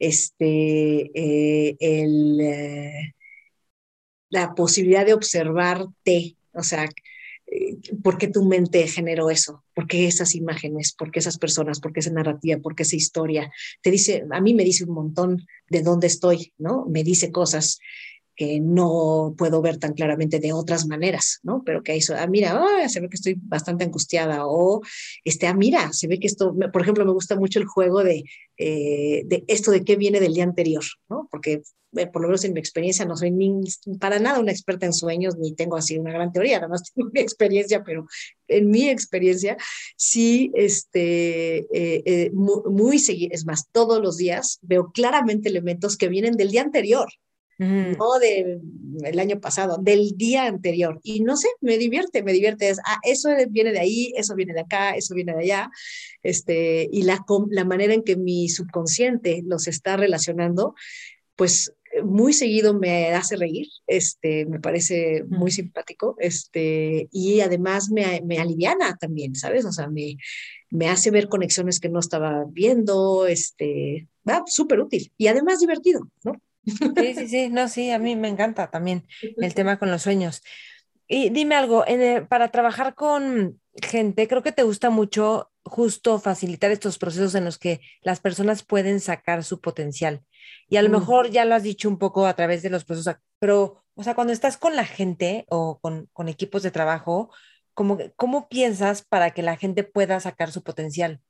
este, 0.00 1.12
eh, 1.14 1.76
el, 1.78 2.40
eh, 2.40 3.14
la 4.30 4.52
posibilidad 4.52 5.06
de 5.06 5.14
observarte, 5.14 6.36
o 6.54 6.64
sea, 6.64 6.88
¿por 8.02 8.18
qué 8.18 8.28
tu 8.28 8.44
mente 8.44 8.86
generó 8.86 9.30
eso? 9.30 9.64
¿Por 9.74 9.86
qué 9.86 10.06
esas 10.06 10.34
imágenes? 10.34 10.94
¿Por 10.96 11.10
qué 11.10 11.18
esas 11.18 11.38
personas? 11.38 11.80
¿Por 11.80 11.92
qué 11.92 12.00
esa 12.00 12.10
narrativa? 12.10 12.60
¿Por 12.60 12.74
qué 12.74 12.82
esa 12.82 12.96
historia? 12.96 13.50
Te 13.82 13.90
dice, 13.90 14.24
a 14.30 14.40
mí 14.40 14.54
me 14.54 14.64
dice 14.64 14.84
un 14.84 14.94
montón 14.94 15.46
de 15.68 15.82
dónde 15.82 16.06
estoy, 16.06 16.52
¿no? 16.58 16.86
Me 16.86 17.04
dice 17.04 17.32
cosas 17.32 17.78
que 18.36 18.60
no 18.60 19.34
puedo 19.36 19.62
ver 19.62 19.78
tan 19.78 19.94
claramente 19.94 20.38
de 20.38 20.52
otras 20.52 20.86
maneras, 20.86 21.40
¿no? 21.42 21.62
Pero 21.64 21.82
que 21.82 21.96
eso, 21.96 22.14
ah, 22.16 22.26
mira, 22.26 22.62
oh, 22.62 22.88
se 22.88 23.00
ve 23.00 23.08
que 23.08 23.16
estoy 23.16 23.34
bastante 23.40 23.84
angustiada 23.84 24.46
o, 24.46 24.82
este, 25.24 25.46
ah, 25.46 25.54
mira, 25.54 25.92
se 25.94 26.06
ve 26.06 26.20
que 26.20 26.26
esto, 26.26 26.54
por 26.70 26.82
ejemplo, 26.82 27.06
me 27.06 27.12
gusta 27.12 27.36
mucho 27.36 27.58
el 27.58 27.64
juego 27.64 28.04
de, 28.04 28.24
eh, 28.58 29.22
de 29.24 29.44
esto 29.48 29.70
de 29.70 29.84
qué 29.84 29.96
viene 29.96 30.20
del 30.20 30.34
día 30.34 30.44
anterior, 30.44 30.84
¿no? 31.08 31.28
Porque 31.30 31.62
eh, 31.96 32.06
por 32.06 32.22
lo 32.22 32.28
menos 32.28 32.44
en 32.44 32.52
mi 32.52 32.60
experiencia, 32.60 33.04
no 33.04 33.16
soy 33.16 33.30
ni, 33.30 33.60
para 33.98 34.18
nada 34.18 34.40
una 34.40 34.52
experta 34.52 34.86
en 34.86 34.92
sueños, 34.92 35.36
ni 35.36 35.54
tengo 35.54 35.76
así 35.76 35.98
una 35.98 36.12
gran 36.12 36.32
teoría, 36.32 36.56
nada 36.56 36.68
más 36.68 36.82
tengo 36.94 37.10
mi 37.12 37.20
experiencia, 37.20 37.82
pero 37.84 38.06
en 38.48 38.70
mi 38.70 38.88
experiencia 38.88 39.56
sí, 39.96 40.50
este, 40.54 41.58
eh, 41.58 42.02
eh, 42.04 42.30
muy, 42.32 42.62
muy 42.70 42.98
seguido, 42.98 43.34
es 43.34 43.46
más, 43.46 43.68
todos 43.72 44.00
los 44.02 44.16
días 44.16 44.58
veo 44.62 44.90
claramente 44.92 45.48
elementos 45.48 45.96
que 45.96 46.08
vienen 46.08 46.36
del 46.36 46.50
día 46.50 46.62
anterior, 46.62 47.08
no 47.58 48.18
del 48.18 49.18
año 49.18 49.40
pasado, 49.40 49.78
del 49.80 50.16
día 50.16 50.46
anterior. 50.46 51.00
Y 51.02 51.20
no 51.20 51.36
sé, 51.36 51.48
me 51.60 51.78
divierte, 51.78 52.22
me 52.22 52.32
divierte. 52.32 52.68
Es, 52.68 52.78
ah, 52.84 52.98
eso 53.02 53.30
viene 53.48 53.72
de 53.72 53.78
ahí, 53.78 54.12
eso 54.16 54.34
viene 54.34 54.52
de 54.52 54.60
acá, 54.60 54.90
eso 54.90 55.14
viene 55.14 55.32
de 55.34 55.40
allá. 55.40 55.70
Este, 56.22 56.88
y 56.92 57.02
la, 57.02 57.24
la 57.50 57.64
manera 57.64 57.94
en 57.94 58.02
que 58.02 58.16
mi 58.16 58.48
subconsciente 58.48 59.42
los 59.46 59.68
está 59.68 59.96
relacionando, 59.96 60.74
pues 61.34 61.72
muy 62.04 62.32
seguido 62.32 62.74
me 62.74 63.08
hace 63.12 63.36
reír, 63.36 63.66
este, 63.86 64.46
me 64.46 64.60
parece 64.60 65.24
muy 65.28 65.50
simpático, 65.50 66.16
este, 66.18 67.08
y 67.12 67.40
además 67.40 67.90
me, 67.90 68.22
me 68.24 68.38
aliviana 68.38 68.96
también, 68.96 69.34
¿sabes? 69.34 69.64
O 69.64 69.72
sea, 69.72 69.88
me, 69.88 70.16
me 70.70 70.88
hace 70.88 71.10
ver 71.10 71.28
conexiones 71.28 71.80
que 71.80 71.88
no 71.88 72.00
estaba 72.00 72.44
viendo, 72.48 73.26
este, 73.26 74.08
va, 74.28 74.42
súper 74.46 74.80
útil 74.80 75.12
y 75.16 75.28
además 75.28 75.60
divertido, 75.60 76.08
¿no? 76.24 76.40
Sí, 76.64 77.14
sí, 77.14 77.28
sí, 77.28 77.48
no, 77.48 77.68
sí, 77.68 77.90
a 77.90 77.98
mí 77.98 78.16
me 78.16 78.28
encanta 78.28 78.70
también 78.70 79.06
el 79.36 79.54
tema 79.54 79.78
con 79.78 79.90
los 79.90 80.02
sueños. 80.02 80.42
Y 81.08 81.30
dime 81.30 81.54
algo, 81.54 81.84
para 82.28 82.50
trabajar 82.50 82.94
con 82.94 83.60
gente, 83.80 84.26
creo 84.26 84.42
que 84.42 84.50
te 84.50 84.64
gusta 84.64 84.90
mucho 84.90 85.52
justo 85.64 86.18
facilitar 86.18 86.70
estos 86.70 86.98
procesos 86.98 87.34
en 87.36 87.44
los 87.44 87.58
que 87.58 87.80
las 88.02 88.20
personas 88.20 88.64
pueden 88.64 89.00
sacar 89.00 89.44
su 89.44 89.60
potencial. 89.60 90.22
Y 90.68 90.76
a 90.76 90.82
lo 90.82 90.88
mm. 90.88 90.92
mejor 90.92 91.30
ya 91.30 91.44
lo 91.44 91.54
has 91.54 91.62
dicho 91.62 91.88
un 91.88 91.98
poco 91.98 92.26
a 92.26 92.34
través 92.34 92.62
de 92.62 92.70
los 92.70 92.84
procesos, 92.84 93.16
pero, 93.38 93.84
o 93.94 94.02
sea, 94.02 94.14
cuando 94.14 94.32
estás 94.32 94.56
con 94.56 94.76
la 94.76 94.84
gente 94.84 95.46
o 95.48 95.78
con, 95.80 96.08
con 96.12 96.28
equipos 96.28 96.62
de 96.62 96.70
trabajo, 96.70 97.30
¿cómo, 97.74 97.98
¿cómo 98.16 98.48
piensas 98.48 99.02
para 99.02 99.32
que 99.32 99.42
la 99.42 99.56
gente 99.56 99.84
pueda 99.84 100.20
sacar 100.20 100.52
su 100.52 100.62
potencial? 100.62 101.20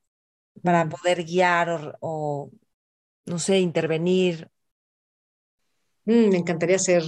Para 0.63 0.85
mm. 0.85 0.89
poder 0.91 1.25
guiar 1.25 1.71
o, 1.71 1.97
o 2.01 2.51
no 3.27 3.39
sé, 3.39 3.59
intervenir 3.61 4.51
Mm, 6.07 6.31
me 6.31 6.39
encantaría 6.39 6.79
ser 6.79 7.03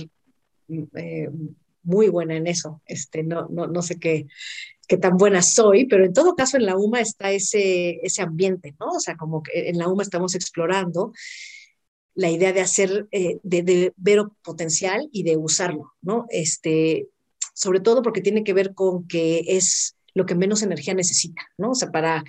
eh, 0.68 1.30
muy 1.82 2.08
buena 2.08 2.36
en 2.36 2.46
eso. 2.46 2.82
Este, 2.84 3.22
no, 3.22 3.48
no, 3.48 3.66
no 3.66 3.80
sé 3.82 3.98
qué, 3.98 4.26
qué 4.86 4.98
tan 4.98 5.16
buena 5.16 5.40
soy, 5.40 5.86
pero 5.86 6.04
en 6.04 6.12
todo 6.12 6.34
caso 6.34 6.56
en 6.56 6.66
la 6.66 6.76
UMA 6.76 7.00
está 7.00 7.30
ese, 7.30 8.00
ese 8.02 8.22
ambiente, 8.22 8.74
¿no? 8.78 8.88
O 8.88 9.00
sea, 9.00 9.16
como 9.16 9.42
que 9.42 9.68
en 9.70 9.78
la 9.78 9.88
UMA 9.88 10.02
estamos 10.02 10.34
explorando 10.34 11.12
la 12.18 12.30
idea 12.30 12.52
de 12.52 12.60
hacer, 12.60 13.06
eh, 13.12 13.38
de, 13.44 13.62
de, 13.62 13.92
ver 13.96 14.24
potencial 14.42 15.08
y 15.12 15.22
de 15.22 15.36
usarlo, 15.36 15.92
¿no? 16.02 16.26
Este, 16.30 17.06
sobre 17.54 17.78
todo 17.78 18.02
porque 18.02 18.20
tiene 18.20 18.42
que 18.42 18.52
ver 18.54 18.74
con 18.74 19.06
que 19.06 19.44
es 19.46 19.94
lo 20.14 20.26
que 20.26 20.34
menos 20.34 20.62
energía 20.62 20.94
necesita, 20.94 21.42
¿no? 21.56 21.70
O 21.70 21.74
sea, 21.76 21.92
para 21.92 22.24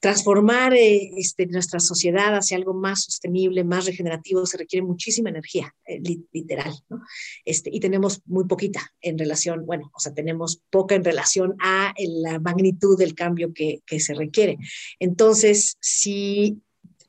transformar 0.00 0.74
eh, 0.74 1.12
este, 1.16 1.46
nuestra 1.46 1.78
sociedad 1.78 2.34
hacia 2.34 2.56
algo 2.56 2.74
más 2.74 3.04
sostenible, 3.04 3.62
más 3.62 3.86
regenerativo, 3.86 4.44
se 4.46 4.58
requiere 4.58 4.84
muchísima 4.84 5.30
energía, 5.30 5.72
eh, 5.86 6.00
literal, 6.32 6.74
¿no? 6.88 7.00
Este, 7.44 7.70
y 7.72 7.78
tenemos 7.78 8.20
muy 8.26 8.46
poquita 8.46 8.92
en 9.00 9.16
relación, 9.16 9.64
bueno, 9.64 9.92
o 9.94 10.00
sea, 10.00 10.12
tenemos 10.12 10.60
poca 10.70 10.96
en 10.96 11.04
relación 11.04 11.54
a 11.60 11.94
la 11.96 12.40
magnitud 12.40 12.98
del 12.98 13.14
cambio 13.14 13.54
que, 13.54 13.80
que 13.86 14.00
se 14.00 14.12
requiere. 14.12 14.58
Entonces, 14.98 15.76
si 15.80 16.63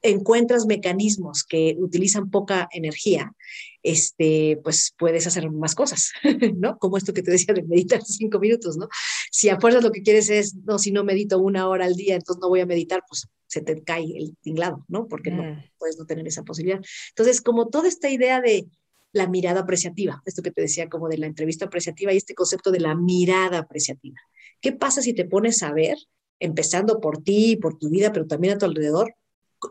encuentras 0.06 0.66
mecanismos 0.66 1.44
que 1.44 1.76
utilizan 1.80 2.30
poca 2.30 2.68
energía, 2.72 3.34
este, 3.82 4.60
pues 4.64 4.94
puedes 4.98 5.26
hacer 5.26 5.50
más 5.52 5.76
cosas, 5.76 6.12
¿no? 6.58 6.78
Como 6.78 6.98
esto 6.98 7.14
que 7.14 7.24
te 7.24 7.32
decía 7.32 7.54
de 7.54 7.64
meditar 7.64 8.02
cinco 8.06 8.40
minutos, 8.40 8.78
¿no? 8.78 8.88
Si 9.32 9.50
a 9.50 9.60
fuerzas 9.60 9.84
lo 9.84 9.92
que 9.92 10.04
quieres 10.04 10.30
es, 10.30 10.56
no, 10.56 10.78
si 10.78 10.92
no 10.92 11.04
medito 11.04 11.40
una 11.40 11.68
hora 11.68 11.86
al 11.86 11.96
día, 11.96 12.16
entonces 12.16 12.42
no 12.42 12.50
voy 12.50 12.62
a 12.62 12.66
meditar, 12.66 13.04
pues 13.08 13.28
se 13.48 13.62
te 13.62 13.82
cae 13.84 14.06
el 14.16 14.36
tinglado, 14.42 14.86
¿no? 14.88 15.08
Porque 15.08 15.32
no 15.32 15.44
mm. 15.44 15.64
puedes 15.78 15.98
no 15.98 16.06
tener 16.06 16.28
esa 16.28 16.44
posibilidad. 16.44 16.82
Entonces, 17.10 17.42
como 17.42 17.70
toda 17.70 17.88
esta 17.88 18.10
idea 18.10 18.42
de 18.42 18.68
la 19.12 19.28
mirada 19.28 19.62
apreciativa, 19.62 20.22
esto 20.26 20.42
que 20.42 20.52
te 20.52 20.62
decía 20.62 20.90
como 20.90 21.08
de 21.08 21.18
la 21.18 21.26
entrevista 21.26 21.66
apreciativa 21.66 22.14
y 22.14 22.18
este 22.18 22.36
concepto 22.36 22.72
de 22.72 22.82
la 22.82 22.96
mirada 22.96 23.60
apreciativa. 23.60 24.18
¿Qué 24.62 24.72
pasa 24.72 25.02
si 25.02 25.14
te 25.14 25.26
pones 25.26 25.64
a 25.64 25.72
ver, 25.72 25.98
empezando 26.40 27.00
por 27.00 27.24
ti, 27.24 27.56
por 27.56 27.78
tu 27.78 27.90
vida, 27.90 28.12
pero 28.12 28.28
también 28.28 28.56
a 28.56 28.58
tu 28.58 28.66
alrededor, 28.66 29.16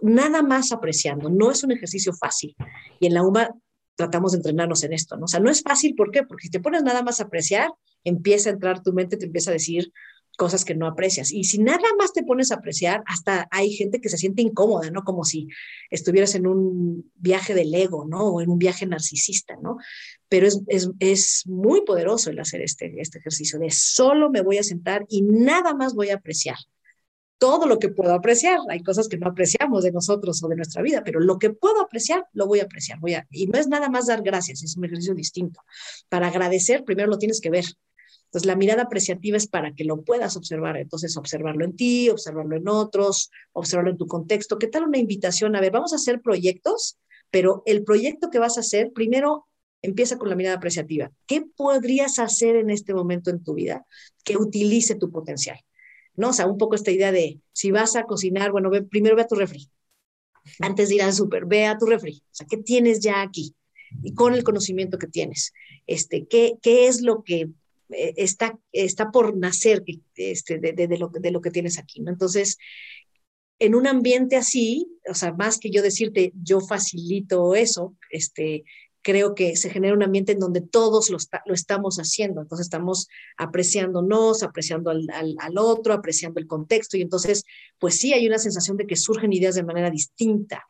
nada 0.03 0.43
más 0.43 0.73
apreciando. 0.73 1.31
No 1.31 1.51
es 1.51 1.65
un 1.65 1.73
ejercicio 1.73 2.13
fácil. 2.13 2.55
Y 3.01 3.07
en 3.07 3.15
la 3.15 3.23
UMA 3.23 3.51
tratamos 3.97 4.33
de 4.33 4.39
entrenarnos 4.39 4.83
en 4.85 4.93
esto, 4.93 5.17
¿no? 5.17 5.25
O 5.25 5.29
sea, 5.29 5.41
no 5.41 5.51
es 5.51 5.63
fácil, 5.63 5.95
¿por 5.95 6.11
qué? 6.11 6.25
Porque 6.25 6.45
si 6.45 6.51
te 6.51 6.61
pones 6.61 6.83
nada 6.83 7.03
más 7.03 7.21
a 7.21 7.25
apreciar, 7.25 7.71
empieza 8.03 8.51
a 8.51 8.53
entrar 8.55 8.83
tu 8.83 8.93
mente, 8.93 9.17
te 9.17 9.27
empieza 9.27 9.51
a 9.51 9.55
decir 9.55 9.93
cosas 10.37 10.65
que 10.65 10.75
no 10.75 10.87
aprecias. 10.87 11.31
Y 11.33 11.45
si 11.45 11.59
nada 11.59 11.89
más 11.99 12.13
te 12.13 12.25
pones 12.25 12.51
a 12.51 12.57
apreciar, 12.57 13.03
hasta 13.07 13.47
hay 13.51 13.73
gente 13.73 14.01
que 14.01 14.09
se 14.09 14.19
siente 14.19 14.43
incómoda, 14.43 14.91
¿no? 14.91 15.05
Como 15.05 15.25
si 15.25 15.49
estuvieras 15.91 16.35
en 16.35 16.47
un 16.47 17.11
viaje 17.15 17.55
del 17.55 17.73
ego, 17.73 18.05
¿no? 18.05 18.27
O 18.27 18.41
en 18.41 18.51
un 18.51 18.59
viaje 18.59 18.85
narcisista, 18.87 19.57
¿no? 19.63 19.77
Pero 20.29 20.47
es, 20.49 20.61
es, 20.67 20.91
es 20.99 21.43
muy 21.47 21.83
poderoso 21.83 22.31
el 22.31 22.41
hacer 22.41 22.63
este, 22.63 23.01
este 23.01 23.19
ejercicio 23.19 23.59
de 23.59 23.71
solo 23.71 24.31
me 24.31 24.43
voy 24.43 24.59
a 24.59 24.65
sentar 24.65 25.07
y 25.09 25.23
nada 25.23 25.75
más 25.75 25.95
voy 25.95 26.11
a 26.11 26.17
apreciar 26.17 26.57
todo 27.45 27.67
lo 27.67 27.79
que 27.79 27.91
puedo 27.91 28.15
apreciar. 28.15 28.59
Hay 28.71 28.83
cosas 28.83 29.07
que 29.07 29.19
no 29.19 29.29
apreciamos 29.29 29.85
de 29.85 29.93
nosotros 29.93 30.43
o 30.43 30.49
de 30.49 30.57
nuestra 30.57 30.81
vida, 30.81 31.03
pero 31.05 31.21
lo 31.21 31.39
que 31.39 31.51
puedo 31.51 31.83
apreciar, 31.83 32.27
lo 32.33 32.47
voy 32.47 32.61
a 32.61 32.63
apreciar. 32.63 32.99
Voy 33.01 33.13
a, 33.13 33.27
y 33.31 33.47
no 33.49 33.59
es 33.59 33.69
nada 33.69 33.91
más 33.91 34.07
dar 34.07 34.23
gracias, 34.23 34.63
es 34.63 34.79
un 34.79 34.87
ejercicio 34.87 35.15
distinto. 35.15 35.61
Para 36.09 36.29
agradecer, 36.29 36.85
primero 36.85 37.11
lo 37.11 37.19
tienes 37.19 37.43
que 37.43 37.51
ver. 37.51 37.67
Entonces, 38.25 38.47
la 38.47 38.57
mirada 38.57 38.85
apreciativa 38.85 39.37
es 39.37 39.47
para 39.47 39.75
que 39.75 39.85
lo 39.85 40.01
puedas 40.05 40.39
observar. 40.39 40.79
Entonces, 40.79 41.19
observarlo 41.19 41.67
en 41.67 41.77
ti, 41.77 42.09
observarlo 42.09 42.57
en 42.57 42.67
otros, 42.67 43.31
observarlo 43.53 43.91
en 43.91 43.99
tu 43.99 44.07
contexto. 44.07 44.59
¿Qué 44.59 44.69
tal 44.69 44.85
una 44.85 44.97
invitación? 44.97 45.55
A 45.55 45.61
ver, 45.61 45.71
vamos 45.71 45.93
a 45.93 45.97
hacer 45.97 46.23
proyectos, 46.23 46.97
pero 47.31 47.63
el 47.67 47.85
proyecto 47.85 48.31
que 48.31 48.39
vas 48.39 48.57
a 48.57 48.61
hacer, 48.61 48.91
primero 48.95 49.47
empieza 49.83 50.17
con 50.17 50.31
la 50.31 50.35
mirada 50.35 50.57
apreciativa. 50.57 51.13
¿Qué 51.27 51.45
podrías 51.55 52.19
hacer 52.19 52.57
en 52.57 52.71
este 52.71 52.95
momento 52.95 53.29
en 53.29 53.45
tu 53.45 53.53
vida 53.53 53.85
que 54.25 54.39
utilice 54.39 54.95
tu 54.95 55.11
potencial? 55.11 55.61
¿No? 56.17 56.31
O 56.31 56.33
sea, 56.33 56.47
un 56.47 56.59
poco 56.59 56.75
esta 56.75 56.91
idea 56.91 57.13
de 57.13 57.41
si 57.53 57.71
vas 57.71 57.97
a 57.97 58.05
cocinar, 58.05 58.53
bueno, 58.53 58.71
ve, 58.71 58.83
primero 58.83 59.17
ve 59.17 59.23
a 59.23 59.27
tu 59.27 59.35
refri. 59.35 59.71
Antes 60.61 60.89
de 60.89 60.97
ir 60.97 61.03
al 61.03 61.13
súper, 61.13 61.47
ve 61.47 61.67
a 61.67 61.79
tu 61.79 61.87
refri. 61.87 62.23
O 62.25 62.35
sea, 62.35 62.47
¿qué 62.49 62.59
tienes 62.59 63.01
ya 63.01 63.23
aquí? 63.23 63.55
Y 64.03 64.15
con 64.15 64.35
el 64.35 64.45
conocimiento 64.45 64.99
que 64.99 65.07
tienes, 65.07 65.53
este, 65.87 66.27
¿qué, 66.27 66.55
qué 66.61 66.87
es 66.87 67.01
lo 67.01 67.23
que 67.23 67.49
eh, 67.91 68.15
está, 68.17 68.59
está 68.73 69.11
por 69.11 69.37
nacer 69.37 69.85
este, 70.17 70.59
de, 70.59 70.73
de, 70.73 70.89
de, 70.89 70.99
lo, 70.99 71.09
de 71.09 71.31
lo 71.31 71.41
que 71.41 71.51
tienes 71.51 71.79
aquí? 71.79 72.01
¿no? 72.01 72.11
Entonces, 72.11 72.59
en 73.59 73.75
un 73.75 73.87
ambiente 73.87 74.37
así, 74.37 74.99
o 75.09 75.15
sea, 75.15 75.33
más 75.33 75.59
que 75.59 75.71
yo 75.71 75.83
decirte, 75.83 76.33
yo 76.43 76.61
facilito 76.61 77.55
eso, 77.55 77.97
este, 78.11 78.65
creo 79.05 79.35
que 79.35 79.55
se 79.55 79.71
genera 79.71 79.95
un 79.95 80.03
ambiente 80.03 80.33
en 80.33 80.41
donde 80.41 80.61
todos 80.61 81.11
lo, 81.11 81.19
lo 81.47 81.55
estamos 81.55 81.99
haciendo. 81.99 82.41
Entonces 82.41 82.67
estamos 82.67 83.09
apreciándonos, 83.37 84.43
apreciando 84.43 84.91
al, 84.91 85.07
al, 85.13 85.37
al, 85.39 85.59
otro, 85.59 85.93
apreciando 85.93 86.41
el 86.41 86.47
contexto. 86.47 86.97
Y 86.97 87.03
entonces, 87.03 87.45
pues 87.79 88.01
sí, 88.01 88.13
hay 88.13 88.27
una 88.27 88.39
sensación 88.39 88.77
de 88.77 88.87
que 88.87 88.97
surgen 88.97 89.33
ideas 89.33 89.55
de 89.55 89.63
manera 89.63 89.91
distinta. 89.91 90.65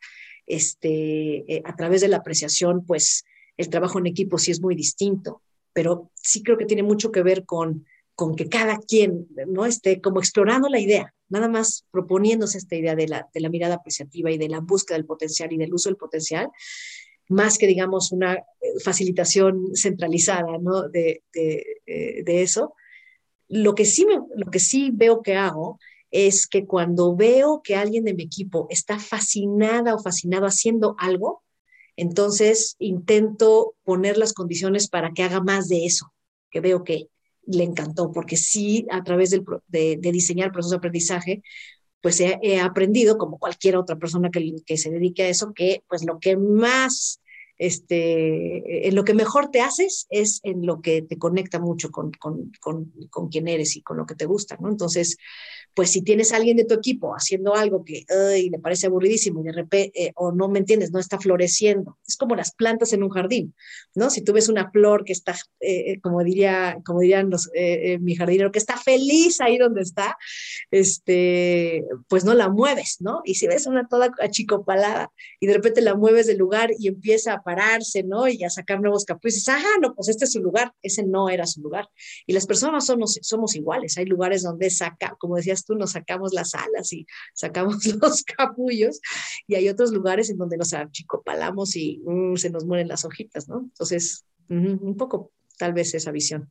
Este, 0.45 1.51
eh, 1.51 1.63
a 1.65 1.75
través 1.75 2.01
de 2.01 2.09
la 2.09 2.17
apreciación, 2.17 2.85
pues 2.85 3.23
el 3.57 3.69
trabajo 3.69 3.97
en 3.97 4.05
equipo 4.05 4.37
sí 4.37 4.51
es 4.51 4.61
muy 4.61 4.75
distinto, 4.75 5.41
pero 5.73 6.11
sí 6.15 6.43
creo 6.43 6.57
que 6.57 6.65
tiene 6.65 6.83
mucho 6.83 7.11
que 7.11 7.23
ver 7.23 7.45
con 7.45 7.85
con 8.15 8.35
que 8.35 8.47
cada 8.47 8.77
quien 8.79 9.27
no 9.47 9.65
esté 9.65 10.01
como 10.01 10.19
explorando 10.19 10.69
la 10.69 10.79
idea, 10.79 11.13
nada 11.27 11.49
más 11.49 11.85
proponiéndose 11.91 12.57
esta 12.57 12.75
idea 12.75 12.95
de 12.95 13.09
la, 13.09 13.29
de 13.33 13.41
la 13.41 13.49
mirada 13.49 13.75
apreciativa 13.75 14.31
y 14.31 14.37
de 14.37 14.47
la 14.47 14.61
búsqueda 14.61 14.97
del 14.97 15.05
potencial 15.05 15.51
y 15.51 15.57
del 15.57 15.73
uso 15.73 15.89
del 15.89 15.97
potencial, 15.97 16.49
más 17.29 17.57
que 17.57 17.67
digamos 17.67 18.11
una 18.11 18.35
eh, 18.35 18.43
facilitación 18.83 19.75
centralizada 19.75 20.57
¿no? 20.59 20.89
de, 20.89 21.23
de, 21.33 21.63
eh, 21.85 22.23
eso. 22.27 22.73
Lo 23.47 23.75
que, 23.75 23.85
sí 23.85 24.05
lo 24.35 24.51
que 24.51 24.59
sí 24.59 24.91
veo 24.93 25.21
que 25.21 25.35
hago 25.35 25.79
es 26.11 26.47
que 26.47 26.65
cuando 26.65 27.15
veo 27.15 27.61
que 27.63 27.75
alguien 27.75 28.05
de 28.05 28.13
mi 28.13 28.23
equipo 28.23 28.67
está 28.69 28.99
fascinada 28.99 29.93
o 29.93 30.01
fascinado 30.01 30.45
haciendo 30.45 30.95
algo, 30.97 31.43
entonces 31.97 32.75
intento 32.79 33.75
poner 33.83 34.17
las 34.17 34.33
condiciones 34.33 34.87
para 34.87 35.11
que 35.11 35.23
haga 35.23 35.41
más 35.41 35.67
de 35.67 35.85
eso, 35.85 36.13
que 36.51 36.61
veo 36.61 36.83
que 36.83 37.09
le 37.45 37.63
encantó, 37.63 38.11
porque 38.11 38.37
sí, 38.37 38.87
a 38.89 39.03
través 39.03 39.29
del, 39.29 39.43
de, 39.67 39.97
de, 39.99 40.11
diseñar 40.11 40.47
el 40.47 40.51
proceso 40.51 40.71
de 40.71 40.77
aprendizaje, 40.77 41.43
pues 42.05 42.21
he, 42.21 42.59
aprendido, 42.59 43.17
como 43.17 43.39
cualquier 43.39 43.77
otra 43.77 43.95
persona 43.95 44.29
que, 44.29 44.57
que, 44.63 44.77
se 44.77 44.91
dedique 44.91 45.23
a 45.23 45.27
eso, 45.27 45.55
que 45.55 45.83
pues 45.87 46.05
lo 46.05 46.19
que 46.19 46.37
más 46.37 47.19
este, 47.57 48.87
en 48.87 48.95
lo 48.95 49.03
que 49.03 49.13
mejor 49.13 49.49
te 49.49 49.61
haces 49.61 50.07
es 50.09 50.39
en 50.43 50.65
lo 50.65 50.81
que 50.81 51.01
te 51.01 51.17
conecta 51.17 51.59
mucho 51.59 51.91
con, 51.91 52.11
con, 52.11 52.51
con, 52.59 52.91
con 53.09 53.29
quien 53.29 53.47
eres 53.47 53.75
y 53.75 53.81
con 53.81 53.97
lo 53.97 54.05
que 54.05 54.15
te 54.15 54.25
gusta, 54.25 54.57
¿no? 54.59 54.69
Entonces, 54.69 55.17
pues 55.73 55.91
si 55.91 56.01
tienes 56.01 56.31
a 56.31 56.37
alguien 56.37 56.57
de 56.57 56.65
tu 56.65 56.73
equipo 56.73 57.13
haciendo 57.13 57.53
algo 57.53 57.83
que 57.83 58.05
ay, 58.09 58.49
le 58.49 58.59
parece 58.59 58.87
aburridísimo 58.87 59.41
y 59.41 59.43
de 59.43 59.51
repente, 59.51 59.91
eh, 60.05 60.11
o 60.15 60.31
no 60.31 60.47
me 60.47 60.59
entiendes, 60.59 60.91
no 60.91 60.99
está 60.99 61.19
floreciendo, 61.19 61.97
es 62.07 62.15
como 62.15 62.35
las 62.35 62.53
plantas 62.53 62.93
en 62.93 63.03
un 63.03 63.09
jardín, 63.09 63.53
¿no? 63.93 64.09
Si 64.09 64.21
tú 64.21 64.33
ves 64.33 64.47
una 64.47 64.71
flor 64.71 65.03
que 65.03 65.13
está, 65.13 65.33
eh, 65.59 65.91
eh 65.91 65.99
como, 66.01 66.23
diría, 66.23 66.77
como 66.85 67.01
dirían 67.01 67.29
los, 67.29 67.47
eh, 67.53 67.93
eh, 67.93 67.99
mi 67.99 68.15
jardinero, 68.15 68.51
que 68.51 68.59
está 68.59 68.77
feliz 68.77 69.41
ahí 69.41 69.57
donde 69.57 69.81
está, 69.81 70.17
este, 70.71 71.83
pues 72.07 72.23
no 72.23 72.33
la 72.33 72.49
mueves, 72.49 72.97
¿no? 73.01 73.21
Y 73.25 73.35
si 73.35 73.47
ves 73.47 73.67
una 73.67 73.87
toda 73.87 74.11
achicopalada 74.21 75.11
y 75.39 75.47
de 75.47 75.53
repente 75.53 75.81
la 75.81 75.95
mueves 75.95 76.27
del 76.27 76.37
lugar 76.37 76.71
y 76.77 76.87
empieza 76.87 77.33
a 77.33 77.43
pararse, 77.45 78.01
¿no? 78.01 78.27
Y 78.27 78.43
a 78.43 78.49
sacar 78.49 78.81
nuevos 78.81 79.05
dices, 79.23 79.47
ajá, 79.47 79.67
no, 79.79 79.93
pues 79.93 80.09
este 80.09 80.25
es 80.25 80.33
su 80.33 80.41
lugar, 80.41 80.73
ese 80.81 81.03
no 81.05 81.29
era 81.29 81.45
su 81.45 81.61
lugar. 81.61 81.87
Y 82.25 82.33
las 82.33 82.47
personas 82.47 82.87
somos, 82.87 83.19
somos 83.21 83.55
iguales, 83.55 83.97
hay 83.99 84.05
lugares 84.05 84.41
donde 84.41 84.71
saca, 84.71 85.15
como 85.19 85.35
decías 85.35 85.63
tú, 85.63 85.75
nos 85.75 85.91
sacamos 85.91 86.33
las 86.33 86.55
alas 86.55 86.91
y 86.91 87.05
sacamos 87.33 87.85
los 88.01 88.23
capullos, 88.23 88.99
y 89.47 89.55
hay 89.55 89.69
otros 89.69 89.91
lugares 89.91 90.31
en 90.31 90.37
donde 90.37 90.57
nos 90.57 90.73
achicopalamos 90.73 91.75
y 91.75 92.01
uh, 92.03 92.35
se 92.35 92.49
nos 92.49 92.65
mueren 92.65 92.87
las 92.87 93.05
hojitas, 93.05 93.47
¿no? 93.47 93.59
Entonces, 93.59 94.25
un 94.49 94.97
poco 94.97 95.31
tal 95.57 95.73
vez 95.73 95.93
esa 95.93 96.11
visión. 96.11 96.49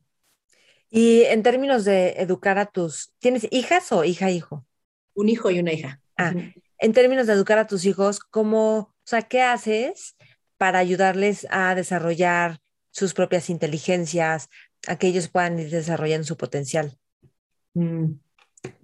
Y 0.89 1.23
en 1.23 1.43
términos 1.43 1.83
de 1.83 2.11
educar 2.19 2.57
a 2.57 2.67
tus, 2.67 3.11
¿tienes 3.19 3.47
hijas 3.51 3.91
o 3.91 4.05
hija-hijo? 4.05 4.65
Un 5.13 5.27
hijo 5.27 5.51
y 5.51 5.59
una 5.59 5.73
hija. 5.73 6.01
Ah, 6.17 6.33
en 6.77 6.93
términos 6.93 7.27
de 7.27 7.33
educar 7.33 7.57
a 7.57 7.67
tus 7.67 7.85
hijos, 7.85 8.19
¿cómo, 8.19 8.77
o 8.77 8.93
sea, 9.03 9.23
qué 9.23 9.41
haces 9.41 10.14
para 10.65 10.79
ayudarles 10.79 11.45
a 11.51 11.75
desarrollar 11.75 12.59
sus 12.89 13.13
propias 13.13 13.51
inteligencias, 13.51 14.49
a 14.87 14.97
que 14.97 15.05
ellos 15.05 15.27
puedan 15.27 15.59
ir 15.59 15.69
desarrollando 15.69 16.25
su 16.25 16.37
potencial? 16.37 16.97
Mm. 17.75 18.13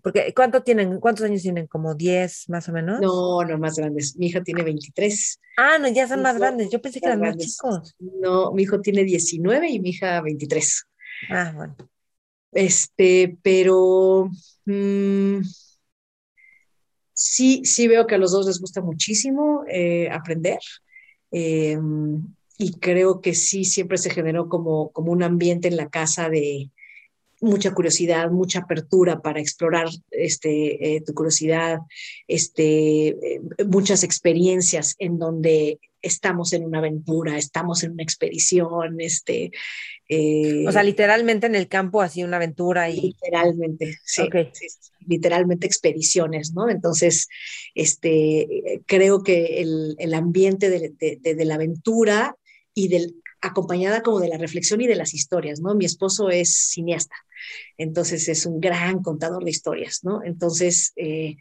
Porque 0.04 0.32
¿cuánto 0.36 0.62
tienen? 0.62 1.00
¿Cuántos 1.00 1.26
años 1.26 1.42
tienen? 1.42 1.66
¿Como 1.66 1.96
10 1.96 2.50
más 2.50 2.70
o 2.70 2.72
menos? 2.72 3.02
No, 3.02 3.44
no, 3.44 3.58
más 3.58 3.78
grandes. 3.78 4.16
Mi 4.16 4.28
hija 4.28 4.44
tiene 4.44 4.62
23. 4.62 5.40
Ah, 5.58 5.80
no, 5.80 5.88
ya 5.88 6.08
son 6.08 6.20
mi 6.20 6.24
más 6.26 6.38
grandes. 6.38 6.70
Yo 6.70 6.80
pensé 6.80 7.00
que 7.02 7.08
eran 7.08 7.20
más 7.20 7.36
chicos. 7.38 7.96
No, 7.98 8.52
mi 8.52 8.62
hijo 8.62 8.80
tiene 8.80 9.04
19 9.04 9.68
y 9.72 9.80
mi 9.80 9.90
hija 9.90 10.22
23. 10.22 10.86
Ah, 11.32 11.52
bueno. 11.56 11.76
Este, 12.52 13.40
pero 13.42 14.30
mmm, 14.66 15.40
sí, 17.12 17.66
sí 17.66 17.88
veo 17.88 18.06
que 18.06 18.14
a 18.14 18.20
los 18.20 18.34
dos 18.34 18.46
les 18.46 18.62
gusta 18.62 18.82
muchísimo 18.82 19.64
eh, 19.68 20.12
aprender. 20.12 20.60
Eh, 21.32 21.80
y 22.58 22.74
creo 22.74 23.22
que 23.22 23.34
sí, 23.34 23.66
siempre 23.66 23.98
se 23.98 24.12
generó 24.12 24.48
como, 24.48 24.90
como 24.92 25.12
un 25.12 25.24
ambiente 25.24 25.68
en 25.68 25.78
la 25.78 25.90
casa 25.90 26.30
de, 26.30 26.70
mucha 27.42 27.74
curiosidad, 27.74 28.30
mucha 28.32 28.60
apertura 28.60 29.22
para 29.22 29.42
explorar 29.42 29.88
este, 30.12 30.96
eh, 30.96 31.02
tu 31.02 31.14
curiosidad, 31.14 31.80
este, 32.28 33.08
eh, 33.10 33.42
muchas 33.68 34.04
experiencias 34.04 34.96
en 35.00 35.18
donde 35.18 35.80
estamos 36.02 36.54
en 36.54 36.66
una 36.66 36.80
aventura, 36.80 37.38
estamos 37.38 37.84
en 37.84 37.92
una 37.92 38.04
expedición, 38.04 39.00
este... 39.00 39.52
Eh, 40.10 40.66
o 40.68 40.72
sea, 40.72 40.84
literalmente 40.84 41.48
en 41.48 41.56
el 41.56 41.68
campo 41.68 42.02
así 42.02 42.24
una 42.24 42.38
aventura 42.38 42.90
y... 42.90 43.00
Literalmente, 43.00 43.96
sí, 44.04 44.24
okay. 44.24 44.50
sí, 44.52 44.68
literalmente 45.08 45.68
expediciones, 45.68 46.54
¿no? 46.54 46.70
Entonces, 46.70 47.30
este, 47.76 48.82
creo 48.86 49.24
que 49.24 49.62
el, 49.62 49.96
el 50.00 50.14
ambiente 50.14 50.70
de, 50.70 50.94
de, 51.00 51.18
de, 51.22 51.36
de 51.36 51.46
la 51.46 51.56
aventura 51.56 52.36
y 52.74 52.90
del 52.90 53.16
acompañada 53.42 54.02
como 54.02 54.20
de 54.20 54.30
la 54.30 54.38
reflexión 54.38 54.82
y 54.82 54.88
de 54.88 54.96
las 54.96 55.14
historias, 55.14 55.60
¿no? 55.62 55.74
Mi 55.74 55.86
esposo 55.86 56.30
es 56.30 56.56
cineasta, 56.56 57.16
entonces 57.78 58.30
es 58.30 58.46
un 58.46 58.60
gran 58.60 59.02
contador 59.02 59.44
de 59.44 59.50
historias, 59.50 60.04
¿no? 60.04 60.24
Entonces, 60.24 60.94
eh, 60.96 61.38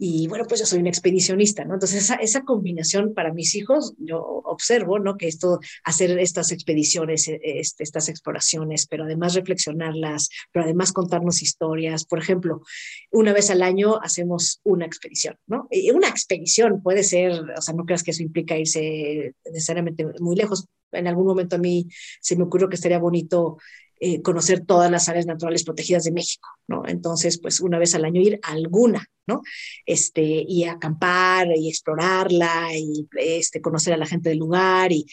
y 0.00 0.28
bueno, 0.28 0.44
pues 0.46 0.60
yo 0.60 0.66
soy 0.66 0.78
una 0.78 0.90
expedicionista, 0.90 1.64
¿no? 1.64 1.74
Entonces 1.74 2.04
esa, 2.04 2.14
esa, 2.14 2.42
combinación 2.42 3.14
para 3.14 3.32
mis 3.32 3.56
hijos, 3.56 3.94
yo 3.98 4.20
observo, 4.20 5.00
¿no? 5.00 5.16
Que 5.16 5.26
esto, 5.26 5.58
hacer 5.82 6.16
estas 6.20 6.52
expediciones, 6.52 7.28
este, 7.28 7.82
estas 7.82 8.08
exploraciones, 8.08 8.86
pero 8.86 9.04
además 9.04 9.34
reflexionarlas, 9.34 10.28
pero 10.52 10.64
además 10.64 10.92
contarnos 10.92 11.42
historias. 11.42 12.04
Por 12.04 12.20
ejemplo, 12.20 12.62
una 13.10 13.32
vez 13.32 13.50
al 13.50 13.60
año 13.60 14.00
hacemos 14.00 14.60
una 14.62 14.86
expedición, 14.86 15.36
¿no? 15.48 15.66
Y 15.70 15.90
una 15.90 16.08
expedición 16.08 16.80
puede 16.80 17.02
ser, 17.02 17.32
o 17.56 17.60
sea, 17.60 17.74
no 17.74 17.84
creas 17.84 18.04
que 18.04 18.12
eso 18.12 18.22
implica 18.22 18.56
irse 18.56 19.34
necesariamente 19.46 20.06
muy 20.20 20.36
lejos. 20.36 20.68
En 20.92 21.08
algún 21.08 21.26
momento 21.26 21.56
a 21.56 21.58
mí 21.58 21.88
se 22.20 22.36
me 22.36 22.44
ocurrió 22.44 22.68
que 22.68 22.76
estaría 22.76 22.98
bonito 22.98 23.58
eh, 24.00 24.22
conocer 24.22 24.64
todas 24.64 24.90
las 24.90 25.08
áreas 25.08 25.26
naturales 25.26 25.64
protegidas 25.64 26.04
de 26.04 26.12
México, 26.12 26.48
¿no? 26.66 26.82
Entonces, 26.86 27.40
pues 27.40 27.60
una 27.60 27.78
vez 27.78 27.94
al 27.94 28.04
año 28.04 28.20
ir 28.20 28.38
a 28.42 28.52
alguna, 28.52 29.06
¿no? 29.26 29.42
Este, 29.86 30.22
y 30.22 30.64
acampar 30.64 31.48
y 31.56 31.68
explorarla 31.68 32.68
y 32.74 33.08
este, 33.16 33.60
conocer 33.60 33.94
a 33.94 33.96
la 33.96 34.06
gente 34.06 34.28
del 34.28 34.38
lugar 34.38 34.92
y, 34.92 35.06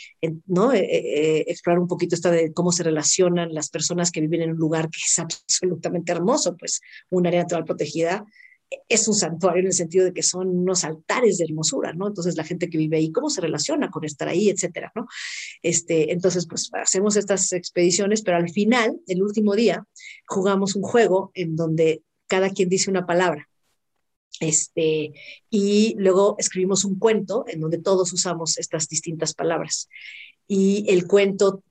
¿no? 0.45 0.73
Eh, 0.73 0.85
eh, 0.85 1.45
explorar 1.47 1.79
un 1.79 1.87
poquito 1.87 2.15
esto 2.15 2.31
de 2.31 2.53
cómo 2.53 2.71
se 2.71 2.83
relacionan 2.83 3.53
las 3.53 3.69
personas 3.69 4.11
que 4.11 4.21
viven 4.21 4.41
en 4.41 4.51
un 4.51 4.57
lugar 4.57 4.89
que 4.89 4.99
es 5.05 5.19
absolutamente 5.19 6.11
hermoso, 6.11 6.55
pues 6.57 6.81
un 7.09 7.27
área 7.27 7.41
natural 7.41 7.65
protegida 7.65 8.25
es 8.89 9.07
un 9.07 9.13
santuario 9.13 9.61
en 9.61 9.67
el 9.67 9.73
sentido 9.73 10.05
de 10.05 10.13
que 10.13 10.23
son 10.23 10.47
unos 10.49 10.83
altares 10.83 11.37
de 11.37 11.45
hermosura, 11.45 11.93
¿no? 11.93 12.07
Entonces 12.07 12.35
la 12.35 12.43
gente 12.43 12.69
que 12.69 12.77
vive 12.77 12.97
ahí, 12.97 13.11
¿cómo 13.11 13.29
se 13.29 13.41
relaciona 13.41 13.89
con 13.89 14.05
estar 14.05 14.27
ahí, 14.27 14.49
etcétera, 14.49 14.91
¿no? 14.95 15.07
Este, 15.61 16.11
entonces, 16.11 16.47
pues 16.47 16.69
hacemos 16.73 17.15
estas 17.15 17.51
expediciones, 17.53 18.21
pero 18.21 18.37
al 18.37 18.49
final, 18.49 18.99
el 19.07 19.23
último 19.23 19.55
día, 19.55 19.85
jugamos 20.27 20.75
un 20.75 20.83
juego 20.83 21.31
en 21.33 21.55
donde 21.55 22.03
cada 22.27 22.49
quien 22.49 22.69
dice 22.69 22.89
una 22.89 23.05
palabra. 23.05 23.49
Este, 24.39 25.13
y 25.49 25.95
luego 25.97 26.35
escribimos 26.37 26.83
un 26.83 26.99
cuento 26.99 27.45
en 27.47 27.61
donde 27.61 27.77
todos 27.77 28.11
usamos 28.11 28.57
estas 28.57 28.89
distintas 28.89 29.33
palabras. 29.33 29.87
Y 30.47 30.85
el 30.89 31.07
cuento 31.07 31.63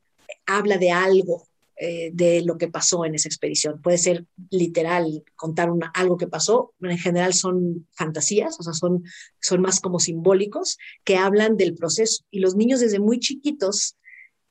habla 0.46 0.78
de 0.78 0.90
algo 0.90 1.46
eh, 1.76 2.10
de 2.12 2.42
lo 2.42 2.56
que 2.56 2.68
pasó 2.68 3.04
en 3.04 3.14
esa 3.14 3.28
expedición. 3.28 3.80
Puede 3.82 3.98
ser 3.98 4.26
literal 4.50 5.24
contar 5.34 5.70
una, 5.70 5.88
algo 5.94 6.16
que 6.16 6.28
pasó, 6.28 6.72
en 6.80 6.98
general 6.98 7.34
son 7.34 7.88
fantasías, 7.92 8.58
o 8.60 8.62
sea, 8.62 8.74
son, 8.74 9.04
son 9.40 9.60
más 9.60 9.80
como 9.80 9.98
simbólicos 9.98 10.78
que 11.04 11.16
hablan 11.16 11.56
del 11.56 11.74
proceso. 11.74 12.24
Y 12.30 12.40
los 12.40 12.54
niños 12.54 12.80
desde 12.80 13.00
muy 13.00 13.18
chiquitos 13.18 13.96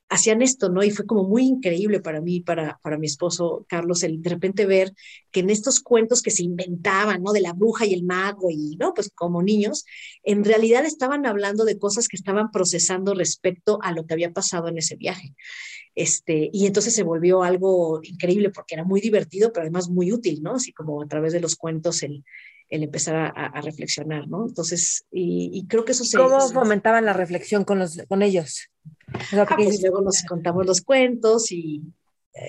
hacían 0.08 0.42
esto, 0.42 0.68
¿no? 0.68 0.82
Y 0.82 0.90
fue 0.90 1.06
como 1.06 1.24
muy 1.24 1.44
increíble 1.44 2.00
para 2.00 2.20
mí, 2.20 2.40
para, 2.40 2.78
para 2.82 2.98
mi 2.98 3.06
esposo 3.06 3.64
Carlos, 3.68 4.02
el 4.02 4.22
de 4.22 4.30
repente 4.30 4.66
ver 4.66 4.94
que 5.30 5.40
en 5.40 5.50
estos 5.50 5.80
cuentos 5.80 6.22
que 6.22 6.30
se 6.30 6.42
inventaban, 6.42 7.22
¿no? 7.22 7.32
De 7.32 7.40
la 7.40 7.52
bruja 7.52 7.86
y 7.86 7.94
el 7.94 8.04
mago 8.04 8.50
y, 8.50 8.76
¿no? 8.76 8.94
Pues 8.94 9.10
como 9.14 9.42
niños, 9.42 9.84
en 10.22 10.44
realidad 10.44 10.84
estaban 10.84 11.26
hablando 11.26 11.64
de 11.64 11.78
cosas 11.78 12.08
que 12.08 12.16
estaban 12.16 12.50
procesando 12.50 13.14
respecto 13.14 13.78
a 13.82 13.92
lo 13.92 14.06
que 14.06 14.14
había 14.14 14.32
pasado 14.32 14.68
en 14.68 14.78
ese 14.78 14.96
viaje. 14.96 15.34
Este, 15.94 16.50
y 16.52 16.66
entonces 16.66 16.94
se 16.94 17.04
volvió 17.04 17.42
algo 17.42 18.00
increíble 18.02 18.50
porque 18.50 18.74
era 18.74 18.84
muy 18.84 19.00
divertido, 19.00 19.52
pero 19.52 19.62
además 19.62 19.88
muy 19.88 20.12
útil, 20.12 20.42
¿no? 20.42 20.54
Así 20.56 20.72
como 20.72 21.02
a 21.02 21.06
través 21.06 21.32
de 21.32 21.40
los 21.40 21.56
cuentos 21.56 22.02
el, 22.02 22.24
el 22.74 22.82
empezar 22.82 23.14
a, 23.14 23.28
a, 23.28 23.60
reflexionar, 23.60 24.26
¿no? 24.26 24.48
Entonces, 24.48 25.04
y, 25.12 25.48
y, 25.52 25.66
creo 25.68 25.84
que 25.84 25.92
eso 25.92 26.04
se... 26.04 26.18
¿Cómo 26.18 26.40
fomentaban 26.50 27.04
la 27.04 27.12
reflexión 27.12 27.62
con, 27.64 27.78
los, 27.78 27.98
con 28.08 28.20
ellos? 28.20 28.68
O 29.14 29.24
sea, 29.30 29.42
ah, 29.48 29.54
pues 29.56 29.80
luego 29.80 30.00
nos 30.00 30.24
contamos 30.24 30.66
los 30.66 30.80
cuentos 30.80 31.52
y, 31.52 31.82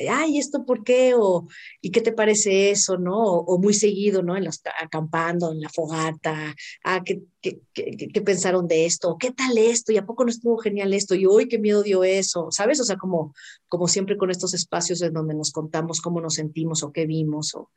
ay, 0.10 0.40
¿esto 0.40 0.66
por 0.66 0.84
qué? 0.84 1.14
O, 1.16 1.48
¿y 1.80 1.92
qué 1.92 2.02
te 2.02 2.12
parece 2.12 2.72
eso? 2.72 2.98
¿No? 2.98 3.22
O, 3.22 3.60
muy 3.60 3.76
seguido, 3.76 4.24
¿no? 4.24 4.36
En 4.36 4.46
los, 4.46 4.62
acampando, 4.82 5.52
en 5.52 5.62
la 5.62 5.70
fogata, 5.70 6.56
ah, 6.84 7.04
¿qué, 7.06 7.22
qué, 7.40 7.60
qué, 7.72 8.22
pensaron 8.22 8.68
de 8.68 8.88
esto? 8.88 9.18
¿Qué 9.20 9.32
tal 9.32 9.56
esto? 9.60 9.92
¿Y 9.92 9.98
a 9.98 10.08
poco 10.08 10.24
no 10.24 10.32
estuvo 10.32 10.58
genial 10.58 10.92
esto? 10.96 11.14
Y 11.14 11.28
hoy 11.28 11.48
qué 11.48 11.60
miedo 11.60 11.84
dio 11.84 12.04
eso, 12.04 12.48
¿sabes? 12.50 12.80
O 12.80 12.84
sea, 12.84 12.98
como, 12.98 13.36
como 13.68 13.88
siempre 13.88 14.18
con 14.18 14.32
estos 14.32 14.56
espacios 14.56 15.04
en 15.04 15.14
donde 15.14 15.36
nos 15.36 15.52
contamos 15.52 16.02
cómo 16.02 16.20
nos 16.20 16.34
sentimos 16.34 16.82
o 16.82 16.92
qué 16.92 17.06
vimos 17.06 17.54
o... 17.54 17.70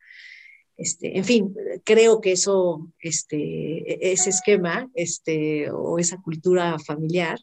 Este, 0.78 1.18
en 1.18 1.24
fin, 1.24 1.54
creo 1.84 2.20
que 2.20 2.32
eso, 2.32 2.88
este, 3.00 4.12
ese 4.12 4.30
esquema, 4.30 4.88
este, 4.94 5.70
o 5.72 5.98
esa 5.98 6.18
cultura 6.18 6.78
familiar, 6.78 7.38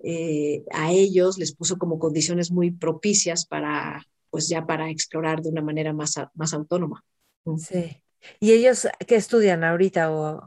eh, 0.00 0.64
a 0.72 0.92
ellos 0.92 1.38
les 1.38 1.54
puso 1.54 1.78
como 1.78 2.00
condiciones 2.00 2.50
muy 2.50 2.72
propicias 2.72 3.46
para, 3.46 4.04
pues 4.28 4.48
ya 4.48 4.66
para 4.66 4.90
explorar 4.90 5.40
de 5.40 5.50
una 5.50 5.62
manera 5.62 5.92
más, 5.92 6.16
más 6.34 6.52
autónoma. 6.52 7.04
Mm. 7.44 7.58
Sí. 7.58 7.96
¿Y 8.40 8.50
ellos 8.50 8.88
qué 9.06 9.14
estudian 9.14 9.62
ahorita? 9.62 10.10
O... 10.10 10.42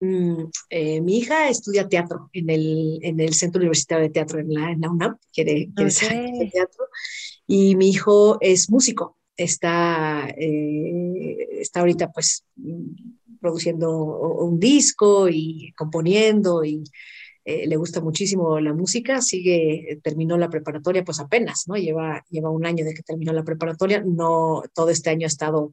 Mm, 0.00 0.44
eh, 0.70 1.00
mi 1.02 1.18
hija 1.18 1.50
estudia 1.50 1.86
teatro 1.86 2.30
en 2.32 2.48
el, 2.48 2.98
en 3.02 3.20
el 3.20 3.34
Centro 3.34 3.60
Universitario 3.60 4.04
de 4.04 4.10
Teatro 4.10 4.38
en 4.38 4.54
la, 4.54 4.70
en 4.70 4.80
la 4.80 4.90
UNAM, 4.90 5.18
quiere, 5.34 5.68
quiere 5.74 6.50
teatro, 6.50 6.86
y 7.46 7.76
mi 7.76 7.90
hijo 7.90 8.38
es 8.40 8.70
músico, 8.70 9.17
está, 9.38 10.28
eh, 10.36 11.48
está 11.60 11.80
ahorita 11.80 12.10
pues 12.10 12.44
produciendo 13.40 13.90
un 14.40 14.58
disco 14.58 15.28
y 15.28 15.72
componiendo 15.76 16.64
y 16.64 16.82
eh, 17.44 17.66
le 17.66 17.76
gusta 17.76 18.02
muchísimo 18.02 18.60
la 18.60 18.74
música, 18.74 19.22
sigue, 19.22 19.98
terminó 20.02 20.36
la 20.36 20.50
preparatoria 20.50 21.02
pues 21.02 21.18
apenas, 21.18 21.64
¿no? 21.66 21.76
Lleva, 21.76 22.22
lleva 22.28 22.50
un 22.50 22.66
año 22.66 22.84
de 22.84 22.92
que 22.92 23.02
terminó 23.02 23.32
la 23.32 23.42
preparatoria, 23.42 24.02
no, 24.04 24.64
todo 24.74 24.90
este 24.90 25.08
año 25.08 25.24
ha 25.24 25.28
estado 25.28 25.72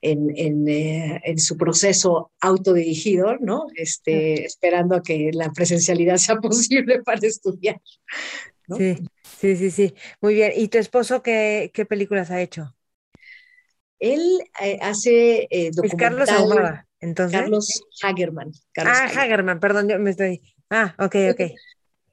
en, 0.00 0.36
en, 0.36 0.66
eh, 0.66 1.20
en 1.22 1.38
su 1.38 1.56
proceso 1.56 2.32
autodirigido, 2.40 3.36
¿no? 3.38 3.66
Este, 3.76 4.44
esperando 4.44 4.96
a 4.96 5.02
que 5.02 5.30
la 5.32 5.52
presencialidad 5.52 6.16
sea 6.16 6.38
posible 6.38 7.02
para 7.02 7.24
estudiar. 7.24 7.80
Sí, 8.76 8.96
sí, 9.38 9.56
sí, 9.56 9.70
sí, 9.70 9.94
muy 10.20 10.34
bien. 10.34 10.52
¿Y 10.56 10.66
tu 10.68 10.78
esposo 10.78 11.22
qué, 11.22 11.70
qué 11.72 11.86
películas 11.86 12.32
ha 12.32 12.42
hecho? 12.42 12.74
Él 14.02 14.40
eh, 14.60 14.78
hace 14.82 15.48
Carlos 15.96 16.28
Ahumada, 16.28 16.88
entonces. 17.00 17.38
Carlos 17.38 17.84
Hagerman. 18.02 18.50
ah, 18.78 19.10
Hagerman, 19.14 19.60
perdón, 19.60 19.88
yo 19.88 19.98
me 20.00 20.10
estoy 20.10 20.42
Ah, 20.70 20.94
ok, 20.98 21.16
ok. 21.32 21.40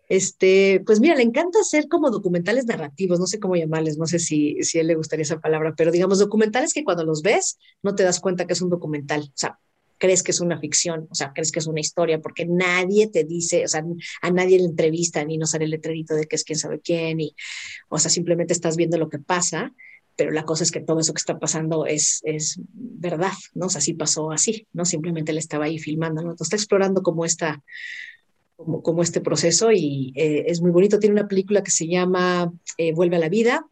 Este, 0.09 0.81
pues 0.85 0.99
mira, 0.99 1.15
le 1.15 1.23
encanta 1.23 1.59
hacer 1.59 1.87
como 1.87 2.11
documentales 2.11 2.65
narrativos, 2.65 3.19
no 3.19 3.27
sé 3.27 3.39
cómo 3.39 3.55
llamarles, 3.55 3.97
no 3.97 4.05
sé 4.05 4.19
si, 4.19 4.57
si 4.63 4.77
a 4.77 4.81
él 4.81 4.87
le 4.87 4.95
gustaría 4.95 5.23
esa 5.23 5.39
palabra, 5.39 5.73
pero 5.77 5.91
digamos 5.91 6.19
documentales 6.19 6.73
que 6.73 6.83
cuando 6.83 7.05
los 7.05 7.21
ves 7.21 7.57
no 7.83 7.95
te 7.95 8.03
das 8.03 8.19
cuenta 8.19 8.45
que 8.45 8.53
es 8.53 8.61
un 8.61 8.69
documental, 8.69 9.21
o 9.21 9.37
sea, 9.37 9.59
crees 9.97 10.23
que 10.23 10.31
es 10.31 10.41
una 10.41 10.59
ficción, 10.59 11.07
o 11.09 11.15
sea, 11.15 11.31
crees 11.33 11.51
que 11.51 11.59
es 11.59 11.67
una 11.67 11.79
historia, 11.79 12.19
porque 12.19 12.45
nadie 12.45 13.07
te 13.07 13.23
dice, 13.23 13.63
o 13.63 13.67
sea, 13.67 13.83
a 14.21 14.31
nadie 14.31 14.57
le 14.57 14.65
entrevista 14.65 15.23
ni 15.23 15.37
no 15.37 15.45
sale 15.45 15.65
el 15.65 15.71
letrerito 15.71 16.15
de 16.15 16.25
que 16.25 16.35
es 16.35 16.43
quién 16.43 16.59
sabe 16.59 16.81
quién, 16.81 17.21
y, 17.21 17.35
o 17.87 17.99
sea, 17.99 18.09
simplemente 18.09 18.53
estás 18.53 18.75
viendo 18.75 18.97
lo 18.97 19.09
que 19.09 19.19
pasa, 19.19 19.73
pero 20.19 20.31
la 20.31 20.43
cosa 20.43 20.65
es 20.65 20.71
que 20.71 20.81
todo 20.81 20.99
eso 20.99 21.13
que 21.13 21.19
está 21.19 21.39
pasando 21.39 21.85
es, 21.85 22.19
es 22.25 22.59
verdad, 22.73 23.31
¿no? 23.53 23.67
O 23.67 23.69
sea, 23.69 23.79
sí 23.79 23.93
pasó 23.93 24.31
así, 24.31 24.67
¿no? 24.73 24.83
Simplemente 24.83 25.31
él 25.31 25.37
estaba 25.37 25.63
ahí 25.63 25.79
filmando, 25.79 26.21
¿no? 26.21 26.31
Entonces 26.31 26.47
está 26.47 26.57
explorando 26.57 27.01
como 27.01 27.23
esta 27.23 27.63
como, 28.57 29.01
este 29.01 29.21
proceso 29.21 29.71
y 29.71 30.11
eh, 30.17 30.43
es 30.47 30.59
muy 30.59 30.71
bonito. 30.71 30.99
Tiene 30.99 31.13
una 31.13 31.29
película 31.29 31.63
que 31.63 31.71
se 31.71 31.87
llama 31.87 32.51
eh, 32.77 32.91
Vuelve 32.91 33.15
a 33.15 33.19
la 33.19 33.29
vida, 33.29 33.65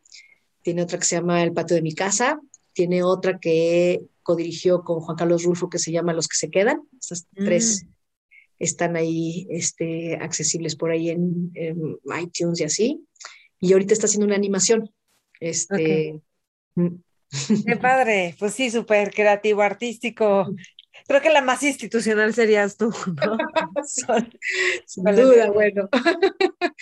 tiene 0.62 0.84
otra 0.84 0.98
que 1.00 1.04
se 1.04 1.18
llama 1.18 1.44
El 1.44 1.52
patio 1.52 1.76
de 1.76 1.82
mi 1.82 1.94
casa, 1.94 2.40
tiene 2.72 3.04
otra 3.04 3.40
que 3.40 4.00
codirigió 4.24 4.86
con 4.86 5.02
Juan 5.02 5.18
Carlos 5.18 5.44
Rulfo 5.44 5.70
que 5.70 5.80
se 5.80 5.92
llama 5.92 6.14
Los 6.14 6.30
que 6.30 6.38
se 6.38 6.50
quedan. 6.50 6.80
Esas 6.98 7.28
tres 7.36 7.84
mm. 7.84 7.90
están 8.60 8.96
ahí 8.96 9.48
este, 9.50 10.16
accesibles 10.16 10.78
por 10.78 10.92
ahí 10.92 11.10
en, 11.10 11.52
iTunes 12.22 12.62
y 12.62 12.64
así. 12.64 13.06
Y 13.60 13.74
ahorita 13.74 13.94
está 13.94 14.06
haciendo 14.06 14.28
una 14.28 14.38
animación. 14.38 14.90
Este, 15.42 16.14
mm. 16.14 16.27
Qué 17.66 17.76
padre, 17.76 18.36
pues 18.40 18.54
sí, 18.54 18.70
súper 18.70 19.14
creativo, 19.14 19.62
artístico. 19.62 20.48
Creo 21.08 21.22
que 21.22 21.30
la 21.30 21.42
más 21.42 21.64
institucional 21.64 22.34
serías 22.34 22.78
tú, 22.78 22.94
¿no? 23.26 23.38
Sin 24.86 25.04
duda, 25.04 25.52
bueno. 25.52 25.90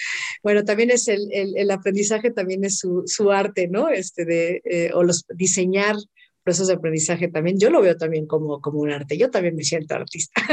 bueno, 0.44 0.64
también 0.64 0.92
es 0.92 1.08
el, 1.08 1.30
el, 1.32 1.70
aprendizaje, 1.72 2.32
también 2.32 2.64
es 2.64 2.80
su, 2.80 3.04
su, 3.06 3.32
arte, 3.32 3.68
¿no? 3.68 3.90
Este 3.90 4.26
de, 4.26 4.62
eh, 4.66 4.92
o 4.94 5.04
los 5.04 5.26
diseñar 5.36 5.96
procesos 6.44 6.68
de 6.68 6.76
aprendizaje 6.76 7.28
también, 7.28 7.60
yo 7.60 7.72
lo 7.72 7.82
veo 7.82 7.98
también 7.98 8.28
como, 8.28 8.62
como 8.62 8.80
un 8.80 8.92
arte, 8.92 9.18
yo 9.18 9.32
también 9.32 9.56
me 9.56 9.64
siento 9.64 9.96
artista. 9.96 10.44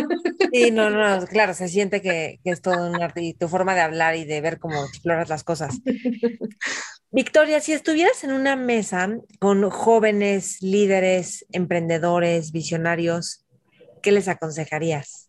Sí, 0.51 0.71
no, 0.71 0.89
no, 0.89 1.27
claro, 1.27 1.53
se 1.53 1.69
siente 1.69 2.01
que, 2.01 2.41
que, 2.43 2.51
es 2.51 2.63
todo 2.63 2.89
un 2.89 3.01
arte 3.01 3.23
y 3.23 3.35
tu 3.35 3.47
forma 3.47 3.75
de 3.75 3.83
hablar 3.83 4.17
y 4.17 4.25
de 4.25 4.41
ver 4.41 4.59
cómo 4.59 4.83
exploras 4.87 5.29
las 5.29 5.45
cosas. 5.45 5.81
Victoria, 7.15 7.61
si 7.61 7.75
estuvieras 7.75 8.25
en 8.25 8.33
una 8.33 8.57
mesa 8.57 9.07
con 9.39 9.69
jóvenes, 9.69 10.63
líderes, 10.63 11.45
emprendedores, 11.53 12.53
visionarios, 12.53 13.45
¿qué 14.03 14.13
les 14.13 14.29
aconsejarías? 14.29 15.29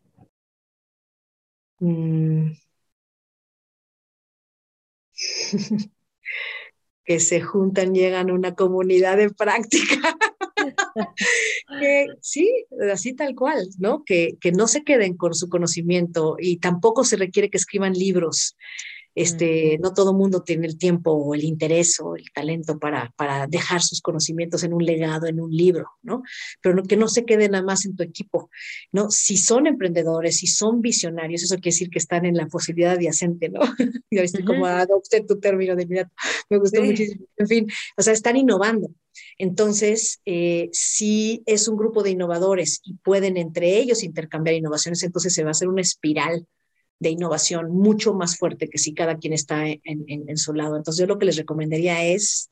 Mm. 1.82 2.54
que 7.04 7.20
se 7.20 7.42
juntan, 7.42 7.94
llegan 7.94 8.30
a 8.30 8.34
una 8.34 8.56
comunidad 8.56 9.18
de 9.18 9.30
práctica. 9.30 10.16
sí, 12.22 12.66
así 12.94 13.14
tal 13.14 13.36
cual, 13.36 13.68
¿no? 13.78 14.06
Que, 14.06 14.38
que 14.40 14.54
no 14.54 14.68
se 14.68 14.86
queden 14.86 15.18
con 15.18 15.34
su 15.34 15.50
conocimiento 15.50 16.38
y 16.40 16.60
tampoco 16.60 17.04
se 17.04 17.18
requiere 17.18 17.50
que 17.50 17.58
escriban 17.58 17.92
libros. 17.92 18.56
Este, 19.16 19.78
no 19.82 19.94
todo 19.94 20.14
mundo 20.14 20.42
tiene 20.42 20.68
el 20.68 20.78
tiempo 20.78 21.12
o 21.12 21.36
el 21.36 21.44
interés 21.44 22.00
o 22.00 22.16
el 22.16 22.26
talento 22.34 22.80
para, 22.80 23.14
para 23.16 23.48
dejar 23.48 23.82
sus 23.82 24.02
conocimientos 24.02 24.64
en 24.64 24.74
un 24.74 24.84
legado, 24.84 25.28
en 25.28 25.40
un 25.40 25.52
libro, 25.52 25.90
¿no? 26.02 26.24
Pero 26.62 26.84
que 26.84 26.98
no 26.98 27.08
se 27.08 27.26
quede 27.26 27.50
nada 27.50 27.64
más 27.64 27.86
en 27.86 27.96
tu 27.96 28.04
equipo, 28.04 28.50
¿no? 28.92 29.10
Si 29.10 29.38
son 29.38 29.68
emprendedores, 29.68 30.38
si 30.38 30.48
son 30.48 30.82
visionarios, 30.82 31.44
eso 31.44 31.56
quiere 31.56 31.74
decir 31.74 31.90
que 31.90 32.00
están 32.00 32.26
en 32.26 32.36
la 32.36 32.48
posibilidad 32.48 32.94
adyacente, 32.94 33.50
¿no? 33.50 33.60
ya 34.12 34.22
viste 34.22 34.44
cómo 34.44 34.66
adopté 34.66 35.22
tu 35.22 35.40
término 35.40 35.76
de 35.76 35.84
inmediato, 35.84 36.12
me 36.50 36.58
gustó 36.58 36.84
muchísimo. 36.84 37.26
En 37.38 37.48
fin, 37.48 37.68
o 37.98 38.02
sea, 38.02 38.14
están 38.14 38.38
innovando. 38.38 38.90
Entonces, 39.38 40.22
eh, 40.26 40.70
si 40.72 41.44
es 41.46 41.68
un 41.68 41.78
grupo 41.78 42.04
de 42.04 42.12
innovadores 42.12 42.82
y 42.84 42.96
pueden 42.96 43.38
entre 43.38 43.78
ellos 43.78 44.04
intercambiar 44.04 44.56
innovaciones, 44.56 45.04
entonces 45.04 45.34
se 45.34 45.44
va 45.44 45.50
a 45.50 45.52
hacer 45.52 45.68
una 45.68 45.82
espiral 45.82 46.48
de 47.00 47.10
innovación 47.10 47.72
mucho 47.72 48.14
más 48.14 48.38
fuerte 48.38 48.70
que 48.70 48.78
si 48.78 48.94
cada 48.94 49.18
quien 49.18 49.34
está 49.34 49.66
en, 49.66 50.38
su 50.38 50.54
lado. 50.54 50.78
Entonces 50.78 51.02
yo 51.02 51.08
lo 51.08 51.20
que 51.20 51.26
les 51.26 51.38
recomendaría 51.38 52.04
es 52.06 52.50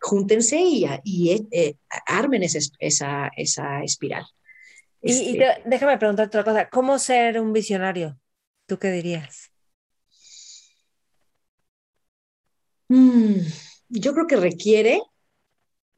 júntense 0.00 0.58
y, 0.60 0.86
y 1.04 1.46
eh, 1.50 1.76
armen 2.06 2.42
esa, 2.42 2.58
esa, 2.78 3.30
esa 3.36 3.82
espiral. 3.82 4.26
Y, 5.02 5.40
este 5.40 5.62
déjame 5.64 5.98
preguntar 5.98 6.26
otra 6.26 6.44
cosa, 6.44 6.68
¿cómo 6.68 6.98
ser 6.98 7.40
un 7.40 7.52
visionario? 7.52 8.18
¿Tú 8.66 8.78
qué 8.78 8.90
dirías? 8.90 9.50
Mm, 12.88 13.38
yo 13.88 14.12
creo 14.14 14.26
que 14.26 14.36
requiere 14.36 15.00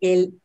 el 0.01 0.40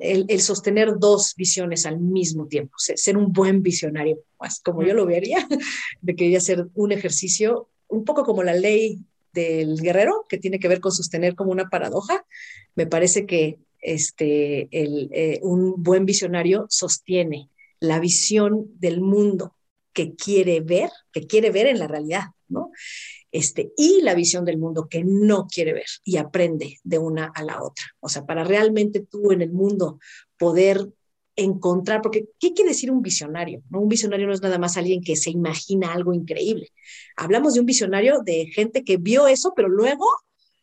el, 0.00 0.40
sostener 0.40 0.98
dos 0.98 1.34
visiones 1.36 1.86
al 1.86 2.00
mismo 2.00 2.46
tiempo, 2.46 2.74
ser, 2.76 3.16
un 3.16 3.32
buen 3.32 3.62
visionario, 3.62 4.18
más 4.38 4.60
como 4.60 4.82
yo 4.82 4.94
lo 4.94 5.06
vería, 5.06 5.46
de 6.00 6.16
que 6.16 6.40
ser 6.40 6.66
un 6.74 6.92
ejercicio 6.92 7.68
un 7.88 8.04
poco 8.04 8.24
como 8.24 8.42
la 8.42 8.54
ley 8.54 9.00
del 9.32 9.80
guerrero, 9.80 10.26
que 10.28 10.38
tiene 10.38 10.58
que 10.58 10.68
ver 10.68 10.80
con 10.80 10.92
sostener 10.92 11.34
como 11.34 11.52
una 11.52 11.68
paradoja. 11.68 12.24
Me 12.74 12.86
parece 12.86 13.26
que 13.26 13.58
este, 13.80 14.68
el, 14.70 15.08
eh, 15.12 15.40
un 15.42 15.82
buen 15.82 16.04
visionario 16.04 16.66
sostiene 16.68 17.48
la 17.80 17.98
visión 17.98 18.66
del 18.78 19.00
mundo 19.00 19.56
que 19.92 20.14
quiere 20.14 20.60
ver, 20.60 20.90
que 21.12 21.26
quiere 21.26 21.50
ver 21.50 21.66
en 21.66 21.78
la 21.78 21.88
realidad, 21.88 22.24
¿no? 22.48 22.70
Este, 23.32 23.72
y 23.76 24.00
la 24.02 24.14
visión 24.14 24.44
del 24.44 24.58
mundo 24.58 24.88
que 24.88 25.04
no 25.04 25.46
quiere 25.46 25.72
ver 25.72 25.86
y 26.04 26.16
aprende 26.16 26.78
de 26.82 26.98
una 26.98 27.26
a 27.34 27.42
la 27.42 27.62
otra. 27.62 27.84
O 28.00 28.08
sea, 28.08 28.26
para 28.26 28.44
realmente 28.44 29.00
tú 29.00 29.32
en 29.32 29.42
el 29.42 29.52
mundo 29.52 29.98
poder 30.38 30.88
encontrar, 31.36 32.02
porque 32.02 32.26
¿qué 32.38 32.52
quiere 32.52 32.70
decir 32.70 32.90
un 32.90 33.02
visionario? 33.02 33.62
¿No? 33.70 33.80
Un 33.80 33.88
visionario 33.88 34.26
no 34.26 34.34
es 34.34 34.42
nada 34.42 34.58
más 34.58 34.76
alguien 34.76 35.02
que 35.02 35.16
se 35.16 35.30
imagina 35.30 35.92
algo 35.92 36.12
increíble. 36.12 36.68
Hablamos 37.16 37.54
de 37.54 37.60
un 37.60 37.66
visionario 37.66 38.20
de 38.24 38.46
gente 38.52 38.84
que 38.84 38.96
vio 38.96 39.28
eso, 39.28 39.52
pero 39.54 39.68
luego 39.68 40.06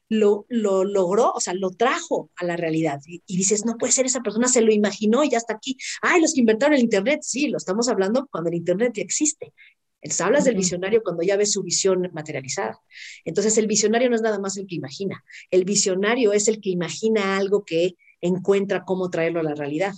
lo, 0.09 0.45
lo 0.49 0.83
logró, 0.83 1.31
o 1.33 1.39
sea, 1.39 1.53
lo 1.53 1.71
trajo 1.71 2.31
a 2.35 2.45
la 2.45 2.57
realidad. 2.57 2.99
Y, 3.05 3.23
y, 3.25 3.37
dices, 3.37 3.65
no 3.65 3.77
puede 3.77 3.93
ser, 3.93 4.05
esa 4.05 4.21
persona 4.21 4.47
se 4.47 4.61
lo 4.61 4.71
imaginó 4.71 5.23
y 5.23 5.29
ya 5.29 5.37
está 5.37 5.55
aquí. 5.55 5.77
Ay, 6.01 6.21
los 6.21 6.33
que 6.33 6.41
inventaron 6.41 6.75
el 6.75 6.83
Internet, 6.83 7.21
sí, 7.23 7.47
lo 7.47 7.57
estamos 7.57 7.89
hablando 7.89 8.27
cuando 8.31 8.49
el 8.49 8.55
Internet 8.55 8.93
ya 8.95 9.03
existe 9.03 9.53
Entonces, 10.01 10.21
hablas 10.21 10.45
del 10.45 10.55
visionario 10.55 11.01
cuando 11.03 11.23
ya 11.23 11.37
ves 11.37 11.51
su 11.51 11.63
visión 11.63 12.09
materializada. 12.13 12.79
Entonces, 13.25 13.57
el 13.57 13.67
visionario 13.67 14.09
no 14.09 14.15
es 14.15 14.21
nada 14.21 14.39
más 14.39 14.57
el 14.57 14.67
que 14.67 14.75
imagina. 14.75 15.23
El 15.51 15.65
visionario 15.65 16.33
es 16.33 16.47
el 16.47 16.61
que 16.61 16.69
imagina 16.69 17.37
algo 17.37 17.65
que 17.65 17.95
encuentra 18.21 18.85
cómo 18.85 19.09
traerlo 19.09 19.39
a 19.39 19.43
la 19.43 19.55
realidad. 19.55 19.93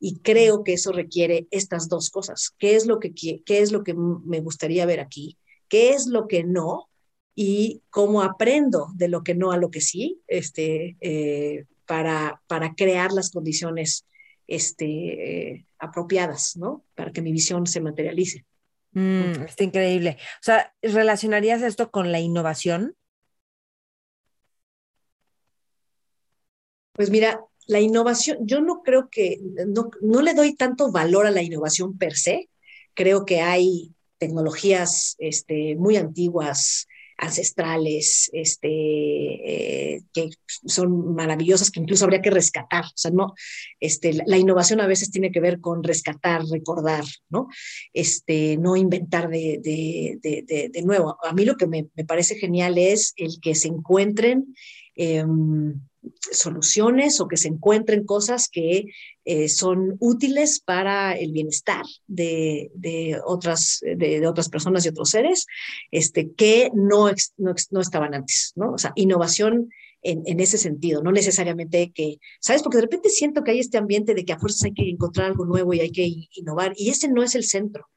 Y 0.00 0.20
creo 0.20 0.64
que 0.64 0.74
eso 0.74 0.92
requiere 0.92 1.46
estas 1.50 1.88
dos 1.88 2.10
cosas. 2.10 2.54
¿Qué 2.58 2.76
es 2.76 2.86
lo 2.86 2.98
que, 3.00 3.12
qué 3.12 3.42
es 3.46 3.72
lo 3.72 3.82
que 3.82 3.94
me 3.94 4.40
gustaría 4.40 4.86
ver 4.86 5.00
aquí? 5.00 5.38
¿Qué 5.68 5.90
es 5.90 6.06
lo 6.06 6.28
que 6.28 6.44
no? 6.44 6.88
Y 7.34 7.82
cómo 7.90 8.22
aprendo 8.22 8.88
de 8.94 9.08
lo 9.08 9.22
que 9.22 9.34
no 9.34 9.52
a 9.52 9.56
lo 9.56 9.70
que 9.70 9.80
sí, 9.80 10.20
este, 10.26 10.96
eh, 11.00 11.66
para, 11.86 12.42
para 12.48 12.74
crear 12.74 13.12
las 13.12 13.30
condiciones 13.30 14.04
este, 14.46 15.50
eh, 15.52 15.66
apropiadas, 15.78 16.56
¿no? 16.56 16.84
Para 16.94 17.12
que 17.12 17.22
mi 17.22 17.32
visión 17.32 17.66
se 17.66 17.80
materialice. 17.80 18.44
Mm, 18.92 19.42
está 19.46 19.64
increíble. 19.64 20.16
O 20.20 20.42
sea, 20.42 20.74
¿relacionarías 20.82 21.62
esto 21.62 21.90
con 21.90 22.12
la 22.12 22.20
innovación? 22.20 22.96
Pues 26.92 27.10
mira, 27.10 27.40
la 27.66 27.80
innovación, 27.80 28.38
yo 28.40 28.60
no 28.60 28.82
creo 28.82 29.08
que, 29.10 29.38
no, 29.68 29.90
no, 30.00 30.22
le 30.22 30.34
doy 30.34 30.56
tanto 30.56 30.90
valor 30.90 31.26
a 31.26 31.30
la 31.30 31.42
innovación 31.42 31.96
per 31.96 32.16
se. 32.16 32.50
Creo 32.94 33.24
que 33.24 33.40
hay 33.40 33.94
tecnologías 34.18 35.14
este, 35.18 35.76
muy 35.76 35.96
antiguas, 35.96 36.88
ancestrales, 37.18 38.30
este, 38.32 38.68
eh, 38.68 40.02
que 40.14 40.30
son 40.66 41.14
maravillosas, 41.14 41.70
que 41.70 41.80
incluso 41.80 42.04
habría 42.04 42.22
que 42.22 42.30
rescatar. 42.30 42.84
O 42.84 42.96
sea, 42.96 43.10
no, 43.10 43.34
este, 43.80 44.12
la, 44.24 44.38
innovación 44.38 44.80
a 44.80 44.86
veces 44.86 45.10
tiene 45.10 45.32
que 45.32 45.40
ver 45.40 45.60
con 45.60 45.82
rescatar, 45.82 46.44
recordar, 46.46 47.04
¿no? 47.28 47.48
Este, 47.92 48.56
no 48.56 48.76
inventar 48.76 49.28
de, 49.28 49.60
de, 49.62 50.70
de, 50.72 50.82
nuevo. 50.82 51.18
A 51.24 51.32
mí 51.32 51.44
lo 51.44 51.56
que 51.56 51.66
me, 51.66 51.88
me, 51.96 52.04
parece 52.04 52.36
genial 52.36 52.78
es 52.78 53.12
el 53.16 53.40
que 53.42 53.56
se 53.56 53.68
encuentren 53.68 54.54
em, 54.94 55.74
soluciones 56.30 57.20
o 57.20 57.28
que 57.28 57.36
se 57.36 57.48
encuentren 57.48 58.04
cosas 58.04 58.48
que 58.48 58.86
eh, 59.24 59.48
son 59.48 59.96
útiles 60.00 60.60
para 60.60 61.16
el 61.16 61.32
bienestar 61.32 61.84
de, 62.06 62.70
otras, 63.24 63.80
de, 63.82 64.26
otras 64.26 64.48
personas 64.48 64.84
y 64.84 64.88
otros 64.88 65.10
seres 65.10 65.46
este, 65.90 66.32
que 66.32 66.70
no, 66.74 67.10
no, 67.36 67.80
estaban 67.80 68.14
antes, 68.14 68.52
¿no? 68.56 68.72
O 68.72 68.78
sea, 68.78 68.92
innovación 68.96 69.70
en, 70.02 70.22
en, 70.26 70.40
ese 70.40 70.58
sentido, 70.58 71.02
no 71.02 71.10
necesariamente 71.10 71.90
que, 71.92 72.18
¿sabes? 72.40 72.62
Porque 72.62 72.78
de 72.78 72.82
repente 72.82 73.10
siento 73.10 73.42
que 73.42 73.50
hay 73.50 73.58
este 73.58 73.78
ambiente 73.78 74.14
de 74.14 74.24
que 74.24 74.32
a 74.32 74.38
fuerzas 74.38 74.64
hay 74.64 74.74
que 74.74 74.88
encontrar 74.88 75.26
algo 75.26 75.44
nuevo 75.44 75.74
y 75.74 75.80
hay 75.80 75.90
que 75.90 76.28
innovar, 76.32 76.72
y 76.76 76.90
ese 76.90 77.08
no 77.08 77.22
es 77.22 77.34
el 77.34 77.44
centro. 77.44 77.88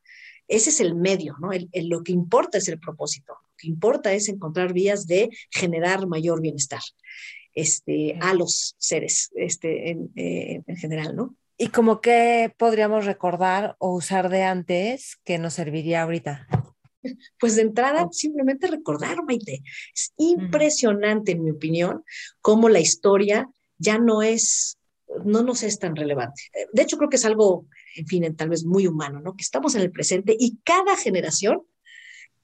Ese 0.48 0.70
es 0.72 0.82
el 0.82 0.96
medio, 0.96 1.36
¿no? 1.40 1.52
lo 1.88 2.04
que 2.04 2.12
importa 2.12 2.58
es 2.58 2.68
el 2.68 2.78
propósito. 2.78 3.32
Lo 3.32 3.56
que 3.58 3.68
importa 3.70 4.12
es 4.12 4.28
encontrar 4.28 4.74
vías 4.74 5.08
de 5.08 5.30
generar 5.50 6.08
mayor 6.08 6.42
bienestar 6.42 6.82
este, 7.54 8.18
a 8.22 8.34
los 8.34 8.76
seres 8.78 9.32
este, 9.36 9.92
eh, 9.92 10.64
en, 10.66 10.78
general, 10.78 11.16
¿no? 11.16 11.36
¿Y 11.58 11.68
como 11.68 12.02
qué 12.02 12.54
podríamos 12.58 13.06
recordar 13.06 13.76
o 13.80 13.96
usar 13.96 14.30
de 14.30 14.44
antes 14.44 15.18
que 15.24 15.38
nos 15.38 15.54
serviría 15.54 16.02
ahorita? 16.02 16.48
Pues 17.40 17.56
de 17.56 17.64
entrada, 17.64 18.08
simplemente 18.12 18.68
recordar, 18.68 19.24
Maite. 19.24 19.64
Es 19.94 20.14
impresionante, 20.18 21.34
en 21.34 21.44
mi 21.44 21.52
opinión, 21.52 22.04
cómo 22.42 22.70
la 22.70 22.80
historia 22.80 23.50
ya 23.78 23.98
no 23.98 24.22
es, 24.22 24.78
no 25.26 25.44
nos 25.44 25.64
es 25.64 25.80
tan 25.80 25.96
relevante. 25.96 26.44
De 26.74 26.84
hecho, 26.84 26.98
creo 26.98 27.10
que 27.10 27.16
es 27.16 27.26
algo, 27.26 27.66
en 27.96 28.08
fin, 28.08 28.36
tal 28.36 28.50
vez 28.50 28.64
muy 28.66 28.88
humano, 28.88 29.20
¿no? 29.20 29.36
Que 29.36 29.44
estamos 29.44 29.76
en 29.76 29.82
el 29.82 29.92
presente 29.92 30.36
y 30.40 30.58
cada 30.64 30.96
generación, 30.96 31.64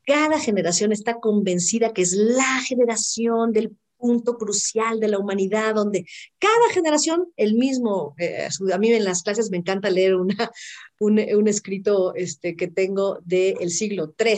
cada 0.06 0.40
generación 0.40 0.92
está 0.92 1.20
convencida 1.20 1.94
que 1.94 2.02
es 2.02 2.14
la 2.14 2.62
generación 2.66 3.52
del 3.52 3.76
punto 3.98 4.38
crucial 4.38 5.00
de 5.00 5.08
la 5.08 5.20
humanidad, 5.20 5.76
donde 5.76 6.06
cada 6.40 6.70
generación, 6.74 7.26
el 7.36 7.56
mismo, 7.56 8.16
eh, 8.18 8.48
a 8.74 8.78
mí 8.78 8.92
en 8.92 9.04
las 9.04 9.24
clases 9.24 9.50
me 9.52 9.58
encanta 9.58 9.90
leer 9.90 10.16
una, 10.16 10.52
un, 11.00 11.48
escrito 11.48 12.14
este, 12.16 12.56
que 12.56 12.68
tengo 12.68 13.20
del 13.24 13.70
siglo 13.70 14.14
III, 14.18 14.38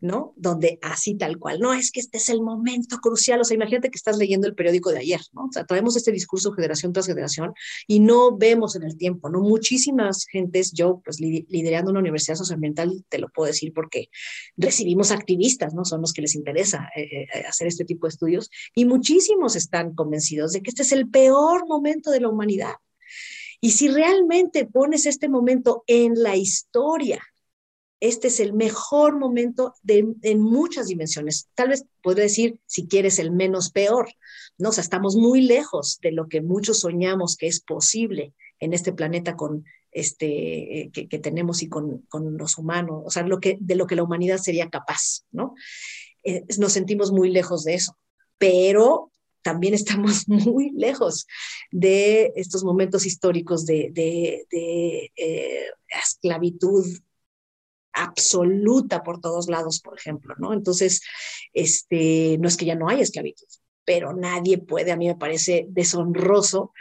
¿no? 0.00 0.32
Donde 0.36 0.78
así 0.82 1.14
tal 1.14 1.38
cual, 1.38 1.60
no, 1.60 1.72
es 1.74 1.90
que 1.90 2.00
este 2.00 2.18
es 2.18 2.28
el 2.28 2.42
momento 2.42 2.98
crucial, 2.98 3.40
o 3.40 3.44
sea, 3.44 3.54
imagínate 3.54 3.90
que 3.90 3.96
estás 3.96 4.16
leyendo 4.16 4.46
el 4.46 4.54
periódico 4.54 4.90
de 4.90 4.98
ayer, 4.98 5.20
¿no? 5.32 5.44
O 5.44 5.52
sea, 5.52 5.64
traemos 5.64 5.96
este 5.96 6.12
discurso 6.12 6.52
generación 6.52 6.92
tras 6.92 7.06
generación 7.06 7.52
y 7.86 8.00
no 8.00 8.36
vemos 8.36 8.76
en 8.76 8.84
el 8.84 8.96
tiempo, 8.96 9.28
¿no? 9.28 9.40
Muchísimas 9.40 10.26
gentes, 10.26 10.72
yo 10.72 11.00
pues 11.04 11.20
liderando 11.20 11.90
una 11.90 12.00
universidad 12.00 12.36
socioambiental, 12.36 13.04
te 13.08 13.18
lo 13.18 13.28
puedo 13.28 13.48
decir 13.48 13.72
porque 13.74 14.08
recibimos 14.56 15.10
activistas, 15.10 15.74
¿no? 15.74 15.84
Son 15.84 16.00
los 16.00 16.12
que 16.12 16.22
les 16.22 16.34
interesa 16.34 16.88
eh, 16.96 17.02
eh, 17.22 17.44
hacer 17.48 17.66
este 17.66 17.84
tipo 17.84 18.06
de 18.06 18.10
estudios 18.10 18.50
y 18.74 18.84
muchísimos 18.84 19.56
están 19.56 19.94
convencidos 19.94 20.52
de 20.52 20.62
que 20.62 20.70
este 20.70 20.82
es 20.82 20.92
el 20.92 21.08
peor 21.08 21.66
momento 21.68 22.10
de 22.10 22.20
la 22.20 22.28
humanidad. 22.28 22.74
Y 23.60 23.72
si 23.72 23.88
realmente 23.88 24.64
pones 24.64 25.04
este 25.04 25.28
momento 25.28 25.84
en 25.86 26.14
la 26.14 26.34
historia, 26.36 27.22
este 28.00 28.28
es 28.28 28.40
el 28.40 28.54
mejor 28.54 29.18
momento 29.18 29.74
de, 29.82 30.06
en 30.22 30.40
muchas 30.40 30.86
dimensiones. 30.86 31.48
Tal 31.54 31.68
vez 31.68 31.84
podría 32.02 32.24
decir, 32.24 32.58
si 32.66 32.88
quieres, 32.88 33.18
el 33.18 33.30
menos 33.30 33.70
peor. 33.70 34.08
¿no? 34.58 34.70
O 34.70 34.72
sea, 34.72 34.82
estamos 34.82 35.16
muy 35.16 35.42
lejos 35.42 35.98
de 36.02 36.12
lo 36.12 36.28
que 36.28 36.40
muchos 36.40 36.80
soñamos 36.80 37.36
que 37.36 37.46
es 37.46 37.60
posible 37.60 38.34
en 38.58 38.72
este 38.72 38.92
planeta 38.92 39.36
con 39.36 39.64
este, 39.92 40.82
eh, 40.82 40.90
que, 40.92 41.18
tenemos 41.18 41.62
y 41.62 41.68
con, 41.68 42.02
con, 42.08 42.36
los 42.36 42.58
humanos, 42.58 43.02
o 43.04 43.10
sea, 43.10 43.24
lo 43.24 43.40
que, 43.40 43.58
de 43.60 43.74
lo 43.74 43.86
que 43.86 43.96
la 43.96 44.04
humanidad 44.04 44.38
sería 44.38 44.70
capaz, 44.70 45.24
¿no? 45.32 45.54
Eh, 46.22 46.44
nos 46.58 46.72
sentimos 46.72 47.10
muy 47.10 47.30
lejos 47.30 47.64
de 47.64 47.74
eso, 47.74 47.96
pero 48.38 49.10
también 49.42 49.74
estamos 49.74 50.28
muy 50.28 50.70
lejos 50.70 51.26
de 51.72 52.32
estos 52.36 52.62
momentos 52.62 53.04
históricos 53.06 53.66
de, 53.66 53.90
de, 53.92 54.46
de 54.50 55.10
eh, 55.16 55.66
esclavitud 55.88 56.86
absoluta 57.92 59.02
por 59.02 59.20
todos 59.20 59.48
lados, 59.48 59.80
por 59.80 59.98
ejemplo, 59.98 60.34
¿no? 60.38 60.52
Entonces, 60.52 61.02
este, 61.52 62.38
no 62.38 62.48
es 62.48 62.56
que 62.56 62.66
ya 62.66 62.74
no 62.74 62.88
haya 62.88 63.02
esclavitud, 63.02 63.46
pero 63.84 64.14
nadie 64.14 64.58
puede, 64.58 64.92
a 64.92 64.96
mí 64.96 65.06
me 65.06 65.16
parece 65.16 65.66
deshonroso 65.68 66.72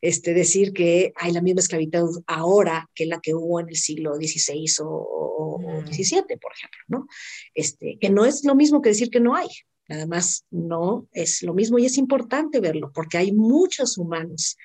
este, 0.00 0.34
decir 0.34 0.72
que 0.72 1.12
hay 1.16 1.32
la 1.32 1.42
misma 1.42 1.60
esclavitud 1.60 2.22
ahora 2.26 2.88
que 2.94 3.06
la 3.06 3.20
que 3.20 3.34
hubo 3.34 3.60
en 3.60 3.68
el 3.68 3.76
siglo 3.76 4.14
XVI 4.16 4.66
o, 4.84 5.60
XVII, 5.86 6.22
mm. 6.22 6.38
por 6.40 6.52
ejemplo, 6.52 6.80
¿no? 6.88 7.06
Este, 7.54 7.98
que 8.00 8.10
no 8.10 8.24
es 8.24 8.44
lo 8.44 8.54
mismo 8.54 8.82
que 8.82 8.90
decir 8.90 9.10
que 9.10 9.20
no 9.20 9.34
hay, 9.34 9.48
nada 9.88 10.06
más 10.06 10.44
no 10.50 11.08
es 11.12 11.42
lo 11.42 11.54
mismo 11.54 11.78
y 11.78 11.86
es 11.86 11.98
importante 11.98 12.60
verlo 12.60 12.90
porque 12.94 13.18
hay 13.18 13.32
muchos 13.32 13.98
humanos 13.98 14.56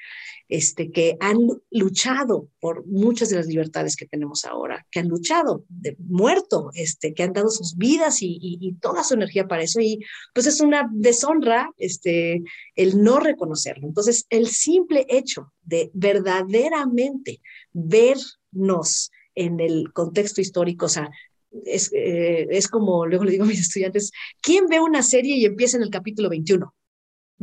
este, 0.52 0.91
que 0.91 1.15
han 1.22 1.38
luchado 1.72 2.49
por 2.60 2.85
muchas 2.85 3.30
de 3.30 3.38
las 3.38 3.48
libertades 3.48 3.95
que 3.95 4.06
tenemos 4.06 4.43
ahora, 4.43 4.85
que 4.91 4.99
han 4.99 5.07
luchado, 5.07 5.64
de, 5.69 5.95
muerto, 5.98 6.72
este, 6.73 7.14
que 7.14 7.23
han 7.23 7.31
dado 7.31 7.49
sus 7.49 7.77
vidas 7.77 8.18
y, 8.19 8.76
toda 8.81 9.02
su 9.06 9.14
energía 9.14 9.48
para 9.48 9.64
eso. 9.64 9.80
Y 9.80 9.99
pues 10.34 10.48
es 10.48 10.60
una 10.60 10.89
deshonra 10.91 11.72
este, 11.77 12.43
el 12.76 13.02
no 13.02 13.22
reconocerlo. 13.22 13.88
Entonces, 13.88 14.26
el 14.30 14.48
simple 14.48 15.06
hecho 15.07 15.53
de 15.64 15.89
verdaderamente 15.93 17.41
vernos 17.72 19.10
en 19.35 19.61
el 19.61 19.93
contexto 19.93 20.41
histórico, 20.41 20.88
o 20.88 20.89
sea, 20.89 21.10
es, 21.65 21.91
eh, 21.94 22.48
es 22.49 22.68
como, 22.68 23.06
luego 23.06 23.23
le 23.23 23.32
digo 23.32 23.44
a 23.44 23.48
mis 23.48 23.60
estudiantes, 23.68 24.11
¿quién 24.41 24.68
ve 24.68 24.80
una 24.80 25.03
serie 25.03 25.36
y 25.36 25.45
empieza 25.45 25.78
en 25.78 25.84
el 25.84 25.90
capítulo 25.90 26.30
21? 26.30 26.73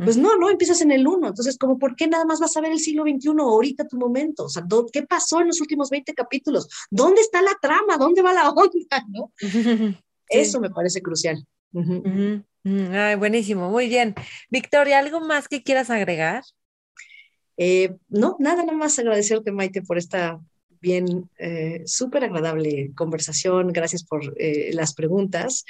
Pues 0.01 0.15
no, 0.15 0.37
no, 0.37 0.49
empiezas 0.49 0.79
en 0.79 0.91
el 0.91 1.05
1. 1.05 1.27
Entonces, 1.27 1.57
como, 1.57 1.77
¿por 1.77 1.93
qué 1.97 2.07
nada 2.07 2.23
más 2.23 2.39
vas 2.39 2.55
a 2.55 2.61
ver 2.61 2.71
el 2.71 2.79
siglo 2.79 3.03
XXI 3.03 3.31
ahorita 3.37 3.85
tu 3.85 3.97
momento? 3.97 4.45
O 4.45 4.49
sea, 4.49 4.63
¿qué 4.93 5.03
pasó 5.03 5.41
en 5.41 5.47
los 5.47 5.59
últimos 5.59 5.89
20 5.89 6.13
capítulos? 6.13 6.69
¿Dónde 6.89 7.19
está 7.19 7.41
la 7.41 7.57
trama? 7.61 7.97
¿Dónde 7.97 8.21
va 8.21 8.31
la 8.31 8.49
onda? 8.51 9.05
¿No? 9.09 9.33
Eso 10.29 10.61
me 10.61 10.69
parece 10.69 11.01
crucial. 11.01 11.45
Ay, 12.63 13.15
buenísimo, 13.15 13.69
muy 13.69 13.89
bien. 13.89 14.15
Victoria, 14.49 14.99
¿algo 14.99 15.19
más 15.19 15.49
que 15.49 15.63
quieras 15.63 15.89
agregar? 15.89 16.43
Eh, 17.57 17.97
no, 18.07 18.37
nada, 18.39 18.63
nada 18.63 18.77
más 18.77 18.97
agradecerte, 18.99 19.51
Maite, 19.51 19.81
por 19.81 19.97
esta 19.97 20.39
bien, 20.81 21.29
eh, 21.37 21.83
súper 21.85 22.23
agradable 22.23 22.91
conversación. 22.95 23.71
Gracias 23.71 24.03
por 24.03 24.21
eh, 24.37 24.71
las 24.73 24.93
preguntas. 24.93 25.65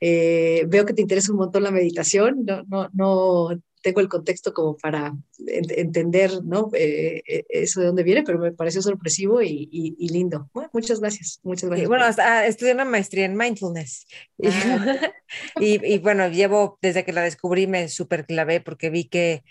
Eh, 0.00 0.64
veo 0.68 0.86
que 0.86 0.94
te 0.94 1.02
interesa 1.02 1.32
un 1.32 1.38
montón 1.38 1.62
la 1.62 1.70
meditación. 1.70 2.44
No, 2.44 2.62
no, 2.68 2.88
no 2.92 3.60
tengo 3.82 4.00
el 4.00 4.08
contexto 4.08 4.52
como 4.52 4.76
para 4.76 5.14
entender 5.46 6.42
¿no? 6.44 6.70
eso 6.72 7.80
de 7.80 7.86
dónde 7.86 8.02
viene, 8.02 8.24
pero 8.24 8.38
me 8.38 8.50
pareció 8.50 8.82
sorpresivo 8.82 9.42
y, 9.42 9.68
y, 9.70 10.08
lindo. 10.08 10.50
Bueno, 10.52 10.70
muchas 10.72 10.98
gracias. 10.98 11.38
Muchas 11.44 11.68
gracias. 11.68 11.88
bueno, 11.88 12.04
hasta 12.04 12.46
estudié 12.46 12.74
una 12.74 12.84
maestría 12.84 13.26
en 13.26 13.36
mindfulness. 13.36 14.06
Ah. 14.44 15.12
y, 15.60 15.84
y, 15.84 15.98
bueno, 15.98 16.28
llevo 16.28 16.78
desde 16.82 17.04
que 17.04 17.12
la 17.12 17.22
descubrí 17.22 17.66
me 17.66 17.88
súper 17.88 18.26
clavé 18.26 18.60
porque 18.60 18.90
vi 18.90 19.04
que 19.04 19.44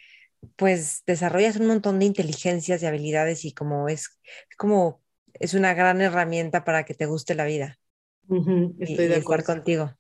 pues 0.56 1.04
desarrollas 1.06 1.58
un 1.58 1.68
montón 1.68 2.00
de 2.00 2.06
inteligencias 2.06 2.82
y 2.84 2.86
habilidades 2.86 3.46
y 3.46 3.54
como 3.54 3.90
es, 3.90 4.20
como 4.58 5.02
es 5.34 5.54
una 5.54 5.74
gran 5.74 6.02
herramienta 6.02 6.64
para 6.64 6.86
que 6.86 6.94
te 6.94 7.06
guste 7.06 7.36
la 7.36 7.46
vida. 7.46 7.78
estoy 8.80 9.08
de 9.08 9.18
acuerdo 9.18 9.46
contigo. 9.46 9.94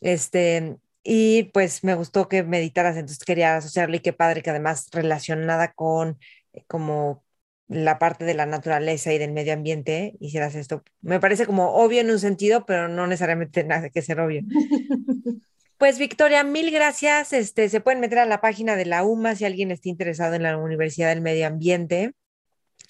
Este, 0.00 0.76
y 1.02 1.44
pues 1.44 1.84
me 1.84 1.94
gustó 1.94 2.28
que 2.28 2.42
meditaras, 2.42 2.96
entonces 2.96 3.24
quería 3.24 3.56
asociarlo 3.56 3.96
y 3.96 4.00
qué 4.00 4.12
padre 4.12 4.42
que 4.42 4.50
además 4.50 4.88
relacionada 4.92 5.72
con 5.72 6.18
eh, 6.52 6.64
como 6.66 7.24
la 7.68 7.98
parte 7.98 8.24
de 8.24 8.34
la 8.34 8.46
naturaleza 8.46 9.12
y 9.12 9.18
del 9.18 9.32
medio 9.32 9.52
ambiente 9.52 10.16
hicieras 10.20 10.54
esto. 10.56 10.82
Me 11.02 11.20
parece 11.20 11.46
como 11.46 11.74
obvio 11.74 12.00
en 12.00 12.10
un 12.10 12.18
sentido, 12.18 12.66
pero 12.66 12.88
no 12.88 13.06
necesariamente 13.06 13.64
nada 13.64 13.90
que 13.90 14.02
ser 14.02 14.20
obvio. 14.20 14.42
Pues 15.80 15.98
Victoria, 15.98 16.44
mil 16.44 16.70
gracias. 16.70 17.32
Este, 17.32 17.68
se 17.70 17.80
pueden 17.80 18.00
meter 18.00 18.18
a 18.18 18.26
la 18.26 18.42
página 18.42 18.76
de 18.76 18.84
la 18.84 19.02
UMA 19.02 19.34
si 19.34 19.46
alguien 19.46 19.70
está 19.70 19.88
interesado 19.88 20.34
en 20.34 20.42
la 20.42 20.58
Universidad 20.58 21.08
del 21.08 21.22
Medio 21.22 21.46
Ambiente 21.46 22.12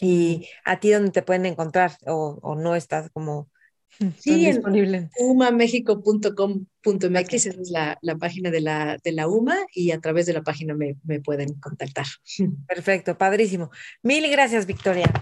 y 0.00 0.48
a 0.64 0.80
ti 0.80 0.90
dónde 0.90 1.12
te 1.12 1.22
pueden 1.22 1.46
encontrar 1.46 1.96
o, 2.06 2.40
o 2.42 2.56
no 2.56 2.74
estás 2.74 3.08
como 3.12 3.48
Sí, 4.18 4.44
disponible. 4.44 5.08
umamexico.com.mx 5.20 7.32
esa 7.32 7.50
es 7.50 7.70
la, 7.70 7.96
la, 8.02 8.16
página 8.16 8.50
de 8.50 8.60
la, 8.60 8.98
de 9.04 9.12
la 9.12 9.28
UMA 9.28 9.56
y 9.72 9.92
a 9.92 10.00
través 10.00 10.26
de 10.26 10.32
la 10.32 10.42
página 10.42 10.74
me, 10.74 10.96
me 11.04 11.20
pueden 11.20 11.54
contactar. 11.60 12.06
Perfecto, 12.66 13.16
padrísimo. 13.16 13.70
Mil 14.02 14.28
gracias, 14.32 14.66
Victoria. 14.66 15.12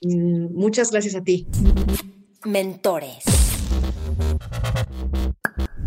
Mm, 0.00 0.52
muchas 0.52 0.90
gracias 0.90 1.14
a 1.14 1.22
ti. 1.22 1.46
Mentores. 2.44 3.22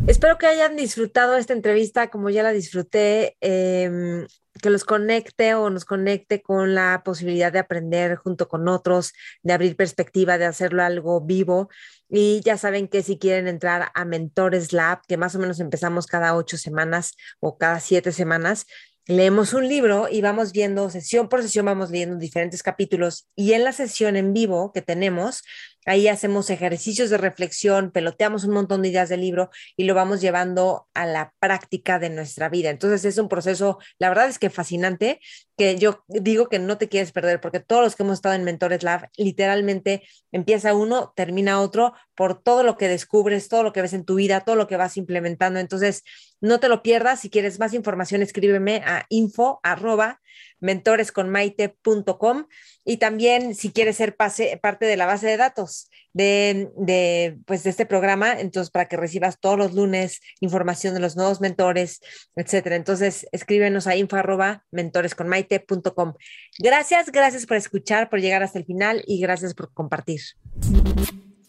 Espero 0.07 0.37
que 0.37 0.47
hayan 0.47 0.75
disfrutado 0.75 1.35
esta 1.35 1.53
entrevista 1.53 2.09
como 2.09 2.29
ya 2.29 2.41
la 2.41 2.51
disfruté. 2.51 3.35
Eh, 3.41 4.25
que 4.57 4.69
los 4.69 4.83
conecte 4.83 5.53
o 5.55 5.69
nos 5.69 5.85
conecte 5.85 6.41
con 6.41 6.75
la 6.75 7.01
posibilidad 7.05 7.51
de 7.51 7.59
aprender 7.59 8.15
junto 8.15 8.47
con 8.47 8.67
otros, 8.67 9.13
de 9.43 9.53
abrir 9.53 9.75
perspectiva, 9.75 10.37
de 10.37 10.45
hacerlo 10.45 10.83
algo 10.83 11.21
vivo. 11.21 11.69
Y 12.09 12.41
ya 12.43 12.57
saben 12.57 12.87
que 12.87 13.03
si 13.03 13.17
quieren 13.17 13.47
entrar 13.47 13.91
a 13.93 14.05
Mentores 14.05 14.73
Lab, 14.73 15.01
que 15.07 15.17
más 15.17 15.35
o 15.35 15.39
menos 15.39 15.59
empezamos 15.59 16.07
cada 16.07 16.35
ocho 16.35 16.57
semanas 16.57 17.15
o 17.39 17.57
cada 17.57 17.79
siete 17.79 18.11
semanas, 18.11 18.65
leemos 19.07 19.53
un 19.53 19.67
libro 19.67 20.07
y 20.11 20.21
vamos 20.21 20.51
viendo 20.51 20.89
sesión 20.89 21.29
por 21.29 21.41
sesión, 21.41 21.65
vamos 21.65 21.91
leyendo 21.91 22.17
diferentes 22.17 22.61
capítulos 22.61 23.27
y 23.35 23.53
en 23.53 23.63
la 23.63 23.71
sesión 23.71 24.17
en 24.17 24.33
vivo 24.33 24.71
que 24.73 24.81
tenemos, 24.81 25.43
Ahí 25.87 26.09
hacemos 26.09 26.49
ejercicios 26.49 27.09
de 27.09 27.17
reflexión, 27.17 27.91
peloteamos 27.91 28.43
un 28.43 28.53
montón 28.53 28.81
de 28.81 28.89
ideas 28.89 29.07
del 29.07 29.21
libro 29.21 29.49
y 29.77 29.85
lo 29.85 29.95
vamos 29.95 30.19
llevando 30.19 30.89
a 30.93 31.05
la 31.05 31.33
práctica 31.39 31.97
de 31.97 32.09
nuestra 32.09 32.49
vida. 32.49 32.69
Entonces 32.69 33.05
es 33.05 33.17
un 33.17 33.29
proceso, 33.29 33.79
la 33.97 34.09
verdad 34.09 34.27
es 34.27 34.37
que 34.37 34.49
fascinante, 34.49 35.21
que 35.57 35.77
yo 35.77 36.03
digo 36.07 36.49
que 36.49 36.59
no 36.59 36.77
te 36.77 36.89
quieres 36.89 37.13
perder, 37.13 37.39
porque 37.39 37.61
todos 37.61 37.83
los 37.83 37.95
que 37.95 38.03
hemos 38.03 38.15
estado 38.15 38.35
en 38.35 38.43
Mentores 38.43 38.83
Lab, 38.83 39.09
literalmente 39.15 40.03
empieza 40.33 40.75
uno, 40.75 41.13
termina 41.15 41.61
otro, 41.61 41.93
por 42.15 42.43
todo 42.43 42.63
lo 42.63 42.75
que 42.75 42.89
descubres, 42.89 43.47
todo 43.47 43.63
lo 43.63 43.71
que 43.71 43.81
ves 43.81 43.93
en 43.93 44.03
tu 44.03 44.15
vida, 44.15 44.41
todo 44.41 44.57
lo 44.57 44.67
que 44.67 44.75
vas 44.75 44.97
implementando. 44.97 45.59
Entonces, 45.59 46.03
no 46.41 46.59
te 46.59 46.67
lo 46.67 46.83
pierdas. 46.83 47.21
Si 47.21 47.29
quieres 47.29 47.59
más 47.59 47.73
información, 47.73 48.21
escríbeme 48.21 48.83
a 48.85 49.05
info 49.09 49.59
arroba 49.63 50.19
mentoresconmaite.com 50.59 52.45
y 52.83 52.97
también 52.97 53.55
si 53.55 53.71
quieres 53.71 53.97
ser 53.97 54.15
parte 54.15 54.85
de 54.85 54.97
la 54.97 55.05
base 55.05 55.27
de 55.27 55.37
datos 55.37 55.89
de, 56.13 57.37
pues, 57.45 57.63
de 57.63 57.69
este 57.69 57.85
programa, 57.85 58.39
entonces 58.39 58.71
para 58.71 58.87
que 58.87 58.97
recibas 58.97 59.39
todos 59.39 59.57
los 59.57 59.73
lunes 59.73 60.21
información 60.39 60.93
de 60.93 60.99
los 60.99 61.15
nuevos 61.15 61.41
mentores, 61.41 62.01
etcétera. 62.35 62.75
Entonces 62.75 63.27
escríbenos 63.31 63.87
a 63.87 63.95
info 63.95 64.15
arroba 64.15 64.63
mentoresconmaite.com. 64.71 66.13
Gracias, 66.59 67.11
gracias 67.11 67.45
por 67.45 67.57
escuchar, 67.57 68.09
por 68.09 68.19
llegar 68.19 68.43
hasta 68.43 68.59
el 68.59 68.65
final 68.65 69.03
y 69.05 69.19
gracias 69.21 69.53
por 69.53 69.71
compartir. 69.73 70.21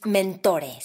Mentores. 0.05 0.85